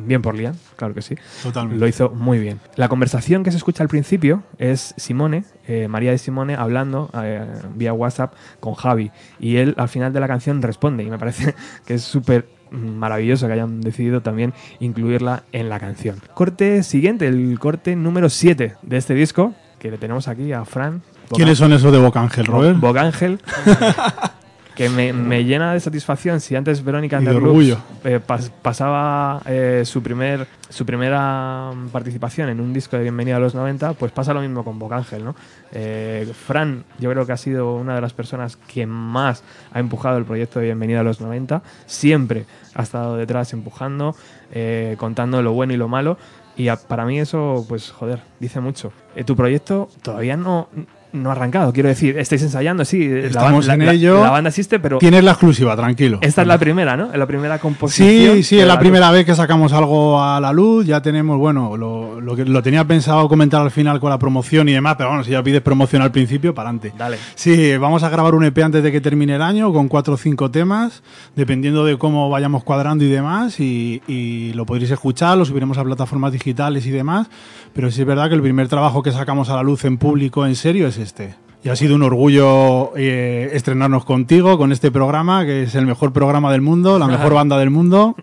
bien 0.07 0.23
por 0.23 0.35
Liam, 0.35 0.55
claro 0.77 0.95
que 0.95 1.03
sí. 1.03 1.15
Totalmente. 1.43 1.81
Lo 1.81 1.89
hizo 1.89 2.11
muy 2.11 2.39
bien. 2.39 2.61
La 2.77 2.89
conversación 2.89 3.43
que 3.43 3.51
se 3.51 3.57
escucha 3.57 3.83
al 3.83 3.89
principio 3.89 4.43
es 4.59 4.95
Simone, 4.97 5.45
eh, 5.67 5.89
María 5.89 6.11
de 6.11 6.19
Simone, 6.19 6.55
hablando 6.55 7.11
eh, 7.15 7.45
vía 7.75 7.93
WhatsApp 7.93 8.35
con 8.61 8.75
Javi. 8.75 9.11
Y 9.41 9.57
él 9.57 9.75
al 9.79 9.89
final 9.89 10.13
de 10.13 10.21
la 10.21 10.29
canción 10.29 10.63
responde. 10.63 11.03
Y 11.05 11.11
me 11.11 11.19
parece 11.19 11.55
que 11.87 11.95
es 11.95 12.03
súper 12.03 12.49
maravilloso 12.71 13.47
que 13.47 13.53
hayan 13.55 13.81
decidido 13.81 14.21
también 14.23 14.53
incluirla 14.81 15.45
en 15.53 15.69
la 15.69 15.81
canción. 15.81 16.21
Corte 16.35 16.83
siguiente, 16.83 17.27
el 17.29 17.59
corte 17.59 17.97
número 17.97 18.29
7 18.29 18.77
de 18.83 18.97
este 18.97 19.15
disco, 19.15 19.55
que 19.79 19.91
le 19.91 19.99
tenemos 19.99 20.29
aquí 20.29 20.53
a 20.53 20.65
Fran. 20.65 21.03
¿Quiénes 21.31 21.59
son 21.59 21.73
esos 21.73 21.93
de 21.93 21.99
Bocángel, 21.99 22.47
Robert? 22.47 22.79
Bocángel. 22.79 23.41
que 24.77 24.89
me, 24.91 25.13
me 25.13 25.45
llena 25.45 25.73
de 25.73 25.81
satisfacción. 25.81 26.41
Si 26.41 26.55
antes 26.55 26.85
Verónica 26.85 27.19
orgullo. 27.19 27.79
eh, 28.05 28.21
pas- 28.25 28.51
pasaba 28.63 29.41
eh, 29.47 29.83
su, 29.87 30.03
primer, 30.03 30.47
su 30.69 30.85
primera 30.87 31.71
participación 31.91 32.51
en 32.51 32.61
un 32.61 32.73
disco 32.73 32.97
de 32.97 33.03
Bienvenida 33.03 33.37
a 33.37 33.41
los 33.41 33.55
90, 33.55 33.95
pues 33.95 34.13
pasa 34.13 34.35
lo 34.35 34.43
mismo 34.43 34.63
con 34.65 34.79
Bocángel. 34.79 35.25
¿no? 35.25 35.35
Eh, 35.73 36.31
Fran, 36.47 36.85
yo 36.99 37.11
creo 37.11 37.25
que 37.27 37.33
ha 37.33 37.37
sido 37.39 37.75
una 37.75 37.95
de 37.95 38.01
las 38.03 38.13
personas 38.13 38.57
que 38.57 38.87
más 38.87 39.43
ha 39.73 39.81
empujado 39.81 40.19
el 40.19 40.25
proyecto 40.27 40.59
de 40.61 40.67
Bienvenida 40.67 41.01
a 41.01 41.05
los 41.05 41.21
90. 41.23 41.63
Siempre 41.87 42.45
ha 42.75 42.83
estado 42.83 43.17
detrás 43.17 43.53
empujando, 43.55 44.15
eh, 44.53 44.95
contando 44.99 45.41
lo 45.43 45.53
bueno 45.55 45.73
y 45.73 45.77
lo 45.79 45.89
malo. 45.89 46.19
Y 46.59 46.69
a- 46.69 46.77
para 46.77 47.05
mí 47.07 47.19
eso, 47.19 47.65
pues 47.69 47.91
joder, 47.91 48.21
dice 48.41 48.61
mucho. 48.61 48.93
Eh, 49.15 49.25
tu 49.25 49.37
proyecto 49.37 49.89
todavía 50.03 50.37
no, 50.37 50.69
no 51.17 51.31
ha 51.31 51.33
arrancado, 51.33 51.73
quiero 51.73 51.89
decir, 51.89 52.19
estáis 52.19 52.43
ensayando, 52.43 52.85
sí. 52.85 53.09
la 53.09 53.27
Estamos 53.27 53.67
ban- 53.69 53.75
en 53.81 53.87
la- 53.87 53.93
ello. 53.93 54.23
La, 54.23 54.31
banda 54.31 54.49
existe, 54.51 54.79
pero 54.79 54.99
Tienes 54.99 55.25
la 55.25 55.33
exclusiva, 55.33 55.75
tranquilo. 55.77 56.19
esta 56.23 56.43
es 56.43 56.49
la 56.49 56.59
primera, 56.59 56.97
¿no? 56.97 57.13
Es 57.13 57.19
la 57.19 57.27
primera 57.27 57.59
composición. 57.59 58.37
Sí, 58.37 58.43
sí, 58.43 58.59
es 58.61 58.67
la 58.67 58.75
luz. 58.75 58.81
primera 58.81 59.11
vez 59.11 59.25
que 59.27 59.35
sacamos 59.35 59.73
algo 59.73 60.23
a 60.23 60.41
la 60.41 60.53
luz. 60.53 60.87
Ya 60.87 61.01
tenemos, 61.03 61.39
bueno, 61.39 61.77
lo, 61.77 62.21
lo 62.21 62.37
que 62.37 62.45
lo 62.45 62.63
tenía 62.63 62.85
pensado 62.85 63.29
comentar 63.29 63.63
al 63.63 63.71
final 63.71 63.99
con 64.01 64.11
la 64.11 64.19
promoción 64.19 64.69
y 64.69 64.73
demás, 64.73 64.95
pero 64.97 65.09
bueno, 65.11 65.25
si 65.25 65.31
ya 65.33 65.43
pides 65.43 65.63
promoción 65.63 66.03
al 66.03 66.13
principio, 66.13 66.55
para 66.55 66.69
adelante. 66.71 66.93
Dale. 66.97 67.17
Sí, 67.35 67.77
vamos 67.77 68.03
a 68.03 68.09
grabar 68.09 68.35
un 68.35 68.45
EP 68.45 68.59
antes 68.63 68.83
de 68.83 68.93
que 68.93 69.01
termine 69.01 69.37
el 69.37 69.43
año 69.43 69.73
con 69.73 69.89
cuatro 69.89 70.15
o 70.15 70.17
cinco 70.17 70.51
temas, 70.51 71.03
dependiendo 71.35 71.85
de 71.85 71.97
cómo 71.99 72.29
vayamos 72.31 72.65
cuadrando 72.65 73.05
y 73.05 73.09
demás. 73.09 73.59
Y, 73.61 74.03
y 74.07 74.53
lo 74.55 74.67
podréis 74.67 74.91
escuchar, 74.91 75.37
lo 75.39 75.45
subiremos 75.45 75.79
a 75.79 75.85
plataformas 75.85 76.33
digitales 76.33 76.87
y 76.87 76.91
demás. 76.91 77.29
Pero 77.77 77.91
sí 77.93 78.01
es 78.01 78.07
verdad 78.07 78.29
que 78.29 78.35
el 78.35 78.43
primer 78.43 78.67
trabajo 78.69 79.03
que 79.03 79.13
sacamos 79.13 79.49
a 79.51 79.55
la 79.57 79.63
luz 79.63 79.85
en 79.85 79.99
público, 79.99 80.45
en 80.47 80.57
serio, 80.57 80.89
es 80.89 80.97
este. 80.99 81.35
Y 81.63 81.69
ha 81.69 81.77
sido 81.77 81.95
un 81.97 82.03
orgullo 82.03 82.93
eh, 82.97 83.51
estrenarnos 83.53 84.05
contigo, 84.05 84.57
con 84.57 84.73
este 84.73 84.91
programa, 84.91 85.45
que 85.45 85.65
es 85.65 85.75
el 85.75 85.85
mejor 85.87 86.13
programa 86.13 86.51
del 86.53 86.61
mundo, 86.63 86.99
la 86.99 87.07
mejor 87.07 87.35
banda 87.41 87.59
del 87.59 87.71
mundo. 87.71 88.15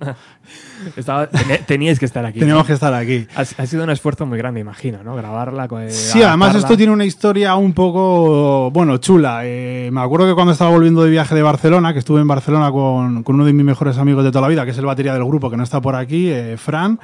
Estaba- 0.97 1.27
teníais 1.65 1.99
que 1.99 2.05
estar 2.05 2.25
aquí. 2.25 2.39
Teníamos 2.39 2.65
que 2.65 2.73
estar 2.73 2.93
aquí. 2.93 3.27
Ha, 3.35 3.41
ha 3.41 3.65
sido 3.65 3.83
un 3.83 3.89
esfuerzo 3.89 4.25
muy 4.25 4.37
grande, 4.37 4.59
imagino, 4.59 5.03
¿no? 5.03 5.15
Grabarla. 5.15 5.67
Sí, 5.89 6.21
además 6.21 6.49
adaptarla. 6.49 6.57
esto 6.59 6.77
tiene 6.77 6.93
una 6.93 7.05
historia 7.05 7.55
un 7.55 7.73
poco, 7.73 8.71
bueno, 8.71 8.97
chula. 8.97 9.41
Eh, 9.43 9.89
me 9.91 10.01
acuerdo 10.01 10.27
que 10.27 10.33
cuando 10.35 10.53
estaba 10.53 10.71
volviendo 10.71 11.03
de 11.03 11.09
viaje 11.09 11.35
de 11.35 11.41
Barcelona, 11.41 11.93
que 11.93 11.99
estuve 11.99 12.21
en 12.21 12.27
Barcelona 12.27 12.71
con, 12.71 13.23
con 13.23 13.35
uno 13.35 13.45
de 13.45 13.53
mis 13.53 13.65
mejores 13.65 13.97
amigos 13.97 14.23
de 14.23 14.31
toda 14.31 14.41
la 14.43 14.47
vida, 14.47 14.65
que 14.65 14.71
es 14.71 14.77
el 14.77 14.85
batería 14.85 15.13
del 15.13 15.25
grupo, 15.25 15.49
que 15.49 15.57
no 15.57 15.63
está 15.63 15.79
por 15.81 15.95
aquí, 15.95 16.29
eh, 16.29 16.55
Fran. 16.57 16.99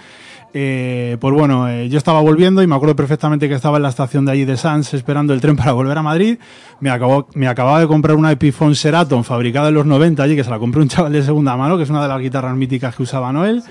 Eh, 0.53 1.17
pues 1.19 1.33
bueno, 1.33 1.67
eh, 1.69 1.89
yo 1.89 1.97
estaba 1.97 2.21
volviendo 2.21 2.61
y 2.63 2.67
me 2.67 2.75
acuerdo 2.75 2.95
perfectamente 2.95 3.47
que 3.47 3.55
estaba 3.55 3.77
en 3.77 3.83
la 3.83 3.89
estación 3.89 4.25
de 4.25 4.31
allí 4.31 4.45
de 4.45 4.57
Sans 4.57 4.93
esperando 4.93 5.33
el 5.33 5.41
tren 5.41 5.55
para 5.55 5.71
volver 5.73 5.97
a 5.97 6.01
Madrid. 6.03 6.37
Me, 6.79 6.89
acabó, 6.89 7.27
me 7.35 7.47
acababa 7.47 7.79
de 7.79 7.87
comprar 7.87 8.15
una 8.17 8.31
Epiphone 8.31 8.75
Seraton 8.75 9.23
fabricada 9.23 9.69
en 9.69 9.75
los 9.75 9.85
90 9.85 10.23
allí, 10.23 10.35
que 10.35 10.43
se 10.43 10.49
la 10.49 10.59
compré 10.59 10.81
un 10.81 10.87
chaval 10.89 11.13
de 11.13 11.23
segunda 11.23 11.55
mano, 11.55 11.77
que 11.77 11.83
es 11.83 11.89
una 11.89 12.01
de 12.01 12.07
las 12.07 12.19
guitarras 12.21 12.55
míticas 12.55 12.95
que 12.95 13.03
usaba 13.03 13.31
Noel. 13.31 13.61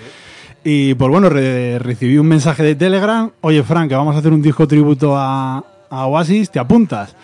Y 0.65 0.95
pues 0.95 1.11
bueno, 1.11 1.29
re- 1.29 1.79
recibí 1.79 2.19
un 2.19 2.27
mensaje 2.27 2.63
de 2.63 2.75
Telegram, 2.75 3.31
oye 3.43 3.63
Frank, 3.63 3.89
que 3.89 3.95
vamos 3.95 4.15
a 4.15 4.19
hacer 4.19 4.33
un 4.33 4.43
disco 4.43 4.67
tributo 4.69 5.17
a, 5.17 5.65
a 5.91 6.07
Oasis, 6.07 6.51
¿te 6.51 6.59
apuntas? 6.59 7.15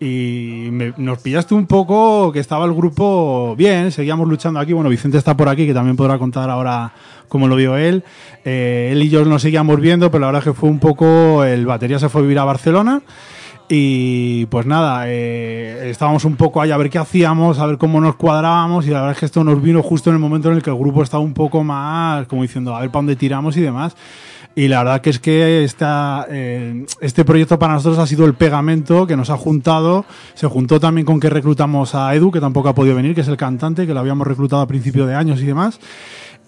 Y 0.00 0.68
me- 0.70 0.94
nos 0.96 1.18
pillaste 1.18 1.54
un 1.54 1.66
poco 1.66 2.30
que 2.32 2.38
estaba 2.38 2.64
el 2.64 2.72
grupo 2.72 3.54
bien, 3.56 3.90
seguíamos 3.90 4.28
luchando 4.28 4.60
aquí. 4.60 4.72
Bueno, 4.72 4.88
Vicente 4.90 5.18
está 5.18 5.36
por 5.36 5.48
aquí, 5.48 5.66
que 5.66 5.74
también 5.74 5.96
podrá 5.96 6.18
contar 6.18 6.48
ahora 6.50 6.92
cómo 7.28 7.48
lo 7.48 7.56
vio 7.56 7.76
él. 7.76 8.04
Eh, 8.44 8.90
él 8.92 9.02
y 9.02 9.08
yo 9.08 9.24
nos 9.24 9.42
seguíamos 9.42 9.80
viendo, 9.80 10.10
pero 10.10 10.20
la 10.20 10.26
verdad 10.28 10.40
es 10.46 10.52
que 10.54 10.60
fue 10.60 10.68
un 10.68 10.78
poco. 10.78 11.42
El 11.44 11.66
batería 11.66 11.98
se 11.98 12.08
fue 12.08 12.20
a 12.20 12.22
vivir 12.22 12.38
a 12.38 12.44
Barcelona. 12.44 13.02
Y 13.70 14.46
pues 14.46 14.64
nada, 14.64 15.02
eh, 15.08 15.90
estábamos 15.90 16.24
un 16.24 16.36
poco 16.36 16.62
ahí 16.62 16.70
a 16.70 16.76
ver 16.78 16.88
qué 16.88 16.96
hacíamos, 16.98 17.58
a 17.58 17.66
ver 17.66 17.76
cómo 17.76 18.00
nos 18.00 18.14
cuadrábamos 18.16 18.86
y 18.86 18.90
la 18.90 19.00
verdad 19.00 19.12
es 19.12 19.18
que 19.18 19.26
esto 19.26 19.44
nos 19.44 19.60
vino 19.60 19.82
justo 19.82 20.08
en 20.08 20.14
el 20.16 20.20
momento 20.20 20.48
en 20.50 20.56
el 20.56 20.62
que 20.62 20.70
el 20.70 20.76
grupo 20.78 21.02
estaba 21.02 21.22
un 21.22 21.34
poco 21.34 21.62
más 21.62 22.26
como 22.28 22.40
diciendo 22.40 22.74
a 22.74 22.80
ver 22.80 22.88
para 22.88 23.00
dónde 23.00 23.16
tiramos 23.16 23.58
y 23.58 23.60
demás. 23.60 23.94
Y 24.58 24.66
la 24.66 24.78
verdad 24.78 25.00
que 25.00 25.10
es 25.10 25.20
que 25.20 25.62
esta, 25.62 26.26
eh, 26.28 26.84
este 27.00 27.24
proyecto 27.24 27.60
para 27.60 27.74
nosotros 27.74 27.96
ha 28.00 28.08
sido 28.08 28.26
el 28.26 28.34
pegamento 28.34 29.06
que 29.06 29.16
nos 29.16 29.30
ha 29.30 29.36
juntado. 29.36 30.04
Se 30.34 30.48
juntó 30.48 30.80
también 30.80 31.06
con 31.06 31.20
que 31.20 31.30
reclutamos 31.30 31.94
a 31.94 32.12
Edu, 32.12 32.32
que 32.32 32.40
tampoco 32.40 32.68
ha 32.68 32.74
podido 32.74 32.96
venir, 32.96 33.14
que 33.14 33.20
es 33.20 33.28
el 33.28 33.36
cantante, 33.36 33.86
que 33.86 33.94
lo 33.94 34.00
habíamos 34.00 34.26
reclutado 34.26 34.60
a 34.60 34.66
principio 34.66 35.06
de 35.06 35.14
años 35.14 35.40
y 35.40 35.46
demás. 35.46 35.78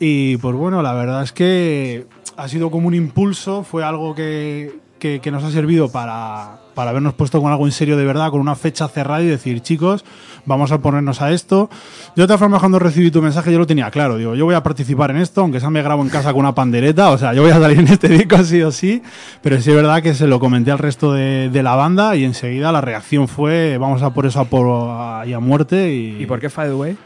Y 0.00 0.38
pues 0.38 0.56
bueno, 0.56 0.82
la 0.82 0.92
verdad 0.92 1.22
es 1.22 1.30
que 1.30 2.08
ha 2.36 2.48
sido 2.48 2.72
como 2.72 2.88
un 2.88 2.94
impulso, 2.94 3.62
fue 3.62 3.84
algo 3.84 4.12
que, 4.12 4.80
que, 4.98 5.20
que 5.20 5.30
nos 5.30 5.44
ha 5.44 5.52
servido 5.52 5.92
para, 5.92 6.58
para 6.80 6.92
habernos 6.92 7.12
puesto 7.12 7.42
con 7.42 7.52
algo 7.52 7.66
en 7.66 7.72
serio 7.72 7.98
de 7.98 8.06
verdad, 8.06 8.30
con 8.30 8.40
una 8.40 8.56
fecha 8.56 8.88
cerrada 8.88 9.20
y 9.20 9.26
decir, 9.26 9.60
chicos, 9.60 10.02
vamos 10.46 10.72
a 10.72 10.78
ponernos 10.78 11.20
a 11.20 11.30
esto. 11.30 11.68
Yo 12.16 12.22
de 12.22 12.26
todas 12.26 12.40
formas 12.40 12.60
cuando 12.60 12.78
recibí 12.78 13.10
tu 13.10 13.20
mensaje 13.20 13.52
yo 13.52 13.58
lo 13.58 13.66
tenía 13.66 13.90
claro, 13.90 14.16
digo, 14.16 14.34
yo 14.34 14.46
voy 14.46 14.54
a 14.54 14.62
participar 14.62 15.10
en 15.10 15.18
esto, 15.18 15.42
aunque 15.42 15.60
sea 15.60 15.68
me 15.68 15.82
grabo 15.82 16.02
en 16.02 16.08
casa 16.08 16.32
con 16.32 16.40
una 16.40 16.54
pandereta, 16.54 17.10
o 17.10 17.18
sea, 17.18 17.34
yo 17.34 17.42
voy 17.42 17.50
a 17.50 17.60
salir 17.60 17.80
en 17.80 17.88
este 17.88 18.08
disco 18.16 18.42
sí 18.44 18.62
o 18.62 18.72
sí, 18.72 19.02
pero 19.42 19.60
sí 19.60 19.68
es 19.68 19.76
verdad 19.76 20.02
que 20.02 20.14
se 20.14 20.26
lo 20.26 20.40
comenté 20.40 20.70
al 20.70 20.78
resto 20.78 21.12
de, 21.12 21.50
de 21.50 21.62
la 21.62 21.74
banda 21.74 22.16
y 22.16 22.24
enseguida 22.24 22.72
la 22.72 22.80
reacción 22.80 23.28
fue, 23.28 23.76
vamos 23.76 24.00
a 24.02 24.14
por 24.14 24.24
eso 24.24 24.40
a 24.40 24.46
por 24.46 24.66
a, 24.90 25.26
y 25.26 25.34
a 25.34 25.38
muerte. 25.38 25.94
¿Y, 25.94 26.22
¿Y 26.22 26.24
por 26.24 26.40
qué 26.40 26.48
Fade 26.48 26.70
Away? 26.70 26.96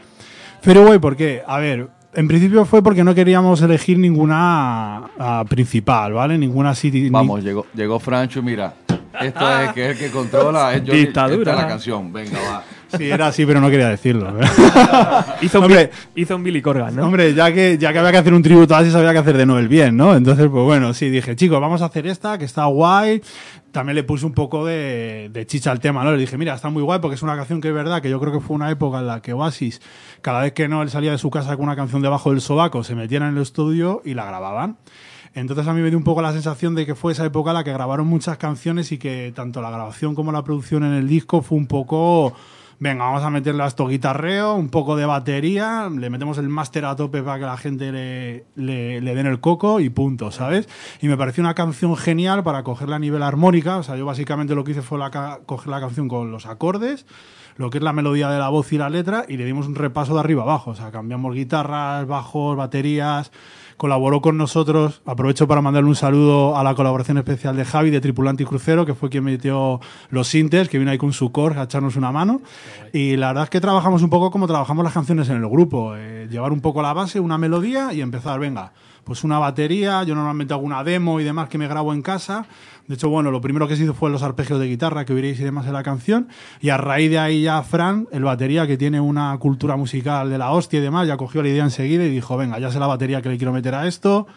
Fairway, 0.61 0.99
¿por 0.99 1.17
qué? 1.17 1.43
A 1.45 1.59
ver, 1.59 1.89
en 2.15 2.27
principio 2.27 2.65
fue 2.65 2.81
porque 2.81 3.03
no 3.03 3.13
queríamos 3.13 3.61
elegir 3.61 3.99
ninguna 3.99 5.11
ah, 5.19 5.43
principal, 5.47 6.13
¿vale? 6.13 6.37
Ninguna 6.37 6.73
city. 6.73 7.09
Vamos, 7.09 7.43
llegó, 7.43 7.65
llegó 7.75 7.99
Francho, 7.99 8.41
mira, 8.41 8.73
esto 9.21 9.59
es 9.61 9.73
que 9.73 9.89
es 9.89 9.91
el 9.91 9.97
que 9.97 10.11
controla, 10.11 10.73
es 10.73 10.81
Johnny, 10.85 10.99
Dictadura. 10.99 11.39
esta 11.39 11.51
es 11.51 11.57
la 11.57 11.67
canción, 11.67 12.13
venga, 12.13 12.39
va. 12.39 12.63
Sí, 12.97 13.09
era 13.09 13.27
así, 13.27 13.45
pero 13.45 13.59
no 13.59 13.69
quería 13.69 13.89
decirlo. 13.89 14.39
¿eh? 14.39 14.45
hizo, 15.41 15.59
un, 15.59 15.65
Hombre, 15.65 15.91
hizo 16.15 16.35
un 16.35 16.43
Billy 16.43 16.61
Corgan, 16.61 16.95
¿no? 16.95 17.05
Hombre, 17.05 17.33
ya 17.33 17.51
que, 17.51 17.77
ya 17.77 17.91
que 17.91 17.99
había 17.99 18.11
que 18.11 18.17
hacer 18.17 18.33
un 18.33 18.43
tributo 18.43 18.75
a 18.75 18.79
Oasis, 18.79 18.95
había 18.95 19.11
que 19.11 19.19
hacer 19.19 19.37
de 19.37 19.45
nuevo 19.45 19.59
el 19.59 19.67
bien, 19.67 19.97
¿no? 19.97 20.15
Entonces, 20.15 20.47
pues 20.49 20.63
bueno, 20.63 20.93
sí, 20.93 21.09
dije, 21.09 21.35
chicos, 21.35 21.59
vamos 21.59 21.81
a 21.81 21.85
hacer 21.85 22.07
esta, 22.07 22.37
que 22.37 22.45
está 22.45 22.65
guay. 22.65 23.21
También 23.71 23.95
le 23.95 24.03
puse 24.03 24.25
un 24.25 24.33
poco 24.33 24.65
de, 24.65 25.29
de 25.33 25.45
chicha 25.45 25.71
al 25.71 25.79
tema, 25.79 26.03
¿no? 26.03 26.11
Le 26.11 26.17
dije, 26.17 26.37
mira, 26.37 26.55
está 26.55 26.69
muy 26.69 26.83
guay 26.83 26.99
porque 26.99 27.15
es 27.15 27.23
una 27.23 27.35
canción 27.35 27.59
que 27.59 27.67
es 27.69 27.73
verdad, 27.73 28.01
que 28.01 28.09
yo 28.09 28.19
creo 28.19 28.31
que 28.31 28.39
fue 28.39 28.55
una 28.55 28.71
época 28.71 28.99
en 28.99 29.07
la 29.07 29.21
que 29.21 29.33
Oasis, 29.33 29.81
cada 30.21 30.41
vez 30.41 30.53
que 30.53 30.67
no 30.67 30.81
él 30.81 30.89
salía 30.89 31.11
de 31.11 31.17
su 31.17 31.29
casa 31.29 31.55
con 31.55 31.65
una 31.65 31.75
canción 31.75 32.01
debajo 32.01 32.31
del 32.31 32.39
sobaco, 32.39 32.83
se 32.83 32.95
metían 32.95 33.23
en 33.23 33.35
el 33.35 33.41
estudio 33.41 34.01
y 34.05 34.13
la 34.13 34.25
grababan. 34.25 34.77
Entonces 35.35 35.67
a 35.67 35.73
mí 35.73 35.81
me 35.81 35.89
dio 35.89 35.97
un 35.97 36.03
poco 36.03 36.21
la 36.21 36.31
sensación 36.31 36.73
de 36.75 36.85
que 36.85 36.95
fue 36.95 37.11
esa 37.11 37.25
época 37.25 37.53
la 37.53 37.63
que 37.63 37.73
grabaron 37.73 38.07
muchas 38.07 38.37
canciones 38.37 38.91
y 38.91 38.97
que 38.97 39.31
tanto 39.35 39.61
la 39.61 39.69
grabación 39.69 40.15
como 40.15 40.31
la 40.31 40.43
producción 40.43 40.83
en 40.83 40.93
el 40.93 41.07
disco 41.07 41.41
fue 41.41 41.57
un 41.57 41.67
poco 41.67 42.33
venga, 42.79 43.05
vamos 43.05 43.23
a 43.23 43.29
meterle 43.29 43.63
a 43.63 43.67
esto 43.67 43.87
guitarreo, 43.87 44.55
un 44.55 44.69
poco 44.69 44.95
de 44.95 45.05
batería, 45.05 45.89
le 45.89 46.09
metemos 46.09 46.37
el 46.37 46.49
máster 46.49 46.85
a 46.85 46.95
tope 46.95 47.21
para 47.21 47.39
que 47.39 47.45
la 47.45 47.57
gente 47.57 47.91
le, 47.91 48.45
le, 48.55 49.15
den 49.15 49.27
el 49.27 49.39
coco 49.39 49.79
y 49.79 49.89
punto, 49.89 50.31
¿sabes? 50.31 50.67
Y 51.01 51.07
me 51.07 51.17
pareció 51.17 51.41
una 51.41 51.53
canción 51.53 51.95
genial 51.95 52.43
para 52.43 52.63
cogerla 52.63 52.97
a 52.97 52.99
nivel 52.99 53.23
armónica, 53.23 53.77
o 53.77 53.83
sea, 53.83 53.95
yo 53.95 54.05
básicamente 54.05 54.55
lo 54.55 54.63
que 54.63 54.71
hice 54.71 54.81
fue 54.81 54.99
la 54.99 55.39
coger 55.45 55.69
la 55.69 55.79
canción 55.79 56.07
con 56.07 56.31
los 56.31 56.45
acordes, 56.45 57.05
lo 57.57 57.69
que 57.69 57.77
es 57.77 57.83
la 57.83 57.93
melodía 57.93 58.29
de 58.29 58.39
la 58.39 58.49
voz 58.49 58.73
y 58.73 58.77
la 58.77 58.89
letra, 58.89 59.25
y 59.27 59.37
le 59.37 59.45
dimos 59.45 59.67
un 59.67 59.75
repaso 59.75 60.13
de 60.13 60.19
arriba 60.19 60.43
abajo, 60.43 60.71
o 60.71 60.75
sea, 60.75 60.91
cambiamos 60.91 61.33
guitarras, 61.33 62.05
bajos, 62.05 62.57
baterías, 62.57 63.31
colaboró 63.77 64.21
con 64.21 64.37
nosotros. 64.37 65.01
Aprovecho 65.05 65.47
para 65.47 65.61
mandarle 65.61 65.89
un 65.89 65.95
saludo 65.95 66.57
a 66.57 66.63
la 66.63 66.75
colaboración 66.75 67.17
especial 67.17 67.55
de 67.55 67.65
Javi 67.65 67.89
de 67.89 68.01
Tripulante 68.01 68.43
y 68.43 68.45
Crucero, 68.45 68.85
que 68.85 68.93
fue 68.93 69.09
quien 69.09 69.23
metió 69.23 69.79
los 70.09 70.27
sintes, 70.27 70.69
que 70.69 70.79
vino 70.79 70.91
ahí 70.91 70.97
con 70.97 71.13
su 71.13 71.31
core 71.31 71.59
a 71.59 71.63
echarnos 71.63 71.95
una 71.95 72.11
mano. 72.11 72.41
Y 72.93 73.15
la 73.17 73.27
verdad 73.27 73.43
es 73.45 73.49
que 73.49 73.61
trabajamos 73.61 74.01
un 74.01 74.09
poco 74.09 74.31
como 74.31 74.47
trabajamos 74.47 74.83
las 74.83 74.93
canciones 74.93 75.29
en 75.29 75.37
el 75.37 75.49
grupo. 75.49 75.95
eh, 75.95 76.27
llevar 76.29 76.51
un 76.51 76.61
poco 76.61 76.81
la 76.81 76.93
base, 76.93 77.19
una 77.19 77.37
melodía 77.37 77.93
y 77.93 78.01
empezar, 78.01 78.39
venga, 78.39 78.71
pues 79.05 79.23
una 79.23 79.39
batería. 79.39 80.03
Yo 80.03 80.15
normalmente 80.15 80.53
hago 80.53 80.63
una 80.63 80.83
demo 80.83 81.21
y 81.21 81.23
demás 81.23 81.47
que 81.47 81.57
me 81.57 81.67
grabo 81.67 81.93
en 81.93 82.01
casa. 82.01 82.45
De 82.87 82.95
hecho, 82.95 83.07
bueno, 83.09 83.31
lo 83.31 83.39
primero 83.39 83.67
que 83.67 83.77
se 83.77 83.83
hizo 83.83 83.93
fue 83.93 84.09
los 84.09 84.23
arpegios 84.23 84.59
de 84.59 84.67
guitarra 84.67 85.05
que 85.05 85.13
oiréis 85.13 85.39
y 85.39 85.43
demás 85.43 85.65
en 85.67 85.73
la 85.73 85.83
canción. 85.83 86.27
Y 86.59 86.69
a 86.69 86.77
raíz 86.77 87.09
de 87.09 87.19
ahí 87.19 87.43
ya 87.43 87.63
Fran, 87.63 88.07
el 88.11 88.23
batería 88.23 88.67
que 88.67 88.77
tiene 88.77 88.99
una 88.99 89.37
cultura 89.37 89.77
musical 89.77 90.29
de 90.29 90.37
la 90.37 90.51
hostia 90.51 90.79
y 90.79 90.83
demás, 90.83 91.07
ya 91.07 91.15
cogió 91.15 91.41
la 91.41 91.49
idea 91.49 91.63
enseguida 91.63 92.03
y 92.03 92.09
dijo, 92.09 92.35
venga, 92.35 92.59
ya 92.59 92.71
sé 92.71 92.79
la 92.79 92.87
batería 92.87 93.21
que 93.21 93.29
le 93.29 93.37
quiero 93.37 93.53
meter 93.53 93.75
a 93.75 93.87
esto. 93.87 94.27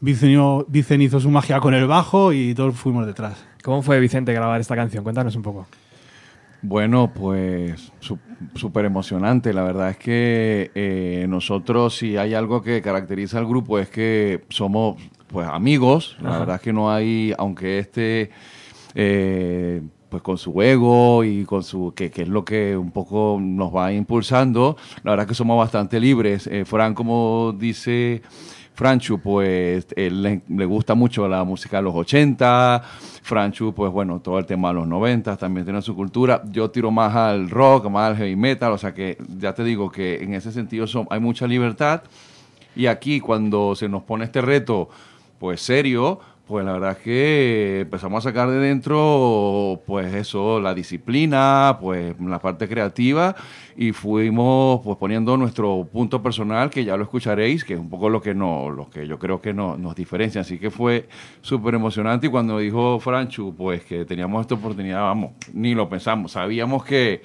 Vicen 0.00 1.00
hizo 1.00 1.20
su 1.20 1.30
magia 1.30 1.60
con 1.60 1.72
el 1.72 1.86
bajo 1.86 2.32
y 2.32 2.54
todos 2.54 2.74
fuimos 2.74 3.06
detrás. 3.06 3.44
¿Cómo 3.62 3.82
fue 3.82 3.98
Vicente 3.98 4.32
grabar 4.32 4.60
esta 4.60 4.76
canción? 4.76 5.02
Cuéntanos 5.02 5.34
un 5.36 5.42
poco. 5.42 5.66
Bueno, 6.62 7.12
pues 7.14 7.92
súper 8.54 8.84
emocionante. 8.84 9.52
La 9.52 9.62
verdad 9.62 9.90
es 9.90 9.96
que 9.96 10.70
eh, 10.74 11.26
nosotros, 11.28 11.96
si 11.96 12.16
hay 12.16 12.34
algo 12.34 12.62
que 12.62 12.82
caracteriza 12.82 13.38
al 13.38 13.46
grupo, 13.46 13.78
es 13.78 13.88
que 13.88 14.44
somos 14.48 14.96
pues 15.28 15.46
amigos. 15.48 16.16
La 16.20 16.30
Ajá. 16.30 16.38
verdad 16.40 16.56
es 16.56 16.62
que 16.62 16.72
no 16.72 16.90
hay, 16.90 17.34
aunque 17.38 17.78
este, 17.78 18.30
eh, 18.94 19.82
pues 20.08 20.22
con 20.22 20.38
su 20.38 20.60
ego 20.62 21.24
y 21.24 21.44
con 21.44 21.62
su, 21.62 21.92
que, 21.94 22.10
que 22.10 22.22
es 22.22 22.28
lo 22.28 22.44
que 22.44 22.76
un 22.76 22.90
poco 22.90 23.38
nos 23.40 23.74
va 23.74 23.92
impulsando, 23.92 24.76
la 25.02 25.12
verdad 25.12 25.24
es 25.24 25.28
que 25.28 25.34
somos 25.34 25.58
bastante 25.58 26.00
libres. 26.00 26.46
Eh, 26.46 26.64
Fran, 26.64 26.94
como 26.94 27.54
dice 27.58 28.22
Franchu, 28.76 29.18
pues 29.18 29.86
él 29.96 30.22
le, 30.22 30.42
le 30.48 30.64
gusta 30.66 30.94
mucho 30.94 31.26
la 31.26 31.42
música 31.44 31.78
de 31.78 31.84
los 31.84 31.94
80. 31.94 32.82
Franchu, 33.22 33.72
pues 33.74 33.90
bueno, 33.90 34.20
todo 34.20 34.38
el 34.38 34.44
tema 34.44 34.68
de 34.68 34.74
los 34.74 34.86
90 34.86 35.34
también 35.38 35.64
tiene 35.64 35.80
su 35.80 35.96
cultura. 35.96 36.42
Yo 36.52 36.70
tiro 36.70 36.90
más 36.90 37.16
al 37.16 37.48
rock, 37.48 37.88
más 37.88 38.10
al 38.10 38.16
heavy 38.18 38.36
metal, 38.36 38.72
o 38.72 38.78
sea 38.78 38.92
que 38.92 39.16
ya 39.38 39.54
te 39.54 39.64
digo 39.64 39.90
que 39.90 40.22
en 40.22 40.34
ese 40.34 40.52
sentido 40.52 40.86
son, 40.86 41.06
hay 41.08 41.20
mucha 41.20 41.46
libertad. 41.46 42.02
Y 42.76 42.86
aquí 42.86 43.18
cuando 43.18 43.74
se 43.74 43.88
nos 43.88 44.02
pone 44.02 44.26
este 44.26 44.42
reto, 44.42 44.90
pues 45.38 45.62
serio, 45.62 46.20
pues 46.46 46.64
la 46.64 46.72
verdad 46.74 46.92
es 46.92 46.98
que 46.98 47.80
empezamos 47.80 48.24
a 48.24 48.28
sacar 48.30 48.48
de 48.48 48.58
dentro, 48.58 49.82
pues 49.86 50.14
eso, 50.14 50.60
la 50.60 50.74
disciplina, 50.74 51.78
pues 51.80 52.14
la 52.20 52.38
parte 52.38 52.68
creativa 52.68 53.34
y 53.76 53.92
fuimos 53.92 54.80
pues 54.84 54.96
poniendo 54.96 55.36
nuestro 55.36 55.88
punto 55.92 56.22
personal, 56.22 56.70
que 56.70 56.84
ya 56.84 56.96
lo 56.96 57.02
escucharéis, 57.02 57.64
que 57.64 57.74
es 57.74 57.80
un 57.80 57.90
poco 57.90 58.08
lo 58.08 58.22
que, 58.22 58.32
no, 58.34 58.70
lo 58.70 58.88
que 58.88 59.06
yo 59.08 59.18
creo 59.18 59.40
que 59.40 59.52
no- 59.52 59.76
nos 59.76 59.96
diferencia. 59.96 60.40
Así 60.42 60.58
que 60.58 60.70
fue 60.70 61.08
súper 61.40 61.74
emocionante 61.74 62.28
y 62.28 62.30
cuando 62.30 62.58
dijo 62.58 63.00
Franchu, 63.00 63.54
pues 63.56 63.84
que 63.84 64.04
teníamos 64.04 64.42
esta 64.42 64.54
oportunidad, 64.54 65.02
vamos, 65.02 65.32
ni 65.52 65.74
lo 65.74 65.88
pensamos, 65.88 66.32
sabíamos 66.32 66.84
que, 66.84 67.22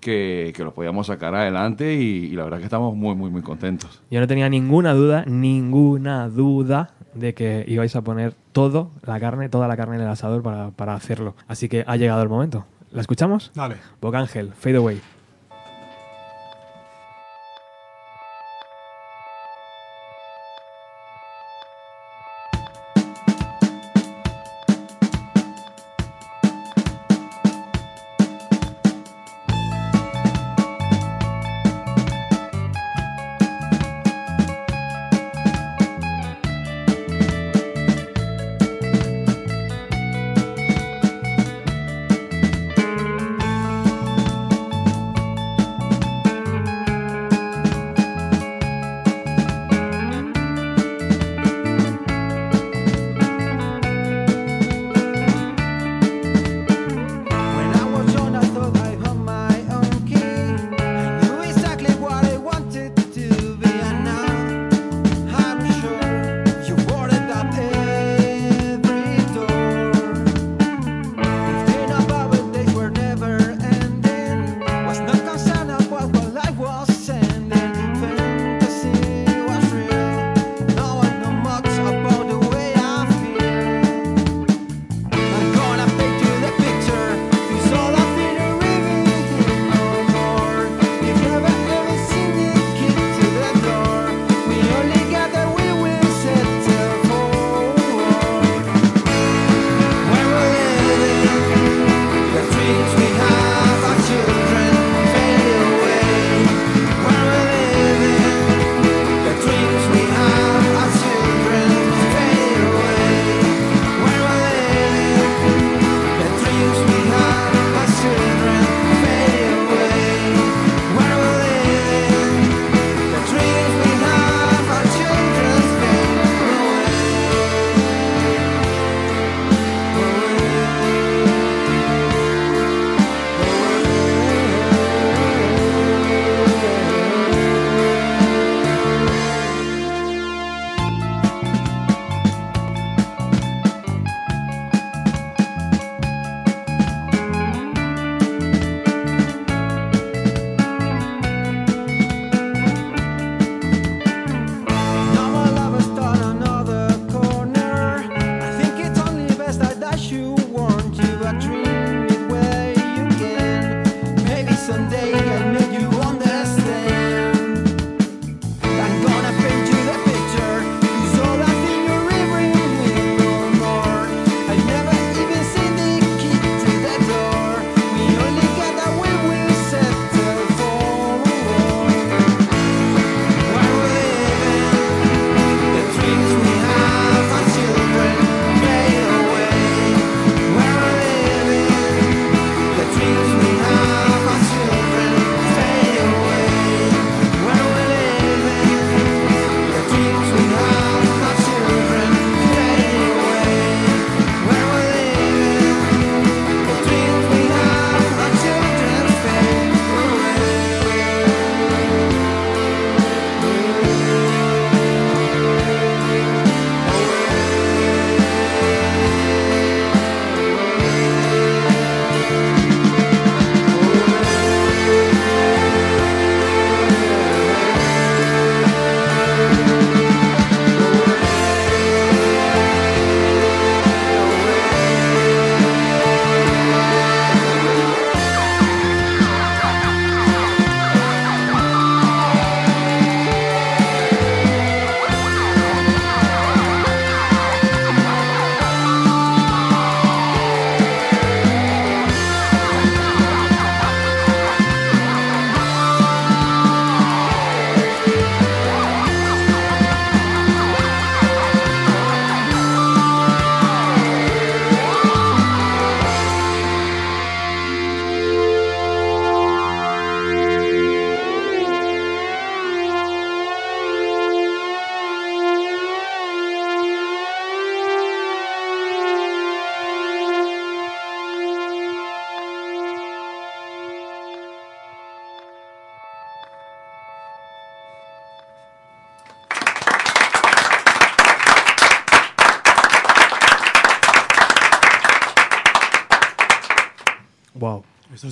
que, 0.00 0.52
que 0.56 0.64
lo 0.64 0.74
podíamos 0.74 1.06
sacar 1.06 1.34
adelante 1.34 1.94
y, 1.94 2.26
y 2.26 2.30
la 2.32 2.44
verdad 2.44 2.58
que 2.58 2.64
estamos 2.64 2.94
muy, 2.96 3.14
muy, 3.14 3.30
muy 3.30 3.42
contentos. 3.42 4.02
Yo 4.10 4.18
no 4.20 4.26
tenía 4.26 4.48
ninguna 4.48 4.92
duda, 4.92 5.24
ninguna 5.26 6.28
duda 6.28 6.90
de 7.16 7.34
que 7.34 7.64
ibais 7.66 7.94
a 7.96 8.02
poner 8.02 8.34
todo, 8.52 8.90
la 9.02 9.18
carne, 9.20 9.48
toda 9.48 9.68
la 9.68 9.76
carne 9.76 9.96
en 9.96 10.02
el 10.02 10.08
asador 10.08 10.42
para, 10.42 10.70
para 10.70 10.94
hacerlo. 10.94 11.34
Así 11.48 11.68
que 11.68 11.84
ha 11.86 11.96
llegado 11.96 12.22
el 12.22 12.28
momento. 12.28 12.66
¿La 12.92 13.00
escuchamos? 13.00 13.50
Dale. 13.54 13.76
Bocángel, 14.00 14.52
Fade 14.52 14.76
Away. 14.76 15.00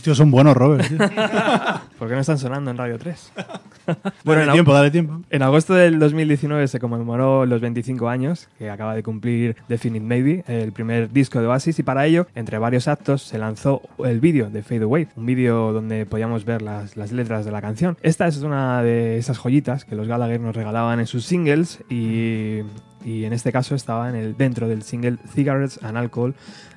Tíos 0.05 0.18
son 0.18 0.31
buenos, 0.31 0.55
Robert. 0.55 0.86
tío. 0.86 0.98
¿Por 1.98 2.09
qué 2.09 2.14
no 2.14 2.20
están 2.20 2.39
sonando 2.39 2.70
en 2.70 2.76
Radio 2.76 2.98
3? 2.98 3.32
Dale 4.24 4.44
en 4.44 4.52
tiempo, 4.52 4.72
dale 4.72 4.90
tiempo. 4.90 5.20
En 5.31 5.43
agosto 5.43 5.74
del 5.74 5.98
2019 5.98 6.68
se 6.68 6.81
conmemoró 6.81 7.44
los 7.44 7.60
25 7.60 8.09
años 8.09 8.48
que 8.59 8.70
acaba 8.70 8.94
de 8.94 9.02
cumplir 9.02 9.56
Definite 9.68 10.05
Maybe, 10.05 10.44
el 10.47 10.72
primer 10.72 11.12
disco 11.12 11.40
de 11.40 11.47
Oasis, 11.47 11.78
y 11.78 11.82
para 11.82 12.06
ello, 12.06 12.26
entre 12.35 12.59
varios 12.59 12.89
actos, 12.89 13.22
se 13.22 13.39
lanzó 13.39 13.82
el 14.05 14.20
vídeo 14.20 14.48
de 14.48 14.62
Fade 14.62 14.85
Away, 14.85 15.09
un 15.16 15.26
vídeo 15.26 15.72
donde 15.72 16.06
podíamos 16.06 16.44
ver 16.44 16.62
las, 16.62 16.97
las 16.97 17.12
letras 17.12 17.44
de 17.44 17.52
la 17.52 17.60
canción. 17.60 17.98
Esta 18.02 18.26
es 18.26 18.39
una 18.39 18.82
de 18.82 19.18
esas 19.18 19.39
joyitas 19.39 19.85
que 19.85 19.97
los 19.97 20.09
Gallagher 20.09 20.40
nos 20.40 20.56
regalaban 20.56 21.01
en 21.01 21.06
sus 21.06 21.26
singles 21.26 21.81
y, 21.90 22.60
y 23.05 23.24
en 23.24 23.32
este 23.32 23.52
caso 23.52 23.74
estaba 23.74 24.09
en 24.09 24.14
el, 24.14 24.36
dentro 24.36 24.66
del 24.66 24.82
single 24.82 25.18
Cigarettes 25.35 25.78
and 25.82 25.97
Alcohol 25.98 26.35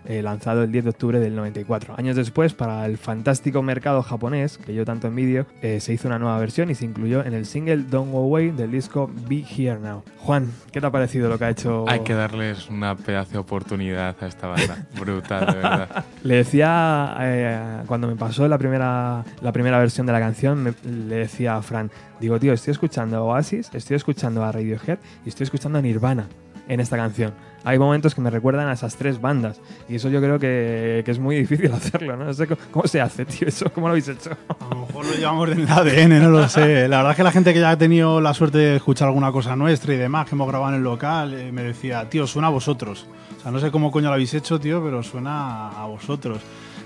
eh, 0.07 0.21
lanzado 0.23 0.63
el 0.63 0.71
10 0.71 0.85
de 0.85 0.89
octubre 0.89 1.19
del 1.19 1.35
94. 1.35 1.93
Años 1.97 2.15
después, 2.15 2.53
para 2.53 2.85
el 2.85 2.97
fantástico 2.97 3.61
mercado 3.61 4.01
japonés, 4.01 4.57
que 4.57 4.73
yo 4.73 4.85
tanto 4.85 5.07
envidio, 5.07 5.45
eh, 5.61 5.79
se 5.79 5.93
hizo 5.93 6.07
una 6.07 6.17
nueva 6.17 6.39
versión 6.39 6.69
y 6.71 6.75
se 6.75 6.85
incluyó 6.85 7.23
en 7.25 7.33
el 7.33 7.45
single 7.45 7.83
Don't 7.89 8.11
Go 8.11 8.19
Away 8.23 8.51
del 8.51 8.71
disco 8.71 9.11
Be 9.27 9.43
Here 9.47 9.79
Now. 9.79 10.03
Juan, 10.19 10.51
¿qué 10.71 10.81
te 10.81 10.87
ha 10.87 10.91
parecido 10.91 11.29
lo 11.29 11.37
que 11.37 11.45
ha 11.45 11.49
hecho? 11.49 11.85
Hay 11.87 11.99
que 12.01 12.13
darles 12.13 12.69
una 12.69 12.95
pedazo 12.95 13.33
de 13.33 13.37
oportunidad 13.37 14.15
a 14.21 14.25
esta 14.27 14.47
banda. 14.47 14.87
Brutal, 14.99 15.45
de 15.45 15.53
verdad. 15.55 16.05
Le 16.23 16.35
decía, 16.35 17.15
eh, 17.19 17.83
cuando 17.85 18.07
me 18.07 18.15
pasó 18.15 18.47
la 18.47 18.57
primera, 18.57 19.23
la 19.41 19.51
primera 19.51 19.77
versión 19.79 20.07
de 20.07 20.13
la 20.13 20.19
canción, 20.19 20.63
me- 20.63 20.73
le 20.89 21.15
decía 21.15 21.55
a 21.57 21.61
Fran, 21.61 21.91
digo, 22.19 22.39
tío, 22.39 22.53
estoy 22.53 22.71
escuchando 22.71 23.17
a 23.17 23.21
Oasis, 23.23 23.69
estoy 23.73 23.95
escuchando 23.95 24.43
a 24.43 24.51
Radiohead 24.51 24.99
y 25.25 25.29
estoy 25.29 25.43
escuchando 25.45 25.79
a 25.79 25.81
Nirvana 25.81 26.27
en 26.67 26.79
esta 26.79 26.97
canción. 26.97 27.33
Hay 27.63 27.79
momentos 27.79 28.15
que 28.15 28.21
me 28.21 28.29
recuerdan 28.29 28.67
a 28.69 28.73
esas 28.73 28.95
tres 28.95 29.19
bandas 29.19 29.59
y 29.89 29.95
eso 29.95 30.09
yo 30.09 30.21
creo 30.21 30.39
que, 30.39 31.01
que 31.03 31.11
es 31.11 31.19
muy 31.19 31.35
difícil 31.35 31.71
hacerlo, 31.73 32.15
¿no? 32.15 32.25
No 32.25 32.33
sé 32.33 32.47
cómo, 32.47 32.61
cómo 32.71 32.87
se 32.87 33.01
hace, 33.01 33.25
tío, 33.25 33.47
eso, 33.47 33.71
¿cómo 33.73 33.87
lo 33.87 33.91
habéis 33.91 34.07
hecho? 34.07 34.31
A 34.59 34.73
lo 34.73 34.81
mejor 34.81 35.05
lo 35.05 35.13
llevamos 35.13 35.49
en 35.49 35.59
el 35.59 35.69
ADN, 35.69 36.23
no 36.23 36.29
lo 36.29 36.47
sé. 36.47 36.87
La 36.87 36.97
verdad 36.97 37.11
es 37.11 37.17
que 37.17 37.23
la 37.23 37.31
gente 37.31 37.53
que 37.53 37.59
ya 37.59 37.71
ha 37.71 37.77
tenido 37.77 38.21
la 38.21 38.33
suerte 38.33 38.57
de 38.57 38.75
escuchar 38.77 39.07
alguna 39.07 39.31
cosa 39.31 39.55
nuestra 39.55 39.93
y 39.93 39.97
demás, 39.97 40.27
que 40.27 40.35
hemos 40.35 40.47
grabado 40.47 40.71
en 40.71 40.77
el 40.77 40.83
local, 40.83 41.33
eh, 41.33 41.51
me 41.51 41.63
decía, 41.63 42.09
tío, 42.09 42.27
suena 42.27 42.47
a 42.47 42.51
vosotros. 42.51 43.07
O 43.37 43.41
sea, 43.41 43.51
no 43.51 43.59
sé 43.59 43.71
cómo 43.71 43.91
coño 43.91 44.07
lo 44.07 44.13
habéis 44.13 44.33
hecho, 44.33 44.59
tío, 44.59 44.83
pero 44.83 45.03
suena 45.03 45.69
a 45.69 45.85
vosotros. 45.87 46.39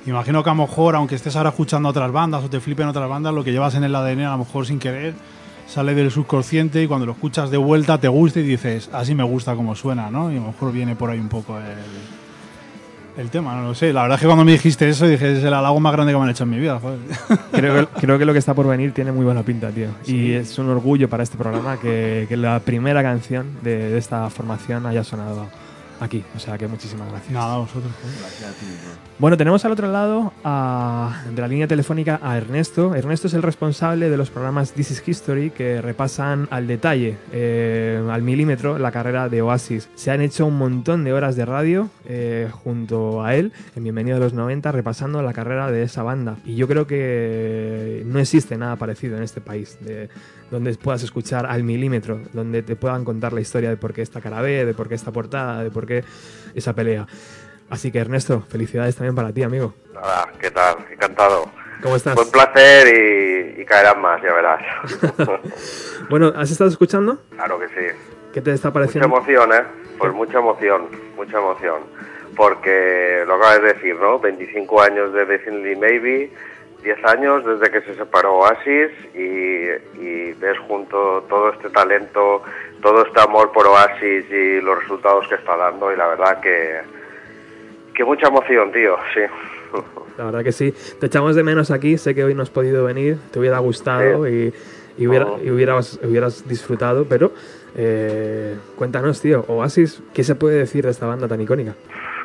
Imagino 0.06 0.44
que 0.44 0.50
a 0.50 0.54
lo 0.54 0.64
mejor, 0.64 0.96
aunque 0.96 1.16
estés 1.16 1.36
ahora 1.36 1.50
escuchando 1.50 1.90
otras 1.90 2.12
bandas 2.12 2.44
o 2.44 2.50
te 2.50 2.60
flipen 2.60 2.88
otras 2.88 3.08
bandas, 3.08 3.34
lo 3.34 3.44
que 3.44 3.52
llevas 3.52 3.76
en 3.76 3.84
el 3.84 3.96
ADN 3.96 4.22
a 4.22 4.32
lo 4.32 4.40
mejor 4.40 4.66
sin 4.66 4.80
querer 4.80 5.14
sale 5.72 5.96
del 5.96 6.12
subconsciente 6.12 6.84
y 6.84 6.88
cuando 6.88 7.06
lo 7.06 7.14
escuchas 7.14 7.50
de 7.50 7.58
vuelta 7.58 7.98
te 7.98 8.10
gusta 8.10 8.42
y 8.42 8.44
dices, 8.44 8.90
así 8.92 9.16
me 9.16 9.24
gusta 9.24 9.56
como 9.56 9.74
suena, 9.74 10.12
¿no? 10.12 10.32
Y 10.32 10.36
a 10.36 10.42
lo 10.42 10.48
mejor 10.48 10.74
viene 10.74 10.96
por 10.96 11.10
ahí 11.10 11.20
un 11.20 11.30
poco 11.30 11.58
el, 11.58 13.22
el 13.22 13.30
tema, 13.30 13.56
no 13.56 13.64
lo 13.64 13.74
sé. 13.74 13.94
La 13.94 14.02
verdad 14.02 14.16
es 14.16 14.22
que 14.22 14.28
cuando 14.28 14.44
me 14.44 14.52
dijiste 14.52 14.90
eso 14.90 15.08
dije, 15.08 15.38
es 15.38 15.44
el 15.44 15.54
halago 15.54 15.80
más 15.80 15.94
grande 15.94 16.12
que 16.12 16.18
me 16.18 16.26
han 16.26 16.30
hecho 16.30 16.44
en 16.44 16.50
mi 16.50 16.60
vida, 16.60 16.78
joder. 16.80 17.00
Creo 17.52 17.88
que, 17.88 18.02
creo 18.02 18.20
que 18.20 18.26
lo 18.26 18.34
que 18.34 18.40
está 18.40 18.54
por 18.54 18.68
venir 18.68 18.94
tiene 18.94 19.14
muy 19.14 19.24
buena 19.24 19.44
pinta, 19.44 19.70
tío. 19.70 19.88
Y 20.06 20.34
es 20.34 20.58
un 20.60 20.70
orgullo 20.70 21.10
para 21.10 21.24
este 21.24 21.38
programa 21.38 21.80
que, 21.80 22.26
que 22.28 22.36
la 22.36 22.60
primera 22.60 23.02
canción 23.02 23.58
de, 23.62 23.92
de 23.92 23.98
esta 23.98 24.30
formación 24.30 24.86
haya 24.86 25.06
sonado 25.06 25.48
aquí. 26.02 26.24
O 26.36 26.40
sea 26.40 26.58
que 26.58 26.68
muchísimas 26.68 27.10
gracias. 27.10 27.32
Nada, 27.32 27.56
a 27.56 27.58
vosotros. 27.60 27.92
Bueno, 29.22 29.38
tenemos 29.38 29.64
al 29.66 29.72
otro 29.74 29.92
lado 29.92 30.34
a- 30.44 31.22
de 31.32 31.40
la 31.40 31.48
línea 31.48 31.68
telefónica 31.68 32.20
a 32.24 32.38
Ernesto. 32.38 32.96
Ernesto 32.96 33.28
es 33.28 33.36
el 33.36 33.44
responsable 33.44 34.10
de 34.10 34.18
los 34.18 34.32
programas 34.32 34.72
This 34.72 34.90
is 34.90 35.08
History 35.08 35.52
que 35.52 35.80
repasan 35.80 36.48
al 36.50 36.66
detalle, 36.66 37.18
eh, 37.32 38.04
al 38.10 38.24
milímetro, 38.24 38.80
la 38.80 38.92
carrera 38.92 39.30
de 39.30 39.44
Oasis. 39.44 39.90
Se 39.94 40.10
han 40.10 40.22
hecho 40.22 40.48
un 40.48 40.58
montón 40.58 41.04
de 41.04 41.14
horas 41.14 41.36
de 41.36 41.46
radio 41.46 41.88
eh, 42.06 42.50
junto 42.52 43.24
a 43.24 43.36
él 43.36 43.54
en 43.76 43.84
Bienvenido 43.84 44.18
a 44.18 44.20
los 44.20 44.34
90 44.34 44.72
repasando 44.72 45.22
la 45.22 45.34
carrera 45.34 45.70
de 45.70 45.84
esa 45.84 46.02
banda. 46.02 46.38
Y 46.44 46.56
yo 46.56 46.68
creo 46.68 46.88
que 46.88 48.02
no 48.08 48.18
existe 48.18 48.58
nada 48.58 48.76
parecido 48.78 49.18
en 49.18 49.24
este 49.24 49.40
país. 49.40 49.78
de- 49.82 50.10
donde 50.50 50.74
puedas 50.74 51.02
escuchar 51.02 51.46
al 51.46 51.64
milímetro, 51.64 52.20
donde 52.34 52.62
te 52.62 52.76
puedan 52.76 53.06
contar 53.06 53.32
la 53.32 53.40
historia 53.40 53.70
de 53.70 53.78
por 53.78 53.94
qué 53.94 54.02
esta 54.02 54.20
cara 54.20 54.42
B, 54.42 54.66
de 54.66 54.74
por 54.74 54.90
qué 54.90 54.96
esta 54.96 55.10
portada, 55.10 55.64
de 55.64 55.72
por 55.72 55.86
qué 55.86 56.04
esa 56.54 56.74
pelea. 56.74 57.08
Así 57.72 57.92
que 57.92 58.00
Ernesto, 58.00 58.42
felicidades 58.50 58.96
también 58.96 59.16
para 59.16 59.32
ti, 59.32 59.44
amigo. 59.44 59.74
Nada, 59.94 60.28
¿qué 60.40 60.52
tal? 60.52 60.76
Encantado. 60.92 61.46
¿Cómo 61.82 61.96
estás? 61.96 62.14
Buen 62.16 62.30
placer 62.30 62.88
y, 63.58 63.62
y 63.62 63.66
caerán 63.66 64.00
más, 64.02 64.22
ya 64.22 64.34
verás. 64.34 64.62
Bueno, 66.10 66.34
¿has 66.36 66.52
estado 66.52 66.70
escuchando? 66.70 67.20
claro 67.36 67.58
que 67.60 67.68
sí. 67.70 67.98
¿Qué 68.34 68.42
te 68.42 68.52
está 68.52 68.68
Mucha 68.70 68.74
pareciendo? 68.74 69.08
emoción, 69.08 69.54
¿eh? 69.54 69.64
Pues 69.98 70.12
mucha 70.14 70.40
emoción, 70.40 70.88
mucha 71.16 71.38
emoción. 71.38 71.80
Porque 72.36 73.24
lo 73.26 73.36
acabas 73.36 73.62
de 73.62 73.74
decir, 73.74 73.96
¿no? 73.96 74.20
25 74.20 74.82
años 74.82 75.14
de 75.14 75.26
Definitely 75.26 75.76
Maybe, 75.78 76.32
10 76.84 77.06
años 77.06 77.46
desde 77.46 77.72
que 77.72 77.82
se 77.82 77.96
separó 77.96 78.40
Oasis 78.40 78.90
y, 79.14 79.68
y 80.02 80.34
ves 80.34 80.58
junto 80.68 81.22
todo 81.30 81.54
este 81.54 81.70
talento, 81.70 82.42
todo 82.82 83.06
este 83.06 83.22
amor 83.22 83.52
por 83.54 83.68
Oasis 83.68 84.26
y 84.30 84.60
los 84.62 84.80
resultados 84.80 85.28
que 85.30 85.36
está 85.36 85.56
dando 85.56 85.94
y 85.94 85.98
la 85.98 86.08
verdad 86.08 86.40
que, 86.42 86.82
que 87.96 88.04
mucha 88.04 88.28
emoción, 88.28 88.72
tío, 88.72 88.96
sí. 89.14 89.22
La 90.18 90.26
verdad 90.26 90.44
que 90.44 90.52
sí. 90.52 90.74
Te 91.00 91.06
echamos 91.08 91.36
de 91.36 91.44
menos 91.44 91.72
aquí. 91.72 91.98
Sé 91.98 92.14
que 92.14 92.24
hoy 92.24 92.34
no 92.36 92.44
has 92.44 92.50
podido 92.50 92.84
venir. 92.86 93.18
Te 93.32 93.40
hubiera 93.40 93.60
gustado 93.60 94.28
y, 94.28 94.54
y 94.98 95.08
hubiera- 95.08 95.26
Oh. 95.28 95.40
y 95.42 95.50
hubieras, 95.52 96.00
hubieras 96.04 96.48
disfrutado, 96.48 97.06
pero 97.08 97.32
eh, 97.76 98.56
cuéntanos, 98.76 99.22
tío. 99.22 99.46
Oasis, 99.48 100.02
¿qué 100.14 100.24
se 100.24 100.36
puede 100.36 100.58
decir 100.58 100.84
de 100.84 100.92
esta 100.92 101.06
banda 101.08 101.28
tan 101.28 101.40
icónica? 101.42 101.74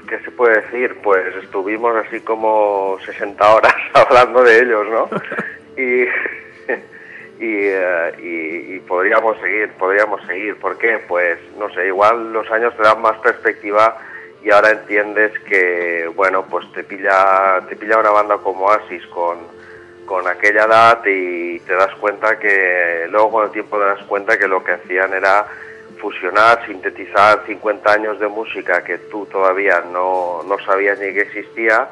¿Qué 0.09 0.18
se 0.20 0.30
puede 0.32 0.60
decir? 0.62 0.97
Pues 1.02 1.34
estuvimos 1.43 1.94
así 1.97 2.20
como 2.20 2.97
60 3.06 3.55
horas 3.55 3.74
hablando 3.94 4.43
de 4.43 4.59
ellos, 4.60 4.86
¿no? 4.90 5.09
Y, 5.78 6.05
y, 7.38 7.66
eh, 7.68 8.12
y- 8.22 8.74
y 8.76 8.80
podríamos 8.80 9.38
seguir, 9.40 9.70
podríamos 9.78 10.24
seguir. 10.26 10.56
¿Por 10.56 10.78
qué? 10.78 10.98
Pues 11.06 11.38
no 11.59 11.68
sé, 11.74 11.86
igual 11.88 12.32
los 12.32 12.51
años 12.51 12.74
te 12.76 12.82
dan 12.82 13.01
más 13.02 13.18
perspectiva 13.18 13.97
y 14.47 14.51
ahora 14.52 14.70
entiendes 14.70 15.32
que, 15.40 16.09
bueno, 16.14 16.44
pues 16.48 16.70
te 16.70 16.85
pilla, 16.85 17.60
te 17.68 17.74
pilla 17.74 17.98
una 17.98 18.10
banda 18.10 18.39
como 18.39 18.66
Oasis 18.66 19.05
con, 19.09 19.39
con 20.06 20.28
aquella 20.28 20.66
edad 20.66 21.05
y 21.05 21.59
te 21.59 21.74
das 21.74 21.93
cuenta 21.97 22.39
que, 22.39 23.09
luego 23.10 23.32
con 23.32 23.47
el 23.47 23.51
tiempo 23.51 23.77
te 23.77 23.86
das 23.86 24.05
cuenta 24.05 24.39
que 24.39 24.47
lo 24.47 24.62
que 24.62 24.74
hacían 24.74 25.12
era 25.14 25.47
fusionar, 26.01 26.64
sintetizar 26.64 27.44
50 27.44 27.93
años 27.93 28.20
de 28.20 28.28
música 28.28 28.85
que 28.85 28.98
tú 28.98 29.27
todavía 29.27 29.81
no, 29.81 30.44
no 30.47 30.56
sabías 30.64 31.01
ni 31.01 31.12
que 31.12 31.23
existía 31.23 31.89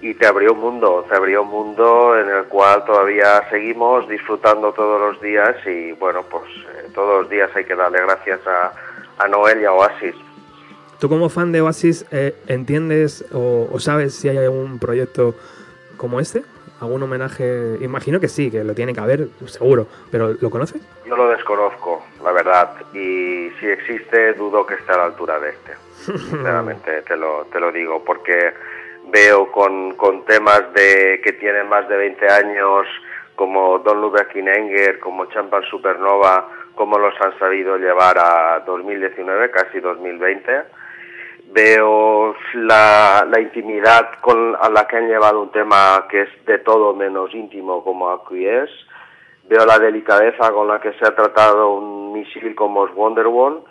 y 0.00 0.14
te 0.14 0.26
abrió 0.26 0.54
un 0.54 0.60
mundo, 0.60 1.04
te 1.06 1.16
abrió 1.16 1.42
un 1.42 1.50
mundo 1.50 2.18
en 2.18 2.30
el 2.30 2.44
cual 2.44 2.82
todavía 2.86 3.46
seguimos 3.50 4.08
disfrutando 4.08 4.72
todos 4.72 5.02
los 5.02 5.20
días 5.20 5.54
y 5.66 5.92
bueno, 5.92 6.22
pues 6.30 6.44
eh, 6.46 6.88
todos 6.94 7.24
los 7.24 7.30
días 7.30 7.50
hay 7.54 7.66
que 7.66 7.74
darle 7.74 8.00
gracias 8.00 8.40
a, 8.46 8.72
a 9.18 9.28
Noel 9.28 9.60
y 9.60 9.66
a 9.66 9.72
Oasis. 9.74 10.14
Tú 10.98 11.08
como 11.08 11.28
fan 11.28 11.52
de 11.52 11.60
Oasis, 11.60 12.06
eh, 12.10 12.34
¿entiendes 12.48 13.24
o, 13.32 13.68
o 13.72 13.78
sabes 13.78 14.14
si 14.14 14.28
hay 14.28 14.38
algún 14.38 14.80
proyecto 14.80 15.34
como 15.96 16.18
este? 16.18 16.42
¿Algún 16.80 17.02
homenaje? 17.02 17.76
Imagino 17.80 18.18
que 18.18 18.28
sí, 18.28 18.50
que 18.50 18.64
lo 18.64 18.74
tiene 18.74 18.94
que 18.94 19.00
haber, 19.00 19.28
seguro. 19.46 19.86
¿Pero 20.10 20.34
lo 20.40 20.50
conoces? 20.50 20.82
Yo 21.06 21.16
lo 21.16 21.28
desconozco, 21.28 22.04
la 22.22 22.32
verdad, 22.32 22.70
y 22.92 23.50
si 23.60 23.66
existe 23.66 24.32
dudo 24.34 24.66
que 24.66 24.74
esté 24.74 24.92
a 24.92 24.96
la 24.96 25.04
altura 25.06 25.38
de 25.38 25.50
este. 25.50 25.72
Sinceramente 26.04 27.02
te 27.08 27.16
lo, 27.16 27.46
te 27.52 27.60
lo 27.60 27.70
digo, 27.70 28.02
porque 28.04 28.52
veo 29.10 29.50
con, 29.52 29.94
con 29.94 30.24
temas 30.24 30.62
de 30.74 31.20
que 31.22 31.32
tienen 31.32 31.68
más 31.68 31.88
de 31.88 31.96
20 31.96 32.28
años, 32.28 32.86
como 33.36 33.78
Don 33.78 34.00
Look 34.00 34.14
Back 34.14 34.34
in 34.36 34.48
Anger, 34.48 34.98
como 34.98 35.26
Champan 35.26 35.62
Supernova, 35.64 36.48
cómo 36.74 36.98
los 36.98 37.14
han 37.20 37.38
sabido 37.38 37.76
llevar 37.76 38.18
a 38.18 38.60
2019, 38.66 39.50
casi 39.50 39.80
2020. 39.80 40.77
Veo 41.50 42.34
la, 42.54 43.26
la 43.26 43.40
intimidad 43.40 44.20
con, 44.20 44.54
a 44.60 44.68
la 44.68 44.86
que 44.86 44.96
han 44.96 45.08
llevado 45.08 45.40
un 45.40 45.50
tema 45.50 46.06
que 46.10 46.22
es 46.22 46.44
de 46.44 46.58
todo 46.58 46.94
menos 46.94 47.34
íntimo 47.34 47.82
como 47.82 48.10
Acquiesce. 48.10 48.74
Veo 49.48 49.64
la 49.64 49.78
delicadeza 49.78 50.52
con 50.52 50.68
la 50.68 50.78
que 50.78 50.92
se 50.92 51.06
ha 51.06 51.16
tratado 51.16 51.70
un 51.70 52.12
misil 52.12 52.54
como 52.54 52.86
es 52.86 52.94
Wonderwall. 52.94 53.62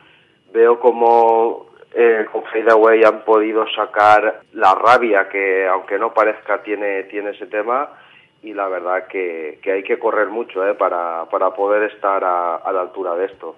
Veo 0.52 0.80
como 0.80 1.68
eh, 1.94 2.26
con 2.32 2.44
Fade 2.45 2.72
Away 2.72 3.04
han 3.04 3.24
podido 3.24 3.68
sacar 3.70 4.41
la 4.54 4.74
rabia 4.74 5.30
que, 5.30 5.68
aunque 5.68 5.99
no 5.99 6.16
parezca, 6.16 6.64
tiene, 6.64 7.04
tiene 7.04 7.30
ese 7.30 7.45
tema. 7.45 7.90
Y 8.41 8.54
la 8.54 8.68
verdad 8.68 9.06
que, 9.08 9.60
que 9.62 9.72
hay 9.74 9.84
que 9.84 9.99
correr 9.99 10.30
mucho 10.30 10.68
eh, 10.68 10.74
para, 10.74 11.26
para 11.26 11.52
poder 11.52 11.91
estar 11.91 12.24
a, 12.24 12.56
a 12.56 12.72
la 12.72 12.82
altura 12.82 13.14
de 13.16 13.26
esto. 13.26 13.56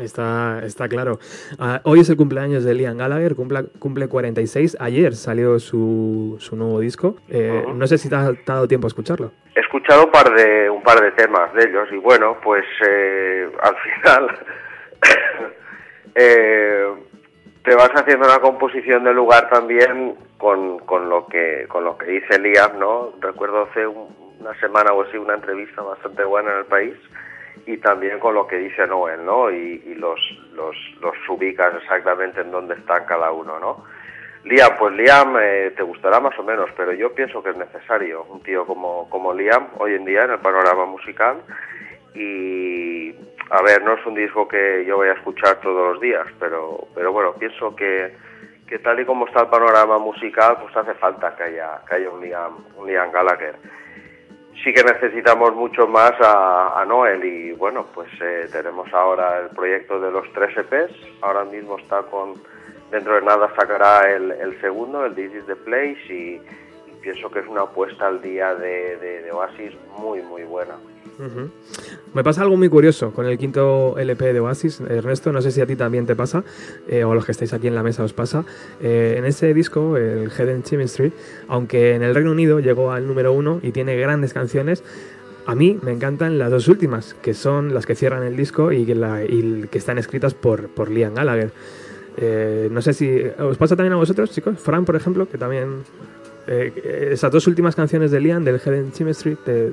Está, 0.00 0.60
está 0.64 0.88
claro. 0.88 1.18
Ah, 1.58 1.80
hoy 1.84 2.00
es 2.00 2.08
el 2.08 2.16
cumpleaños 2.16 2.64
de 2.64 2.74
Liam 2.74 2.96
Gallagher, 2.96 3.34
cumple, 3.34 3.64
cumple 3.78 4.08
46. 4.08 4.76
Ayer 4.80 5.14
salió 5.14 5.58
su, 5.58 6.36
su 6.40 6.56
nuevo 6.56 6.80
disco. 6.80 7.16
Eh, 7.28 7.64
No 7.74 7.86
sé 7.86 7.98
si 7.98 8.08
te 8.08 8.14
ha, 8.16 8.32
te 8.32 8.50
ha 8.52 8.54
dado 8.54 8.68
tiempo 8.68 8.86
a 8.86 8.88
escucharlo. 8.88 9.32
He 9.54 9.60
escuchado 9.60 10.04
un 10.06 10.10
par 10.10 10.32
de, 10.34 10.70
un 10.70 10.82
par 10.82 11.00
de 11.00 11.10
temas 11.12 11.52
de 11.54 11.64
ellos 11.68 11.88
y 11.92 11.98
bueno, 11.98 12.38
pues 12.42 12.64
eh, 12.88 13.50
al 13.62 13.76
final 14.02 14.38
eh, 16.14 16.86
te 17.64 17.74
vas 17.74 17.90
haciendo 17.94 18.26
una 18.26 18.38
composición 18.40 19.04
del 19.04 19.16
lugar 19.16 19.48
también 19.50 20.14
con, 20.38 20.78
con 20.80 21.08
lo 21.08 21.26
que 21.26 21.66
con 21.68 21.84
lo 21.84 21.96
que 21.98 22.06
dice 22.06 22.38
Liam, 22.38 22.78
¿no? 22.78 23.12
Recuerdo 23.20 23.62
hace 23.70 23.86
un- 23.86 24.20
una 24.40 24.58
semana 24.58 24.92
o 24.92 25.02
así 25.02 25.16
una 25.16 25.34
entrevista 25.34 25.82
bastante 25.82 26.24
buena 26.24 26.50
en 26.52 26.58
el 26.58 26.64
país 26.64 26.94
y 27.66 27.76
también 27.78 28.18
con 28.18 28.34
lo 28.34 28.46
que 28.46 28.58
dice 28.58 28.86
Noel, 28.86 29.24
¿no? 29.24 29.50
Y, 29.50 29.82
y 29.86 29.94
los, 29.94 30.20
los, 30.54 30.76
los 31.00 31.14
ubicas 31.28 31.74
exactamente 31.76 32.40
en 32.40 32.50
dónde 32.50 32.74
están 32.74 33.04
cada 33.04 33.30
uno, 33.30 33.58
¿no? 33.58 33.84
Liam, 34.44 34.76
pues 34.76 34.92
Liam 34.94 35.36
eh, 35.40 35.72
te 35.76 35.84
gustará 35.84 36.18
más 36.18 36.36
o 36.38 36.42
menos, 36.42 36.68
pero 36.76 36.92
yo 36.92 37.14
pienso 37.14 37.42
que 37.42 37.50
es 37.50 37.56
necesario 37.56 38.24
un 38.24 38.42
tío 38.42 38.66
como, 38.66 39.08
como 39.08 39.32
Liam 39.32 39.68
hoy 39.78 39.94
en 39.94 40.04
día 40.04 40.24
en 40.24 40.32
el 40.32 40.40
panorama 40.40 40.84
musical 40.84 41.36
y 42.14 43.14
a 43.50 43.62
ver, 43.62 43.82
no 43.84 43.94
es 43.94 44.04
un 44.04 44.14
disco 44.14 44.48
que 44.48 44.84
yo 44.84 44.98
vaya 44.98 45.12
a 45.12 45.16
escuchar 45.16 45.60
todos 45.60 45.92
los 45.92 46.00
días, 46.00 46.26
pero, 46.40 46.88
pero 46.94 47.12
bueno, 47.12 47.34
pienso 47.34 47.76
que, 47.76 48.16
que 48.66 48.80
tal 48.80 48.98
y 48.98 49.04
como 49.04 49.26
está 49.26 49.42
el 49.42 49.48
panorama 49.48 49.98
musical, 49.98 50.58
pues 50.60 50.76
hace 50.76 50.94
falta 50.94 51.36
que 51.36 51.44
haya, 51.44 51.80
que 51.88 51.94
haya 51.94 52.10
un 52.10 52.20
Liam, 52.20 52.56
un 52.76 52.88
Liam 52.88 53.12
Gallagher 53.12 53.54
sí 54.62 54.72
que 54.72 54.84
necesitamos 54.84 55.54
mucho 55.54 55.86
más 55.86 56.12
a, 56.20 56.80
a 56.80 56.84
Noel 56.84 57.24
y 57.24 57.52
bueno, 57.52 57.86
pues 57.94 58.08
eh, 58.20 58.48
tenemos 58.52 58.92
ahora 58.92 59.40
el 59.40 59.48
proyecto 59.48 59.98
de 60.00 60.10
los 60.10 60.30
tres 60.32 60.56
EPs, 60.56 60.92
ahora 61.20 61.44
mismo 61.44 61.78
está 61.78 62.02
con, 62.02 62.34
dentro 62.90 63.14
de 63.14 63.22
nada 63.22 63.52
sacará 63.56 64.10
el, 64.10 64.30
el 64.32 64.60
segundo, 64.60 65.04
el 65.04 65.14
This 65.14 65.34
is 65.34 65.46
the 65.46 65.56
Place 65.56 66.02
y, 66.08 66.40
pienso 67.02 67.30
que 67.30 67.40
es 67.40 67.46
una 67.48 67.62
apuesta 67.62 68.06
al 68.06 68.22
día 68.22 68.54
de, 68.54 68.96
de- 68.96 69.22
de 69.22 69.32
Oasis 69.32 69.72
muy 69.98 70.22
muy 70.22 70.44
buena. 70.44 70.74
Ujú. 71.18 71.50
Me 72.14 72.24
pasa 72.24 72.42
algo 72.42 72.56
muy 72.56 72.68
curioso 72.70 73.12
con 73.12 73.26
el 73.26 73.36
quinto 73.36 73.96
LP 73.98 74.32
de 74.32 74.40
Oasis, 74.40 74.80
Ernesto, 74.80 75.30
no 75.30 75.42
sé 75.42 75.50
si 75.50 75.60
a 75.60 75.66
ti 75.66 75.76
también 75.76 76.06
te 76.06 76.16
pasa, 76.16 76.42
eh, 76.88 77.04
o 77.04 77.12
a 77.12 77.14
los 77.14 77.24
que 77.26 77.32
estáis 77.32 77.52
aquí 77.52 77.66
en 77.68 77.74
la 77.74 77.82
mesa 77.82 78.02
os 78.02 78.12
pasa. 78.14 78.44
Eh, 78.80 79.16
en 79.18 79.24
ese 79.26 79.52
disco, 79.52 79.96
el 79.98 80.30
Hidden 80.30 80.62
Chemistry, 80.62 81.12
aunque 81.48 81.94
en 81.94 82.02
el 82.02 82.14
Reino 82.14 82.30
Unido 82.30 82.60
llegó 82.60 82.92
al 82.92 83.06
número 83.06 83.32
uno 83.32 83.60
y 83.62 83.72
tiene 83.72 83.96
grandes 83.96 84.32
canciones, 84.32 84.82
a 85.46 85.54
mí 85.54 85.78
me 85.82 85.92
encantan 85.92 86.38
las 86.38 86.50
dos 86.50 86.66
últimas, 86.68 87.14
que 87.14 87.34
son 87.34 87.74
las 87.74 87.84
que 87.84 87.94
cierran 87.94 88.22
el 88.22 88.36
disco 88.36 88.72
y 88.72 88.86
que, 88.86 88.94
la- 88.94 89.22
y 89.24 89.66
que 89.70 89.78
están 89.78 89.98
escritas 89.98 90.32
por, 90.34 90.68
por 90.68 90.90
Liam 90.90 91.14
Gallagher. 91.14 91.50
Eh, 92.16 92.68
no 92.70 92.80
sé 92.82 92.92
si 92.94 93.20
os 93.38 93.56
pasa 93.58 93.76
también 93.76 93.92
a 93.92 93.96
vosotros, 93.96 94.30
chicos. 94.30 94.58
Fran, 94.58 94.84
por 94.84 94.96
ejemplo, 94.96 95.28
que 95.28 95.38
también 95.38 95.82
eh, 96.46 97.10
esas 97.12 97.30
dos 97.30 97.46
últimas 97.46 97.74
canciones 97.74 98.10
de 98.10 98.20
Liam 98.20 98.44
del 98.44 98.56
Hidden 98.56 98.92
Chemistry 98.92 99.36
te, 99.44 99.72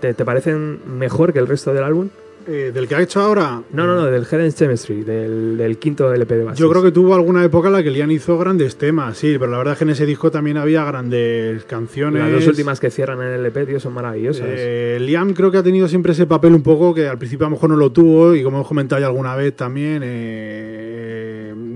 te, 0.00 0.14
te 0.14 0.24
parecen 0.24 0.80
mejor 0.98 1.32
que 1.32 1.38
el 1.38 1.46
resto 1.46 1.72
del 1.72 1.84
álbum. 1.84 2.08
Eh, 2.46 2.72
¿Del 2.74 2.88
que 2.88 2.96
ha 2.96 3.00
hecho 3.00 3.20
ahora? 3.20 3.62
No, 3.72 3.86
no, 3.86 3.94
no, 3.94 4.06
del 4.06 4.24
Hidden 4.24 4.52
Chemistry, 4.52 5.02
del, 5.02 5.56
del 5.56 5.78
quinto 5.78 6.12
LP 6.12 6.34
de 6.34 6.44
Oasis. 6.44 6.58
Yo 6.58 6.68
creo 6.68 6.82
que 6.82 6.90
tuvo 6.90 7.14
alguna 7.14 7.44
época 7.44 7.68
en 7.68 7.74
la 7.74 7.82
que 7.82 7.90
Liam 7.90 8.10
hizo 8.10 8.36
grandes 8.36 8.76
temas, 8.76 9.16
sí, 9.16 9.36
pero 9.38 9.50
la 9.50 9.58
verdad 9.58 9.72
es 9.74 9.78
que 9.78 9.84
en 9.84 9.90
ese 9.90 10.06
disco 10.06 10.30
también 10.30 10.56
había 10.56 10.84
grandes 10.84 11.64
canciones. 11.64 12.22
Las 12.22 12.32
dos 12.32 12.48
últimas 12.48 12.80
que 12.80 12.90
cierran 12.90 13.20
en 13.22 13.28
el 13.28 13.40
LP, 13.40 13.66
tío, 13.66 13.80
son 13.80 13.94
maravillosas. 13.94 14.46
Eh, 14.48 14.98
Liam 15.00 15.34
creo 15.34 15.50
que 15.50 15.58
ha 15.58 15.62
tenido 15.62 15.86
siempre 15.86 16.12
ese 16.12 16.26
papel 16.26 16.54
un 16.54 16.62
poco 16.62 16.94
que 16.94 17.06
al 17.06 17.18
principio 17.18 17.46
a 17.46 17.50
lo 17.50 17.56
mejor 17.56 17.70
no 17.70 17.76
lo 17.76 17.92
tuvo 17.92 18.34
y 18.34 18.42
como 18.42 18.58
hemos 18.58 18.68
comentado 18.68 19.00
ya 19.00 19.06
alguna 19.06 19.36
vez 19.36 19.54
también, 19.54 20.02
eh, 20.04 21.21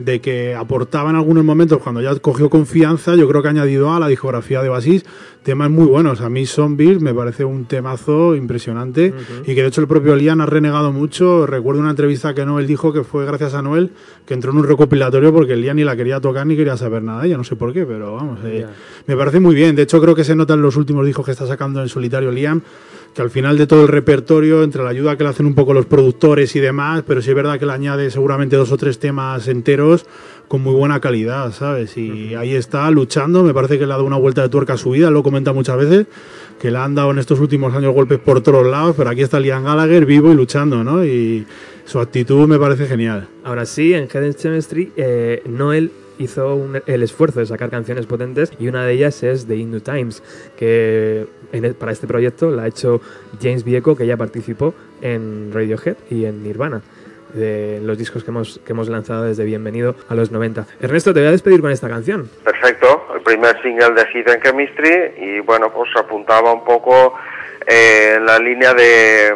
de 0.05 0.21
que 0.21 0.55
aportaba 0.55 1.11
en 1.11 1.17
algunos 1.17 1.45
momentos 1.45 1.79
cuando 1.79 2.01
ya 2.01 2.15
cogió 2.17 2.51
confianza, 2.51 3.15
yo 3.15 3.29
creo 3.29 3.43
que 3.43 3.49
ha 3.49 3.51
añadido 3.51 3.93
a 3.93 4.01
la 4.01 4.09
discografía 4.09 4.63
de 4.63 4.69
Oasis 4.69 5.05
temas 5.43 5.71
muy 5.71 5.87
buenos. 5.87 6.21
A 6.23 6.29
mí 6.29 6.45
Zombies 6.45 7.01
me 7.01 7.15
parece 7.15 7.45
un 7.45 7.67
temazo 7.67 8.35
impresionante 8.35 9.15
y 9.47 9.55
que 9.55 9.63
de 9.63 9.69
hecho 9.69 9.81
el 9.81 9.87
propio 9.87 10.17
Liam 10.17 10.41
ha 10.41 10.47
renegado 10.47 10.93
mucho. 10.93 11.47
Recuerdo 11.47 11.81
una 11.81 11.91
entrevista 11.91 12.35
que 12.35 12.45
Noel 12.45 12.67
dijo 12.67 12.93
que 12.93 13.05
fue 13.05 13.25
gracias 13.27 13.55
a 13.55 13.63
Noel 13.63 13.93
que 14.27 14.35
entró 14.35 14.51
en 14.51 14.59
un 14.59 14.65
recopilatorio 14.65 15.33
porque 15.33 15.53
el 15.53 15.61
Liam 15.61 15.77
ni 15.77 15.85
la 15.85 15.95
quería 15.97 16.21
tocar 16.21 16.47
ni 16.47 16.57
quería 16.57 16.77
saber 16.77 17.03
nada 17.05 17.25
ella, 17.25 17.37
no 17.37 17.45
sé 17.45 17.55
por 17.55 17.73
qué, 17.73 17.87
pero 17.87 18.15
vamos, 18.17 18.41
eh, 18.45 18.61
Ya. 18.63 18.71
me 19.07 19.17
parece 19.17 19.39
muy 19.39 19.55
bien. 19.55 19.77
De 19.77 19.83
hecho 19.83 20.01
creo 20.01 20.15
que 20.17 20.25
se 20.25 20.35
nota 20.35 20.55
en 20.55 20.63
los 20.63 20.77
últimos 20.77 21.07
discos 21.07 21.25
que 21.25 21.31
está 21.33 21.47
sacando 21.47 21.81
en 21.81 21.89
solitario 21.89 22.33
Liam 22.33 22.61
que 23.17 23.23
al 23.23 23.31
final 23.31 23.57
de 23.57 23.67
todo 23.67 23.81
el 23.81 23.89
repertorio, 23.89 24.63
entre 24.63 24.83
la 24.83 24.91
ayuda 24.91 25.17
que 25.17 25.25
le 25.25 25.31
hacen 25.31 25.47
un 25.47 25.55
poco 25.55 25.73
los 25.73 25.87
productores 25.87 26.55
y 26.55 26.61
demás, 26.61 27.03
pero 27.07 27.23
sí 27.23 27.31
es 27.31 27.35
verdad 27.35 27.59
que 27.59 27.65
le 27.65 27.73
añade 27.73 28.11
seguramente 28.11 28.57
dos 28.57 28.71
o 28.73 28.77
tres 28.77 28.99
temas 28.99 29.49
enteros 29.49 30.05
con 30.49 30.61
muy 30.61 30.75
buena 30.75 31.01
calidad, 31.01 31.51
¿sabes? 31.53 31.97
Y 31.97 32.35
ahí 32.35 32.55
está 32.55 32.91
luchando, 32.91 33.43
me 33.43 33.55
parece 33.55 33.79
que 33.79 33.87
le 33.87 33.93
ha 33.95 33.97
dado 33.97 34.05
una 34.05 34.19
vuelta 34.19 34.43
de 34.43 34.51
tuerca 34.51 34.75
a 34.75 34.77
su 34.77 34.91
vida, 34.91 35.11
lo 35.11 35.23
comenta 35.23 35.55
muchas 35.55 35.79
veces, 35.79 36.07
que 36.61 36.71
le 36.71 36.77
han 36.77 36.95
dado 36.95 37.11
en 37.11 37.19
estos 37.19 37.41
últimos 37.41 37.75
años 37.75 37.95
golpes 37.95 38.19
por 38.19 38.43
todos 38.43 38.67
lados, 38.67 38.95
pero 38.99 39.09
aquí 39.09 39.23
está 39.23 39.41
Liam 39.41 39.65
Gallagher 39.65 40.05
vivo 40.05 40.31
y 40.31 40.35
luchando, 40.35 40.85
¿no? 40.85 41.03
Y 41.03 41.47
su 41.87 41.99
actitud 41.99 42.47
me 42.47 42.59
parece 42.59 42.87
genial. 42.87 43.29
Ahora 43.45 43.65
sí, 43.65 43.95
en 43.95 44.09
Hidden 44.09 44.35
Chemistry, 44.35 44.93
eh, 44.95 45.43
Noel 45.47 45.91
hizo 46.19 46.55
un- 46.55 46.81
el 46.87 47.03
esfuerzo 47.03 47.41
de 47.41 47.47
sacar 47.47 47.69
canciones 47.69 48.07
potentes 48.07 48.51
y 48.59 48.69
una 48.69 48.85
de 48.87 48.93
ellas 48.95 49.23
es 49.23 49.47
The 49.47 49.57
Hindu 49.57 49.81
Times, 49.81 50.23
que 50.57 51.27
en 51.53 51.65
el- 51.65 51.75
para 51.75 51.93
este 51.93 52.07
proyecto 52.07 52.51
la 52.51 52.63
ha 52.65 52.67
hecho 52.69 53.01
James 53.41 53.65
Vieco, 53.65 53.97
que 53.97 54.07
ya 54.07 54.17
participó 54.17 54.75
en 55.03 55.51
Radiohead 55.53 55.97
y 56.11 56.25
en 56.25 56.43
Nirvana. 56.43 56.83
De 57.35 57.81
los 57.83 57.99
discos 57.99 58.25
que 58.25 58.31
hemos, 58.31 58.61
que 58.65 58.73
hemos 58.73 58.89
lanzado 58.89 59.25
desde 59.25 59.45
Bienvenido 59.45 59.95
a 60.09 60.15
los 60.15 60.31
90. 60.31 60.67
Ernesto, 60.81 61.13
te 61.13 61.21
voy 61.21 61.29
a 61.29 61.33
despedir 61.33 61.61
con 61.61 61.71
esta 61.71 61.89
canción. 61.89 62.31
Perfecto, 62.45 63.05
el 63.15 63.21
primer 63.23 63.61
single 63.63 63.91
de 63.91 64.07
Hidden 64.15 64.41
Chemistry 64.43 65.13
y 65.19 65.41
bueno, 65.41 65.71
pues 65.73 65.91
apuntaba 65.97 66.53
un 66.53 66.65
poco 66.65 67.15
eh, 67.67 68.19
la 68.25 68.39
línea 68.39 68.73
de, 68.73 69.35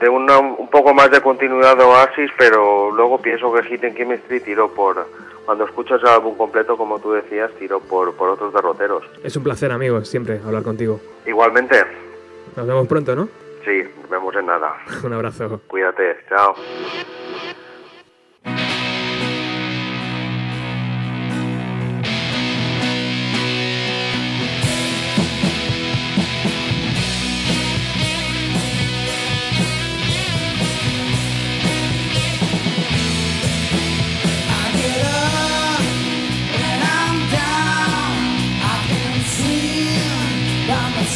de 0.00 0.08
una, 0.08 0.38
un 0.38 0.68
poco 0.70 0.92
más 0.94 1.10
de 1.10 1.20
continuidad 1.20 1.76
de 1.76 1.84
Oasis, 1.84 2.30
pero 2.38 2.90
luego 2.90 3.20
pienso 3.20 3.52
que 3.52 3.68
Hidden 3.68 3.94
Chemistry 3.94 4.40
tiró 4.40 4.72
por, 4.74 5.06
cuando 5.50 5.64
escuchas 5.64 6.00
el 6.00 6.08
álbum 6.08 6.36
completo, 6.36 6.76
como 6.76 7.00
tú 7.00 7.10
decías, 7.10 7.50
tiró 7.58 7.80
por, 7.80 8.14
por 8.14 8.28
otros 8.28 8.54
derroteros. 8.54 9.02
Es 9.24 9.34
un 9.36 9.42
placer, 9.42 9.72
amigo, 9.72 10.04
siempre 10.04 10.38
hablar 10.46 10.62
contigo. 10.62 11.00
Igualmente, 11.26 11.74
Nos 12.56 12.68
vemos 12.68 12.86
pronto, 12.86 13.16
¿no? 13.16 13.28
sí, 13.64 13.82
nos 14.00 14.08
vemos 14.08 14.32
en 14.36 14.46
nada. 14.46 14.76
Un 15.04 15.12
abrazo. 15.12 15.60
Cuídate, 15.66 16.18
chao. 16.28 16.54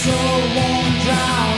Soul 0.04 0.40
won't 0.54 1.02
drown. 1.02 1.53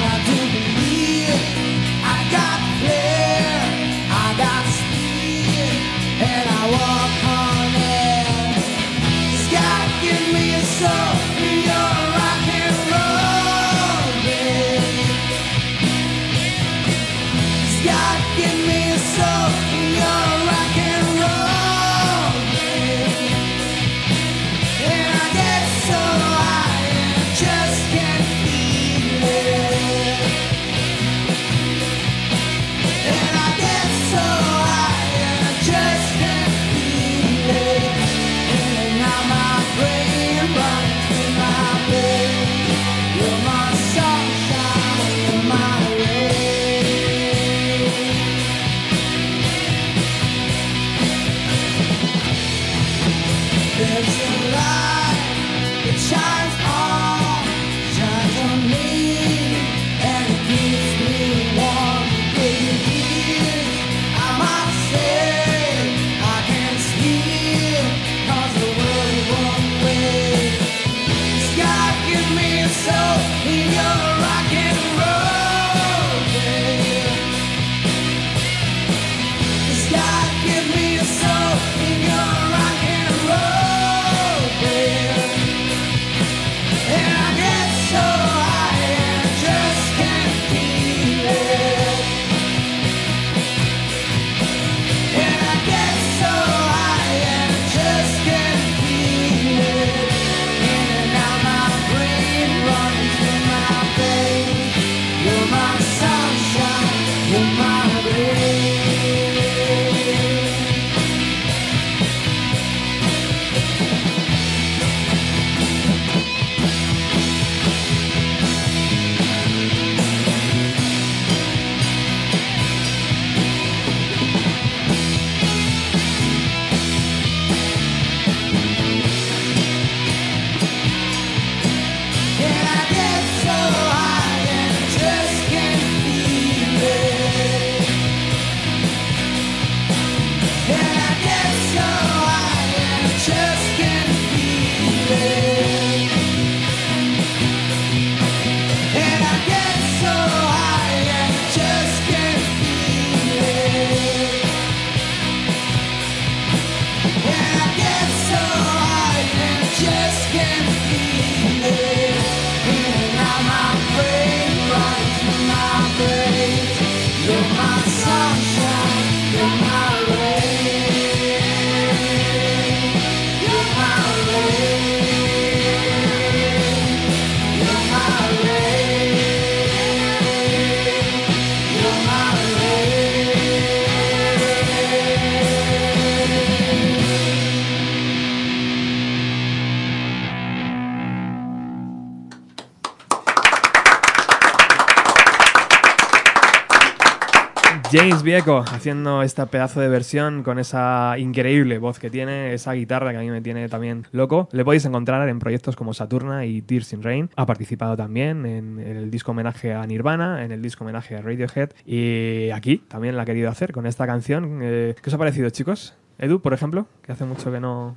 James 197.97 198.23
Vieco 198.23 198.63
haciendo 198.71 199.23
esta 199.23 199.47
pedazo 199.47 199.81
de 199.81 199.89
versión 199.89 200.43
con 200.43 200.59
esa 200.59 201.15
increíble 201.17 201.79
voz 201.79 201.99
que 201.99 202.11
tiene, 202.11 202.53
esa 202.53 202.75
guitarra 202.75 203.11
que 203.13 203.17
a 203.17 203.21
mí 203.21 203.31
me 203.31 203.41
tiene 203.41 203.71
también 203.71 204.07
loco. 204.13 204.51
Le 204.53 204.67
podéis 204.67 204.85
encontrar 204.85 205.27
en 205.31 205.39
proyectos 205.39 205.77
como 205.77 205.95
Saturna 205.95 206.45
y 206.45 206.61
Tears 206.61 206.93
in 206.93 207.03
Rain. 207.03 207.31
Ha 207.37 207.47
participado 207.47 207.97
también 207.97 208.45
en, 208.45 208.81
el 208.81 209.11
disco 209.11 209.31
homenaje 209.31 209.73
a 209.73 209.87
Nirvana, 209.87 210.45
en 210.45 210.53
el 210.53 210.61
disco 210.61 210.85
homenaje 210.85 211.17
a 211.17 211.23
Radiohead 211.23 211.71
y 211.87 212.51
aquí 212.51 212.83
también 212.87 213.17
la 213.17 213.23
ha 213.23 213.25
querido 213.25 213.49
hacer 213.49 213.73
con 213.73 213.87
esta 213.87 214.07
canción. 214.07 214.61
Eh, 214.63 214.95
¿Qué 215.01 215.09
os 215.09 215.15
ha 215.15 215.19
parecido, 215.19 215.49
chicos? 215.49 215.95
Edu, 216.19 216.41
por 216.41 216.53
ejemplo, 216.53 216.87
que 217.03 217.13
hace 217.13 217.25
mucho 217.25 217.51
que 217.51 217.61
no 217.61 217.97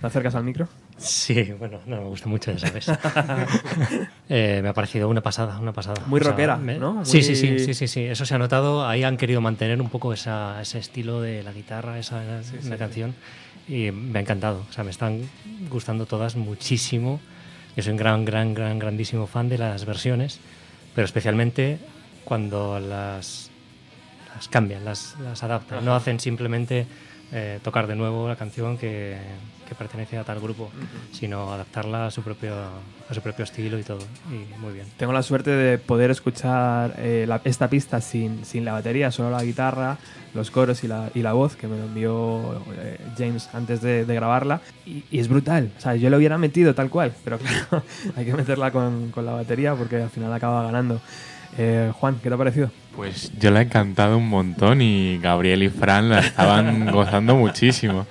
te 0.00 0.06
acercas 0.06 0.34
al 0.34 0.44
micro. 0.44 0.68
Sí, 0.96 1.52
bueno, 1.58 1.80
no 1.86 1.96
me 1.96 2.04
gusta 2.08 2.28
mucho, 2.28 2.52
ya 2.52 2.58
sabes. 2.58 2.86
Eh, 4.28 4.60
me 4.62 4.68
ha 4.68 4.72
parecido 4.72 5.08
una 5.08 5.20
pasada, 5.22 5.58
una 5.58 5.72
pasada. 5.72 6.00
Muy 6.06 6.20
O 6.20 6.22
sea, 6.22 6.32
rockera, 6.32 6.56
me- 6.56 6.78
¿no? 6.78 7.04
Sí, 7.04 7.16
Muy- 7.18 7.22
sí, 7.24 7.34
sí, 7.36 7.58
sí, 7.58 7.74
sí, 7.74 7.88
sí, 7.88 8.04
eso 8.04 8.24
se 8.24 8.34
ha 8.34 8.38
notado. 8.38 8.86
Ahí 8.86 9.02
han 9.02 9.16
querido 9.16 9.40
mantener 9.40 9.80
un 9.80 9.88
poco 9.90 10.12
esa, 10.12 10.60
ese 10.62 10.78
estilo 10.78 11.20
de 11.20 11.42
la 11.42 11.52
guitarra, 11.52 11.98
esa 11.98 12.42
Sí, 12.44 12.56
una 12.64 12.76
sí. 12.76 12.78
canción. 12.78 13.14
Y 13.68 13.90
me 13.90 14.18
ha 14.18 14.22
encantado. 14.22 14.64
O 14.68 14.72
sea, 14.72 14.84
me 14.84 14.90
están 14.90 15.28
gustando 15.68 16.06
todas 16.06 16.36
muchísimo. 16.36 17.20
Yo 17.76 17.82
soy 17.82 17.92
un 17.92 17.98
gran, 17.98 18.24
gran, 18.24 18.54
gran, 18.54 18.78
grandísimo 18.78 19.26
fan 19.26 19.48
de 19.48 19.58
las 19.58 19.84
versiones, 19.84 20.38
pero 20.94 21.04
especialmente 21.06 21.78
cuando 22.24 22.78
las, 22.78 23.50
las 24.34 24.48
cambian, 24.48 24.84
las, 24.84 25.16
las 25.20 25.42
adaptan. 25.42 25.84
No 25.84 25.94
hacen 25.96 26.20
simplemente 26.20 26.86
eh, 27.32 27.58
tocar 27.62 27.86
de 27.86 27.94
nuevo 27.96 28.28
la 28.28 28.36
canción 28.36 28.76
que, 28.78 29.16
que 29.68 29.74
pertenece 29.74 30.18
a 30.18 30.24
tal 30.24 30.40
grupo, 30.40 30.70
sino 31.12 31.52
adaptarla 31.52 32.06
a 32.06 32.10
su 32.10 32.22
propio 32.22 32.54
a 33.08 33.14
su 33.14 33.20
propio 33.22 33.44
estilo 33.44 33.76
y 33.78 33.82
todo. 33.82 33.98
Y 34.30 34.58
muy 34.60 34.72
bien. 34.72 34.86
Tengo 34.96 35.12
la 35.12 35.22
suerte 35.24 35.50
de 35.50 35.78
poder 35.78 36.10
escuchar 36.12 36.94
eh, 36.98 37.24
la- 37.26 37.40
esta 37.44 37.68
pista 37.68 38.00
sin, 38.00 38.44
sin 38.44 38.64
la 38.64 38.72
batería, 38.72 39.10
solo 39.10 39.30
la 39.30 39.42
guitarra, 39.42 39.98
los 40.32 40.52
coros 40.52 40.84
y 40.84 40.88
la, 40.88 41.10
y 41.12 41.22
la 41.22 41.32
voz, 41.32 41.56
que 41.56 41.66
me 41.66 41.76
lo 41.76 41.84
envió 41.86 42.62
eh, 42.78 42.98
James 43.18 43.48
antes 43.52 43.80
de, 43.80 44.04
de 44.04 44.14
grabarla. 44.14 44.60
Y, 44.86 45.02
y 45.10 45.18
es 45.18 45.26
brutal. 45.28 45.72
O 45.76 45.80
sea, 45.80 45.96
yo 45.96 46.08
lo 46.08 46.18
hubiera 46.18 46.38
metido 46.38 46.72
tal 46.74 46.88
cual, 46.88 47.12
pero 47.24 47.38
claro, 47.40 47.82
hay 48.16 48.24
que 48.26 48.34
meterla 48.34 48.70
con, 48.70 49.10
con 49.10 49.26
la 49.26 49.32
batería 49.32 49.74
porque 49.74 49.96
al 49.96 50.10
final 50.10 50.32
acaba 50.32 50.62
ganando. 50.62 51.00
Eh, 51.62 51.92
Juan, 51.92 52.16
¿qué 52.22 52.28
te 52.30 52.34
ha 52.34 52.38
parecido? 52.38 52.70
Pues 52.96 53.30
yo 53.38 53.50
la 53.50 53.60
he 53.60 53.68
cantado 53.68 54.16
un 54.16 54.28
montón 54.30 54.80
y 54.80 55.18
Gabriel 55.18 55.62
y 55.62 55.68
Fran 55.68 56.08
la 56.08 56.20
estaban 56.20 56.86
gozando 56.92 57.36
muchísimo. 57.36 58.06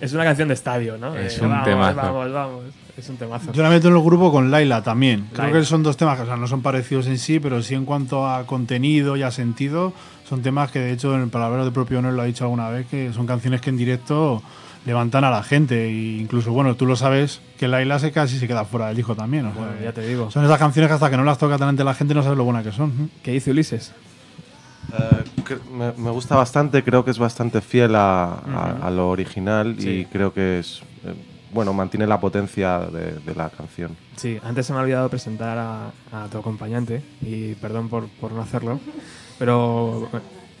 Es 0.00 0.12
una 0.14 0.24
canción 0.24 0.48
de 0.48 0.54
estadio, 0.54 0.98
¿no? 0.98 1.14
Es 1.16 1.38
Eh, 1.38 1.42
un 1.44 1.50
vamos, 1.50 1.64
temazo. 1.64 1.96
Vamos, 1.96 2.32
vamos. 2.32 2.64
Es 2.96 3.08
un 3.08 3.16
temazo. 3.16 3.52
Yo 3.52 3.62
la 3.62 3.70
meto 3.70 3.86
en 3.86 3.94
el 3.94 4.02
grupo 4.02 4.32
con 4.32 4.50
Laila 4.50 4.82
también. 4.82 5.26
Creo 5.32 5.44
Laila. 5.44 5.60
que 5.60 5.64
son 5.64 5.84
dos 5.84 5.96
temas 5.96 6.16
que 6.16 6.22
o 6.24 6.26
sea, 6.26 6.36
no 6.36 6.48
son 6.48 6.60
parecidos 6.62 7.06
en 7.06 7.18
sí, 7.18 7.38
pero 7.38 7.62
sí 7.62 7.74
en 7.76 7.84
cuanto 7.84 8.26
a 8.28 8.44
contenido 8.46 9.16
y 9.16 9.22
a 9.22 9.30
sentido, 9.30 9.92
son 10.28 10.42
temas 10.42 10.72
que 10.72 10.80
de 10.80 10.90
hecho 10.92 11.14
en 11.14 11.22
el 11.22 11.28
palabrero 11.28 11.64
de 11.64 11.70
propio 11.70 12.00
honor 12.00 12.14
lo 12.14 12.22
ha 12.22 12.24
dicho 12.24 12.42
alguna 12.42 12.68
vez, 12.70 12.86
que 12.88 13.12
son 13.12 13.26
canciones 13.28 13.60
que 13.60 13.70
en 13.70 13.76
directo 13.76 14.42
levantan 14.86 15.24
a 15.24 15.30
la 15.30 15.42
gente. 15.42 15.86
E 15.86 16.18
incluso, 16.20 16.52
bueno, 16.52 16.74
tú 16.76 16.86
lo 16.86 16.96
sabes, 16.96 17.40
que 17.58 17.68
Laila 17.68 17.98
se 17.98 18.12
casi 18.12 18.38
se 18.38 18.46
queda 18.48 18.64
fuera 18.64 18.86
del 18.88 18.96
disco 18.96 19.14
también. 19.14 19.46
o 19.46 19.52
sea, 19.52 19.62
Bueno, 19.62 19.80
ya 19.82 19.92
te 19.92 20.06
digo. 20.06 20.30
Son 20.30 20.44
esas 20.44 20.58
canciones 20.58 20.88
que 20.88 20.94
hasta 20.94 21.10
que 21.10 21.16
no 21.16 21.24
las 21.24 21.38
toca 21.38 21.56
delante 21.58 21.80
de 21.80 21.84
la 21.84 21.94
gente 21.94 22.14
no 22.14 22.22
sabes 22.22 22.38
lo 22.38 22.44
buena 22.44 22.62
que 22.62 22.72
son. 22.72 23.10
¿Qué 23.22 23.32
dice 23.32 23.50
Ulises? 23.50 23.92
Cre- 25.44 25.62
me, 25.70 25.92
me 26.02 26.10
gusta 26.10 26.34
bastante, 26.36 26.82
creo 26.82 27.04
que 27.04 27.10
es 27.10 27.18
bastante 27.18 27.60
fiel 27.60 27.94
a, 27.94 28.24
a- 28.34 28.74
Ujú. 28.76 28.86
a 28.86 28.90
lo 28.90 29.10
original 29.10 29.76
Sí. 29.78 29.88
y 29.90 30.04
creo 30.06 30.32
que 30.32 30.60
es, 30.60 30.80
eh, 31.04 31.14
bueno, 31.52 31.72
mantiene 31.74 32.06
la 32.06 32.18
potencia 32.20 32.78
de, 32.78 33.12
de 33.20 33.34
la 33.34 33.50
canción. 33.50 33.96
Sí, 34.16 34.38
antes 34.42 34.66
se 34.66 34.72
me 34.72 34.78
ha 34.78 34.82
olvidado 34.82 35.08
presentar 35.10 35.58
a, 35.58 35.88
a 36.12 36.26
tu 36.30 36.38
acompañante 36.38 37.02
y 37.20 37.52
perdón 37.54 37.88
por, 37.90 38.08
por 38.08 38.32
no 38.32 38.40
hacerlo, 38.40 38.80
pero 39.38 40.08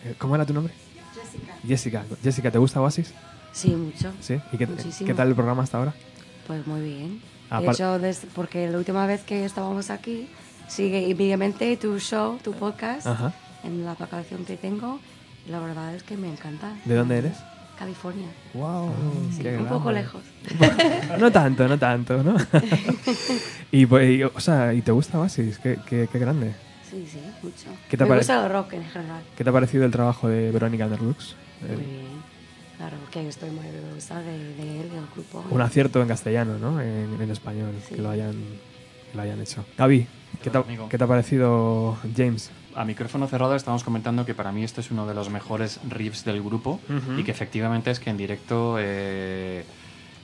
eh, 0.04 0.14
¿cómo 0.18 0.34
era 0.34 0.44
tu 0.44 0.52
nombre? 0.54 0.74
Jessica. 1.14 1.54
Jessica. 1.66 2.04
Jessica, 2.22 2.50
¿te 2.50 2.58
gusta 2.58 2.80
Oasis? 2.82 3.14
Sí, 3.58 3.70
mucho. 3.74 4.12
Sí. 4.20 4.40
¿Y 4.52 4.56
qué, 4.56 4.68
qué 5.04 5.14
tal 5.14 5.28
el 5.28 5.34
programa 5.34 5.64
hasta 5.64 5.78
ahora? 5.78 5.92
Pues 6.46 6.64
muy 6.66 6.80
bien. 6.80 7.20
Apar- 7.50 7.98
De 8.00 8.10
hecho, 8.10 8.26
porque 8.34 8.70
la 8.70 8.78
última 8.78 9.04
vez 9.06 9.22
que 9.22 9.44
estábamos 9.44 9.90
aquí, 9.90 10.28
sigue 10.68 11.00
inmediatamente 11.08 11.76
tu 11.76 11.98
show, 11.98 12.38
tu 12.42 12.52
podcast, 12.52 13.06
Ajá. 13.06 13.32
en 13.64 13.84
la 13.84 13.92
aplicación 13.92 14.44
que 14.44 14.56
tengo. 14.56 15.00
La 15.48 15.58
verdad 15.58 15.92
es 15.94 16.02
que 16.04 16.16
me 16.16 16.30
encanta. 16.30 16.72
¿De 16.84 16.94
dónde 16.94 17.18
eres? 17.18 17.36
California. 17.78 18.28
Wow, 18.54 18.92
Sí, 19.36 19.46
un 19.48 19.66
poco 19.66 19.90
lejos. 19.92 20.22
No 21.18 21.32
tanto, 21.32 21.66
no 21.66 21.78
tanto, 21.78 22.22
¿no? 22.22 22.36
y, 23.72 23.86
pues, 23.86 24.10
y, 24.18 24.22
o 24.22 24.40
sea, 24.40 24.72
¿y 24.74 24.82
te 24.82 24.92
gusta 24.92 25.18
Oasis? 25.18 25.58
Qué, 25.58 25.78
qué, 25.86 26.08
qué 26.10 26.18
grande. 26.18 26.54
Sí, 26.88 27.06
sí, 27.10 27.20
mucho. 27.42 27.66
¿Qué 27.88 27.96
te 27.96 28.04
me 28.04 28.16
gusta 28.16 28.44
el 28.44 28.52
rock 28.52 28.72
en 28.74 28.84
general. 28.84 29.20
¿Qué 29.36 29.42
te 29.44 29.50
ha 29.50 29.52
parecido 29.52 29.84
el 29.84 29.90
trabajo 29.90 30.28
de 30.28 30.50
Verónica 30.52 30.84
Underlux? 30.86 31.34
Muy 31.60 31.76
bien. 31.76 32.17
Claro, 32.78 32.96
que 33.10 33.28
estoy 33.28 33.50
muy 33.50 33.66
orgullosa 33.66 34.20
de, 34.22 34.38
de 34.54 34.80
él, 34.80 34.90
del 34.90 35.04
grupo. 35.14 35.44
Un 35.50 35.60
acierto 35.60 36.00
en 36.00 36.08
castellano, 36.08 36.58
¿no? 36.58 36.80
En, 36.80 37.20
en 37.20 37.30
español, 37.30 37.72
Sí. 37.88 37.96
que, 37.96 38.02
lo 38.02 38.08
hayan, 38.10 38.32
que 39.10 39.16
lo 39.16 39.22
hayan 39.22 39.40
hecho. 39.40 39.64
Gaby, 39.76 40.06
¿qué 40.42 40.50
te. 40.50 40.62
¿qué 40.88 40.96
te 40.98 41.04
ha 41.04 41.06
parecido 41.08 41.96
James? 42.16 42.50
A 42.76 42.84
micrófono 42.84 43.26
cerrado 43.26 43.56
estamos 43.56 43.82
comentando 43.82 44.24
que 44.24 44.34
para 44.34 44.52
mí 44.52 44.62
este 44.62 44.80
es 44.80 44.92
uno 44.92 45.06
de 45.08 45.14
los 45.14 45.28
mejores 45.30 45.80
riffs 45.88 46.24
del 46.24 46.40
grupo 46.40 46.78
Ujú. 46.88 47.18
y 47.18 47.24
que 47.24 47.32
efectivamente 47.32 47.90
es 47.90 47.98
que 47.98 48.10
en 48.10 48.16
directo 48.16 48.76
eh, 48.78 49.64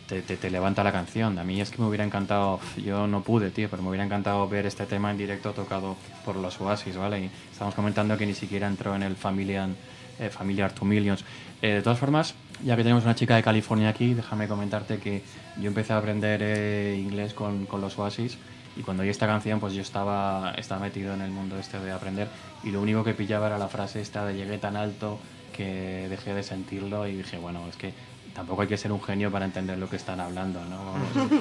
te, 0.07 0.23
te- 0.23 0.37
te 0.37 0.49
levanta 0.51 0.85
la 0.85 0.93
canción. 0.93 1.37
A 1.41 1.43
mí 1.43 1.61
es 1.61 1.71
que 1.73 1.83
me 1.83 1.89
hubiera 1.89 2.05
encantado, 2.05 2.61
yo 2.77 3.09
no 3.09 3.23
pude, 3.23 3.51
tío, 3.51 3.69
pero 3.69 3.83
me 3.83 3.89
hubiera 3.89 4.05
encantado 4.05 4.49
ver 4.49 4.67
este 4.67 4.87
tema 4.87 5.11
en 5.11 5.19
directo 5.19 5.51
tocado 5.51 5.97
por 6.25 6.37
los 6.37 6.61
Oasis, 6.61 6.97
¿vale? 6.97 7.23
Y 7.25 7.31
estamos 7.51 7.75
comentando 7.75 8.17
que 8.17 8.27
ni 8.27 8.35
siquiera 8.35 8.69
entró 8.69 8.95
en 8.95 9.03
el 9.03 9.17
Familiar, 9.17 9.71
eh, 10.19 10.31
Familiar 10.31 10.73
to 10.73 10.85
Millions. 10.85 11.25
Eh, 11.63 11.75
de 11.75 11.83
todas 11.83 11.99
formas, 11.99 12.35
ya 12.65 12.77
que 12.77 12.83
tenemos 12.83 13.05
una 13.05 13.15
chica 13.15 13.37
de 13.37 13.43
California 13.43 13.89
aquí, 13.89 14.15
déjame 14.15 14.49
comentarte 14.49 14.99
que 14.99 15.23
yo 15.61 15.69
empecé 15.69 15.93
a 15.93 15.99
aprender 15.99 16.41
eh, 16.43 17.01
inglés 17.01 17.35
con, 17.35 17.67
con 17.67 17.81
los 17.81 17.99
Oasis 17.99 18.39
y 18.77 18.83
cuando 18.83 19.03
oí 19.03 19.09
esta 19.09 19.27
canción 19.27 19.61
pues 19.61 19.73
yo 19.73 19.83
estaba, 19.83 20.53
estaba 20.57 20.81
metido 20.81 21.15
en 21.15 21.21
el 21.21 21.31
mundo 21.31 21.59
este 21.59 21.79
de 21.79 21.93
aprender 21.93 22.29
y 22.63 22.71
lo 22.71 22.81
único 22.81 23.05
que 23.05 23.15
pillaba 23.15 23.47
era 23.47 23.59
la 23.59 23.69
frase 23.69 24.01
esta 24.01 24.25
de 24.27 24.35
llegué 24.35 24.59
tan 24.59 24.77
alto 24.77 25.19
que 25.57 26.09
dejé 26.09 26.35
de 26.35 26.43
sentirlo 26.43 27.07
y 27.07 27.15
dije, 27.15 27.39
bueno, 27.39 27.69
es 27.69 27.77
que 27.77 27.95
tampoco 28.35 28.63
hay 28.63 28.69
que 28.69 28.77
ser 28.77 28.91
un 28.91 29.03
genio 29.03 29.31
para 29.31 29.45
entender 29.45 29.79
lo 29.79 29.89
que 29.89 29.97
están 29.97 30.21
hablando, 30.21 30.61
¿no? 30.65 30.95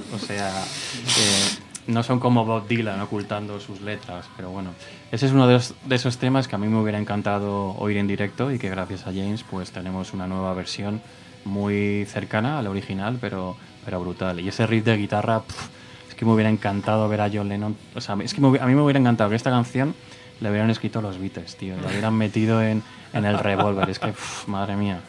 O 0.16 0.20
sea, 0.20 0.50
eh, 0.50 1.73
no 1.88 2.04
son 2.04 2.20
como 2.20 2.46
Bob 2.46 2.68
Dylan 2.68 3.02
ocultando 3.02 3.60
sus 3.60 3.82
letras, 3.82 4.26
pero 4.38 4.50
bueno, 4.52 4.72
ese 5.12 5.26
es 5.26 5.32
uno 5.32 5.48
de, 5.48 5.54
los- 5.54 5.74
de 5.86 5.96
esos 5.96 6.18
temas 6.18 6.48
que 6.48 6.56
a 6.56 6.58
mí 6.58 6.68
me 6.68 6.78
hubiera 6.80 6.98
encantado 7.00 7.72
oír 7.78 7.98
en 7.98 8.08
directo 8.08 8.52
y 8.52 8.60
que 8.60 8.70
gracias 8.70 9.02
a 9.02 9.12
James 9.12 9.44
pues 9.50 9.72
tenemos 9.72 10.14
una 10.14 10.28
nueva 10.28 10.54
versión 10.54 11.02
muy 11.46 12.06
cercana 12.08 12.60
a 12.60 12.62
la 12.62 12.70
original, 12.70 13.18
pero, 13.20 13.58
pero 13.84 14.00
brutal. 14.00 14.40
Y 14.40 14.48
ese 14.48 14.66
riff 14.66 14.86
de 14.86 14.96
guitarra, 14.96 15.42
pf, 15.42 15.68
es 16.10 16.16
que 16.16 16.24
me 16.26 16.32
hubiera 16.32 16.50
encantado 16.50 17.10
ver 17.10 17.20
a 17.22 17.30
John 17.34 17.50
Lennon. 17.50 17.76
O 17.96 18.00
sea, 18.02 18.16
es 18.24 18.34
que 18.34 18.40
a 18.42 18.66
mí 18.66 18.76
me 18.76 18.82
hubiera 18.82 19.00
encantado 19.00 19.30
que 19.30 19.36
esta 19.36 19.50
canción 19.50 19.94
le 20.40 20.50
hubieran 20.50 20.70
escrito 20.70 21.02
los 21.02 21.20
Beatles, 21.20 21.58
tío. 21.58 21.76
La 21.82 21.90
hubieran 21.90 22.14
metido 22.16 22.62
en, 22.64 22.82
en 23.14 23.26
el 23.26 23.38
revólver. 23.40 23.90
Es 23.90 24.00
que, 24.00 24.14
madre 24.48 24.78
mía. 24.78 25.02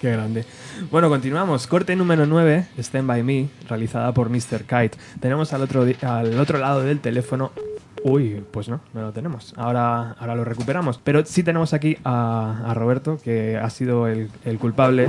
Qué 0.00 0.12
grande. 0.12 0.44
Bueno, 0.90 1.08
continuamos. 1.08 1.66
Corte 1.66 1.96
número 1.96 2.26
9, 2.26 2.66
Stand 2.78 3.06
By 3.08 3.22
Me, 3.22 3.48
realizada 3.68 4.12
por 4.12 4.30
Mr. 4.30 4.64
Kite. 4.64 4.98
Tenemos 5.20 5.52
al 5.52 5.62
otro, 5.62 5.86
al 6.02 6.38
otro 6.38 6.58
lado 6.58 6.82
del 6.82 7.00
teléfono... 7.00 7.52
Uy, 8.04 8.44
pues 8.52 8.68
no, 8.68 8.80
no 8.94 9.00
lo 9.02 9.12
tenemos. 9.12 9.52
Ahora, 9.56 10.12
ahora 10.12 10.36
lo 10.36 10.44
recuperamos. 10.44 11.00
Pero 11.02 11.24
sí 11.24 11.42
tenemos 11.42 11.72
aquí 11.74 11.96
a, 12.04 12.62
a 12.66 12.74
Roberto, 12.74 13.18
que 13.22 13.56
ha 13.56 13.68
sido 13.70 14.06
el, 14.06 14.30
el 14.44 14.58
culpable 14.58 15.08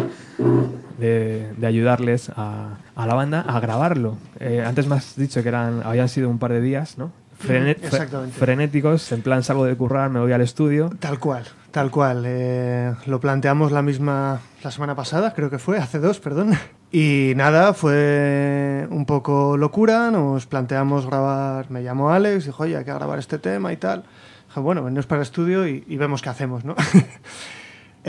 de, 0.97 1.51
de 1.55 1.67
ayudarles 1.67 2.29
a, 2.35 2.77
a 2.95 3.05
la 3.05 3.13
banda 3.13 3.41
a 3.41 3.59
grabarlo. 3.59 4.17
Eh, 4.39 4.63
antes 4.65 4.87
me 4.87 4.95
has 4.95 5.15
dicho 5.15 5.43
que 5.43 5.49
eran, 5.49 5.81
habían 5.85 6.09
sido 6.09 6.27
un 6.29 6.39
par 6.39 6.53
de 6.53 6.61
días, 6.61 6.97
¿no? 6.97 7.11
Frenéticos, 8.31 9.11
en 9.11 9.21
plan 9.21 9.43
salgo 9.43 9.65
de 9.65 9.75
currar, 9.75 10.09
me 10.09 10.19
voy 10.19 10.31
al 10.31 10.41
estudio. 10.41 10.89
Tal 10.99 11.19
cual, 11.19 11.43
tal 11.77 11.91
cual. 11.91 12.23
Eh, 12.25 12.91
lo 13.05 13.19
planteamos 13.19 13.71
la 13.71 13.83
misma 13.83 14.41
la 14.63 14.71
semana 14.71 14.95
pasada, 14.95 15.35
creo 15.35 15.51
que 15.51 15.59
fue, 15.59 15.77
hace 15.77 15.99
dos, 15.99 16.19
perdón. 16.19 16.57
Y 16.91 17.33
nada, 17.35 17.73
fue 17.75 18.87
un 18.89 19.05
poco 19.05 19.57
locura. 19.57 20.09
Nos 20.09 20.47
planteamos 20.47 21.05
grabar. 21.05 21.69
Me 21.69 21.83
llamó 21.83 22.09
Alex, 22.09 22.45
dijo, 22.45 22.63
oye, 22.63 22.77
hay 22.77 22.83
que 22.83 22.91
grabar 22.91 23.19
este 23.19 23.37
tema 23.37 23.71
y 23.73 23.77
tal. 23.77 24.05
Dije, 24.47 24.59
bueno, 24.59 24.83
venimos 24.83 25.05
para 25.05 25.21
el 25.21 25.23
estudio 25.23 25.67
y, 25.67 25.83
y 25.87 25.97
vemos 25.97 26.23
qué 26.23 26.29
hacemos, 26.29 26.65
¿no? 26.65 26.75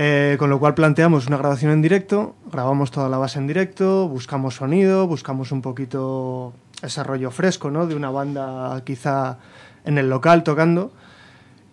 Eh, 0.01 0.37
con 0.39 0.49
lo 0.49 0.61
cual 0.61 0.75
planteamos 0.75 1.27
una 1.27 1.39
grabación 1.39 1.73
en 1.73 1.83
directo, 1.83 2.37
grabamos 2.53 2.93
toda 2.93 3.09
la 3.09 3.19
base 3.19 3.41
en 3.41 3.49
directo, 3.49 4.07
buscamos 4.07 4.55
sonido, 4.55 5.09
buscamos 5.09 5.51
un 5.51 5.61
poquito 5.61 6.53
ese 6.83 7.03
rollo 7.03 7.33
fresco, 7.33 7.69
¿no? 7.73 7.85
De 7.89 7.97
una 7.97 8.09
banda 8.11 8.81
quizá 8.85 9.39
en 9.85 9.99
el 9.99 10.09
local 10.09 10.45
tocando. 10.45 10.93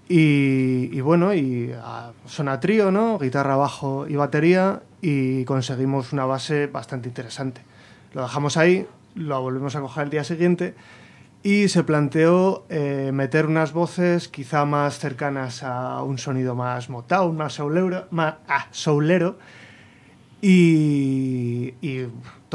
Y, 0.08 1.02
bueno, 1.02 1.34
y 1.34 1.74
ah, 1.82 2.12
suena 2.26 2.60
trío, 2.60 2.92
¿no? 2.92 3.18
Guitarra, 3.18 3.56
bajo 3.56 4.08
y 4.08 4.16
batería 4.16 4.82
y 5.02 5.46
conseguimos 5.46 6.14
una 6.14 6.26
base 6.26 6.68
bastante 6.68 7.10
interesante. 7.10 7.62
Lo 8.14 8.22
dejamos 8.22 8.58
ahí, 8.58 8.88
lo 9.16 9.42
volvemos 9.42 9.76
a 9.76 9.82
coger 9.82 10.06
el 10.06 10.10
día 10.12 10.24
siguiente 10.24 10.76
y 11.42 11.68
se 11.70 11.84
planteó 11.84 12.66
eh, 12.70 13.12
meter 13.14 13.48
unas 13.48 13.74
voces 13.74 14.28
quizá 14.28 14.66
más 14.66 15.00
cercanas 15.00 15.64
a 15.64 16.04
un 16.04 16.18
sonido 16.18 16.56
más 16.56 16.90
Motown, 16.90 17.36
más 17.36 17.54
soulero, 17.54 18.08
más, 18.12 18.36
ah, 18.48 18.68
soulero 18.72 19.38
y 20.42 21.74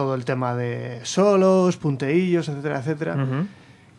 todo 0.00 0.14
el 0.14 0.24
tema 0.24 0.54
de 0.54 1.00
solos, 1.02 1.76
punteillos, 1.76 2.48
etcétera, 2.48 2.78
etcétera. 2.78 3.16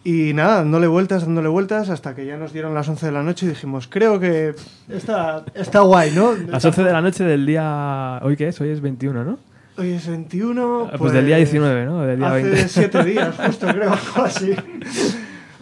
Y 0.03 0.34
nada, 0.34 0.56
dándole 0.57 0.88
vueltas, 0.88 1.22
dándole 1.23 1.48
vueltas, 1.48 1.90
hasta 1.90 2.15
que 2.15 2.26
ya 2.26 2.36
nos 2.36 2.53
dieron 2.53 2.73
las 2.73 2.90
11 2.90 3.06
de 3.06 3.11
la 3.11 3.22
noche 3.22 3.45
y 3.45 3.49
dijimos, 3.49 3.88
creo 3.88 4.19
que 4.19 4.56
está, 4.90 5.45
está 5.53 5.82
guay, 5.82 6.11
¿no? 6.15 6.34
Las 6.34 6.65
11 6.65 6.84
de 6.84 6.91
la 6.91 7.02
noche 7.02 7.23
del 7.23 7.45
día... 7.45 8.19
¿Hoy 8.23 8.36
qué 8.36 8.48
es? 8.48 8.60
Hoy 8.61 8.69
es 8.69 8.82
21, 8.82 9.23
¿no? 9.23 9.38
Hoy 9.78 9.91
es 9.91 10.07
21. 10.07 10.90
Ah, 10.91 10.95
pues 10.98 11.14
del 11.14 11.28
día 11.28 11.38
19, 11.38 11.86
¿no? 11.86 12.02
Del 12.02 12.18
día 12.18 12.28
hace 12.30 12.41
20. 12.44 12.68
7 12.68 13.03
días, 13.06 13.36
justo 13.45 13.68
creo, 13.68 13.91
algo 13.94 14.23
así. 14.26 14.56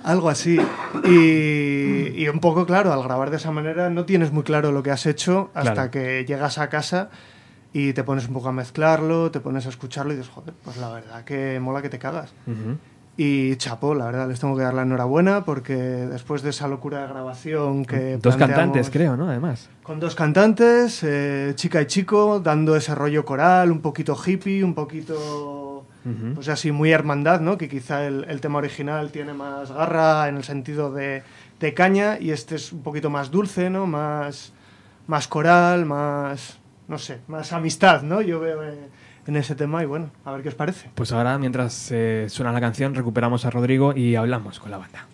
Algo 0.04 0.30
así. 0.30 0.58
Y, 1.04 2.24
y 2.24 2.30
un 2.30 2.40
poco, 2.40 2.66
claro, 2.66 2.94
al 2.94 3.04
grabar 3.04 3.32
de 3.32 3.38
esa 3.38 3.52
manera 3.52 3.90
no 3.90 4.06
tienes 4.06 4.32
muy 4.32 4.44
claro 4.44 4.72
lo 4.72 4.82
que 4.84 4.92
has 4.92 5.06
hecho 5.06 5.52
hasta 5.54 5.74
Claro. 5.74 5.92
que 5.92 6.24
llegas 6.26 6.58
a 6.60 6.70
casa 6.70 7.10
y 7.74 7.92
te 7.92 8.06
pones 8.06 8.28
un 8.30 8.34
poco 8.36 8.48
a 8.48 8.52
mezclarlo, 8.54 9.32
te 9.32 9.42
pones 9.42 9.66
a 9.66 9.70
escucharlo 9.70 10.14
y 10.14 10.16
dices, 10.16 10.32
joder, 10.34 10.54
pues 10.64 10.78
la 10.78 10.90
verdad 10.92 11.26
que 11.26 11.60
mola 11.60 11.82
que 11.82 11.90
te 11.90 12.00
cagas. 12.00 12.34
Ujú. 12.48 12.78
Y 13.22 13.58
chapó, 13.58 13.96
la 13.96 14.06
verdad, 14.06 14.30
les 14.30 14.40
tengo 14.40 14.56
que 14.56 14.64
dar 14.64 14.74
la 14.74 14.84
enhorabuena 14.84 15.44
porque 15.44 15.74
después 15.76 16.42
de 16.42 16.52
esa 16.52 16.70
locura 16.70 17.02
de 17.02 17.08
grabación 17.10 17.84
que. 17.84 18.16
Dos 18.16 18.38
cantantes, 18.38 18.90
creo, 18.90 19.18
¿no? 19.18 19.28
Además. 19.28 19.70
con 19.84 20.00
dos 20.00 20.16
cantantes, 20.16 21.04
eh, 21.04 21.52
chica 21.56 21.82
y 21.82 21.86
chico, 21.88 22.40
dando 22.40 22.78
ese 22.78 22.96
rollo 22.96 23.26
coral, 23.26 23.74
un 23.74 23.82
poquito 23.82 24.16
hippie, 24.16 24.64
un 24.64 24.74
poquito, 24.74 25.84
Ujú. 26.06 26.34
pues 26.36 26.48
así, 26.48 26.72
muy 26.72 26.92
hermandad, 26.92 27.42
¿no? 27.42 27.58
Que 27.58 27.68
quizá 27.68 28.06
el, 28.08 28.24
el 28.30 28.40
tema 28.40 28.60
original 28.60 29.12
tiene 29.12 29.34
más 29.34 29.70
garra 29.70 30.30
en 30.30 30.38
el 30.38 30.46
sentido 30.46 30.94
de, 30.94 31.22
de 31.60 31.74
caña 31.74 32.18
y 32.22 32.32
este 32.32 32.56
es 32.56 32.72
un 32.72 32.84
poquito 32.84 33.10
más 33.10 33.32
dulce, 33.32 33.70
¿no? 33.70 33.86
Más, 33.86 34.54
más 35.08 35.28
coral, 35.28 35.86
más, 35.86 36.58
no 36.88 36.98
sé, 36.98 37.20
más 37.28 37.52
amistad, 37.52 38.02
¿no? 38.02 38.22
Yo 38.22 38.40
veo 38.40 38.64
eh, 38.64 38.78
en 39.30 39.38
ese 39.38 39.56
tema 39.56 39.82
y 39.84 39.86
bueno, 39.86 40.10
a 40.26 40.32
ver 40.32 40.42
qué 40.42 40.50
os 40.50 40.56
parece. 40.56 40.90
Pues 40.96 41.12
ahora, 41.12 41.38
mientras 41.38 41.92
eh, 41.92 42.26
suena 42.30 42.52
la 42.52 42.60
canción, 42.60 42.96
recuperamos 42.96 43.46
a 43.46 43.50
Rodrigo 43.50 43.94
y 43.96 44.16
hablamos 44.16 44.60
con 44.60 44.72
la 44.72 44.78
banda. 44.78 45.08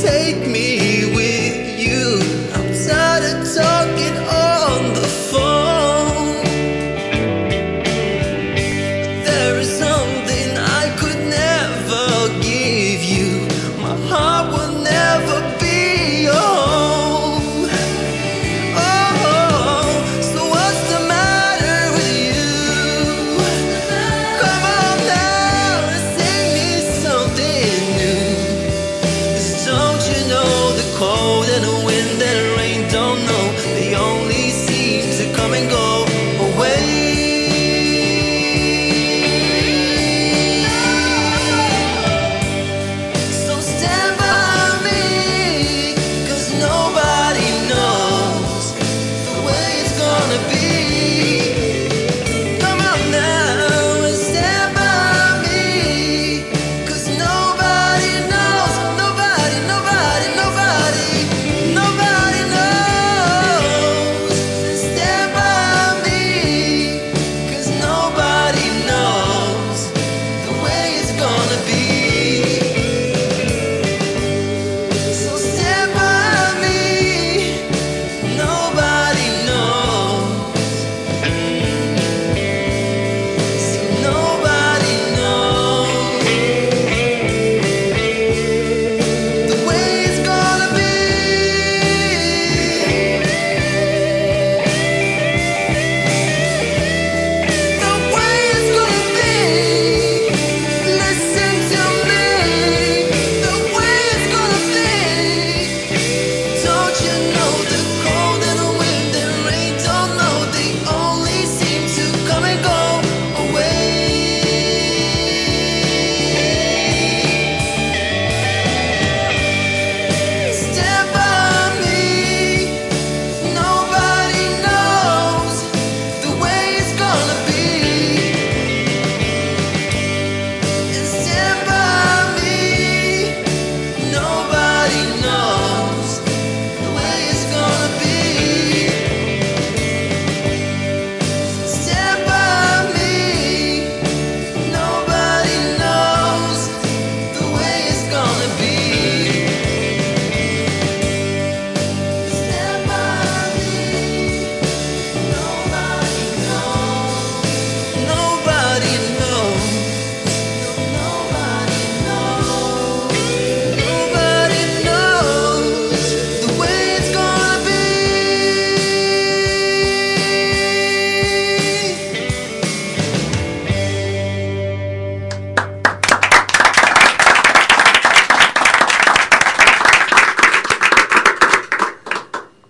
Take 0.00 0.46
me 0.46 0.67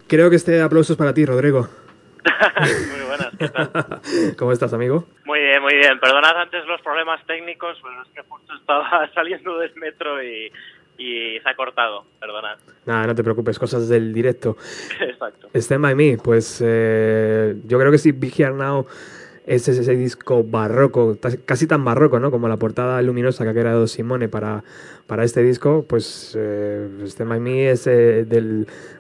Creo 0.09 0.31
que 0.31 0.37
este 0.37 0.63
aplauso 0.63 0.95
es 0.95 0.99
para 0.99 1.13
ti, 1.13 1.27
Rodrigo. 1.27 1.69
Muy 2.61 3.07
buenas, 3.07 3.31
¿qué 3.39 3.49
tal? 3.49 4.01
¿Cómo 4.39 4.53
estás, 4.53 4.73
amigo? 4.73 5.07
Muy 5.27 5.39
bien, 5.41 5.61
muy 5.61 5.75
bien. 5.75 6.01
Perdonad 6.01 6.35
antes 6.41 6.65
los 6.67 6.81
problemas 6.81 7.25
técnicos, 7.27 7.77
pero 7.83 8.03
es 8.03 8.09
que 8.09 8.23
justo 8.23 8.55
estaba 8.55 9.11
saliendo 9.15 9.59
del 9.59 9.75
metro 9.77 10.23
y, 10.23 10.51
y 10.97 11.39
se 11.41 11.49
ha 11.49 11.55
cortado. 11.55 12.07
Perdonad. 12.19 12.57
Nada, 12.87 13.07
no 13.07 13.15
te 13.15 13.23
preocupes, 13.23 13.59
cosas 13.59 13.87
del 13.91 14.15
directo. 14.15 14.57
Exacto. 14.99 15.51
Stand 15.55 15.83
By 15.83 15.95
Me, 15.95 16.17
pues 16.17 16.63
eh, 16.65 17.57
yo 17.67 17.79
creo 17.79 17.93
que 17.93 17.99
si 17.99 18.13
Big 18.13 18.33
Here 18.41 18.55
Now 18.55 18.87
es 19.49 19.67
ese, 19.67 19.97
disco 19.97 20.45
barroco, 20.45 21.17
casi 21.47 21.67
tan 21.67 21.83
barroco, 21.83 22.21
¿no? 22.21 22.31
Como 22.31 22.49
la 22.49 22.59
portada 22.59 23.01
luminosa 23.01 23.45
que 23.45 23.51
ha 23.51 23.55
creado 23.55 23.87
Simone 23.87 24.29
para, 24.29 24.63
para 25.07 25.25
este 25.25 25.43
disco, 25.43 25.87
pues 25.89 26.37
eh, 26.39 26.87
By 27.19 27.41
Me 27.41 27.71
es 27.71 27.87
eh, 27.87 28.27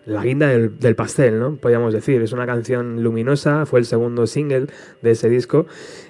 la 0.06 0.22
guinda 0.24 0.48
del, 0.48 0.78
del 0.78 0.96
pastel, 0.96 1.38
¿no? 1.38 1.56
Podríamos 1.56 1.92
decir. 1.92 2.22
Es 2.22 2.32
una 2.32 2.46
canción 2.46 3.02
luminosa, 3.02 3.66
fue 3.66 3.80
el 3.80 3.84
segundo 3.84 4.26
single 4.26 4.68
de 5.02 5.10
ese 5.10 5.28
disco 5.28 5.66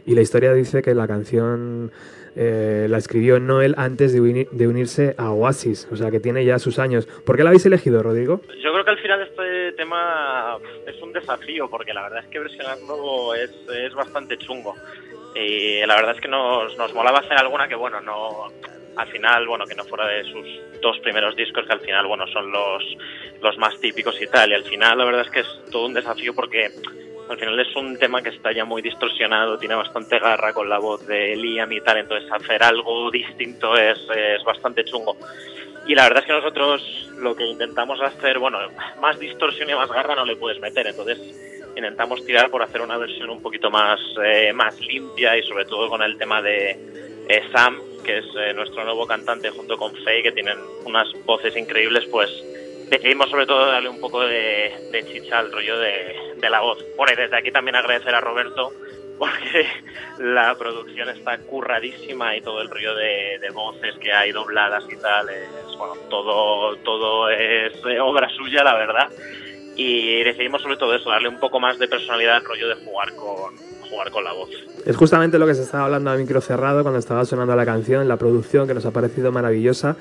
y 0.07 0.15
la 0.15 0.21
historia 0.21 0.53
dice 0.53 0.83
que 0.83 0.95
la 0.95 1.09
canción 1.09 1.91
eh, 2.37 2.87
la 2.89 2.99
escribió 2.99 3.39
Noel 3.41 3.75
antes 3.77 4.13
de, 4.13 4.21
uni- 4.21 4.47
de 4.51 4.69
unirse 4.69 5.15
a 5.19 5.31
Oasis, 5.31 5.89
o 5.91 5.97
sea 5.97 6.11
que 6.11 6.21
tiene 6.21 6.45
ya 6.45 6.59
sus 6.59 6.79
años. 6.79 7.07
¿Por 7.25 7.37
qué 7.37 7.43
la 7.45 7.51
habéis 7.51 7.67
elegido, 7.67 8.03
Rodrigo? 8.03 8.41
Yo 8.63 8.73
creo 8.73 8.85
que 8.85 8.91
al 8.91 8.99
final 8.99 9.23
este 9.23 9.73
tema 9.73 10.59
es 10.87 11.01
un 11.03 11.13
desafío, 11.13 11.69
porque 11.69 11.93
la 11.95 12.03
verdad 12.03 12.21
es 12.25 12.29
que 12.31 12.39
versionarlo 12.39 13.35
es, 13.35 13.51
es 13.69 13.95
bastante 13.95 14.37
chungo. 14.39 14.75
Y 15.35 15.85
la 15.87 15.95
verdad 15.97 16.15
es 16.17 16.21
que 16.21 16.29
nos, 16.29 16.77
nos 16.79 16.93
molaba 16.95 17.19
hacer 17.21 17.37
alguna 17.39 17.69
que, 17.69 17.75
bueno, 17.75 18.01
no 18.01 18.47
al 18.97 19.07
final, 19.09 19.47
bueno, 19.47 19.65
que 19.65 19.77
no 19.77 19.85
fuera 19.85 20.07
de 20.09 20.25
sus 20.25 20.45
dos 20.83 20.99
primeros 21.01 21.37
discos, 21.37 21.65
que 21.67 21.73
al 21.73 21.81
final, 21.81 22.07
bueno, 22.09 22.27
son 22.27 22.51
los, 22.51 22.83
los 23.41 23.57
más 23.59 23.79
típicos 23.79 24.21
y 24.21 24.27
tal. 24.27 24.51
Y 24.51 24.55
al 24.55 24.65
final, 24.65 24.99
la 24.99 25.05
verdad 25.05 25.23
es 25.23 25.31
que 25.31 25.41
es 25.41 25.47
todo 25.71 25.87
un 25.87 25.95
desafío 25.95 26.35
porque 26.35 26.71
al 27.31 27.39
final 27.39 27.61
es 27.61 27.75
un 27.77 27.99
tema 27.99 28.23
que 28.23 28.31
está 28.31 28.53
ya 28.53 28.65
muy 28.65 28.83
distorsionado, 28.83 29.59
tiene 29.59 29.75
bastante 29.75 30.19
garra 30.19 30.53
con 30.53 30.69
la 30.69 30.79
voz 30.79 31.07
de 31.07 31.37
Liam 31.37 31.71
y 31.73 31.81
tal, 31.81 31.99
entonces 31.99 32.31
hacer 32.31 32.63
algo 32.63 33.11
distinto 33.11 33.77
es, 33.77 33.99
es 34.15 34.43
bastante 34.45 34.85
chungo. 34.85 35.17
Y 35.87 35.95
la 35.95 36.05
verdad 36.05 36.21
es 36.21 36.27
que 36.27 36.33
nosotros 36.33 37.09
lo 37.19 37.35
que 37.35 37.45
intentamos 37.45 38.01
hacer, 38.01 38.39
bueno, 38.39 38.59
más 39.01 39.19
distorsión 39.19 39.71
y 39.71 39.75
más 39.75 39.91
garra 39.91 40.15
no 40.15 40.25
le 40.25 40.37
puedes 40.37 40.61
meter, 40.61 40.87
entonces 40.87 41.19
intentamos 41.77 42.25
tirar 42.25 42.51
por 42.51 42.63
hacer 42.63 42.81
una 42.81 42.99
versión 42.99 43.31
un 43.31 43.41
poquito 43.41 43.71
más, 43.71 44.01
eh, 44.23 44.53
más 44.53 44.79
limpia 44.81 45.37
y 45.37 45.43
sobre 45.45 45.65
todo 45.65 45.89
con 45.89 46.03
el 46.03 46.19
tema 46.19 46.43
de 46.43 46.71
eh, 47.29 47.43
Sam, 47.53 47.81
que 48.05 48.19
es 48.19 48.27
eh, 48.37 48.53
nuestro 48.55 48.85
nuevo 48.85 49.07
cantante 49.07 49.51
junto 49.51 49.77
con 49.77 49.95
Faye, 50.05 50.23
que 50.23 50.33
tienen 50.33 50.59
unas 50.85 51.09
voces 51.25 51.57
increíbles, 51.57 52.05
pues 52.11 52.31
decidimos 52.89 53.31
sobre 53.31 53.47
todo 53.47 53.67
darle 53.67 53.89
un 53.89 54.01
poco 54.01 54.21
de, 54.21 55.05
chicha 55.11 55.39
al 55.39 55.53
rollo 55.53 55.79
de, 55.79 56.49
la 56.49 56.61
voz. 56.61 56.85
Bueno, 56.97 57.13
y 57.13 57.17
desde 57.17 57.37
aquí 57.37 57.51
también 57.51 57.77
agradecer 57.77 58.15
a 58.15 58.21
Roberto 58.21 58.73
porque 59.19 59.67
la 60.19 60.55
producción 60.57 61.09
está 61.09 61.39
curradísima 61.39 62.37
y 62.37 62.41
todo 62.41 62.63
el 62.63 62.71
rollo 62.71 62.95
de, 62.95 63.39
de 63.41 63.51
voces 63.51 63.97
que 63.99 64.13
hay 64.13 64.33
dobladas 64.33 64.85
y 64.91 64.97
tal, 64.97 65.29
es, 65.29 65.77
bueno, 65.77 65.95
todo, 66.09 66.77
todo 66.79 67.29
es 67.29 67.73
eh, 67.85 68.01
obra 68.01 68.29
suya, 68.31 68.63
la 68.63 68.75
verdad. 68.75 69.11
Y 69.75 70.23
decidimos 70.25 70.63
sobre 70.63 70.77
todo 70.77 70.95
eso, 70.95 71.11
darle 71.11 71.29
un 71.29 71.39
poco 71.39 71.61
más 71.61 71.79
de 71.79 71.87
personalidad 71.89 72.37
al 72.37 72.45
rollo 72.45 72.69
de 72.69 72.85
jugar 72.85 73.15
con, 73.15 73.55
jugar 73.89 74.11
con 74.11 74.25
la 74.25 74.33
voz. 74.33 74.51
Es 74.85 74.97
justamente 74.97 75.39
lo 75.39 75.47
que 75.47 75.55
se 75.55 75.63
estaba 75.63 75.85
hablando 75.85 76.11
a 76.11 76.17
micro 76.17 76.41
cerrado 76.41 76.83
cuando 76.83 76.99
estaba 76.99 77.25
sonando 77.25 77.55
la 77.57 77.65
canción, 77.65 78.07
la 78.09 78.17
producción 78.17 78.67
que 78.67 78.75
nos 78.75 78.87
ha 78.87 78.91
parecido 78.91 79.33
maravillosa. 79.33 79.97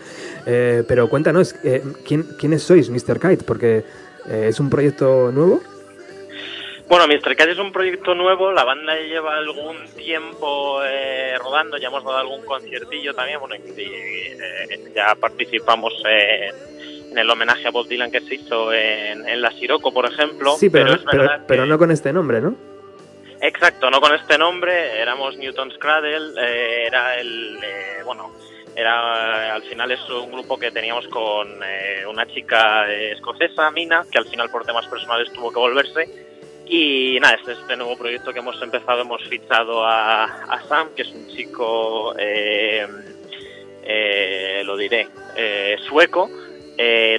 Eh, 0.45 0.83
pero 0.87 1.09
cuéntanos, 1.09 1.55
eh, 1.63 1.83
¿quién, 2.05 2.23
¿quiénes 2.39 2.63
sois, 2.63 2.89
Mr. 2.89 3.19
Kite? 3.19 3.43
Porque 3.43 3.83
eh, 4.29 4.47
es 4.49 4.59
un 4.59 4.69
proyecto 4.69 5.31
nuevo. 5.31 5.61
Bueno, 6.87 7.05
Mr. 7.07 7.35
Cat 7.35 7.49
es 7.49 7.59
un 7.59 7.73
proyecto 7.73 8.15
nuevo, 8.15 8.51
la 8.53 8.63
banda 8.63 8.95
lleva 8.95 9.35
algún 9.35 9.75
tiempo 9.97 10.81
eh, 10.85 11.37
rodando, 11.37 11.77
ya 11.77 11.89
hemos 11.89 12.03
dado 12.03 12.17
algún 12.17 12.45
conciertillo 12.45 13.13
también, 13.13 13.41
bueno, 13.41 13.55
y, 13.55 13.81
eh, 13.81 14.91
ya 14.95 15.13
participamos 15.15 15.93
en, 16.05 17.11
en 17.11 17.17
el 17.17 17.29
homenaje 17.29 17.67
a 17.67 17.71
Bob 17.71 17.89
Dylan 17.89 18.09
que 18.09 18.21
se 18.21 18.35
hizo 18.35 18.71
en, 18.71 19.27
en 19.27 19.41
la 19.41 19.51
Siroco, 19.51 19.93
por 19.93 20.05
ejemplo, 20.05 20.55
sí, 20.57 20.69
pero, 20.69 20.95
no, 20.95 21.01
pero 21.45 21.65
no 21.65 21.77
con 21.77 21.91
este 21.91 22.13
nombre, 22.13 22.39
¿no? 22.39 22.55
Exacto, 23.39 23.89
no 23.91 24.01
con 24.01 24.15
este 24.15 24.37
nombre, 24.37 24.99
éramos 24.99 25.37
Newton's 25.37 25.77
Cradle, 25.77 26.33
eh, 26.41 26.87
era 26.87 27.19
el, 27.19 27.59
eh, 27.63 28.01
bueno, 28.03 28.33
era 28.75 29.53
al 29.53 29.63
final 29.63 29.91
es 29.91 30.09
un 30.09 30.31
grupo 30.31 30.57
que 30.57 30.71
teníamos 30.71 31.07
con 31.07 31.61
eh, 31.63 32.05
una 32.07 32.25
chica 32.27 32.91
escocesa, 32.91 33.69
Mina, 33.71 34.05
que 34.11 34.17
al 34.17 34.25
final 34.25 34.49
por 34.49 34.65
temas 34.65 34.87
personales 34.87 35.31
tuvo 35.33 35.51
que 35.51 35.59
volverse. 35.59 36.27
Y 36.69 37.17
nada, 37.21 37.35
este 37.35 37.53
es 37.53 37.59
este 37.59 37.77
nuevo 37.77 37.97
proyecto 37.97 38.33
que 38.33 38.39
hemos 38.39 38.61
empezado, 38.61 39.01
hemos 39.01 39.23
fichado 39.23 39.85
a, 39.85 40.25
a 40.25 40.61
Sam, 40.67 40.89
que 40.95 41.03
es 41.03 41.09
un 41.09 41.27
chico, 41.29 42.13
eh, 42.19 42.85
eh, 43.83 44.61
lo 44.65 44.75
diré, 44.75 45.07
eh, 45.37 45.77
sueco, 45.87 46.29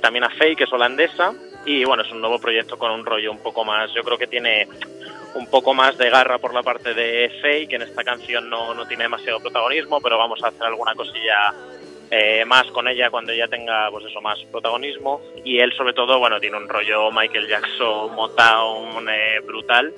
también 0.03 0.25
a 0.25 0.31
Faye, 0.31 0.55
que 0.55 0.65
es 0.65 0.73
holandesa, 0.73 1.33
y 1.65 1.83
bueno, 1.85 2.03
es 2.03 2.13
un 2.13 2.21
nuevo 2.21 2.39
proyecto 2.39 2.79
con 2.79 2.91
un 2.91 3.07
rollo 3.07 3.33
un 3.33 3.43
poco 3.43 3.65
más, 3.65 3.91
yo 3.95 4.05
creo 4.05 4.19
que 4.19 4.27
tiene 4.27 4.69
un 5.39 5.47
poco 5.47 5.73
más 5.73 5.97
de 5.97 6.11
garra 6.11 6.39
por 6.39 6.53
la 6.53 6.63
parte 6.63 6.95
de 6.95 7.31
Faye, 7.41 7.69
que 7.69 7.77
en 7.77 7.83
esta 7.83 8.03
canción 8.03 8.51
no, 8.51 8.75
no 8.75 8.87
tiene 8.87 9.05
demasiado 9.05 9.41
protagonismo, 9.41 10.01
pero 10.01 10.19
vamos 10.19 10.43
a 10.43 10.49
hacer 10.49 10.65
alguna 10.65 10.95
cosilla 10.95 11.55
eh, 12.11 12.45
más 12.45 12.67
con 12.73 12.89
ella 12.89 13.11
cuando 13.11 13.33
ella 13.33 13.47
tenga 13.47 13.89
pues 13.91 14.05
eso 14.07 14.21
más 14.21 14.39
protagonismo. 14.51 15.21
Y 15.45 15.61
él 15.61 15.73
sobre 15.75 15.95
todo 15.95 16.19
bueno 16.19 16.41
tiene 16.41 16.57
un 16.57 16.69
rollo 16.69 17.11
Michael 17.13 17.47
Jackson 17.47 18.15
Motown 18.15 19.09
eh, 19.09 19.41
brutal. 19.45 19.95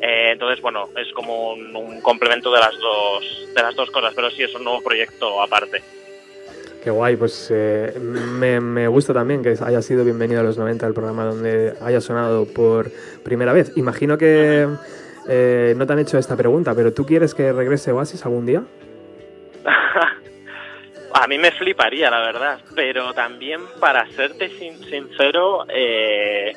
Eh, 0.00 0.30
entonces 0.32 0.60
bueno 0.60 0.88
es 0.96 1.10
como 1.12 1.52
un, 1.52 1.74
un 1.74 2.00
complemento 2.00 2.52
de 2.52 2.60
las 2.60 2.78
dos 2.78 3.48
de 3.54 3.62
las 3.62 3.74
dos 3.74 3.90
cosas 3.90 4.12
pero 4.14 4.30
sí 4.30 4.42
es 4.42 4.54
un 4.54 4.62
nuevo 4.62 4.82
proyecto 4.82 5.40
aparte 5.40 5.82
Qué 6.86 6.92
guay, 6.92 7.16
pues 7.16 7.48
eh, 7.52 7.98
me, 7.98 8.86
gusta 8.86 9.12
también 9.12 9.42
que 9.42 9.56
haya 9.60 9.82
sido 9.82 10.04
bienvenido 10.04 10.40
a 10.40 10.44
los 10.44 10.56
90 10.56 10.86
el 10.86 10.94
programa 10.94 11.24
donde 11.24 11.74
haya 11.82 12.00
sonado 12.00 12.46
por 12.46 12.92
primera 13.24 13.52
vez. 13.52 13.72
Imagino 13.76 14.16
que 14.16 14.68
eh, 15.28 15.74
no 15.76 15.84
te 15.84 15.92
han 15.92 15.98
hecho 15.98 16.16
esta 16.16 16.36
pregunta, 16.36 16.76
pero 16.76 16.92
¿tú 16.92 17.04
quieres 17.04 17.34
que 17.34 17.52
regrese 17.52 17.90
Oasis 17.90 18.24
algún 18.24 18.46
día? 18.46 18.62
A 21.12 21.26
mí 21.26 21.38
me 21.38 21.50
fliparía, 21.50 22.08
la 22.08 22.20
verdad, 22.20 22.60
pero 22.76 23.12
también, 23.14 23.62
para 23.80 24.06
serte 24.12 24.48
sin- 24.50 24.78
sincero, 24.84 25.66
eh, 25.68 26.52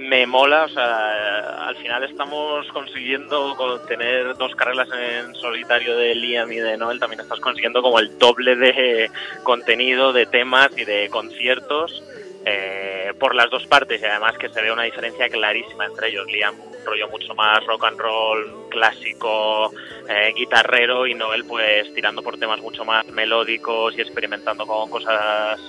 me 0.00 0.26
mola, 0.26 0.64
o 0.64 0.68
sea, 0.68 1.68
al 1.68 1.76
final 1.76 2.04
estamos 2.04 2.66
consiguiendo 2.72 3.54
con 3.56 3.84
tener 3.86 4.34
dos 4.36 4.54
carreras 4.54 4.88
en 4.92 5.34
solitario 5.34 5.96
de 5.96 6.14
Liam 6.14 6.50
y 6.50 6.56
de 6.56 6.76
Noel, 6.76 6.98
también 6.98 7.20
estás 7.20 7.40
consiguiendo 7.40 7.82
como 7.82 7.98
el 7.98 8.18
doble 8.18 8.56
de 8.56 9.10
contenido, 9.42 10.12
de 10.12 10.26
temas 10.26 10.70
y 10.76 10.84
de 10.84 11.08
conciertos 11.10 12.02
eh, 12.44 13.12
por 13.18 13.34
las 13.34 13.50
dos 13.50 13.66
partes 13.66 14.00
y 14.00 14.04
además 14.06 14.38
que 14.38 14.48
se 14.48 14.62
ve 14.62 14.72
una 14.72 14.84
diferencia 14.84 15.28
clarísima 15.28 15.84
entre 15.84 16.08
ellos. 16.08 16.26
Liam 16.26 16.54
un 16.58 16.84
rollo 16.84 17.08
mucho 17.08 17.34
más 17.34 17.64
rock 17.66 17.84
and 17.84 17.98
roll, 17.98 18.68
clásico, 18.70 19.70
eh, 20.08 20.32
guitarrero 20.34 21.06
y 21.06 21.14
Noel 21.14 21.44
pues 21.44 21.92
tirando 21.94 22.22
por 22.22 22.38
temas 22.38 22.60
mucho 22.60 22.84
más 22.84 23.06
melódicos 23.08 23.96
y 23.96 24.00
experimentando 24.00 24.66
con 24.66 24.88
cosas 24.88 25.60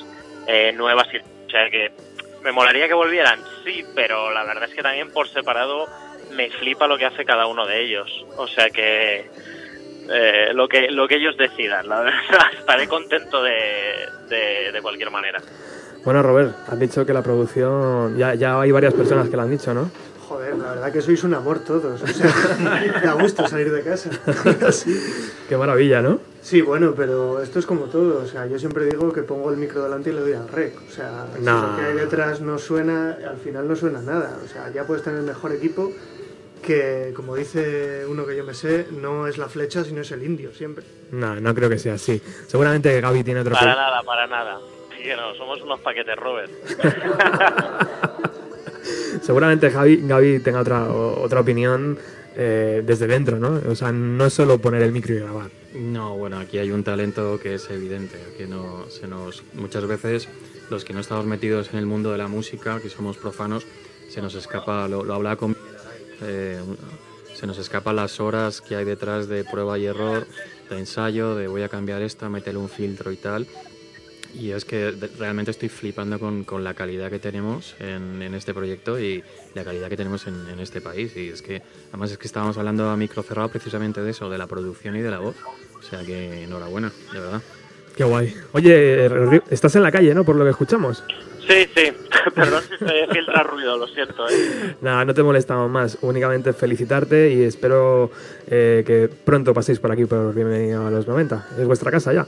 eh, 0.48 0.72
nuevas. 0.72 1.08
Y, 1.14 1.20
sea 1.52 1.70
que 1.70 1.92
me 2.44 2.52
molaría 2.52 2.88
que 2.88 2.94
volvieran, 2.94 3.40
sí, 3.64 3.86
pero 3.96 4.32
la 4.32 4.44
verdad 4.44 4.66
es 4.70 4.76
que 4.76 4.82
también 4.82 5.12
por 5.12 5.28
separado 5.28 5.88
me 6.34 6.50
flipa 6.50 6.88
lo 6.88 6.98
que 6.98 7.06
hace 7.06 7.26
cada 7.26 7.46
uno 7.48 7.66
de 7.66 7.82
ellos. 7.82 8.26
O 8.38 8.48
sea 8.48 8.70
que 8.70 9.30
eh, 10.10 10.50
lo 10.54 10.68
que 10.68 10.90
lo 10.90 11.08
que 11.08 11.16
ellos 11.16 11.38
decidan, 11.38 11.88
la 11.88 12.02
verdad, 12.04 12.54
estaré 12.58 12.88
contento 12.88 13.44
de, 13.44 14.08
de, 14.30 14.72
de 14.72 14.82
cualquier 14.82 15.12
manera. 15.12 15.40
Bueno, 16.04 16.24
Robert, 16.24 16.56
has 16.68 16.80
dicho 16.80 17.06
que 17.06 17.14
la 17.14 17.22
producción, 17.22 18.18
ya, 18.18 18.34
ya 18.34 18.60
hay 18.60 18.72
varias 18.72 18.94
personas 18.94 19.30
que 19.30 19.36
lo 19.36 19.44
han 19.44 19.52
dicho, 19.52 19.72
¿no? 19.74 19.92
Joder, 20.32 20.56
la 20.56 20.70
verdad 20.70 20.94
que 20.94 21.02
sois 21.02 21.22
un 21.26 21.34
amor 21.34 21.60
todos. 21.60 22.02
O 22.02 22.08
sea, 22.08 22.32
da 23.04 23.14
gusto 23.20 23.46
salir 23.50 23.70
de 23.70 23.84
casa. 23.84 24.10
Así. 24.66 24.96
Qué 25.50 25.58
maravilla, 25.58 26.02
¿no? 26.02 26.20
Sí, 26.42 26.62
bueno, 26.62 26.94
pero 26.96 27.42
esto 27.42 27.60
es 27.60 27.66
como 27.66 27.88
todo. 27.88 28.24
O 28.24 28.26
sea, 28.26 28.46
yo 28.48 28.58
siempre 28.58 28.86
digo 28.86 29.12
que 29.12 29.24
pongo 29.24 29.52
el 29.52 29.58
micro 29.58 29.84
delante 29.84 30.10
y 30.10 30.14
le 30.14 30.22
doy 30.22 30.32
al 30.32 30.48
rec. 30.48 30.74
O 30.88 30.92
sea, 30.92 31.28
si 31.36 31.42
No. 31.44 31.68
lo 31.68 31.76
que 31.76 31.82
hay 31.84 31.94
detrás 31.96 32.40
no 32.40 32.58
suena, 32.58 33.18
al 33.30 33.40
final 33.40 33.68
no 33.68 33.76
suena 33.76 34.02
nada. 34.02 34.38
O 34.42 34.48
sea, 34.48 34.72
ya 34.72 34.86
puedes 34.86 35.04
tener 35.04 35.20
el 35.20 35.26
mejor 35.26 35.52
equipo 35.52 35.92
que, 36.64 37.12
como 37.14 37.36
dice 37.36 38.06
uno 38.08 38.26
que 38.26 38.38
yo 38.38 38.46
me 38.46 38.54
sé, 38.54 38.88
no 38.90 39.28
es 39.28 39.38
la 39.38 39.50
flecha, 39.50 39.84
sino 39.84 40.00
es 40.00 40.12
el 40.12 40.24
indio, 40.24 40.54
siempre. 40.54 40.86
No, 41.12 41.36
no 41.42 41.54
creo 41.54 41.68
que 41.70 41.78
sea 41.78 41.96
así. 41.96 42.22
Seguramente 42.48 43.02
Gaby 43.02 43.22
tiene 43.26 43.42
otro... 43.42 43.54
Para 43.54 43.76
nada, 43.76 44.02
para 44.04 44.28
nada. 44.28 44.60
Sí 44.96 45.04
que 45.04 45.14
no, 45.18 45.36
somos 45.36 45.62
unos 45.62 45.82
paquetes, 45.82 46.16
Robert. 46.16 46.50
Seguramente 49.22 49.70
Javi, 49.70 50.02
Gaby 50.04 50.40
tenga 50.40 50.62
otra, 50.62 50.92
otra 50.92 51.42
opinión 51.42 51.98
eh, 52.36 52.82
desde 52.86 53.08
dentro, 53.08 53.40
¿no? 53.40 53.62
O 53.70 53.76
sea, 53.76 53.92
no 53.92 54.26
es 54.26 54.34
solo 54.34 54.60
poner 54.60 54.82
el 54.82 54.92
micro 54.92 55.14
y 55.14 55.20
grabar. 55.20 55.52
No, 55.76 56.18
bueno, 56.18 56.40
aquí 56.40 56.58
hay 56.58 56.72
un 56.72 56.84
talento 56.84 57.40
que 57.42 57.56
es 57.56 57.70
evidente, 57.70 58.18
que 58.38 58.48
no 58.48 58.90
se 58.90 59.08
nos 59.08 59.44
muchas 59.54 59.86
veces 59.86 60.28
los 60.70 60.86
que 60.86 60.94
no 60.94 61.00
estamos 61.02 61.26
metidos 61.26 61.70
en 61.74 61.80
el 61.80 61.86
mundo 61.86 62.12
de 62.12 62.18
la 62.18 62.28
música, 62.28 62.80
que 62.80 62.90
somos 62.90 63.18
profanos, 63.18 63.66
se 64.10 64.22
nos 64.22 64.36
escapa, 64.36 64.88
lo, 64.88 65.04
lo 65.04 65.38
con 65.38 65.56
eh, 66.22 66.60
se 67.34 67.48
nos 67.48 67.58
escapan 67.58 67.96
las 67.96 68.20
horas 68.20 68.62
que 68.62 68.76
hay 68.76 68.86
detrás 68.86 69.28
de 69.28 69.44
prueba 69.44 69.78
y 69.80 69.86
error, 69.86 70.28
de 70.70 70.78
ensayo, 70.78 71.36
de 71.36 71.48
voy 71.48 71.64
a 71.64 71.70
cambiar 71.70 72.02
esto, 72.02 72.30
meterle 72.30 72.60
un 72.60 72.70
filtro 72.70 73.12
y 73.12 73.18
tal. 73.18 73.48
Y 74.34 74.52
es 74.52 74.66
que 74.66 74.94
realmente 75.18 75.52
estoy 75.52 75.70
flipando 75.70 76.20
con, 76.20 76.44
con 76.44 76.64
la 76.64 76.74
calidad 76.74 77.10
que 77.10 77.20
tenemos 77.20 77.76
en, 77.80 78.22
en 78.22 78.34
este 78.34 78.54
proyecto 78.54 79.00
y 79.00 79.24
la 79.54 79.64
calidad 79.64 79.90
que 79.90 79.98
tenemos 79.98 80.28
en, 80.28 80.48
en 80.50 80.60
este 80.60 80.82
país. 80.82 81.16
Y 81.16 81.30
es 81.30 81.42
que, 81.42 81.62
además 81.90 82.12
es 82.12 82.18
que 82.18 82.28
estábamos 82.28 82.58
hablando 82.58 82.90
a 82.90 82.98
micro 82.98 83.24
cerrado 83.24 83.50
precisamente 83.50 84.02
de 84.02 84.12
eso, 84.12 84.30
de 84.30 84.38
la 84.38 84.48
producción 84.48 84.96
y 84.96 85.02
de 85.02 85.12
la 85.12 85.20
voz. 85.20 85.36
O 85.80 85.84
sea 85.84 86.04
que 86.04 86.44
enhorabuena, 86.44 86.92
de 87.12 87.20
verdad. 87.20 87.42
Qué 87.96 88.04
guay. 88.04 88.34
Oye, 88.54 89.10
Rodrigo, 89.10 89.44
estás 89.50 89.76
en 89.76 89.84
la 89.84 89.92
calle, 89.92 90.14
¿no? 90.14 90.24
Por 90.24 90.36
lo 90.36 90.44
que 90.44 90.52
escuchamos. 90.52 91.04
Sí, 91.48 91.68
sí. 91.76 91.92
Perdón 92.36 92.64
si 92.64 92.78
se 92.78 93.08
filtra 93.12 93.44
ruido, 93.44 93.78
lo 93.78 93.88
siento. 93.88 94.28
¿eh? 94.30 94.76
Nada, 94.82 95.04
no 95.06 95.14
te 95.14 95.24
molestamos 95.24 95.70
más. 95.70 95.98
Únicamente 96.02 96.54
felicitarte 96.54 97.34
y 97.34 97.44
espero 97.44 98.12
eh, 98.48 98.84
que 98.86 99.10
pronto 99.10 99.54
paséis 99.54 99.80
por 99.80 99.92
aquí 99.92 100.06
por 100.06 100.34
Bienvenido 100.34 100.88
a 100.88 100.92
los 100.92 101.08
90. 101.08 101.50
Es 101.60 101.66
vuestra 101.66 101.92
casa 101.92 102.14
ya. 102.14 102.28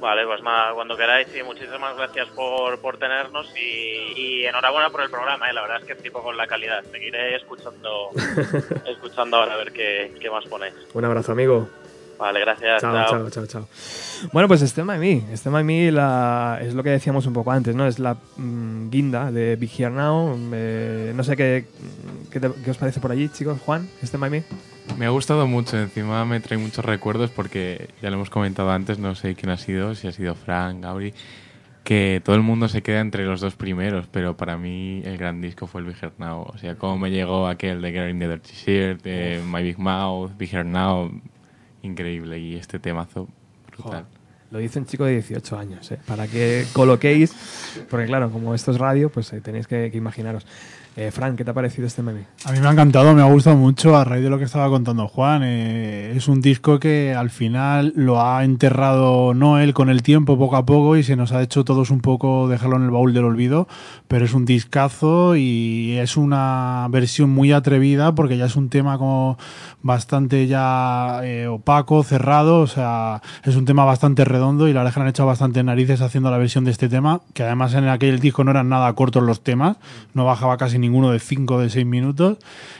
Vale, 0.00 0.24
pues 0.24 0.42
nada, 0.42 0.72
cuando 0.72 0.96
queráis 0.96 1.28
y 1.38 1.42
muchísimas 1.42 1.94
gracias 1.96 2.28
por, 2.28 2.78
por 2.80 2.96
tenernos 2.96 3.46
y, 3.54 4.18
y 4.20 4.46
enhorabuena 4.46 4.88
por 4.90 5.02
el 5.02 5.10
programa, 5.10 5.50
¿eh? 5.50 5.52
la 5.52 5.60
verdad 5.62 5.78
es 5.80 5.84
que 5.84 5.94
flipo 5.94 6.22
con 6.22 6.36
la 6.36 6.46
calidad. 6.46 6.82
Seguiré 6.90 7.36
escuchando, 7.36 8.08
escuchando 8.86 9.36
ahora 9.36 9.54
a 9.54 9.56
ver 9.58 9.72
qué, 9.72 10.14
qué 10.18 10.30
más 10.30 10.44
ponéis. 10.46 10.72
Un 10.94 11.04
abrazo, 11.04 11.32
amigo. 11.32 11.68
Vale, 12.18 12.40
gracias. 12.40 12.82
Chao, 12.82 13.06
chao, 13.08 13.30
chao, 13.30 13.46
chao. 13.46 13.68
Bueno, 14.32 14.46
pues 14.46 14.60
Stand 14.62 14.88
By 14.88 14.98
Me. 14.98 15.36
Stand 15.36 15.54
By 15.54 15.64
Me 15.64 15.90
la, 15.90 16.58
es 16.62 16.74
lo 16.74 16.82
que 16.82 16.90
decíamos 16.90 17.24
un 17.26 17.32
poco 17.32 17.50
antes, 17.50 17.74
¿no? 17.74 17.86
Es 17.86 17.98
la 17.98 18.14
mm, 18.36 18.90
guinda 18.90 19.30
de 19.32 19.56
Big 19.56 19.70
Here 19.78 19.90
Now. 19.90 20.38
Eh, 20.52 21.12
no 21.14 21.24
sé 21.24 21.34
qué, 21.36 21.64
qué, 22.30 22.38
te- 22.40 22.50
qué 22.62 22.70
os 22.72 22.76
parece 22.76 23.00
por 23.00 23.10
allí, 23.10 23.28
chicos. 23.30 23.58
Juan, 23.64 23.88
Stand 24.02 24.20
By 24.20 24.30
Me. 24.30 24.44
Me 24.98 25.06
ha 25.06 25.10
gustado 25.10 25.46
mucho, 25.46 25.78
encima 25.78 26.24
me 26.26 26.40
trae 26.40 26.58
muchos 26.58 26.84
recuerdos 26.84 27.30
porque 27.30 27.88
ya 28.02 28.10
lo 28.10 28.16
hemos 28.16 28.28
comentado 28.28 28.70
antes, 28.70 28.98
no 28.98 29.14
sé 29.14 29.34
quién 29.34 29.50
ha 29.50 29.56
sido, 29.56 29.94
si 29.94 30.08
ha 30.08 30.12
sido 30.12 30.34
Frank, 30.34 30.82
Gauri, 30.82 31.14
que 31.84 32.20
todo 32.22 32.36
el 32.36 32.42
mundo 32.42 32.68
se 32.68 32.82
queda 32.82 33.00
entre 33.00 33.24
los 33.24 33.40
dos 33.40 33.56
primeros, 33.56 34.06
pero 34.08 34.36
para 34.36 34.58
mí 34.58 35.00
el 35.04 35.16
gran 35.16 35.40
disco 35.40 35.66
fue 35.66 35.80
el 35.80 35.86
Big 35.86 35.96
Heart 35.96 36.18
Now. 36.18 36.42
O 36.42 36.58
sea, 36.58 36.76
cómo 36.76 36.98
me 36.98 37.10
llegó 37.10 37.46
aquel 37.48 37.80
de 37.80 37.92
Girl 37.92 38.10
in 38.10 38.18
the 38.18 38.28
Dirty 38.28 38.52
Shirt, 38.52 39.02
de 39.02 39.42
My 39.46 39.62
Big 39.62 39.78
Mouth, 39.78 40.32
Big 40.36 40.50
Heart 40.50 40.66
Now, 40.66 41.10
increíble. 41.82 42.38
Y 42.38 42.56
este 42.56 42.78
temazo, 42.78 43.26
brutal. 43.66 44.06
Lo 44.50 44.58
dice 44.58 44.80
un 44.80 44.86
chico 44.86 45.04
de 45.04 45.12
18 45.12 45.58
años, 45.58 45.92
¿eh? 45.92 45.98
Para 46.06 46.26
que 46.26 46.66
coloquéis, 46.72 47.32
porque 47.88 48.06
claro, 48.06 48.30
como 48.30 48.54
esto 48.54 48.72
es 48.72 48.78
radio, 48.78 49.08
pues 49.08 49.32
eh, 49.32 49.40
tenéis 49.40 49.66
que, 49.66 49.90
que 49.90 49.96
imaginaros. 49.96 50.44
Eh, 50.96 51.12
Fran, 51.12 51.36
¿qué 51.36 51.44
te 51.44 51.52
ha 51.52 51.54
parecido 51.54 51.86
este 51.86 52.02
meme? 52.02 52.26
A 52.44 52.50
mí 52.50 52.58
me 52.58 52.66
ha 52.66 52.72
encantado, 52.72 53.14
me 53.14 53.22
ha 53.22 53.26
gustado 53.26 53.56
mucho 53.56 53.96
a 53.96 54.02
raíz 54.02 54.24
de 54.24 54.30
lo 54.30 54.38
que 54.38 54.44
estaba 54.44 54.68
contando 54.68 55.06
Juan. 55.06 55.42
Eh, 55.44 56.12
es 56.16 56.26
un 56.26 56.40
disco 56.40 56.80
que 56.80 57.14
al 57.14 57.30
final 57.30 57.92
lo 57.94 58.20
ha 58.20 58.42
enterrado 58.42 59.32
Noel 59.32 59.72
con 59.72 59.88
el 59.88 60.02
tiempo, 60.02 60.36
poco 60.36 60.56
a 60.56 60.66
poco, 60.66 60.96
y 60.96 61.04
se 61.04 61.14
nos 61.14 61.30
ha 61.30 61.42
hecho 61.42 61.64
todos 61.64 61.90
un 61.90 62.00
poco 62.00 62.48
dejarlo 62.48 62.76
en 62.76 62.82
el 62.82 62.90
baúl 62.90 63.14
del 63.14 63.24
olvido. 63.24 63.68
Pero 64.08 64.24
es 64.24 64.34
un 64.34 64.44
discazo 64.44 65.36
y 65.36 65.92
es 65.92 66.16
una 66.16 66.88
versión 66.90 67.30
muy 67.30 67.52
atrevida 67.52 68.12
porque 68.16 68.36
ya 68.36 68.46
es 68.46 68.56
un 68.56 68.68
tema 68.68 68.98
como 68.98 69.38
bastante 69.82 70.48
ya 70.48 71.20
eh, 71.22 71.46
opaco, 71.46 72.02
cerrado. 72.02 72.62
O 72.62 72.66
sea, 72.66 73.22
es 73.44 73.54
un 73.54 73.64
tema 73.64 73.84
bastante 73.84 74.24
redondo 74.24 74.39
y 74.40 74.72
la 74.72 74.80
verdad 74.80 74.94
que 74.94 75.00
han 75.00 75.08
echado 75.08 75.26
bastante 75.26 75.62
narices 75.62 76.00
haciendo 76.00 76.30
la 76.30 76.38
versión 76.38 76.64
de 76.64 76.70
este 76.70 76.88
tema, 76.88 77.20
que 77.34 77.42
además 77.42 77.74
en 77.74 77.88
aquel 77.88 78.20
disco 78.20 78.42
no 78.42 78.50
eran 78.50 78.70
nada 78.70 78.90
cortos 78.94 79.22
los 79.22 79.42
temas, 79.42 79.76
no 80.14 80.24
bajaba 80.24 80.56
casi 80.56 80.78
ninguno 80.78 81.10
de 81.10 81.18
5 81.18 81.54
o 81.54 81.60
de 81.60 81.68
6 81.68 81.84
minutos 81.84 82.38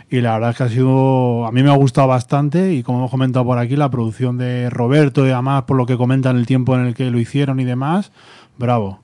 y 0.09 0.23
la 0.23 0.32
verdad 0.32 0.51
es 0.51 0.57
que 0.57 0.62
ha 0.62 0.69
sido, 0.70 1.47
a 1.47 1.53
mí 1.53 1.62
me 1.62 1.70
ha 1.70 1.77
gustado 1.77 2.09
bastante 2.09 2.73
y 2.73 2.82
como 2.82 2.99
hemos 2.99 3.11
comentado 3.11 3.45
por 3.45 3.59
aquí, 3.59 3.77
la 3.77 3.91
producción 3.91 4.39
de 4.39 4.70
Roberto 4.70 5.27
y 5.27 5.31
además 5.31 5.65
por 5.65 5.77
lo 5.77 5.85
que 5.85 5.99
comentan 5.99 6.37
el 6.37 6.47
tiempo 6.47 6.74
en 6.74 6.87
el 6.87 6.95
que 6.95 7.11
lo 7.11 7.19
hicieron 7.19 7.61
y 7.61 7.65
demás, 7.65 8.11
bravo. 8.57 9.01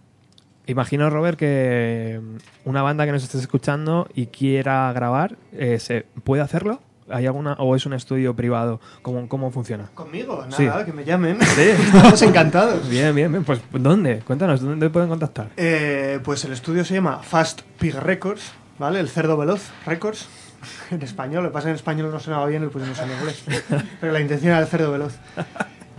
Imagino, 0.66 1.10
Robert, 1.10 1.38
que 1.38 2.20
una 2.64 2.82
banda 2.82 3.04
que 3.04 3.12
nos 3.12 3.22
estés 3.22 3.42
escuchando 3.42 4.08
y 4.14 4.26
quiera 4.26 4.90
grabar, 4.94 5.36
eh, 5.52 5.78
¿se 5.78 6.06
¿puede 6.24 6.42
hacerlo? 6.42 6.80
¿Hay 7.08 7.26
alguna 7.26 7.52
o 7.54 7.76
es 7.76 7.86
un 7.86 7.92
estudio 7.92 8.34
privado? 8.34 8.80
¿Cómo, 9.02 9.28
cómo 9.28 9.50
funciona? 9.50 9.88
Conmigo, 9.94 10.44
nada, 10.48 10.80
Sí. 10.80 10.84
que 10.86 10.92
me 10.92 11.04
llamen. 11.04 11.38
Sí. 11.40 11.60
Estamos 11.86 12.20
encantados. 12.22 12.88
Bien, 12.88 13.14
bien, 13.14 13.30
bien. 13.30 13.44
Pues 13.44 13.60
¿dónde? 13.72 14.20
Cuéntanos, 14.26 14.60
¿dónde 14.60 14.90
pueden 14.90 15.08
contactar? 15.08 15.50
Eh, 15.56 16.18
pues 16.24 16.44
el 16.44 16.52
estudio 16.52 16.84
se 16.84 16.94
llama 16.94 17.20
Fast 17.22 17.62
Pig 17.78 17.94
Records, 17.94 18.52
¿vale? 18.78 18.98
El 19.00 19.08
cerdo 19.08 19.36
veloz 19.36 19.70
Records. 19.86 20.28
En 20.90 21.00
español, 21.02 21.44
lo 21.44 21.50
que 21.50 21.52
pasa 21.54 21.68
en 21.68 21.76
español 21.76 22.10
no 22.10 22.18
sonaba 22.18 22.46
bien, 22.46 22.62
lo 22.64 22.70
pusimos 22.70 22.98
en 22.98 23.10
inglés. 23.12 23.44
Pero 24.00 24.12
la 24.12 24.20
intención 24.20 24.50
era 24.52 24.60
el 24.60 24.66
cerdo 24.66 24.90
veloz. 24.90 25.14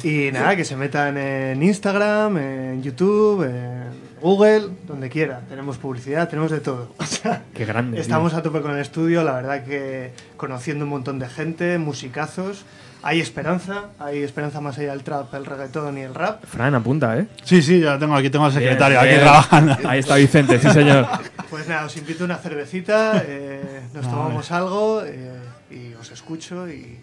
Y 0.03 0.29
nada, 0.33 0.55
que 0.57 0.65
se 0.65 0.75
metan 0.75 1.17
en 1.17 1.63
Instagram, 1.63 2.37
en 2.37 2.83
YouTube, 2.83 3.43
en 3.43 3.83
Google, 4.21 4.69
donde 4.87 5.09
quiera. 5.09 5.41
Tenemos 5.49 5.77
publicidad, 5.77 6.27
tenemos 6.29 6.51
de 6.51 6.59
todo. 6.59 6.93
O 6.99 7.05
sea, 7.05 7.43
Qué 7.53 7.65
grande. 7.65 7.99
Estamos 7.99 8.31
tío. 8.31 8.39
a 8.39 8.43
tope 8.43 8.61
con 8.61 8.71
el 8.71 8.79
estudio, 8.79 9.23
la 9.23 9.33
verdad 9.33 9.63
que 9.63 10.11
conociendo 10.37 10.85
un 10.85 10.91
montón 10.91 11.19
de 11.19 11.27
gente, 11.27 11.77
musicazos. 11.77 12.65
Hay 13.03 13.21
esperanza, 13.21 13.85
hay 13.99 14.23
esperanza 14.23 14.59
más 14.59 14.77
allá 14.79 14.89
del 14.91 15.03
trap, 15.03 15.33
el 15.35 15.45
reggaetón 15.45 15.97
y 15.97 16.01
el 16.01 16.15
rap. 16.15 16.43
Fran, 16.45 16.73
apunta, 16.75 17.17
¿eh? 17.17 17.27
Sí, 17.43 17.61
sí, 17.61 17.79
ya 17.79 17.97
tengo 17.99 18.15
aquí, 18.15 18.29
tengo 18.31 18.45
al 18.45 18.51
secretario 18.51 18.97
Bien, 18.99 18.99
aquí 18.99 19.09
bien. 19.09 19.21
trabajando. 19.21 19.77
Ahí 19.89 19.99
está 19.99 20.15
Vicente, 20.15 20.59
sí 20.59 20.69
señor. 20.71 21.07
Pues 21.49 21.67
nada, 21.67 21.85
os 21.85 21.95
invito 21.95 22.23
a 22.23 22.25
una 22.25 22.37
cervecita, 22.37 23.23
eh, 23.25 23.81
nos 23.93 24.09
tomamos 24.09 24.51
algo 24.51 25.03
eh, 25.05 25.31
y 25.69 25.93
os 25.93 26.11
escucho 26.11 26.67
y 26.67 26.97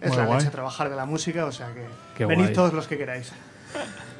es 0.00 0.08
Muy 0.10 0.18
la 0.18 0.26
guay. 0.26 0.38
leche 0.40 0.50
trabajar 0.50 0.90
de 0.90 0.96
la 0.96 1.06
música, 1.06 1.46
o 1.46 1.52
sea 1.52 1.68
que 1.72 1.84
Qué 2.16 2.26
venid 2.26 2.44
guay. 2.44 2.54
todos 2.54 2.74
los 2.74 2.86
que 2.86 2.98
queráis. 2.98 3.32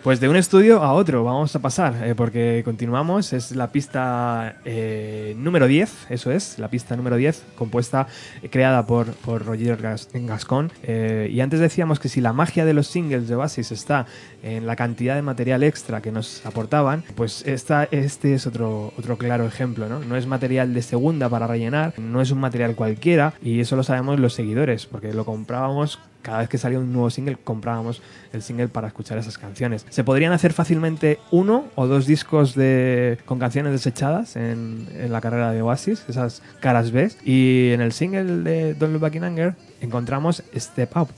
Pues 0.05 0.21
de 0.21 0.29
un 0.29 0.37
estudio 0.37 0.83
a 0.83 0.93
otro 0.93 1.25
vamos 1.25 1.57
a 1.57 1.61
pasar, 1.61 2.07
eh, 2.07 2.15
porque 2.15 2.61
continuamos. 2.63 3.33
Es 3.33 3.57
la 3.57 3.73
pista 3.73 4.57
eh, 4.67 5.35
número 5.39 5.67
10, 5.67 6.09
eso 6.11 6.31
es, 6.31 6.59
la 6.59 6.69
pista 6.69 6.95
número 6.95 7.17
10, 7.17 7.43
compuesta, 7.57 8.07
eh, 8.43 8.51
creada 8.51 8.85
por, 8.85 9.15
por 9.15 9.47
Roger 9.47 9.79
Gas- 9.81 10.11
Gascon. 10.13 10.71
Y 10.87 11.41
antes 11.41 11.59
decíamos 11.59 12.01
que 12.01 12.11
si 12.11 12.21
la 12.21 12.35
magia 12.35 12.67
de 12.67 12.75
los 12.75 12.87
singles 12.87 13.29
de 13.29 13.35
Oasis 13.35 13.73
está 13.73 14.05
en 14.43 14.67
la 14.67 14.77
cantidad 14.77 15.15
de 15.15 15.23
material 15.23 15.63
extra 15.63 16.03
que 16.03 16.13
nos 16.13 16.45
aportaban, 16.45 17.03
pues 17.15 17.43
esta, 17.47 17.89
este 17.91 18.35
es 18.35 18.47
otro, 18.47 18.93
otro 18.99 19.17
claro 19.17 19.47
ejemplo. 19.47 19.89
¿no? 19.89 20.01
no 20.01 20.17
es 20.19 20.27
material 20.27 20.75
de 20.75 20.83
segunda 20.83 21.31
para 21.31 21.47
rellenar, 21.47 21.95
no 21.99 22.21
es 22.21 22.31
un 22.31 22.41
material 22.41 22.75
cualquiera, 22.75 23.33
y 23.43 23.61
eso 23.61 23.75
lo 23.75 23.83
sabemos 23.83 24.21
los 24.21 24.35
seguidores, 24.35 24.85
porque 24.85 25.15
lo 25.15 25.25
comprábamos 25.25 25.99
cada 26.25 26.39
vez 26.39 26.49
que 26.49 26.59
salía 26.59 26.79
un 26.79 26.93
nuevo 26.93 27.11
single 27.11 27.37
comprábamos 27.37 28.03
el 28.33 28.43
single 28.43 28.69
para 28.69 28.89
escuchar 28.89 29.19
esas 29.19 29.39
canciones. 29.39 29.87
Se 29.91 30.03
podrían 30.03 30.33
hacer 30.33 30.53
fácilmente 30.53 31.21
uno 31.31 31.67
o 31.75 31.87
dos 31.87 32.07
discos 32.07 32.55
de, 32.55 33.19
con 33.27 33.39
canciones 33.39 33.73
desechadas 33.73 34.35
en, 34.37 34.89
la 35.11 35.21
carrera 35.21 35.53
de 35.53 35.63
Oasis, 35.63 36.05
esas 36.09 36.43
caras 36.61 36.91
B. 36.91 37.11
Y 37.25 37.71
en 37.73 37.83
el 37.83 37.93
single 37.93 38.43
de 38.43 38.75
Don't 38.75 38.93
Look 38.93 39.03
Back 39.03 39.15
in 39.17 39.25
Anger 39.25 39.55
encontramos 39.83 40.43
Step 40.57 40.97
Up, 40.97 41.09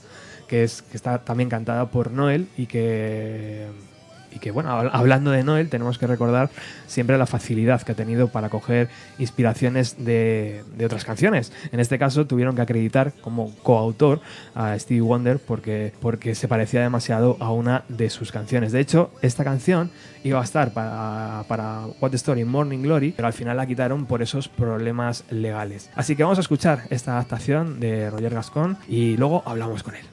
que, 0.47 0.63
es, 0.63 0.81
que 0.81 0.97
está 0.97 1.19
también 1.19 1.49
cantada 1.49 1.89
por 1.89 2.11
Noel 2.11 2.49
y 2.57 2.65
que 2.65 3.67
y 4.37 4.39
que 4.39 4.51
bueno, 4.51 4.69
hab- 4.69 4.91
hablando 4.93 5.31
de 5.31 5.43
Noel, 5.43 5.69
tenemos 5.69 5.97
que 5.97 6.07
recordar 6.07 6.49
siempre 6.85 7.17
la 7.17 7.25
facilidad 7.25 7.81
que 7.81 7.91
ha 7.91 7.95
tenido 7.95 8.27
para 8.29 8.49
coger 8.49 8.87
inspiraciones 9.19 10.03
de, 10.03 10.63
de 10.77 10.85
otras 10.85 11.03
canciones. 11.03 11.51
En 11.71 11.79
este 11.79 11.97
caso 11.97 12.25
tuvieron 12.27 12.55
que 12.55 12.61
acreditar 12.61 13.13
como 13.21 13.53
coautor 13.63 14.21
a 14.55 14.77
Stevie 14.79 15.01
Wonder 15.01 15.39
porque, 15.39 15.91
porque 15.99 16.35
se 16.35 16.47
parecía 16.47 16.81
demasiado 16.81 17.35
a 17.39 17.51
una 17.51 17.83
de 17.89 18.09
sus 18.09 18.31
canciones. 18.31 18.71
De 18.71 18.79
hecho, 18.79 19.11
esta 19.21 19.43
canción 19.43 19.89
iba 20.23 20.39
a 20.39 20.43
estar 20.43 20.71
para, 20.73 21.43
para 21.47 21.85
What 21.99 22.11
the 22.11 22.17
Story 22.17 22.45
Morning 22.45 22.81
Glory, 22.83 23.13
pero 23.15 23.27
al 23.27 23.33
final 23.33 23.57
la 23.57 23.65
quitaron 23.65 24.05
por 24.05 24.21
esos 24.21 24.47
problemas 24.47 25.23
legales. 25.29 25.89
Así 25.95 26.15
que 26.15 26.23
vamos 26.23 26.37
a 26.37 26.41
escuchar 26.41 26.83
esta 26.89 27.13
adaptación 27.13 27.79
de 27.79 28.09
Roger 28.09 28.33
Gascon 28.33 28.77
y 28.87 29.17
luego 29.17 29.41
hablamos 29.45 29.83
con 29.83 29.95
él. 29.95 30.05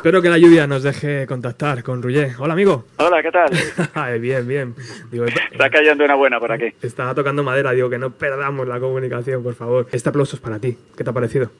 Espero 0.00 0.22
que 0.22 0.30
la 0.30 0.38
lluvia 0.38 0.66
nos 0.66 0.82
deje 0.82 1.26
contactar 1.26 1.82
con 1.82 2.02
Rullé. 2.02 2.30
Hola, 2.38 2.54
amigo. 2.54 2.86
Hola, 2.96 3.22
¿qué 3.22 3.30
tal? 3.30 3.50
Bien, 4.18 4.48
bien. 4.48 4.74
Digo, 5.12 5.26
Está 5.52 5.68
cayendo 5.68 6.06
una 6.06 6.14
buena 6.14 6.40
por 6.40 6.50
aquí. 6.50 6.72
estaba 6.80 7.14
tocando 7.14 7.42
madera, 7.42 7.72
digo 7.72 7.90
que 7.90 7.98
no 7.98 8.08
perdamos 8.08 8.66
la 8.66 8.80
comunicación, 8.80 9.42
por 9.42 9.54
favor. 9.54 9.86
Este 9.92 10.08
aplauso 10.08 10.36
es 10.36 10.40
para 10.40 10.58
ti. 10.58 10.74
¿Qué 10.96 11.04
te 11.04 11.10
ha 11.10 11.12
parecido? 11.12 11.50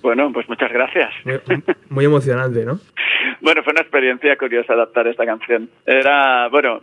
Bueno, 0.00 0.30
pues 0.32 0.48
muchas 0.48 0.72
gracias. 0.72 1.10
Muy, 1.24 1.40
muy 1.88 2.04
emocionante, 2.04 2.64
¿no? 2.64 2.78
Bueno, 3.40 3.64
fue 3.64 3.72
una 3.72 3.80
experiencia 3.82 4.36
curiosa 4.36 4.74
adaptar 4.74 5.08
esta 5.08 5.26
canción. 5.26 5.68
Era, 5.84 6.46
bueno, 6.50 6.80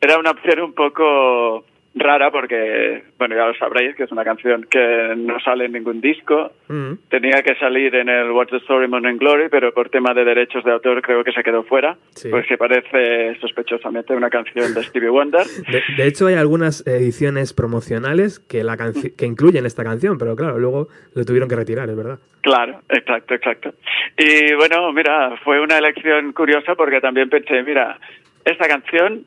era 0.00 0.18
una 0.18 0.30
opción 0.30 0.60
un 0.60 0.72
poco 0.72 1.66
rara 1.94 2.30
porque, 2.30 3.02
bueno, 3.18 3.34
ya 3.34 3.46
lo 3.46 3.54
sabréis 3.54 3.96
que 3.96 4.04
es 4.04 4.12
una 4.12 4.22
canción 4.24 4.64
que 4.70 5.14
no 5.16 5.40
sale 5.40 5.64
en 5.64 5.72
ningún 5.72 6.00
disco. 6.00 6.52
Mm. 6.68 6.92
Tenía 7.08 7.42
que 7.42 7.56
salir 7.56 7.94
en 7.96 8.08
el 8.08 8.30
What's 8.30 8.50
the 8.52 8.58
Story 8.58 8.86
Morning 8.86 9.16
Glory, 9.16 9.48
pero 9.50 9.74
por 9.74 9.88
tema 9.90 10.14
de 10.14 10.24
derechos 10.24 10.62
de 10.64 10.70
autor 10.70 11.02
creo 11.02 11.24
que 11.24 11.32
se 11.32 11.42
quedó 11.42 11.64
fuera, 11.64 11.96
Sí. 12.14 12.28
porque 12.30 12.56
parece 12.56 13.34
sospechosamente 13.40 14.14
una 14.14 14.30
canción 14.30 14.72
de 14.72 14.82
Stevie 14.84 15.08
Wonder. 15.08 15.44
De, 15.70 15.82
de 15.96 16.06
hecho, 16.08 16.28
hay 16.28 16.34
algunas 16.34 16.86
ediciones 16.86 17.52
promocionales 17.52 18.38
que, 18.38 18.62
la 18.62 18.76
que 18.76 19.26
incluyen 19.26 19.66
esta 19.66 19.82
canción, 19.82 20.16
pero 20.16 20.36
claro, 20.36 20.58
luego 20.58 20.88
lo 21.14 21.24
tuvieron 21.24 21.48
que 21.48 21.56
retirar, 21.56 21.88
es 21.90 21.96
verdad. 21.96 22.18
Claro, 22.42 22.80
exacto, 22.88 23.34
exacto. 23.34 23.74
Y 24.16 24.54
bueno, 24.54 24.92
mira, 24.92 25.36
fue 25.44 25.60
una 25.60 25.76
elección 25.78 26.32
curiosa 26.32 26.74
porque 26.76 27.00
también 27.00 27.28
pensé, 27.28 27.62
mira, 27.62 27.98
esta 28.44 28.68
canción 28.68 29.24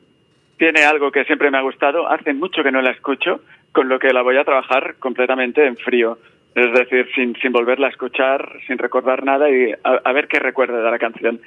tiene 0.56 0.84
algo 0.84 1.10
que 1.10 1.24
siempre 1.24 1.50
me 1.50 1.58
ha 1.58 1.62
gustado, 1.62 2.08
hace 2.08 2.32
mucho 2.32 2.62
que 2.62 2.72
no 2.72 2.82
la 2.82 2.90
escucho, 2.90 3.40
con 3.72 3.88
lo 3.88 3.98
que 3.98 4.12
la 4.12 4.22
voy 4.22 4.36
a 4.36 4.44
trabajar 4.44 4.96
completamente 4.98 5.66
en 5.66 5.76
frío. 5.76 6.18
Es 6.54 6.72
decir, 6.72 7.08
sin, 7.14 7.34
sin 7.36 7.52
volverla 7.52 7.88
a 7.88 7.90
escuchar, 7.90 8.48
sin 8.66 8.78
recordar 8.78 9.24
nada 9.24 9.50
y 9.50 9.72
a, 9.72 10.00
a 10.04 10.12
ver 10.12 10.28
qué 10.28 10.38
recuerda 10.38 10.80
de 10.80 10.90
la 10.90 10.98
canción. 10.98 11.40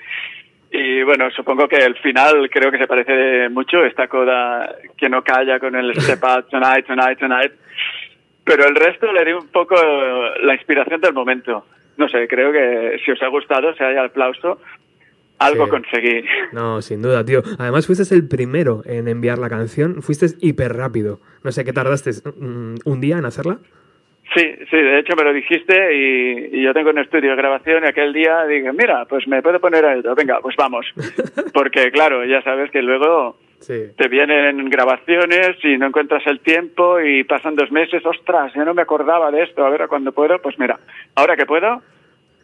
Y 0.70 1.02
bueno, 1.04 1.32
supongo 1.32 1.68
que 1.68 1.78
el 1.78 1.96
final 1.96 2.50
creo 2.52 2.72
que 2.72 2.78
se 2.78 2.88
parece 2.88 3.48
mucho, 3.50 3.86
esta 3.86 4.08
coda 4.08 4.76
que 4.98 5.08
no 5.08 5.24
calla 5.24 5.60
con 5.60 5.76
el 5.76 5.96
step 5.96 6.24
out 6.24 6.50
tonight, 6.50 6.86
tonight, 6.86 7.18
tonight. 7.18 7.54
Pero 8.44 8.68
el 8.68 8.76
resto 8.76 9.12
le 9.12 9.24
di 9.24 9.32
un 9.32 9.48
poco 9.48 9.76
la 10.42 10.54
inspiración 10.54 11.00
del 11.00 11.14
momento. 11.14 11.66
No 11.96 12.08
sé, 12.10 12.28
creo 12.28 12.52
que 12.52 13.00
si 13.04 13.12
os 13.12 13.22
ha 13.24 13.28
gustado, 13.28 13.74
si 13.76 13.84
hay 13.84 13.96
aplauso, 13.98 14.60
algo 15.40 15.66
Sí. 15.66 15.70
conseguí. 15.72 16.24
No, 16.52 16.82
sin 16.82 17.02
duda, 17.02 17.24
tío. 17.26 17.42
Además, 17.60 17.86
fuiste 17.88 18.14
el 18.16 18.28
primero 18.28 18.82
en 18.86 19.08
enviar 19.08 19.38
la 19.38 19.50
canción. 19.50 20.02
Fuiste 20.02 20.28
hiper 20.42 20.74
rápido. 20.76 21.20
No 21.44 21.52
sé, 21.52 21.64
¿qué 21.66 21.74
tardaste? 21.74 22.12
mm, 22.38 22.76
¿Un 22.86 23.02
día 23.02 23.18
en 23.18 23.26
hacerla? 23.26 23.60
Sí, 24.36 24.44
sí, 24.70 24.76
de 24.78 25.00
hecho 25.00 25.16
me 25.16 25.24
lo 25.24 25.32
dijiste 25.32 25.96
y, 25.96 26.58
y 26.60 26.62
yo 26.64 26.74
tengo 26.74 26.90
un 26.90 26.98
estudio 27.00 27.30
de 27.30 27.36
grabación 27.38 27.84
y 27.86 27.88
aquel 27.88 28.12
día 28.12 28.44
dije, 28.46 28.74
mira, 28.74 29.06
pues 29.06 29.26
me 29.28 29.42
puedo 29.42 29.60
poner 29.62 29.86
a 29.86 29.94
ello, 29.96 30.14
venga, 30.16 30.40
pues 30.42 30.56
vamos. 30.58 30.86
Porque 31.54 31.90
claro, 31.92 32.26
ya 32.26 32.42
sabes 32.42 32.70
que 32.72 32.82
luego 32.82 33.38
Sí. 33.60 33.86
te 33.98 34.08
vienen 34.10 34.70
grabaciones 34.70 35.56
y 35.64 35.78
no 35.78 35.88
encuentras 35.88 36.22
el 36.28 36.42
tiempo 36.42 37.00
y 37.00 37.24
pasan 37.24 37.56
dos 37.56 37.72
meses, 37.72 38.06
ostras, 38.06 38.52
yo 38.54 38.66
no 38.66 38.74
me 38.74 38.82
acordaba 38.84 39.32
de 39.32 39.44
esto, 39.44 39.66
a 39.66 39.70
ver 39.70 39.88
cuándo 39.88 40.12
puedo, 40.12 40.40
pues 40.42 40.60
mira, 40.60 40.78
ahora 41.16 41.36
que 41.38 41.46
puedo, 41.46 41.82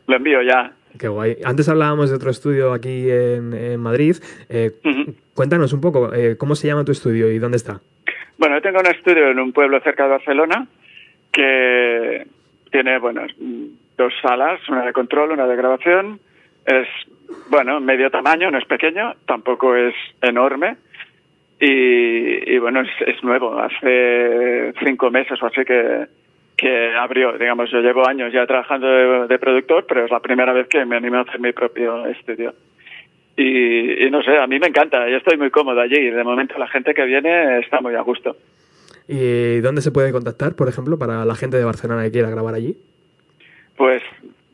lo 0.08 0.16
envío 0.16 0.42
ya. 0.42 0.72
Qué 1.00 1.08
guay. 1.08 1.38
Antes 1.44 1.68
hablábamos 1.70 2.10
de 2.10 2.16
otro 2.16 2.30
estudio 2.30 2.74
aquí 2.74 3.10
en, 3.10 3.54
en 3.54 3.80
Madrid. 3.80 4.16
Eh, 4.50 4.72
Cuéntanos 5.34 5.74
un 5.74 5.82
poco, 5.82 6.14
eh, 6.14 6.38
¿cómo 6.38 6.54
se 6.56 6.68
llama 6.68 6.86
tu 6.86 6.92
estudio 6.92 7.32
y 7.32 7.40
dónde 7.40 7.58
está? 7.58 7.82
Bueno, 8.38 8.56
yo 8.58 8.62
tengo 8.62 8.80
un 8.80 8.88
estudio 8.88 9.30
en 9.30 9.40
un 9.40 9.52
pueblo 9.52 9.80
cerca 9.82 10.04
de 10.04 10.10
Barcelona 10.10 10.68
que 11.32 12.28
tiene, 12.72 13.00
bueno, 13.00 13.26
dos 13.98 14.14
salas, 14.22 14.60
una 14.70 14.86
de 14.86 14.94
control, 14.94 15.32
una 15.32 15.48
de 15.48 15.56
grabación. 15.56 16.20
Es, 16.66 16.88
bueno, 17.50 17.80
medio 17.80 18.12
tamaño, 18.12 18.52
no 18.52 18.60
es 18.60 18.66
pequeño, 18.66 19.16
tampoco 19.26 19.76
es 19.76 19.96
enorme. 20.22 20.78
Y, 21.60 22.54
y 22.54 22.58
bueno, 22.60 22.82
es, 22.82 22.90
es 23.08 23.24
nuevo. 23.24 23.58
Hace 23.60 24.74
cinco 24.84 25.10
meses 25.10 25.42
o 25.42 25.48
así 25.48 25.64
que, 25.66 26.06
que 26.58 26.94
abrió. 26.96 27.38
Digamos, 27.38 27.70
yo 27.72 27.82
llevo 27.82 28.08
años 28.08 28.32
ya 28.34 28.46
trabajando 28.46 28.88
de, 28.88 29.28
de 29.28 29.40
productor, 29.40 29.86
pero 29.88 30.06
es 30.06 30.12
la 30.12 30.20
primera 30.20 30.54
vez 30.54 30.68
que 30.68 30.86
me 30.86 30.96
animo 30.96 31.18
a 31.18 31.22
hacer 31.22 31.40
mi 31.40 31.52
propio 31.52 32.06
estudio. 32.08 32.54
Y, 33.36 34.06
y 34.06 34.12
no 34.12 34.22
sé, 34.22 34.38
a 34.38 34.46
mí 34.46 34.60
me 34.60 34.68
encanta, 34.68 35.10
yo 35.10 35.18
estoy 35.18 35.38
muy 35.38 35.50
cómodo 35.50 35.82
allí 35.82 35.98
y 35.98 36.12
de 36.12 36.24
momento 36.24 36.58
la 36.60 36.68
gente 36.68 36.94
que 36.94 37.04
viene 37.06 37.60
está 37.60 37.82
muy 37.82 37.96
a 37.96 38.02
gusto. 38.02 38.36
¿Y 39.08 39.60
dónde 39.60 39.82
se 39.82 39.92
puede 39.92 40.12
contactar, 40.12 40.56
por 40.56 40.70
ejemplo, 40.70 40.98
para 40.98 41.26
la 41.26 41.36
gente 41.36 41.58
de 41.58 41.66
Barcelona 41.66 42.04
que 42.04 42.12
quiera 42.12 42.30
grabar 42.30 42.54
allí? 42.54 42.78
Pues 43.76 44.02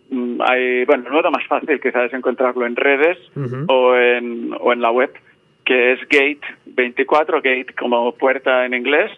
mm, 0.10 0.42
hay, 0.42 0.86
bueno, 0.86 1.08
el 1.08 1.14
modo 1.14 1.30
más 1.30 1.46
fácil 1.48 1.80
quizás 1.82 2.06
es 2.06 2.14
encontrarlo 2.14 2.66
en 2.66 2.76
redes 2.76 3.18
o, 3.68 3.96
en, 3.96 4.56
o 4.60 4.74
en 4.74 4.82
la 4.82 4.92
web, 4.92 5.12
que 5.66 5.94
es 5.94 6.00
Gate 6.10 6.42
24, 6.66 7.38
Gate 7.38 7.76
como 7.78 8.14
puerta 8.14 8.66
en 8.66 8.74
inglés, 8.74 9.12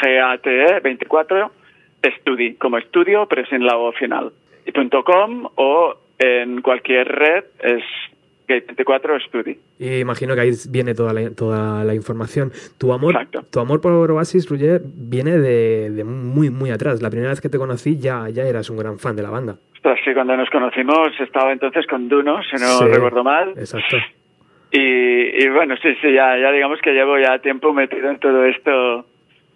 G-A-T-E 0.00 0.80
24, 0.80 1.50
Studi, 2.20 2.54
como 2.54 2.78
estudio, 2.78 3.26
pero 3.28 3.44
sin 3.46 3.64
la 3.64 3.76
O 3.76 3.92
final. 3.92 4.32
Y 4.66 4.72
punto 4.72 5.02
.com 5.04 5.48
o 5.56 5.94
en 6.18 6.62
cualquier 6.62 7.08
red 7.08 7.44
es 7.62 7.82
Gate 8.46 8.66
24 8.66 9.20
Studi. 9.20 9.58
Y 9.78 9.98
imagino 9.98 10.34
que 10.34 10.40
ahí 10.42 10.50
viene 10.68 10.94
toda 10.94 11.12
la, 11.12 11.30
toda 11.30 11.84
la 11.84 11.94
información. 11.94 12.52
Tu 12.78 12.92
amor, 12.92 13.14
tu 13.50 13.60
amor 13.60 13.80
por 13.80 14.10
Oasis, 14.10 14.48
Roger, 14.48 14.82
viene 14.84 15.38
de, 15.38 15.90
de 15.90 16.04
muy, 16.04 16.50
muy 16.50 16.70
atrás. 16.70 17.02
La 17.02 17.10
primera 17.10 17.30
vez 17.30 17.40
que 17.40 17.48
te 17.48 17.58
conocí 17.58 17.98
ya, 17.98 18.28
ya 18.28 18.44
eras 18.44 18.70
un 18.70 18.76
gran 18.76 18.98
fan 18.98 19.16
de 19.16 19.22
la 19.22 19.30
banda. 19.30 19.56
Ostras, 19.74 19.98
sí, 20.04 20.12
cuando 20.14 20.36
nos 20.36 20.48
conocimos 20.50 21.08
estaba 21.18 21.52
entonces 21.52 21.86
con 21.86 22.08
Duno, 22.08 22.40
si 22.44 22.52
no 22.52 22.78
Sí, 22.78 22.84
recuerdo 22.84 23.24
mal. 23.24 23.50
Exacto. 23.56 23.96
Y, 24.70 25.44
y 25.44 25.48
bueno, 25.48 25.74
sí, 25.82 25.88
sí, 26.00 26.12
ya, 26.12 26.38
ya 26.38 26.50
digamos 26.50 26.80
que 26.80 26.92
llevo 26.92 27.18
ya 27.18 27.38
tiempo 27.40 27.72
metido 27.72 28.08
en 28.08 28.18
todo 28.18 28.44
esto 28.44 29.04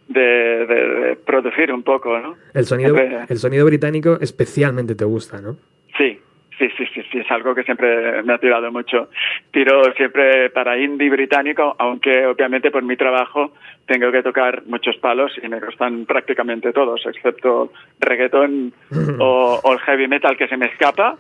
de, 0.09 0.67
de- 0.67 0.89
de 1.01 1.17
producir 1.17 1.73
un 1.73 1.83
poco, 1.83 2.19
¿no? 2.19 2.37
El 2.55 2.65
sonido, 2.65 2.95
Siempre- 2.97 3.25
el 3.29 3.39
sonido 3.39 3.67
británico 3.67 4.19
especialmente 4.21 4.95
te 4.95 5.05
gusta, 5.05 5.41
¿no? 5.41 5.57
Sí, 5.99 6.19
sí, 6.59 6.69
sí, 6.77 6.85
sí, 6.95 7.03
sí, 7.11 7.19
es 7.19 7.31
algo 7.31 7.55
que 7.55 7.63
siempre 7.65 8.23
me 8.23 8.35
ha 8.35 8.39
tirado 8.39 8.71
mucho. 8.71 9.09
Tiro 9.51 9.83
siempre 9.95 10.51
para 10.51 10.79
indie 10.79 11.11
británico, 11.11 11.75
aunque 11.79 12.27
obviamente 12.27 12.71
por 12.71 12.83
mi 12.83 12.97
trabajo 12.97 13.53
tengo 13.87 14.11
que 14.13 14.23
tocar 14.23 14.63
muchos 14.67 14.97
palos 14.99 15.33
y 15.43 15.49
me 15.49 15.61
gustan 15.61 16.07
prácticamente 16.07 16.73
todos, 16.73 17.05
excepto 17.07 17.73
reggaetón 18.01 18.73
o, 19.21 19.61
o 19.63 19.73
el 19.73 19.79
heavy 19.81 20.09
metal 20.09 20.37
que 20.37 20.49
se 20.49 20.57
me 20.57 20.67
escapa. 20.67 21.17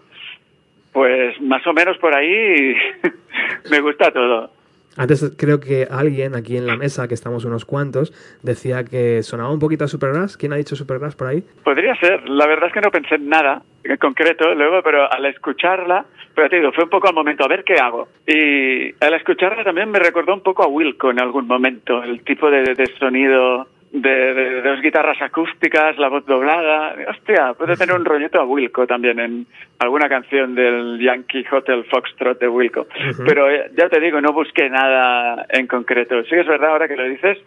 Pues 0.92 1.38
más 1.42 1.66
o 1.66 1.74
menos 1.74 1.98
por 1.98 2.14
ahí 2.14 2.74
me 3.70 3.80
gusta 3.80 4.10
todo. 4.10 4.50
Antes 4.96 5.34
creo 5.36 5.60
que 5.60 5.86
alguien 5.90 6.34
aquí 6.34 6.56
en 6.56 6.66
la 6.66 6.76
mesa, 6.76 7.06
que 7.08 7.14
estamos 7.14 7.44
unos 7.44 7.64
cuantos, 7.64 8.12
decía 8.42 8.84
que 8.84 9.22
sonaba 9.22 9.52
un 9.52 9.58
poquito 9.58 9.84
a 9.84 9.88
Supergrass. 9.88 10.36
¿Quién 10.36 10.52
ha 10.52 10.56
dicho 10.56 10.76
Supergrass 10.76 11.16
por 11.16 11.28
ahí? 11.28 11.44
Podría 11.64 11.94
ser. 11.96 12.28
La 12.28 12.46
verdad 12.46 12.68
es 12.68 12.72
que 12.72 12.80
no 12.80 12.90
pensé 12.90 13.16
en 13.16 13.28
nada 13.28 13.62
en 13.84 13.96
concreto 13.98 14.54
luego, 14.54 14.82
pero 14.82 15.10
al 15.10 15.26
escucharla, 15.26 16.04
pero 16.34 16.48
te 16.48 16.56
digo, 16.56 16.72
fue 16.72 16.84
un 16.84 16.90
poco 16.90 17.08
al 17.08 17.14
momento, 17.14 17.44
a 17.44 17.48
ver 17.48 17.64
qué 17.64 17.74
hago. 17.74 18.08
Y 18.26 18.92
al 19.04 19.14
escucharla 19.14 19.64
también 19.64 19.90
me 19.90 19.98
recordó 19.98 20.34
un 20.34 20.42
poco 20.42 20.64
a 20.64 20.66
Wilco 20.66 21.10
en 21.10 21.20
algún 21.20 21.46
momento, 21.46 22.02
el 22.02 22.22
tipo 22.22 22.50
de, 22.50 22.74
de 22.74 22.86
sonido 22.98 23.68
de, 24.02 24.62
dos 24.62 24.80
guitarras 24.80 25.20
acústicas, 25.20 25.96
la 25.98 26.08
voz 26.08 26.24
doblada. 26.26 26.94
Hostia, 27.10 27.54
puede 27.54 27.76
tener 27.76 27.94
un 27.94 28.04
rollito 28.04 28.40
a 28.40 28.44
Wilco 28.44 28.86
también 28.86 29.18
en 29.20 29.46
alguna 29.78 30.08
canción 30.08 30.54
del 30.54 30.98
Yankee 31.00 31.44
Hotel 31.50 31.84
Foxtrot 31.90 32.38
de 32.38 32.48
Wilco. 32.48 32.86
Pero 33.26 33.50
eh, 33.50 33.70
ya 33.76 33.88
te 33.88 34.00
digo, 34.00 34.20
no 34.20 34.32
busqué 34.32 34.68
nada 34.68 35.46
en 35.48 35.66
concreto. 35.66 36.22
Sí 36.24 36.34
es 36.34 36.46
verdad 36.46 36.70
ahora 36.70 36.88
que 36.88 36.96
lo 36.96 37.04
dices, 37.04 37.38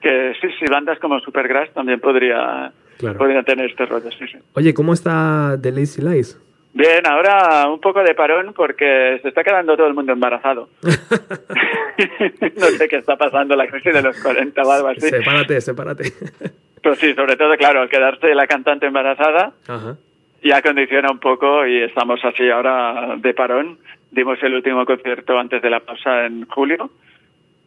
que 0.00 0.34
sí, 0.40 0.48
sí, 0.58 0.64
bandas 0.70 0.98
como 0.98 1.18
Supergrass 1.20 1.72
también 1.72 2.00
podría, 2.00 2.72
Claro. 2.98 3.18
podrían 3.18 3.44
tener 3.44 3.70
este 3.70 3.84
rollo, 3.86 4.10
sí, 4.12 4.26
sí. 4.26 4.38
Oye, 4.54 4.72
¿cómo 4.72 4.92
está 4.92 5.58
The 5.60 5.70
Lazy 5.72 6.02
Lies? 6.02 6.40
Bien, 6.76 7.06
ahora 7.06 7.70
un 7.70 7.80
poco 7.80 8.02
de 8.02 8.14
parón 8.14 8.52
porque 8.52 9.18
se 9.22 9.28
está 9.28 9.42
quedando 9.42 9.78
todo 9.78 9.86
el 9.86 9.94
mundo 9.94 10.12
embarazado. 10.12 10.68
no 10.82 12.66
sé 12.66 12.86
qué 12.86 12.96
está 12.96 13.16
pasando, 13.16 13.56
la 13.56 13.66
crisis 13.66 13.94
de 13.94 14.02
los 14.02 14.22
40 14.22 14.60
o 14.62 14.70
algo 14.70 14.88
así. 14.88 15.08
Sepárate, 15.08 15.58
sepárate. 15.62 16.12
Pero 16.82 16.94
sí, 16.96 17.14
sobre 17.14 17.38
todo, 17.38 17.56
claro, 17.56 17.80
al 17.80 17.88
quedarse 17.88 18.34
la 18.34 18.46
cantante 18.46 18.84
embarazada 18.84 19.54
Ajá. 19.66 19.96
ya 20.44 20.60
condiciona 20.60 21.10
un 21.10 21.18
poco 21.18 21.66
y 21.66 21.82
estamos 21.82 22.22
así 22.22 22.46
ahora 22.50 23.16
de 23.16 23.32
parón. 23.32 23.78
Dimos 24.10 24.38
el 24.42 24.52
último 24.52 24.84
concierto 24.84 25.38
antes 25.38 25.62
de 25.62 25.70
la 25.70 25.80
pausa 25.80 26.26
en 26.26 26.44
julio 26.44 26.90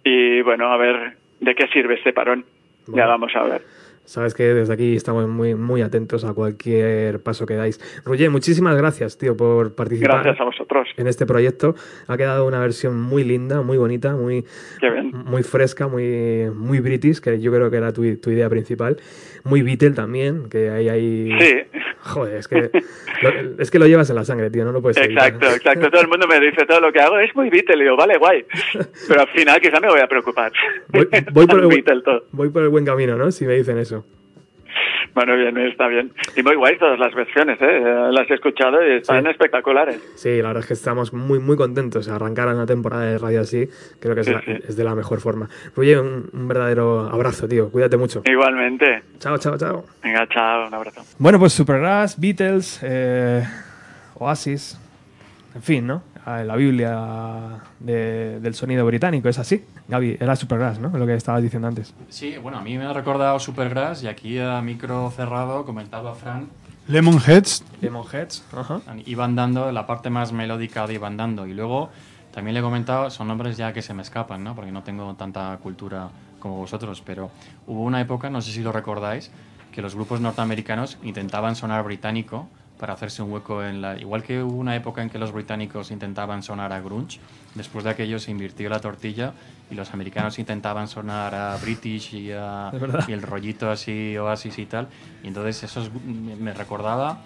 y 0.03 0.43
bueno, 0.43 0.71
a 0.71 0.77
ver 0.77 1.17
de 1.39 1.55
qué 1.55 1.67
sirve 1.69 1.95
este 1.95 2.13
parón. 2.13 2.45
Ya 2.85 3.07
vamos 3.07 3.35
a 3.35 3.41
ver. 3.41 3.61
Sabes 4.09 4.33
que 4.33 4.41
desde 4.55 4.73
aquí 4.73 4.95
estamos 4.95 5.27
muy, 5.27 5.53
muy 5.53 5.83
atentos 5.83 6.25
a 6.25 6.33
cualquier 6.33 7.21
paso 7.21 7.45
que 7.45 7.53
dais. 7.53 7.79
Roger, 8.03 8.31
muchísimas 8.31 8.75
gracias, 8.75 9.19
tío, 9.19 9.37
por 9.37 9.75
participar 9.75 10.23
Gracias 10.23 10.41
a 10.41 10.45
vosotros. 10.45 10.87
en 10.97 11.05
este 11.05 11.27
proyecto. 11.27 11.75
Ha 12.07 12.17
quedado 12.17 12.47
una 12.47 12.59
versión 12.59 12.99
muy 12.99 13.23
linda, 13.23 13.61
muy 13.61 13.77
bonita, 13.77 14.15
muy, 14.15 14.45
muy 15.13 15.43
fresca, 15.43 15.87
muy, 15.87 16.49
muy 16.51 16.79
british, 16.79 17.19
que 17.19 17.39
yo 17.39 17.51
creo 17.51 17.69
que 17.69 17.77
era 17.77 17.93
tu, 17.93 18.01
tu 18.17 18.31
idea 18.31 18.49
principal. 18.49 18.97
Muy 19.43 19.61
Beatle 19.61 19.91
también, 19.91 20.49
que 20.49 20.69
ahí 20.69 20.89
hay... 20.89 21.31
Sí. 21.39 21.79
Joder, 22.01 22.37
es 22.37 22.47
que, 22.47 22.71
lo, 23.21 23.61
es 23.61 23.71
que 23.71 23.79
lo 23.79 23.85
llevas 23.85 24.09
en 24.09 24.15
la 24.15 24.23
sangre, 24.23 24.49
tío, 24.49 24.63
no 24.63 24.71
lo 24.71 24.81
puedes 24.81 24.97
evitar. 24.97 25.27
Exacto, 25.27 25.55
exacto. 25.55 25.91
Todo 25.91 26.01
el 26.01 26.07
mundo 26.07 26.27
me 26.27 26.39
dice 26.39 26.65
todo 26.65 26.79
lo 26.79 26.93
que 26.93 26.99
hago 26.99 27.19
es 27.19 27.35
muy 27.35 27.49
Beatle. 27.49 27.77
Y 27.77 27.83
digo, 27.83 27.97
vale, 27.97 28.17
guay. 28.17 28.45
Pero 29.07 29.21
al 29.21 29.27
final 29.29 29.59
quizá 29.59 29.79
me 29.79 29.89
voy 29.89 29.99
a 29.99 30.07
preocupar. 30.07 30.51
Voy, 30.87 31.07
voy 31.33 31.47
por 31.47 31.59
el, 31.59 31.83
voy 32.31 32.49
por 32.49 32.63
el 32.63 32.69
buen 32.69 32.85
camino, 32.85 33.17
¿no? 33.17 33.31
Si 33.31 33.45
me 33.45 33.55
dicen 33.55 33.77
eso. 33.77 34.05
Bueno, 35.15 35.35
bien, 35.35 35.57
está 35.57 35.87
bien. 35.87 36.11
Y 36.35 36.43
muy 36.43 36.55
guay 36.55 36.77
todas 36.77 36.99
las 36.99 37.13
versiones, 37.13 37.57
¿eh? 37.61 37.81
Las 38.11 38.29
he 38.29 38.35
escuchado 38.35 38.85
y 38.85 38.97
están 38.97 39.25
espectaculares. 39.27 39.99
Sí, 40.15 40.41
la 40.41 40.49
verdad 40.49 40.61
es 40.61 40.67
que 40.67 40.73
estamos 40.73 41.13
muy, 41.13 41.39
muy 41.39 41.57
contentos. 41.57 42.07
Arrancar 42.07 42.47
una 42.49 42.65
temporada 42.65 43.03
de 43.05 43.17
radio 43.17 43.41
así, 43.41 43.67
creo 43.99 44.15
que 44.15 44.21
es, 44.21 44.27
Sí, 44.27 44.33
la- 44.33 44.41
sí. 44.41 44.51
es 44.67 44.75
de 44.77 44.83
la 44.83 44.95
mejor 44.95 45.19
forma. 45.19 45.49
Roger, 45.75 45.99
un, 45.99 46.29
un 46.31 46.47
verdadero 46.47 47.01
abrazo, 47.11 47.47
tío. 47.47 47.69
Cuídate 47.69 47.97
mucho. 47.97 48.21
Igualmente. 48.25 49.03
Chao, 49.19 49.37
chao, 49.37 49.57
chao. 49.57 49.85
Venga, 50.03 50.27
chao, 50.27 50.67
un 50.67 50.73
abrazo. 50.73 51.01
Bueno, 51.17 51.39
pues 51.39 51.53
Supergrass, 51.53 52.19
Beatles, 52.19 52.79
eh, 52.83 53.43
Oasis, 54.15 54.79
en 55.55 55.61
fin, 55.63 55.87
¿no? 55.87 56.03
La 56.43 56.55
Biblia 56.55 57.59
de- 57.79 58.39
del 58.39 58.53
sonido 58.55 58.85
británico, 58.85 59.27
es 59.29 59.39
así. 59.39 59.63
Gaby, 59.87 60.17
era 60.19 60.35
Supergrass, 60.35 60.79
¿no? 60.79 60.89
Lo 60.97 61.05
que 61.05 61.15
estabas 61.15 61.41
diciendo 61.41 61.67
antes. 61.67 61.93
Sí, 62.09 62.37
bueno, 62.37 62.59
a 62.59 62.61
mí 62.61 62.77
me 62.77 62.85
ha 62.85 62.93
recordado 62.93 63.39
Supergrass 63.39 64.03
y 64.03 64.07
aquí 64.07 64.37
a 64.39 64.61
micro 64.61 65.11
cerrado 65.11 65.65
comentaba 65.65 66.13
Fran. 66.15 66.47
Lemonheads. 66.87 67.63
Lemonheads, 67.81 68.43
ajá. 68.55 68.81
Iban 69.05 69.35
dando 69.35 69.71
la 69.71 69.85
parte 69.85 70.09
más 70.09 70.31
melódica 70.31 70.87
de 70.87 70.95
Iban 70.95 71.17
dando 71.17 71.45
y 71.45 71.53
luego 71.53 71.89
también 72.33 72.53
le 72.53 72.59
he 72.61 72.63
comentado, 72.63 73.09
son 73.09 73.27
nombres 73.27 73.57
ya 73.57 73.73
que 73.73 73.81
se 73.81 73.93
me 73.93 74.01
escapan, 74.01 74.43
¿no? 74.43 74.55
Porque 74.55 74.71
no 74.71 74.83
tengo 74.83 75.13
tanta 75.15 75.57
cultura 75.61 76.09
como 76.39 76.55
vosotros, 76.57 77.01
pero 77.05 77.29
hubo 77.67 77.83
una 77.83 77.99
época, 78.01 78.29
no 78.29 78.41
sé 78.41 78.51
si 78.51 78.61
lo 78.61 78.71
recordáis, 78.71 79.29
que 79.71 79.81
los 79.81 79.93
grupos 79.95 80.19
norteamericanos 80.21 80.97
intentaban 81.03 81.55
sonar 81.55 81.83
británico 81.83 82.47
para 82.79 82.93
hacerse 82.93 83.21
un 83.21 83.31
hueco 83.31 83.63
en 83.63 83.81
la... 83.81 83.99
Igual 83.99 84.23
que 84.23 84.41
hubo 84.41 84.55
una 84.57 84.75
época 84.75 85.01
en 85.01 85.09
que 85.09 85.19
los 85.19 85.31
británicos 85.33 85.91
intentaban 85.91 86.41
sonar 86.41 86.71
a 86.71 86.79
grunge, 86.79 87.19
después 87.53 87.83
de 87.83 87.91
aquello 87.91 88.17
se 88.19 88.31
invirtió 88.31 88.69
la 88.69 88.79
tortilla 88.79 89.33
y 89.69 89.75
los 89.75 89.93
americanos 89.93 90.39
intentaban 90.39 90.87
sonar 90.87 91.35
a 91.35 91.57
British 91.57 92.13
y, 92.15 92.31
a- 92.31 92.71
y 93.07 93.11
el 93.11 93.21
rollito 93.21 93.69
así, 93.69 94.17
Oasis 94.17 94.57
y 94.59 94.65
tal. 94.65 94.87
Y 95.21 95.27
entonces 95.27 95.61
eso 95.63 95.81
es- 95.81 95.91
me 95.93 96.53
recordaba 96.53 97.21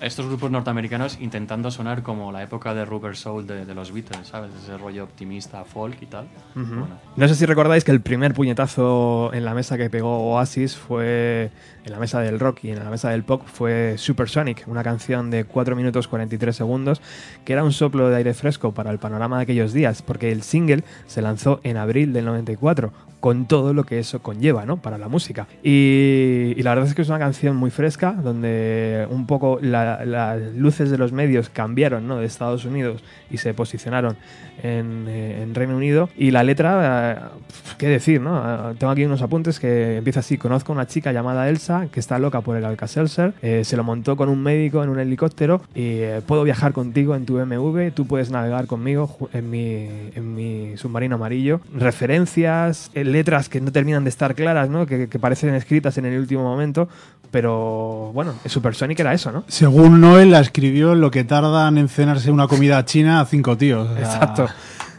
estos 0.00 0.26
grupos 0.26 0.50
norteamericanos 0.50 1.18
intentando 1.20 1.70
sonar 1.70 2.02
como 2.02 2.32
la 2.32 2.42
época 2.42 2.74
de 2.74 2.84
Rubber 2.84 3.16
Soul 3.16 3.46
de, 3.46 3.66
de 3.66 3.74
los 3.74 3.92
Beatles, 3.92 4.28
¿sabes? 4.28 4.50
Ese 4.62 4.76
rollo 4.78 5.04
optimista, 5.04 5.64
folk 5.64 6.00
y 6.00 6.06
tal. 6.06 6.28
Bueno, 6.54 6.88
No 7.16 7.28
sé 7.28 7.34
si 7.34 7.46
recordáis 7.46 7.84
que 7.84 7.90
el 7.90 8.00
primer 8.00 8.34
puñetazo 8.34 9.32
en 9.32 9.44
la 9.44 9.54
mesa 9.54 9.76
que 9.76 9.90
pegó 9.90 10.32
Oasis 10.32 10.76
fue 10.76 11.50
en 11.84 11.92
la 11.92 11.98
mesa 11.98 12.20
del 12.20 12.40
rock 12.40 12.64
y 12.64 12.70
en 12.70 12.78
la 12.78 12.90
mesa 12.90 13.10
del 13.10 13.24
pop 13.24 13.42
fue 13.46 13.96
Supersonic, 13.98 14.64
una 14.66 14.82
canción 14.82 15.30
de 15.30 15.44
4 15.44 15.76
minutos 15.76 16.08
43 16.08 16.54
segundos 16.54 17.00
que 17.44 17.52
era 17.52 17.64
un 17.64 17.72
soplo 17.72 18.08
de 18.08 18.16
aire 18.16 18.34
fresco 18.34 18.72
para 18.72 18.90
el 18.90 18.98
panorama 18.98 19.36
de 19.38 19.42
aquellos 19.44 19.72
días, 19.72 20.02
porque 20.02 20.32
el 20.32 20.42
single 20.42 20.84
se 21.06 21.22
lanzó 21.22 21.60
en 21.62 21.76
abril 21.76 22.12
del 22.12 22.24
94 22.24 22.92
con 23.20 23.46
todo 23.46 23.74
lo 23.74 23.84
que 23.84 23.98
eso 23.98 24.20
conlleva, 24.22 24.64
¿no? 24.66 24.78
Para 24.78 24.98
la 24.98 25.08
música. 25.08 25.46
Y, 25.62 26.54
la 26.62 26.70
verdad 26.70 26.88
es 26.88 26.94
que 26.94 27.02
es 27.02 27.08
una 27.08 27.18
canción 27.18 27.56
muy 27.56 27.70
fresca, 27.70 28.12
donde 28.12 29.06
un 29.10 29.26
poco 29.26 29.58
la- 29.62 30.04
las 30.04 30.40
luces 30.54 30.90
de 30.90 30.98
los 30.98 31.12
medios 31.12 31.48
cambiaron, 31.50 32.06
¿no? 32.08 32.16
De 32.16 32.26
Estados 32.26 32.64
Unidos 32.64 33.02
y 33.30 33.36
se 33.38 33.54
posicionaron 33.54 34.16
en, 34.62 35.06
eh, 35.08 35.46
Reino 35.54 35.76
Unido. 35.76 36.08
Y 36.16 36.30
la 36.32 36.42
letra, 36.42 37.12
eh, 37.12 37.40
qué 37.78 37.88
decir, 37.88 38.20
¿no? 38.20 38.74
Tengo 38.78 38.90
aquí 38.92 39.04
unos 39.04 39.22
apuntes 39.22 39.58
que 39.60 39.96
empieza 39.98 40.20
así. 40.20 40.36
Conozco 40.38 40.72
a 40.72 40.74
una 40.74 40.86
chica 40.86 41.12
llamada 41.12 41.48
Elsa 41.48 41.88
que 41.92 42.00
está 42.00 42.18
loca 42.18 42.40
por 42.40 42.56
el 42.56 42.64
Alka-Seltzer. 42.64 43.32
eh, 43.42 43.62
se 43.64 43.76
lo 43.76 43.84
montó 43.84 44.16
con 44.16 44.28
un 44.28 44.42
médico 44.42 44.82
en 44.82 44.90
un 44.90 44.98
helicóptero 44.98 45.62
y 45.74 46.00
puedo 46.26 46.42
viajar 46.44 46.72
contigo 46.72 47.14
en 47.14 47.24
tu 47.26 47.34
BMW. 47.36 47.90
Tú 47.92 48.06
puedes 48.06 48.30
navegar 48.30 48.66
conmigo 48.66 49.16
en 49.32 49.50
mi 49.50 50.76
submarino 50.76 51.16
amarillo. 51.16 51.60
Referencias, 51.74 52.90
el 52.94 53.09
letras 53.10 53.48
que 53.48 53.60
no 53.60 53.72
terminan 53.72 54.04
de 54.04 54.10
estar 54.10 54.34
claras, 54.34 54.68
¿no? 54.70 54.86
Que, 54.86 55.08
que 55.08 55.18
parecen 55.18 55.54
escritas 55.54 55.98
en 55.98 56.06
el 56.06 56.18
último 56.18 56.42
momento, 56.42 56.88
pero 57.30 58.10
bueno, 58.12 58.34
Supersonic 58.46 58.98
era 59.00 59.14
eso, 59.14 59.30
¿no? 59.30 59.44
Según 59.48 60.00
Noel 60.00 60.30
la 60.30 60.40
escribió 60.40 60.94
lo 60.94 61.10
que 61.10 61.24
tardan 61.24 61.78
en 61.78 61.88
cenarse 61.88 62.30
una 62.30 62.48
comida 62.48 62.84
china 62.84 63.20
a 63.20 63.26
cinco 63.26 63.56
tíos. 63.56 63.88
o 63.88 63.94
sea, 63.94 64.04
Exacto. 64.04 64.48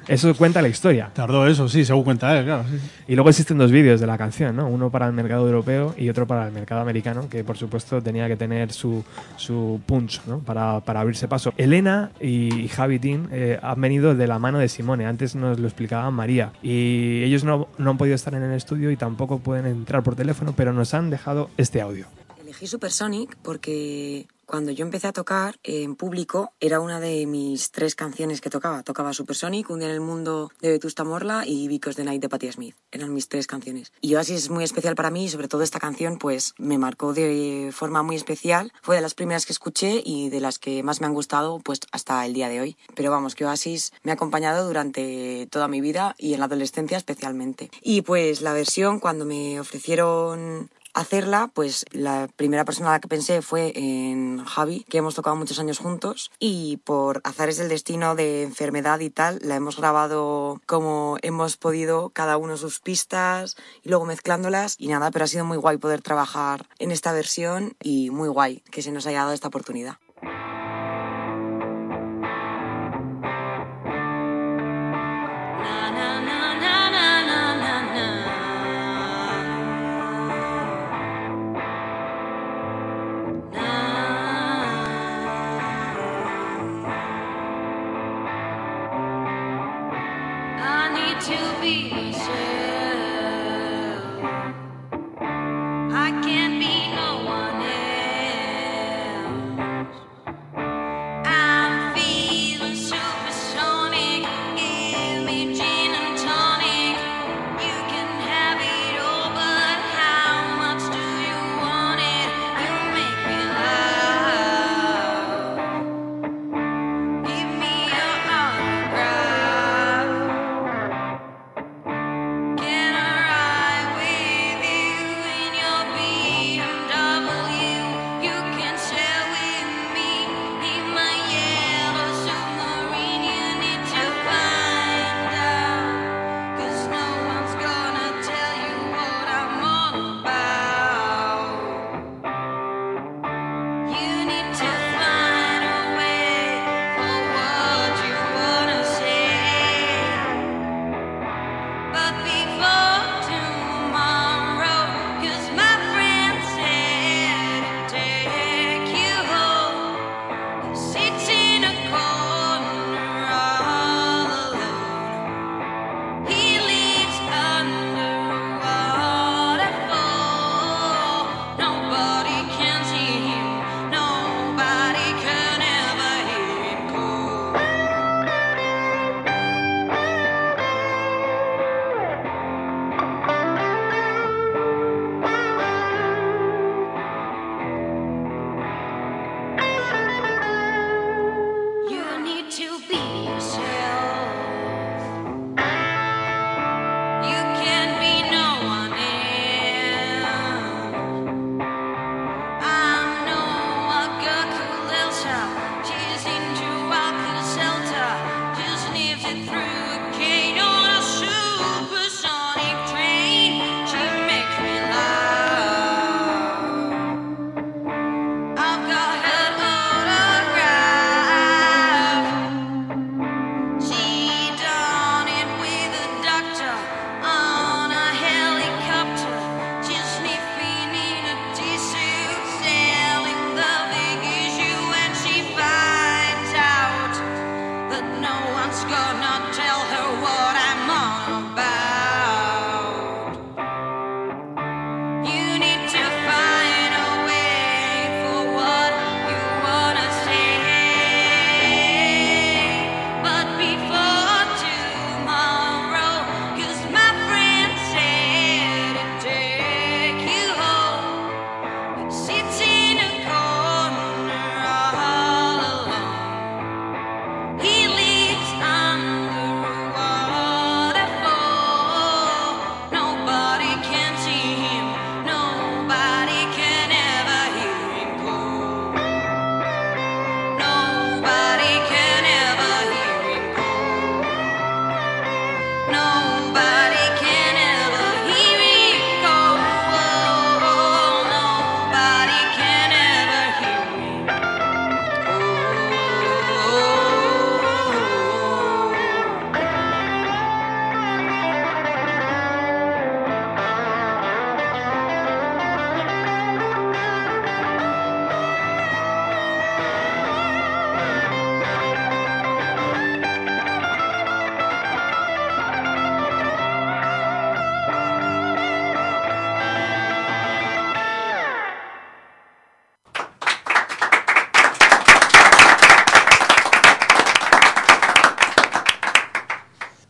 Eso 0.07 0.33
cuenta 0.35 0.61
la 0.61 0.67
historia. 0.67 1.11
Tardó 1.13 1.47
eso, 1.47 1.67
sí, 1.69 1.85
según 1.85 2.03
cuenta 2.03 2.37
él, 2.37 2.45
claro. 2.45 2.65
sí. 2.69 2.77
Y 3.07 3.15
luego 3.15 3.29
existen 3.29 3.57
dos 3.57 3.71
vídeos 3.71 3.99
de 3.99 4.07
la 4.07 4.17
canción, 4.17 4.55
¿no? 4.55 4.67
Uno 4.67 4.89
para 4.89 5.07
el 5.07 5.13
mercado 5.13 5.45
europeo 5.45 5.93
y 5.97 6.09
otro 6.09 6.27
para 6.27 6.47
el 6.47 6.51
mercado 6.51 6.81
americano, 6.81 7.27
que 7.29 7.43
por 7.43 7.57
supuesto 7.57 8.01
tenía 8.01 8.27
que 8.27 8.35
tener 8.35 8.71
su, 8.71 9.03
su 9.37 9.81
punch, 9.85 10.21
¿no? 10.25 10.39
Para, 10.39 10.79
para 10.81 11.01
abrirse 11.01 11.27
paso. 11.27 11.53
Elena 11.57 12.11
y 12.19 12.67
Javi 12.69 12.97
Dean 12.97 13.29
eh, 13.31 13.59
han 13.61 13.79
venido 13.79 14.15
de 14.15 14.27
la 14.27 14.39
mano 14.39 14.59
de 14.59 14.67
Simone, 14.67 15.05
antes 15.05 15.35
nos 15.35 15.59
lo 15.59 15.67
explicaba 15.67 16.09
María. 16.11 16.51
Y 16.61 17.23
ellos 17.23 17.43
no, 17.43 17.67
no 17.77 17.91
han 17.91 17.97
podido 17.97 18.15
estar 18.15 18.33
en 18.33 18.43
el 18.43 18.53
estudio 18.53 18.91
y 18.91 18.97
tampoco 18.97 19.39
pueden 19.39 19.65
entrar 19.65 20.03
por 20.03 20.15
teléfono, 20.15 20.53
pero 20.55 20.73
nos 20.73 20.93
han 20.93 21.09
dejado 21.09 21.49
este 21.57 21.81
audio. 21.81 22.05
Elegí 22.41 22.67
Supersonic 22.67 23.37
porque 23.41 24.27
cuando 24.51 24.73
yo 24.73 24.83
empecé 24.83 25.07
a 25.07 25.13
tocar 25.13 25.57
en 25.63 25.95
público 25.95 26.51
era 26.59 26.81
una 26.81 26.99
de 26.99 27.25
mis 27.25 27.71
tres 27.71 27.95
canciones 27.95 28.41
que 28.41 28.49
tocaba. 28.49 28.83
Tocaba 28.83 29.13
Supersonic, 29.13 29.69
Un 29.69 29.79
día 29.79 29.87
en 29.87 29.93
el 29.93 30.01
mundo 30.01 30.51
de 30.59 30.71
Vetusta 30.71 31.05
Morla 31.05 31.45
y 31.47 31.69
Because 31.69 31.95
the 31.95 32.03
Night 32.03 32.21
de 32.21 32.27
Patti 32.27 32.51
Smith. 32.51 32.75
Eran 32.91 33.13
mis 33.13 33.29
tres 33.29 33.47
canciones. 33.47 33.93
Y 34.01 34.13
Oasis 34.15 34.35
es 34.35 34.49
muy 34.49 34.65
especial 34.65 34.95
para 34.95 35.09
mí 35.09 35.23
y 35.23 35.29
sobre 35.29 35.47
todo 35.47 35.61
esta 35.61 35.79
canción 35.79 36.17
pues 36.17 36.53
me 36.57 36.77
marcó 36.77 37.13
de 37.13 37.71
forma 37.71 38.03
muy 38.03 38.17
especial. 38.17 38.73
Fue 38.81 38.97
de 38.97 39.01
las 39.01 39.13
primeras 39.13 39.45
que 39.45 39.53
escuché 39.53 40.01
y 40.03 40.29
de 40.29 40.41
las 40.41 40.59
que 40.59 40.83
más 40.83 40.99
me 40.99 41.07
han 41.07 41.13
gustado 41.13 41.59
pues 41.59 41.79
hasta 41.93 42.25
el 42.25 42.33
día 42.33 42.49
de 42.49 42.59
hoy. 42.59 42.77
Pero 42.93 43.09
vamos, 43.09 43.35
que 43.35 43.45
Oasis 43.45 43.93
me 44.03 44.11
ha 44.11 44.15
acompañado 44.15 44.67
durante 44.67 45.47
toda 45.49 45.69
mi 45.69 45.79
vida 45.79 46.13
y 46.17 46.33
en 46.33 46.39
la 46.39 46.47
adolescencia 46.47 46.97
especialmente. 46.97 47.71
Y 47.81 48.01
pues 48.01 48.41
la 48.41 48.51
versión 48.51 48.99
cuando 48.99 49.23
me 49.23 49.61
ofrecieron 49.61 50.69
hacerla, 50.93 51.49
pues 51.53 51.85
la 51.91 52.27
primera 52.35 52.65
persona 52.65 52.89
a 52.89 52.91
la 52.93 52.99
que 52.99 53.07
pensé 53.07 53.41
fue 53.41 53.73
en 53.75 54.43
Javi, 54.43 54.85
que 54.89 54.97
hemos 54.97 55.15
tocado 55.15 55.35
muchos 55.35 55.59
años 55.59 55.79
juntos 55.79 56.31
y 56.39 56.77
por 56.77 57.21
azares 57.23 57.57
del 57.57 57.69
destino 57.69 58.15
de 58.15 58.43
enfermedad 58.43 58.99
y 58.99 59.09
tal, 59.09 59.39
la 59.41 59.55
hemos 59.55 59.77
grabado 59.77 60.61
como 60.65 61.17
hemos 61.21 61.57
podido, 61.57 62.09
cada 62.09 62.37
uno 62.37 62.57
sus 62.57 62.79
pistas 62.79 63.55
y 63.83 63.89
luego 63.89 64.05
mezclándolas 64.05 64.75
y 64.77 64.87
nada, 64.87 65.11
pero 65.11 65.25
ha 65.25 65.27
sido 65.27 65.45
muy 65.45 65.57
guay 65.57 65.77
poder 65.77 66.01
trabajar 66.01 66.67
en 66.79 66.91
esta 66.91 67.13
versión 67.13 67.75
y 67.81 68.09
muy 68.09 68.29
guay 68.29 68.61
que 68.71 68.81
se 68.81 68.91
nos 68.91 69.05
haya 69.07 69.19
dado 69.19 69.33
esta 69.33 69.47
oportunidad. 69.47 69.97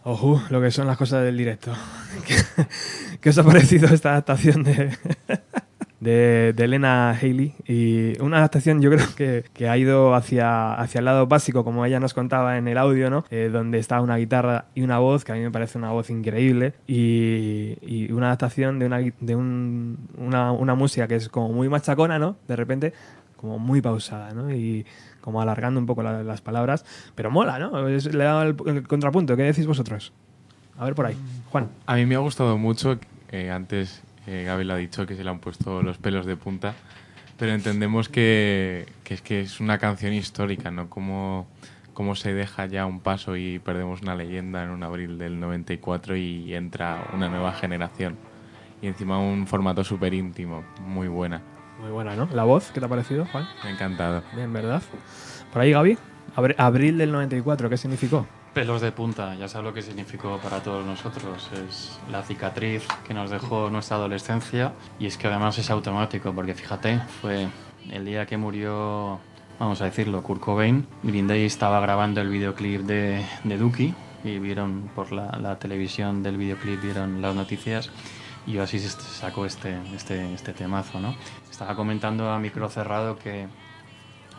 Ojo, 0.03 0.41
lo 0.49 0.61
que 0.61 0.71
son 0.71 0.88
las 0.88 0.97
cosas 0.97 1.23
del 1.23 1.38
directo. 1.38 1.71
¿Qué, 2.27 2.35
qué 3.19 3.30
os 3.30 3.38
ha 3.38 3.43
parecido 3.43 3.88
esta 3.93 4.11
adaptación 4.11 4.63
de, 4.63 4.97
de, 5.99 6.53
de 6.55 6.63
Elena 6.63 7.11
Haley? 7.11 7.53
Y 7.67 8.19
una 8.19 8.38
adaptación 8.38 8.81
yo 8.81 8.89
creo 8.89 9.05
que, 9.15 9.45
que 9.53 9.69
ha 9.69 9.77
ido 9.77 10.15
hacia, 10.15 10.73
hacia 10.73 10.99
el 10.99 11.05
lado 11.05 11.27
básico, 11.27 11.63
como 11.63 11.85
ella 11.85 11.99
nos 11.99 12.15
contaba 12.15 12.57
en 12.57 12.67
el 12.67 12.80
audio, 12.80 13.11
¿no? 13.11 13.25
Eh, 13.30 13.49
donde 13.53 13.77
está 13.77 14.01
una 14.01 14.17
guitarra 14.17 14.65
y 14.73 14.81
una 14.81 14.97
voz, 14.97 15.23
que 15.23 15.33
a 15.33 15.35
mí 15.35 15.41
me 15.41 15.51
parece 15.51 15.77
una 15.77 15.91
voz 15.91 16.09
increíble, 16.09 16.73
y, 16.88 17.77
y 17.83 18.11
una 18.11 18.27
adaptación 18.27 18.80
de, 18.80 18.88
una, 18.88 18.97
de 19.19 19.35
un- 19.35 19.99
una, 20.17 20.51
una 20.51 20.73
música 20.73 21.07
que 21.07 21.15
es 21.15 21.30
como 21.30 21.49
muy 21.53 21.69
machacona, 21.69 22.17
¿no? 22.17 22.38
De 22.47 22.55
repente, 22.55 22.93
como 23.41 23.59
muy 23.59 23.81
pausada, 23.81 24.33
¿no? 24.33 24.53
Y 24.53 24.85
como 25.19 25.41
alargando 25.41 25.79
un 25.79 25.85
poco 25.87 26.03
la- 26.03 26.23
las 26.23 26.41
palabras, 26.41 26.85
pero 27.15 27.29
mola, 27.31 27.59
¿no? 27.59 27.87
Es- 27.89 28.13
le 28.13 28.23
da 28.23 28.43
el, 28.43 28.55
el 28.67 28.87
contrapunto. 28.87 29.35
¿Qué 29.35 29.43
decís 29.43 29.65
vosotros? 29.67 30.13
A 30.77 30.85
ver 30.85 30.95
por 30.95 31.05
ahí. 31.07 31.17
Juan. 31.51 31.69
A 31.85 31.95
mí 31.95 32.05
me 32.05 32.15
ha 32.15 32.19
gustado 32.19 32.57
mucho, 32.57 32.97
eh, 33.31 33.51
antes 33.51 34.01
eh, 34.27 34.43
Gaby 34.45 34.63
lo 34.63 34.73
ha 34.73 34.77
dicho, 34.77 35.05
que 35.05 35.15
se 35.15 35.23
le 35.23 35.29
han 35.29 35.39
puesto 35.39 35.81
los 35.81 35.97
pelos 35.97 36.25
de 36.25 36.35
punta, 36.37 36.73
pero 37.37 37.53
entendemos 37.53 38.07
que, 38.07 38.85
que 39.03 39.15
es 39.15 39.21
que 39.21 39.41
es 39.41 39.59
una 39.59 39.77
canción 39.79 40.13
histórica, 40.13 40.69
¿no? 40.71 40.89
Como, 40.89 41.47
como 41.93 42.15
se 42.15 42.33
deja 42.33 42.67
ya 42.67 42.85
un 42.85 42.99
paso 42.99 43.35
y 43.35 43.59
perdemos 43.59 44.01
una 44.03 44.15
leyenda 44.15 44.63
en 44.63 44.69
un 44.69 44.83
abril 44.83 45.17
del 45.17 45.39
94 45.39 46.15
y 46.15 46.53
entra 46.53 47.03
una 47.13 47.29
nueva 47.29 47.51
generación. 47.53 48.15
Y 48.81 48.87
encima 48.87 49.19
un 49.19 49.45
formato 49.47 49.83
súper 49.83 50.13
íntimo, 50.13 50.63
muy 50.87 51.07
buena. 51.07 51.41
Muy 51.81 51.89
buena, 51.91 52.15
¿no? 52.15 52.27
La 52.33 52.43
voz, 52.43 52.71
¿qué 52.71 52.79
te 52.79 52.85
ha 52.85 52.89
parecido, 52.89 53.25
Juan? 53.31 53.47
Me 53.63 53.69
ha 53.69 53.73
encantado. 53.73 54.23
Bien, 54.35 54.51
¿verdad? 54.53 54.81
Por 55.51 55.61
ahí, 55.61 55.71
Gaby. 55.71 55.97
Abri- 56.35 56.55
abril 56.57 56.97
del 56.97 57.11
94, 57.11 57.69
¿qué 57.69 57.77
significó? 57.77 58.25
Pelos 58.53 58.81
de 58.81 58.91
punta, 58.91 59.33
ya 59.35 59.47
sabes 59.47 59.65
lo 59.65 59.73
que 59.73 59.81
significó 59.81 60.37
para 60.37 60.61
todos 60.61 60.85
nosotros. 60.85 61.49
Es 61.67 61.99
la 62.11 62.21
cicatriz 62.23 62.83
que 63.07 63.13
nos 63.13 63.29
dejó 63.31 63.69
nuestra 63.69 63.97
adolescencia 63.97 64.73
y 64.99 65.07
es 65.07 65.17
que 65.17 65.27
además 65.27 65.57
es 65.57 65.69
automático, 65.69 66.33
porque 66.33 66.53
fíjate, 66.53 66.99
fue 67.21 67.47
el 67.89 68.05
día 68.05 68.25
que 68.25 68.37
murió, 68.37 69.19
vamos 69.59 69.81
a 69.81 69.85
decirlo, 69.85 70.21
Kurt 70.21 70.41
Cobain. 70.41 70.85
Green 71.03 71.27
Day 71.27 71.45
estaba 71.45 71.79
grabando 71.79 72.21
el 72.21 72.29
videoclip 72.29 72.81
de, 72.81 73.25
de 73.43 73.57
Dookie 73.57 73.93
y 74.23 74.37
vieron 74.39 74.89
por 74.95 75.11
la, 75.13 75.31
la 75.41 75.57
televisión 75.57 76.21
del 76.21 76.37
videoclip, 76.37 76.81
vieron 76.81 77.21
las 77.21 77.33
noticias 77.33 77.89
y 78.45 78.57
así 78.57 78.79
se 78.79 78.89
sacó 78.89 79.45
este, 79.45 79.77
este, 79.95 80.33
este 80.33 80.51
temazo, 80.53 80.99
¿no? 80.99 81.15
Estaba 81.61 81.75
comentando 81.75 82.31
a 82.31 82.40
micro 82.40 82.67
cerrado 82.69 83.19
que 83.19 83.48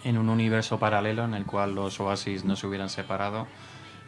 en 0.03 0.19
un 0.19 0.29
universo 0.29 0.81
paralelo 0.81 1.25
en 1.25 1.35
el 1.35 1.47
cual 1.47 1.73
los 1.73 2.01
Oasis 2.01 2.45
no 2.45 2.57
se 2.57 2.67
hubieran 2.67 2.89
separado, 2.91 3.47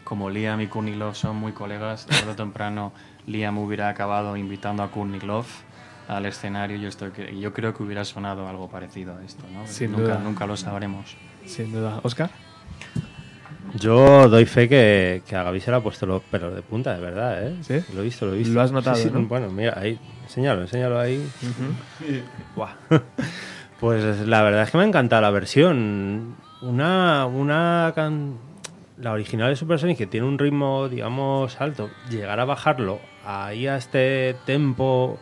como 0.02 0.30
Liam 0.30 0.60
y 0.60 0.66
Courtney 0.66 0.96
Love 0.96 1.14
son 1.14 1.36
muy 1.36 1.52
colegas, 1.52 2.06
tarde 2.06 2.32
o 2.32 2.34
temprano 2.34 2.92
Liam 3.28 3.56
hubiera 3.58 3.88
acabado 3.88 4.36
invitando 4.36 4.82
a 4.82 4.90
Courtney 4.90 5.20
Love 5.20 5.46
al 6.08 6.26
escenario 6.26 6.76
y 6.76 6.86
esto 6.86 7.12
yo 7.14 7.52
creo 7.52 7.72
que 7.72 7.84
hubiera 7.84 8.04
sonado 8.04 8.48
algo 8.48 8.68
parecido 8.68 9.16
a 9.16 9.22
esto, 9.22 9.44
¿no? 9.52 9.64
Sin 9.68 9.92
nunca, 9.92 10.02
duda. 10.02 10.18
nunca 10.18 10.46
lo 10.46 10.56
sabremos. 10.56 11.16
Sin 11.46 11.70
duda. 11.70 12.00
¿Oscar? 12.02 12.30
Yo 13.74 14.28
doy 14.28 14.44
fe 14.44 14.68
que, 14.68 15.22
que 15.26 15.34
a 15.36 15.42
Gaby 15.42 15.60
se 15.60 15.70
le 15.70 15.78
ha 15.78 15.80
puesto 15.80 16.06
los 16.06 16.22
pelos 16.22 16.54
de 16.54 16.62
punta, 16.62 16.94
de 16.94 17.00
verdad, 17.00 17.46
¿eh? 17.46 17.54
¿Sí? 17.62 17.82
Lo 17.94 18.00
he 18.02 18.04
visto, 18.04 18.26
lo 18.26 18.34
he 18.34 18.38
visto. 18.38 18.54
Lo 18.54 18.60
has 18.60 18.70
notado, 18.72 18.96
Sí, 18.96 19.04
sí, 19.04 19.10
¿no? 19.12 19.22
Bueno, 19.26 19.48
mira, 19.50 19.74
ahí, 19.76 19.98
enséñalo, 20.22 20.60
enséñalo 20.62 20.98
ahí. 21.00 21.16
Ujú. 21.42 22.14
Buah. 22.56 22.74
Pues 23.80 24.20
la 24.26 24.42
verdad 24.42 24.62
es 24.62 24.70
que 24.70 24.78
me 24.78 24.84
ha 24.84 24.86
encantado 24.86 25.20
la 25.20 25.30
versión. 25.30 26.36
Una, 26.62 27.26
una 27.26 27.92
can- 27.94 28.38
La 28.98 29.12
original 29.12 29.50
de 29.50 29.56
Supersonic, 29.56 29.98
que 29.98 30.06
tiene 30.06 30.26
un 30.26 30.38
ritmo, 30.38 30.88
digamos, 30.88 31.60
alto, 31.60 31.90
llegar 32.08 32.38
a 32.40 32.44
bajarlo 32.44 33.00
ahí 33.26 33.66
a 33.66 33.76
este 33.76 34.36
tempo 34.46 35.18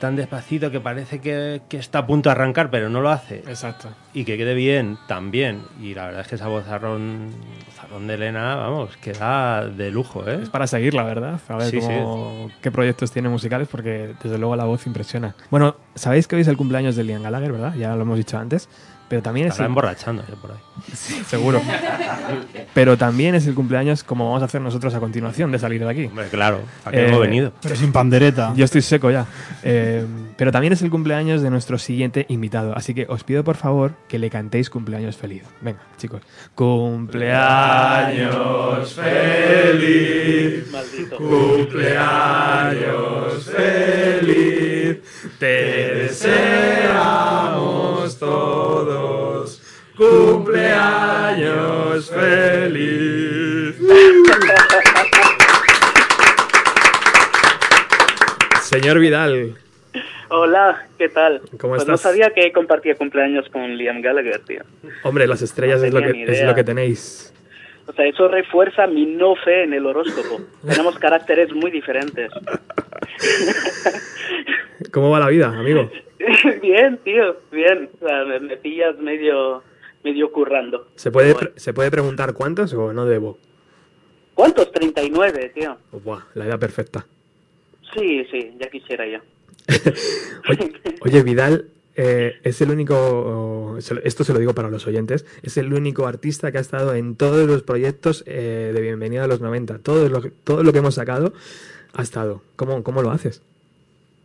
tan 0.00 0.16
despacito 0.16 0.70
que 0.72 0.80
parece 0.80 1.20
que, 1.20 1.62
que 1.68 1.76
está 1.76 2.00
a 2.00 2.06
punto 2.06 2.28
de 2.28 2.32
arrancar, 2.32 2.70
pero 2.70 2.88
no 2.88 3.00
lo 3.00 3.10
hace. 3.10 3.36
Exacto. 3.46 3.88
Y 4.12 4.24
que 4.24 4.36
quede 4.36 4.54
bien, 4.54 4.98
también. 5.06 5.62
Y 5.80 5.94
la 5.94 6.06
verdad 6.06 6.22
es 6.22 6.26
que 6.28 6.34
esa 6.34 6.48
vozarrón, 6.48 7.28
vozarrón 7.66 8.06
de 8.08 8.14
Elena, 8.14 8.56
vamos, 8.56 8.96
queda 8.96 9.66
de 9.66 9.90
lujo, 9.92 10.26
¿eh? 10.28 10.40
Es 10.42 10.48
para 10.50 10.66
seguir, 10.66 10.94
la 10.94 11.04
verdad. 11.04 11.38
A 11.48 11.56
ver 11.56 11.70
Sí, 11.70 11.78
cómo- 11.78 12.50
qué 12.60 12.70
proyectos 12.72 13.12
tiene 13.12 13.28
musicales, 13.28 13.68
porque 13.70 14.14
desde 14.22 14.38
luego 14.38 14.56
la 14.56 14.64
voz 14.64 14.86
impresiona. 14.86 15.36
Bueno, 15.50 15.76
sabéis 15.94 16.26
que 16.26 16.34
hoy 16.36 16.42
es 16.42 16.48
el 16.48 16.56
cumpleaños 16.56 16.96
de 16.96 17.04
Liam 17.04 17.22
Gallagher, 17.22 17.52
¿verdad? 17.52 17.74
Ya 17.76 17.94
lo 17.94 18.02
hemos 18.02 18.16
dicho 18.16 18.38
antes. 18.38 18.68
Pero 19.10 19.20
también 19.22 19.48
es 19.48 19.52
Estará 19.52 19.66
el- 19.66 19.70
emborrachando 19.72 20.22
eh, 20.22 20.34
por 20.40 20.52
ahí. 20.52 20.56
Sí, 20.94 21.22
seguro. 21.26 21.60
Pero 22.72 22.96
también 22.96 23.34
es 23.34 23.46
el 23.46 23.54
cumpleaños, 23.54 24.02
como 24.02 24.24
vamos 24.26 24.40
a 24.40 24.46
hacer 24.46 24.62
nosotros 24.62 24.94
a 24.94 25.00
continuación 25.00 25.52
de 25.52 25.58
salir 25.58 25.84
de 25.84 25.90
aquí. 25.90 26.06
Hombre, 26.06 26.28
claro, 26.30 26.60
¿a 26.86 26.90
qué 26.90 27.06
hemos 27.08 27.20
venido? 27.20 27.52
Pero 27.60 27.76
sin 27.76 27.92
pandereta. 27.92 28.54
Yo 28.56 28.64
estoy 28.64 28.80
seco 28.80 29.10
ya. 29.10 29.26
Eh, 29.62 30.06
pero 30.38 30.50
también 30.52 30.72
es 30.72 30.80
el 30.82 30.88
cumpleaños 30.90 31.42
de 31.42 31.50
nuestro 31.50 31.76
siguiente 31.76 32.24
invitado. 32.30 32.74
Así 32.74 32.94
que 32.94 33.04
os 33.10 33.24
pido 33.24 33.44
por 33.44 33.56
favor 33.56 33.92
que 34.08 34.18
le 34.18 34.30
cantéis 34.30 34.70
cumpleaños 34.70 35.18
feliz. 35.18 35.42
Venga, 35.60 35.80
chicos. 35.98 36.22
Cumpleaños 36.54 38.94
feliz. 38.94 40.72
Maldito. 40.72 41.18
Cumpleaños 41.18 43.44
feliz. 43.44 44.98
Te 45.38 45.46
deseamos 46.06 47.69
todos. 48.18 49.62
Cumpleaños 49.96 52.10
feliz. 52.10 53.76
Señor 58.62 58.98
Vidal, 59.00 59.56
Hola, 60.32 60.86
¿qué 60.96 61.08
tal? 61.08 61.40
¿Cómo 61.58 61.74
pues 61.74 61.88
no 61.88 61.94
estás? 61.94 62.12
sabía 62.12 62.30
que 62.30 62.52
compartía 62.52 62.94
cumpleaños 62.94 63.48
con 63.50 63.76
Liam 63.76 64.00
Gallagher, 64.00 64.38
tío. 64.44 64.62
hombre, 65.02 65.26
las 65.26 65.42
estrellas 65.42 65.80
No 65.80 65.86
es, 65.88 65.92
lo 65.92 66.00
que, 66.00 66.22
es 66.22 66.44
lo 66.44 66.54
que 66.54 66.62
tenéis. 66.62 67.34
O 67.86 67.92
sea, 67.92 68.06
eso 68.06 68.28
refuerza 68.28 68.86
mi 68.86 69.06
no 69.06 69.34
fe 69.34 69.64
en 69.64 69.74
el 69.74 69.84
horóscopo. 69.86 70.40
Tenemos 70.64 70.96
caracteres 71.00 71.52
muy 71.52 71.72
diferentes. 71.72 72.30
¿Cómo 74.92 75.10
va 75.10 75.18
la 75.18 75.28
vida, 75.28 75.48
amigo? 75.48 75.90
bien, 76.62 76.98
tío, 77.04 77.36
bien. 77.50 77.90
O 78.00 78.06
sea, 78.06 78.24
me, 78.24 78.40
me 78.40 78.56
pillas 78.56 78.98
medio, 78.98 79.62
medio 80.04 80.30
currando. 80.32 80.88
¿Se 80.96 81.10
puede, 81.10 81.34
¿Se 81.56 81.72
puede 81.72 81.90
preguntar 81.90 82.34
cuántos 82.34 82.72
o 82.74 82.92
no 82.92 83.06
debo? 83.06 83.38
¿Cuántos? 84.34 84.70
39, 84.72 85.52
tío. 85.54 85.76
Buah, 85.92 86.20
la 86.34 86.46
edad 86.46 86.58
perfecta. 86.58 87.06
Sí, 87.94 88.24
sí, 88.30 88.52
ya 88.58 88.68
quisiera 88.70 89.06
yo. 89.06 89.18
Oye, 91.02 91.22
Vidal 91.22 91.66
eh, 91.96 92.34
es 92.42 92.60
el 92.60 92.70
único, 92.70 93.76
esto 94.04 94.24
se 94.24 94.32
lo 94.32 94.38
digo 94.38 94.54
para 94.54 94.70
los 94.70 94.86
oyentes, 94.86 95.26
es 95.42 95.56
el 95.56 95.72
único 95.72 96.06
artista 96.06 96.50
que 96.52 96.58
ha 96.58 96.60
estado 96.62 96.94
en 96.94 97.16
todos 97.16 97.46
los 97.48 97.62
proyectos 97.62 98.24
eh, 98.26 98.70
de 98.74 98.80
Bienvenida 98.80 99.24
a 99.24 99.26
los 99.26 99.40
90. 99.40 99.78
Todo 99.80 100.08
lo, 100.08 100.22
que- 100.22 100.30
todo 100.30 100.62
lo 100.62 100.72
que 100.72 100.78
hemos 100.78 100.94
sacado 100.94 101.32
ha 101.92 102.02
estado. 102.02 102.42
¿Cómo, 102.56 102.82
cómo 102.82 103.02
lo 103.02 103.10
haces? 103.10 103.42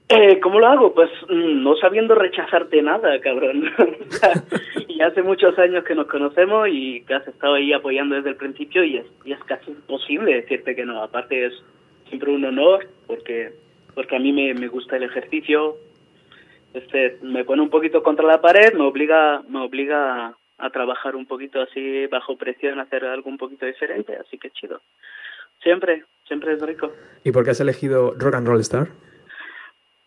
Eh, 0.08 0.40
¿Cómo 0.40 0.60
lo 0.60 0.68
hago? 0.68 0.94
Pues 0.94 1.10
mm, 1.30 1.64
no 1.64 1.76
sabiendo 1.78 2.16
rechazarte 2.16 2.82
nada, 2.82 3.20
cabrón. 3.20 3.72
Y 4.88 5.02
hace 5.02 5.22
muchos 5.24 5.60
años 5.60 5.84
que 5.84 5.94
nos 5.94 6.08
conocemos 6.08 6.70
y 6.72 7.02
que 7.02 7.16
has 7.16 7.28
estado 7.28 7.56
ahí 7.56 7.74
apoyando 7.74 8.16
desde 8.16 8.30
el 8.30 8.38
principio 8.38 8.82
y 8.86 8.96
es, 8.96 9.06
y 9.26 9.34
es 9.34 9.44
casi 9.44 9.72
imposible 9.72 10.34
decirte 10.34 10.74
que 10.74 10.86
no. 10.86 11.04
Aparte 11.04 11.48
es 11.48 11.54
siempre 12.08 12.32
un 12.32 12.46
honor 12.46 12.88
porque 13.06 13.52
porque 13.94 14.16
a 14.16 14.20
mí 14.20 14.32
me, 14.32 14.54
me 14.54 14.70
gusta 14.70 14.96
el 14.96 15.04
ejercicio. 15.04 15.76
Este 16.74 17.18
me 17.24 17.44
pone 17.44 17.62
un 17.62 17.70
poquito 17.70 18.04
contra 18.04 18.26
la 18.26 18.40
pared, 18.40 18.74
me 18.74 18.86
obliga 18.86 19.42
me 19.50 19.60
obliga 19.60 20.28
a, 20.28 20.38
a 20.60 20.70
trabajar 20.70 21.18
un 21.18 21.26
poquito 21.26 21.62
así 21.62 22.08
bajo 22.08 22.38
presión, 22.38 22.80
a 22.80 22.84
hacer 22.84 23.04
algo 23.04 23.30
un 23.30 23.38
poquito 23.38 23.66
diferente, 23.66 24.16
así 24.16 24.38
que 24.38 24.50
chido. 24.52 24.80
Siempre, 25.62 26.06
siempre 26.26 26.54
es 26.54 26.62
rico. 26.62 26.94
¿Y 27.26 27.34
por 27.34 27.44
qué 27.44 27.52
has 27.52 27.60
elegido 27.60 28.14
Rock 28.18 28.36
and 28.36 28.48
Roll 28.48 28.62
Star? 28.62 28.88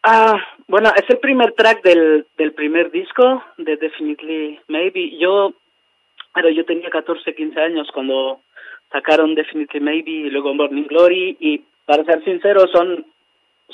Ah, 0.02 0.40
bueno, 0.68 0.90
es 0.96 1.08
el 1.10 1.18
primer 1.18 1.52
track 1.52 1.82
del, 1.82 2.26
del 2.36 2.52
primer 2.52 2.90
disco 2.90 3.42
de 3.58 3.76
Definitely 3.76 4.60
Maybe. 4.68 5.16
Yo, 5.18 5.52
pero 6.34 6.48
yo 6.50 6.64
tenía 6.64 6.88
14, 6.88 7.34
15 7.34 7.60
años 7.60 7.88
cuando 7.92 8.40
sacaron 8.92 9.34
Definitely 9.34 9.80
Maybe 9.80 10.10
y 10.10 10.30
luego 10.30 10.54
Morning 10.54 10.84
Glory 10.84 11.36
y 11.40 11.62
para 11.84 12.04
ser 12.04 12.22
sincero 12.24 12.66
son 12.68 13.04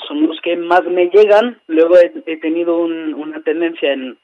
son 0.07 0.27
los 0.27 0.41
que 0.41 0.57
más 0.57 0.83
me 0.83 1.05
llegan. 1.09 1.57
Luego 1.67 1.95
he, 1.97 2.09
tenido 2.37 2.79
un- 2.79 3.13
una 3.13 3.41
tendencia 3.43 3.93
en, 3.93 4.17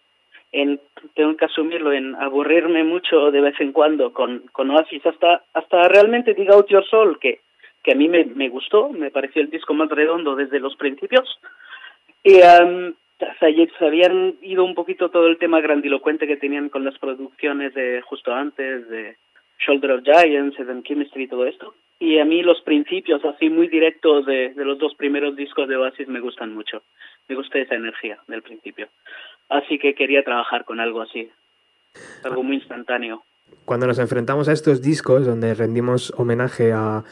en, 0.51 0.81
tengo 1.15 1.37
que 1.37 1.45
asumirlo, 1.45 1.93
en 1.93 2.13
aburrirme 2.15 2.83
mucho 2.83 3.31
de 3.31 3.39
vez 3.39 3.55
en 3.61 3.71
cuando 3.71 4.11
con, 4.11 4.39
con 4.51 4.69
Oasis 4.69 5.05
hasta 5.05 5.43
hasta 5.53 5.87
realmente 5.87 6.33
Dig 6.33 6.51
Out 6.51 6.67
Your 6.67 6.85
Soul 6.85 7.19
que 7.19 7.39
que 7.83 7.93
a 7.93 7.95
mí 7.95 8.07
me, 8.09 8.25
me 8.25 8.49
gustó, 8.49 8.89
me 8.89 9.09
pareció 9.11 9.41
el 9.41 9.49
disco 9.49 9.73
más 9.73 9.89
redondo 9.89 10.35
desde 10.35 10.59
los 10.59 10.75
principios. 10.75 11.39
Y 12.23 12.35
um, 12.35 12.93
se 13.39 13.85
habían 13.85 14.35
ido 14.41 14.63
un 14.63 14.75
poquito 14.75 15.09
todo 15.09 15.27
el 15.27 15.37
tema 15.37 15.61
grandilocuente 15.61 16.27
que 16.27 16.37
tenían 16.37 16.69
con 16.69 16.85
las 16.85 16.97
producciones 16.99 17.73
de 17.73 18.01
justo 18.01 18.33
antes, 18.33 18.87
de 18.89 19.17
Shoulder 19.59 19.91
of 19.91 20.03
Giants, 20.03 20.59
Eden 20.59 20.83
Chemistry 20.83 21.23
y 21.23 21.27
todo 21.27 21.45
esto. 21.45 21.73
y 21.99 22.17
a 22.17 22.25
mí 22.25 22.41
los 22.41 22.59
principios 22.61 23.23
así 23.23 23.49
muy 23.49 23.67
directos 23.67 24.25
de, 24.25 24.55
de 24.55 24.65
los 24.65 24.79
dos 24.79 24.95
primeros 24.95 25.35
discos 25.35 25.67
de 25.67 25.77
Oasis 25.77 26.07
me 26.07 26.19
gustan 26.19 26.51
mucho. 26.53 26.81
Me 27.27 27.35
gusta 27.35 27.59
esa 27.59 27.75
energía 27.75 28.17
del 28.27 28.41
principio. 28.41 28.89
Así 29.49 29.77
que 29.77 29.93
quería 29.93 30.23
trabajar 30.23 30.65
con 30.65 30.79
algo 30.79 31.01
así, 31.01 31.29
algo 32.23 32.41
muy 32.41 32.55
instantáneo. 32.55 33.23
Cuando 33.65 33.87
nos 33.87 33.99
enfrentamos 33.99 34.49
a 34.49 34.53
estos 34.53 34.81
discos 34.81 35.25
donde 35.25 35.53
rendimos 35.53 36.13
homenaje 36.17 36.73
a, 36.73 37.03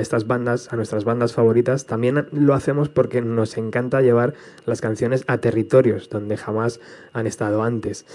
estas 0.00 0.26
bandas, 0.26 0.72
a 0.72 0.76
nuestras 0.76 1.04
bandas 1.04 1.34
favoritas, 1.34 1.86
también 1.86 2.26
lo 2.32 2.54
hacemos 2.54 2.88
porque 2.88 3.20
nos 3.20 3.58
encanta 3.58 4.00
llevar 4.00 4.32
las 4.64 4.80
canciones 4.80 5.24
a 5.28 5.38
territorios 5.38 6.08
donde 6.08 6.36
jamás 6.36 6.80
han 7.12 7.26
estado 7.26 7.62
antes. 7.62 8.06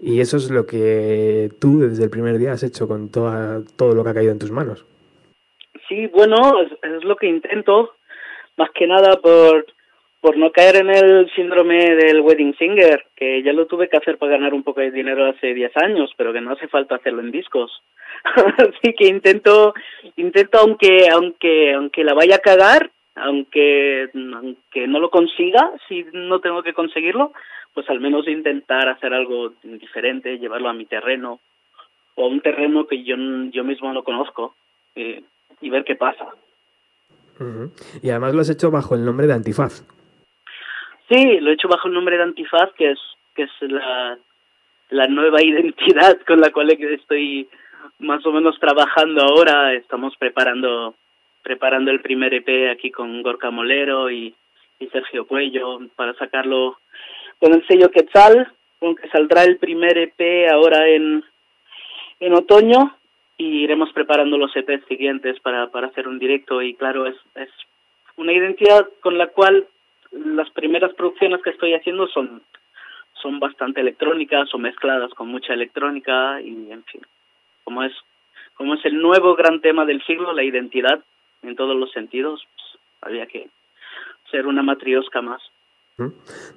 Y 0.00 0.20
eso 0.20 0.36
es 0.36 0.50
lo 0.50 0.64
que 0.64 1.50
tú 1.60 1.80
desde 1.80 2.04
el 2.04 2.10
primer 2.10 2.38
día 2.38 2.52
has 2.52 2.62
hecho 2.62 2.88
con 2.88 3.10
toda, 3.10 3.62
todo 3.76 3.94
lo 3.94 4.04
que 4.04 4.10
ha 4.10 4.14
caído 4.14 4.32
en 4.32 4.38
tus 4.38 4.50
manos. 4.50 4.86
Sí, 5.88 6.06
bueno, 6.06 6.36
es 6.60 7.04
lo 7.04 7.16
que 7.16 7.26
intento, 7.26 7.94
más 8.56 8.70
que 8.74 8.86
nada 8.86 9.20
por, 9.20 9.66
por 10.20 10.36
no 10.36 10.50
caer 10.50 10.76
en 10.76 10.90
el 10.90 11.30
síndrome 11.34 11.94
del 11.94 12.20
wedding 12.20 12.56
singer, 12.56 13.06
que 13.14 13.42
ya 13.42 13.52
lo 13.52 13.66
tuve 13.66 13.88
que 13.88 13.96
hacer 13.96 14.18
para 14.18 14.32
ganar 14.32 14.52
un 14.52 14.64
poco 14.64 14.80
de 14.80 14.90
dinero 14.90 15.26
hace 15.26 15.54
10 15.54 15.76
años, 15.76 16.10
pero 16.16 16.32
que 16.32 16.40
no 16.40 16.52
hace 16.52 16.66
falta 16.66 16.96
hacerlo 16.96 17.20
en 17.20 17.30
discos. 17.30 17.82
Así 18.58 18.94
que 18.94 19.06
intento, 19.06 19.74
intento 20.16 20.58
aunque, 20.58 21.08
aunque, 21.12 21.72
aunque 21.72 22.02
la 22.02 22.14
vaya 22.14 22.36
a 22.36 22.40
cagar, 22.40 22.90
aunque, 23.14 24.08
aunque 24.14 24.88
no 24.88 24.98
lo 24.98 25.10
consiga, 25.10 25.72
si 25.88 26.04
no 26.12 26.40
tengo 26.40 26.62
que 26.62 26.72
conseguirlo, 26.72 27.32
pues 27.74 27.88
al 27.88 28.00
menos 28.00 28.26
intentar 28.26 28.88
hacer 28.88 29.14
algo 29.14 29.52
diferente, 29.62 30.38
llevarlo 30.38 30.68
a 30.68 30.74
mi 30.74 30.86
terreno, 30.86 31.38
o 32.16 32.24
a 32.24 32.28
un 32.28 32.40
terreno 32.40 32.88
que 32.88 33.04
yo, 33.04 33.14
yo 33.52 33.62
mismo 33.62 33.92
no 33.92 34.02
conozco, 34.02 34.54
eh, 34.96 35.22
y 35.60 35.70
ver 35.70 35.84
qué 35.84 35.94
pasa. 35.94 36.26
Y 38.02 38.10
además 38.10 38.34
lo 38.34 38.40
has 38.40 38.50
hecho 38.50 38.72
bajo 38.72 38.96
el 38.96 39.04
nombre 39.04 39.28
de 39.28 39.34
Antifaz. 39.34 39.84
Sí, 41.08 41.40
lo 41.40 41.50
he 41.50 41.54
hecho 41.54 41.68
bajo 41.68 41.88
el 41.88 41.94
nombre 41.94 42.16
de 42.16 42.22
Antifaz, 42.22 42.72
que 42.74 42.90
es 42.90 42.98
que 43.34 43.44
es 43.44 43.50
la, 43.62 44.18
la 44.90 45.06
nueva 45.06 45.42
identidad 45.42 46.20
con 46.26 46.40
la 46.40 46.50
cual 46.50 46.70
estoy 46.70 47.48
más 47.98 48.24
o 48.26 48.32
menos 48.32 48.58
trabajando 48.58 49.22
ahora. 49.22 49.74
Estamos 49.74 50.16
preparando 50.16 50.94
preparando 51.42 51.90
el 51.90 52.00
primer 52.00 52.34
EP 52.34 52.70
aquí 52.70 52.90
con 52.90 53.22
Gorka 53.22 53.50
Molero 53.50 54.10
y, 54.10 54.34
Sergio 54.92 55.26
Cuello 55.26 55.80
para 55.96 56.14
sacarlo 56.14 56.78
con 57.40 57.52
el 57.52 57.66
sello 57.66 57.90
Quetzal, 57.90 58.46
con 58.78 58.94
que 58.94 59.08
saldrá 59.08 59.42
el 59.42 59.56
primer 59.56 59.98
EP 59.98 60.50
ahora 60.52 60.88
en 60.88 61.24
en 62.20 62.34
otoño 62.34 62.96
y 63.36 63.62
iremos 63.64 63.92
preparando 63.92 64.36
los 64.36 64.54
EPs 64.54 64.84
siguientes 64.86 65.38
para, 65.40 65.68
para 65.70 65.88
hacer 65.88 66.08
un 66.08 66.18
directo 66.18 66.62
y 66.62 66.74
claro, 66.74 67.06
es, 67.06 67.16
es 67.34 67.48
una 68.16 68.32
identidad 68.32 68.88
con 69.00 69.18
la 69.18 69.28
cual 69.28 69.66
las 70.12 70.50
primeras 70.50 70.92
producciones 70.94 71.42
que 71.42 71.50
estoy 71.50 71.74
haciendo 71.74 72.06
son 72.08 72.42
son 73.22 73.40
bastante 73.40 73.80
electrónicas 73.80 74.54
o 74.54 74.58
mezcladas 74.58 75.12
con 75.14 75.28
mucha 75.28 75.52
electrónica 75.52 76.40
y 76.40 76.70
en 76.70 76.84
fin 76.84 77.00
como 77.64 77.82
es 77.82 77.92
como 78.54 78.74
es 78.74 78.84
el 78.84 79.00
nuevo 79.00 79.34
gran 79.34 79.60
tema 79.60 79.84
del 79.84 80.02
siglo 80.04 80.32
la 80.32 80.44
identidad 80.44 81.02
en 81.42 81.56
todos 81.56 81.76
los 81.76 81.90
sentidos 81.92 82.46
pues, 82.54 82.82
había 83.00 83.26
que 83.26 83.48
ser 84.30 84.46
una 84.46 84.62
matriosca 84.62 85.22
más. 85.22 85.42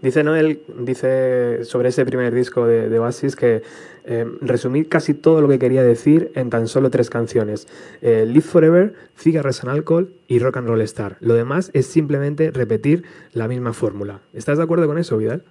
Dice 0.02 0.24
Noel, 0.24 0.62
dice 0.68 1.66
sobre 1.66 1.90
ese 1.90 2.06
primer 2.06 2.34
disco 2.34 2.68
de, 2.68 2.90
de 2.90 3.00
Oasis 3.00 3.36
que 3.36 3.64
eh, 4.06 4.26
resumí 4.42 4.86
casi 4.86 5.16
todo 5.16 5.42
lo 5.42 5.48
que 5.48 5.58
quería 5.58 5.82
decir 5.82 6.32
en 6.36 6.52
tan 6.52 6.68
solo 6.68 6.92
tres 6.92 7.10
canciones. 7.10 7.68
Eh, 8.04 8.26
Live 8.28 8.42
Forever, 8.42 8.94
Cigarettes 9.16 9.64
and 9.64 9.74
Alcohol 9.74 10.10
y 10.28 10.38
Rock 10.38 10.58
and 10.58 10.68
Roll 10.68 10.82
Star. 10.82 11.18
Lo 11.22 11.34
demás 11.34 11.72
es 11.74 11.88
simplemente 11.88 12.52
repetir 12.52 13.04
la 13.34 13.48
misma 13.48 13.74
fórmula. 13.74 14.22
¿Estás 14.34 14.60
de 14.60 14.64
acuerdo 14.64 14.86
con 14.86 15.00
eso, 15.00 15.18
Vidal? 15.18 15.44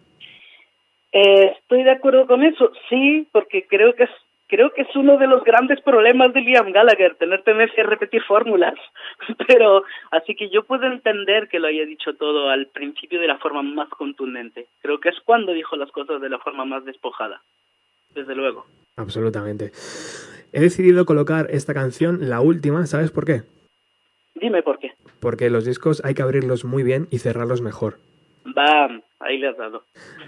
Eh, 1.12 1.52
estoy 1.60 1.82
de 1.82 1.90
acuerdo 1.90 2.28
con 2.28 2.44
eso, 2.44 2.70
sí, 2.88 3.26
porque 3.32 3.66
creo 3.66 3.94
que 3.94 4.04
es 4.04 4.10
creo 4.50 4.70
que 4.74 4.82
es 4.82 4.96
uno 4.96 5.16
de 5.16 5.28
los 5.28 5.44
grandes 5.44 5.80
problemas 5.80 6.34
de 6.34 6.40
Liam 6.40 6.72
Gallagher, 6.72 7.14
tener 7.14 7.42
tendencia 7.44 7.84
a 7.84 7.86
repetir 7.86 8.22
fórmulas. 8.24 8.74
Pero 9.46 9.84
así 10.10 10.34
que 10.34 10.50
yo 10.50 10.64
puedo 10.64 10.86
entender 10.86 11.48
que 11.48 11.60
lo 11.60 11.68
haya 11.68 11.86
dicho 11.86 12.14
todo 12.14 12.50
al 12.50 12.66
principio 12.66 13.20
de 13.20 13.28
la 13.28 13.38
forma 13.38 13.62
más 13.62 13.88
contundente. 13.88 14.66
Creo 14.82 14.98
que 14.98 15.10
es 15.10 15.20
cuando 15.24 15.52
dijo 15.52 15.76
las 15.76 15.90
cosas 15.92 16.20
de 16.20 16.28
la 16.28 16.38
forma 16.40 16.64
más 16.64 16.84
despojada. 16.84 17.40
Desde 18.14 18.34
luego. 18.34 18.66
Absolutamente. 18.96 19.70
He 20.52 20.60
decidido 20.60 21.06
colocar 21.06 21.46
esta 21.50 21.72
canción, 21.72 22.28
la 22.28 22.40
última, 22.40 22.84
¿sabes 22.86 23.12
por 23.12 23.24
qué? 23.24 23.42
Dime 24.34 24.62
por 24.62 24.80
qué. 24.80 24.92
Porque 25.20 25.48
los 25.48 25.64
discos 25.64 26.02
hay 26.04 26.14
que 26.14 26.22
abrirlos 26.22 26.64
muy 26.64 26.82
bien 26.82 27.06
y 27.10 27.18
cerrarlos 27.18 27.60
mejor. 27.60 27.98
Bam, 28.44 29.02
ahí 29.18 29.38
le 29.38 29.48
has 29.48 29.56
dado. 29.56 29.84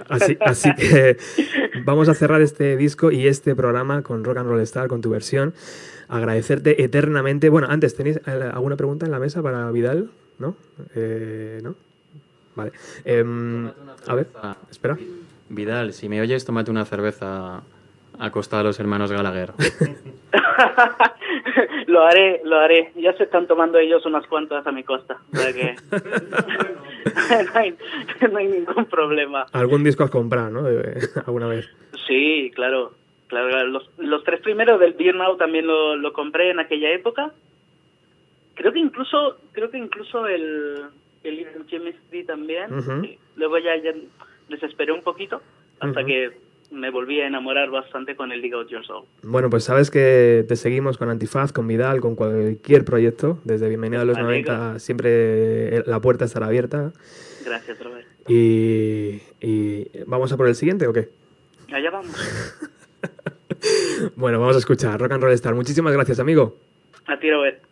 Así, 0.09 0.37
así 0.41 0.75
que 0.75 1.17
vamos 1.85 2.09
a 2.09 2.15
cerrar 2.15 2.43
este 2.43 2.77
disco 2.77 3.11
y 3.11 3.27
este 3.27 3.55
programa 3.55 4.03
con 4.03 4.25
Rock 4.25 4.39
and 4.39 4.49
Roll 4.49 4.61
Star, 4.61 4.89
con 4.89 5.01
tu 5.01 5.11
versión. 5.11 5.55
Agradecerte 6.09 6.83
eternamente. 6.83 7.49
Bueno, 7.49 7.69
antes, 7.71 7.97
¿tenéis 7.97 8.19
eh, 8.27 8.51
alguna 8.53 8.77
pregunta 8.77 9.07
en 9.07 9.13
la 9.13 9.19
mesa 9.19 9.43
para 9.43 9.71
Vidal? 9.71 10.11
¿No? 10.39 10.57
Eh, 10.95 11.61
¿No? 11.63 11.75
Vale. 12.55 12.73
Em, 13.05 13.71
a 14.07 14.15
ver, 14.15 14.27
espera. 14.71 14.99
Vidal, 15.49 15.93
si 15.93 16.09
me 16.09 16.21
oyes, 16.21 16.45
tómate 16.45 16.71
una 16.71 16.85
cerveza 16.85 17.63
a 18.23 18.31
costa 18.31 18.59
de 18.59 18.65
los 18.65 18.79
hermanos 18.79 19.11
Gallagher. 19.11 19.53
lo 21.89 22.05
haré, 22.05 22.41
lo 22.45 22.61
haré. 22.61 22.93
Ya 22.95 23.13
se 23.15 23.25
están 23.25 23.49
tomando 23.49 23.79
ellos 23.79 24.07
unas 24.07 24.25
cuantas 24.29 24.65
a 24.65 24.71
mi 24.71 24.85
costa. 24.85 25.19
O 25.33 25.37
sea 25.37 25.53
que 25.53 25.75
no, 27.45 27.51
hay, 27.55 27.75
no 28.31 28.39
hay 28.39 28.47
ningún 28.47 28.85
problema. 28.85 29.47
Algún 29.53 29.83
disco 29.83 30.05
has 30.05 30.11
comprado, 30.11 30.51
¿no? 30.51 30.65
Alguna 31.27 31.49
vez. 31.49 31.69
Sí, 32.07 32.53
claro. 32.55 32.93
claro 33.27 33.49
claro. 33.49 33.67
los, 33.67 33.91
los 33.99 34.23
tres 34.23 34.41
primeros 34.41 34.79
del 34.79 34.93
Beer 34.93 35.17
Now 35.17 35.37
también 35.37 35.67
lo, 35.67 35.97
lo 35.97 36.13
compré 36.13 36.51
en 36.51 36.61
aquella 36.61 36.93
época. 36.93 37.33
Creo 38.55 38.73
que 38.73 38.79
incluso 38.79 39.39
creo 39.51 39.69
que 39.69 39.79
incluso 39.79 40.29
el 40.29 40.85
el 41.25 41.45
D 42.11 42.25
también. 42.25 43.19
Luego 43.35 43.59
ya, 43.59 43.77
ya 43.83 43.93
desesperé 44.49 44.93
un 44.93 45.03
poquito 45.03 45.43
hasta 45.81 46.05
que 46.05 46.31
me 46.73 46.91
volví 46.91 47.21
a 47.21 47.27
enamorar 47.27 47.71
bastante 47.71 48.17
con 48.17 48.33
el 48.33 48.43
Dig 48.43 48.55
Out 48.55 48.69
Your 48.69 48.85
Soul. 48.85 49.05
Bueno, 49.23 49.51
pues 49.51 49.65
sabes 49.65 49.91
que 49.91 50.45
te 50.49 50.57
seguimos 50.57 50.99
con 50.99 51.11
Antifaz, 51.11 51.53
con 51.53 51.69
Vidal, 51.69 52.01
con 52.01 52.17
cualquier 52.17 52.85
proyecto. 52.85 53.39
Desde 53.45 53.69
Bienvenido 53.69 54.03
a 54.03 54.05
los 54.05 54.17
Me 54.17 54.23
90 54.23 54.79
siempre 54.79 55.77
eh, 55.77 55.83
la 55.87 56.01
puerta 56.01 56.25
estará 56.25 56.47
abierta. 56.47 56.93
Gracias, 57.45 57.79
Robert. 57.79 58.07
Y, 58.29 59.21
y 59.41 59.89
¿Vamos 60.07 60.33
a 60.33 60.37
por 60.37 60.49
el 60.49 60.55
siguiente 60.55 60.87
o 60.87 60.93
qué? 60.93 61.11
Allá 61.73 61.91
vamos. 61.91 62.17
Bueno, 64.17 64.41
vamos 64.41 64.57
a 64.57 64.59
escuchar 64.59 64.99
Rock 65.01 65.13
and 65.13 65.23
Roll 65.23 65.33
Star. 65.35 65.55
Muchísimas 65.55 65.93
gracias, 65.93 66.19
amigo. 66.19 66.57
A 67.07 67.19
ti, 67.19 67.31
Robert. 67.31 67.63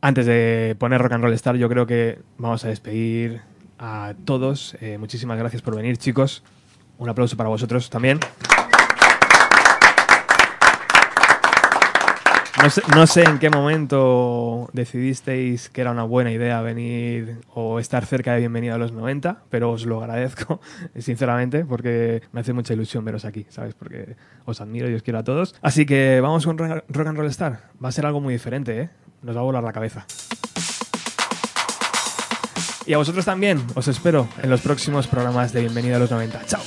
Antes 0.00 0.26
de 0.26 0.76
poner 0.78 1.00
Rock 1.00 1.12
and 1.12 1.24
Roll 1.24 1.34
Star, 1.34 1.56
yo 1.56 1.68
creo 1.68 1.86
que 1.86 2.18
vamos 2.38 2.64
a 2.64 2.68
despedir 2.68 3.42
a 3.78 4.14
todos. 4.24 4.76
Eh, 4.80 4.98
muchísimas 4.98 5.38
gracias 5.38 5.62
por 5.62 5.76
venir, 5.76 5.98
chicos. 5.98 6.42
Un 6.98 7.08
aplauso 7.08 7.36
para 7.36 7.48
vosotros 7.48 7.90
también. 7.90 8.20
No 12.62 12.70
sé, 12.70 12.82
no 12.94 13.06
sé 13.06 13.22
en 13.22 13.38
qué 13.38 13.50
momento 13.50 14.68
decidisteis 14.72 15.68
que 15.68 15.82
era 15.82 15.90
una 15.90 16.04
buena 16.04 16.32
idea 16.32 16.62
venir 16.62 17.38
o 17.52 17.78
estar 17.78 18.06
cerca 18.06 18.32
de 18.32 18.38
Bienvenido 18.40 18.74
a 18.74 18.78
los 18.78 18.92
90, 18.92 19.42
pero 19.50 19.70
os 19.70 19.84
lo 19.84 20.00
agradezco, 20.00 20.60
sinceramente, 20.98 21.66
porque 21.66 22.22
me 22.32 22.40
hace 22.40 22.54
mucha 22.54 22.72
ilusión 22.72 23.04
veros 23.04 23.26
aquí, 23.26 23.46
¿sabes? 23.50 23.74
Porque 23.74 24.16
os 24.46 24.60
admiro 24.62 24.88
y 24.88 24.94
os 24.94 25.02
quiero 25.02 25.18
a 25.18 25.24
todos. 25.24 25.54
Así 25.60 25.84
que 25.84 26.20
vamos 26.22 26.46
con 26.46 26.56
Rock 26.56 27.06
and 27.06 27.18
Roll 27.18 27.28
Star. 27.28 27.60
Va 27.82 27.90
a 27.90 27.92
ser 27.92 28.06
algo 28.06 28.20
muy 28.20 28.32
diferente, 28.32 28.80
¿eh? 28.80 28.90
Nos 29.22 29.36
va 29.36 29.40
a 29.40 29.44
volar 29.44 29.62
la 29.62 29.72
cabeza. 29.72 30.06
Y 32.86 32.94
a 32.94 32.98
vosotros 32.98 33.24
también, 33.24 33.60
os 33.74 33.88
espero 33.88 34.28
en 34.42 34.48
los 34.48 34.60
próximos 34.60 35.08
programas 35.08 35.52
de 35.52 35.60
Bienvenido 35.62 35.96
a 35.96 35.98
los 35.98 36.10
90. 36.10 36.46
¡Chao! 36.46 36.62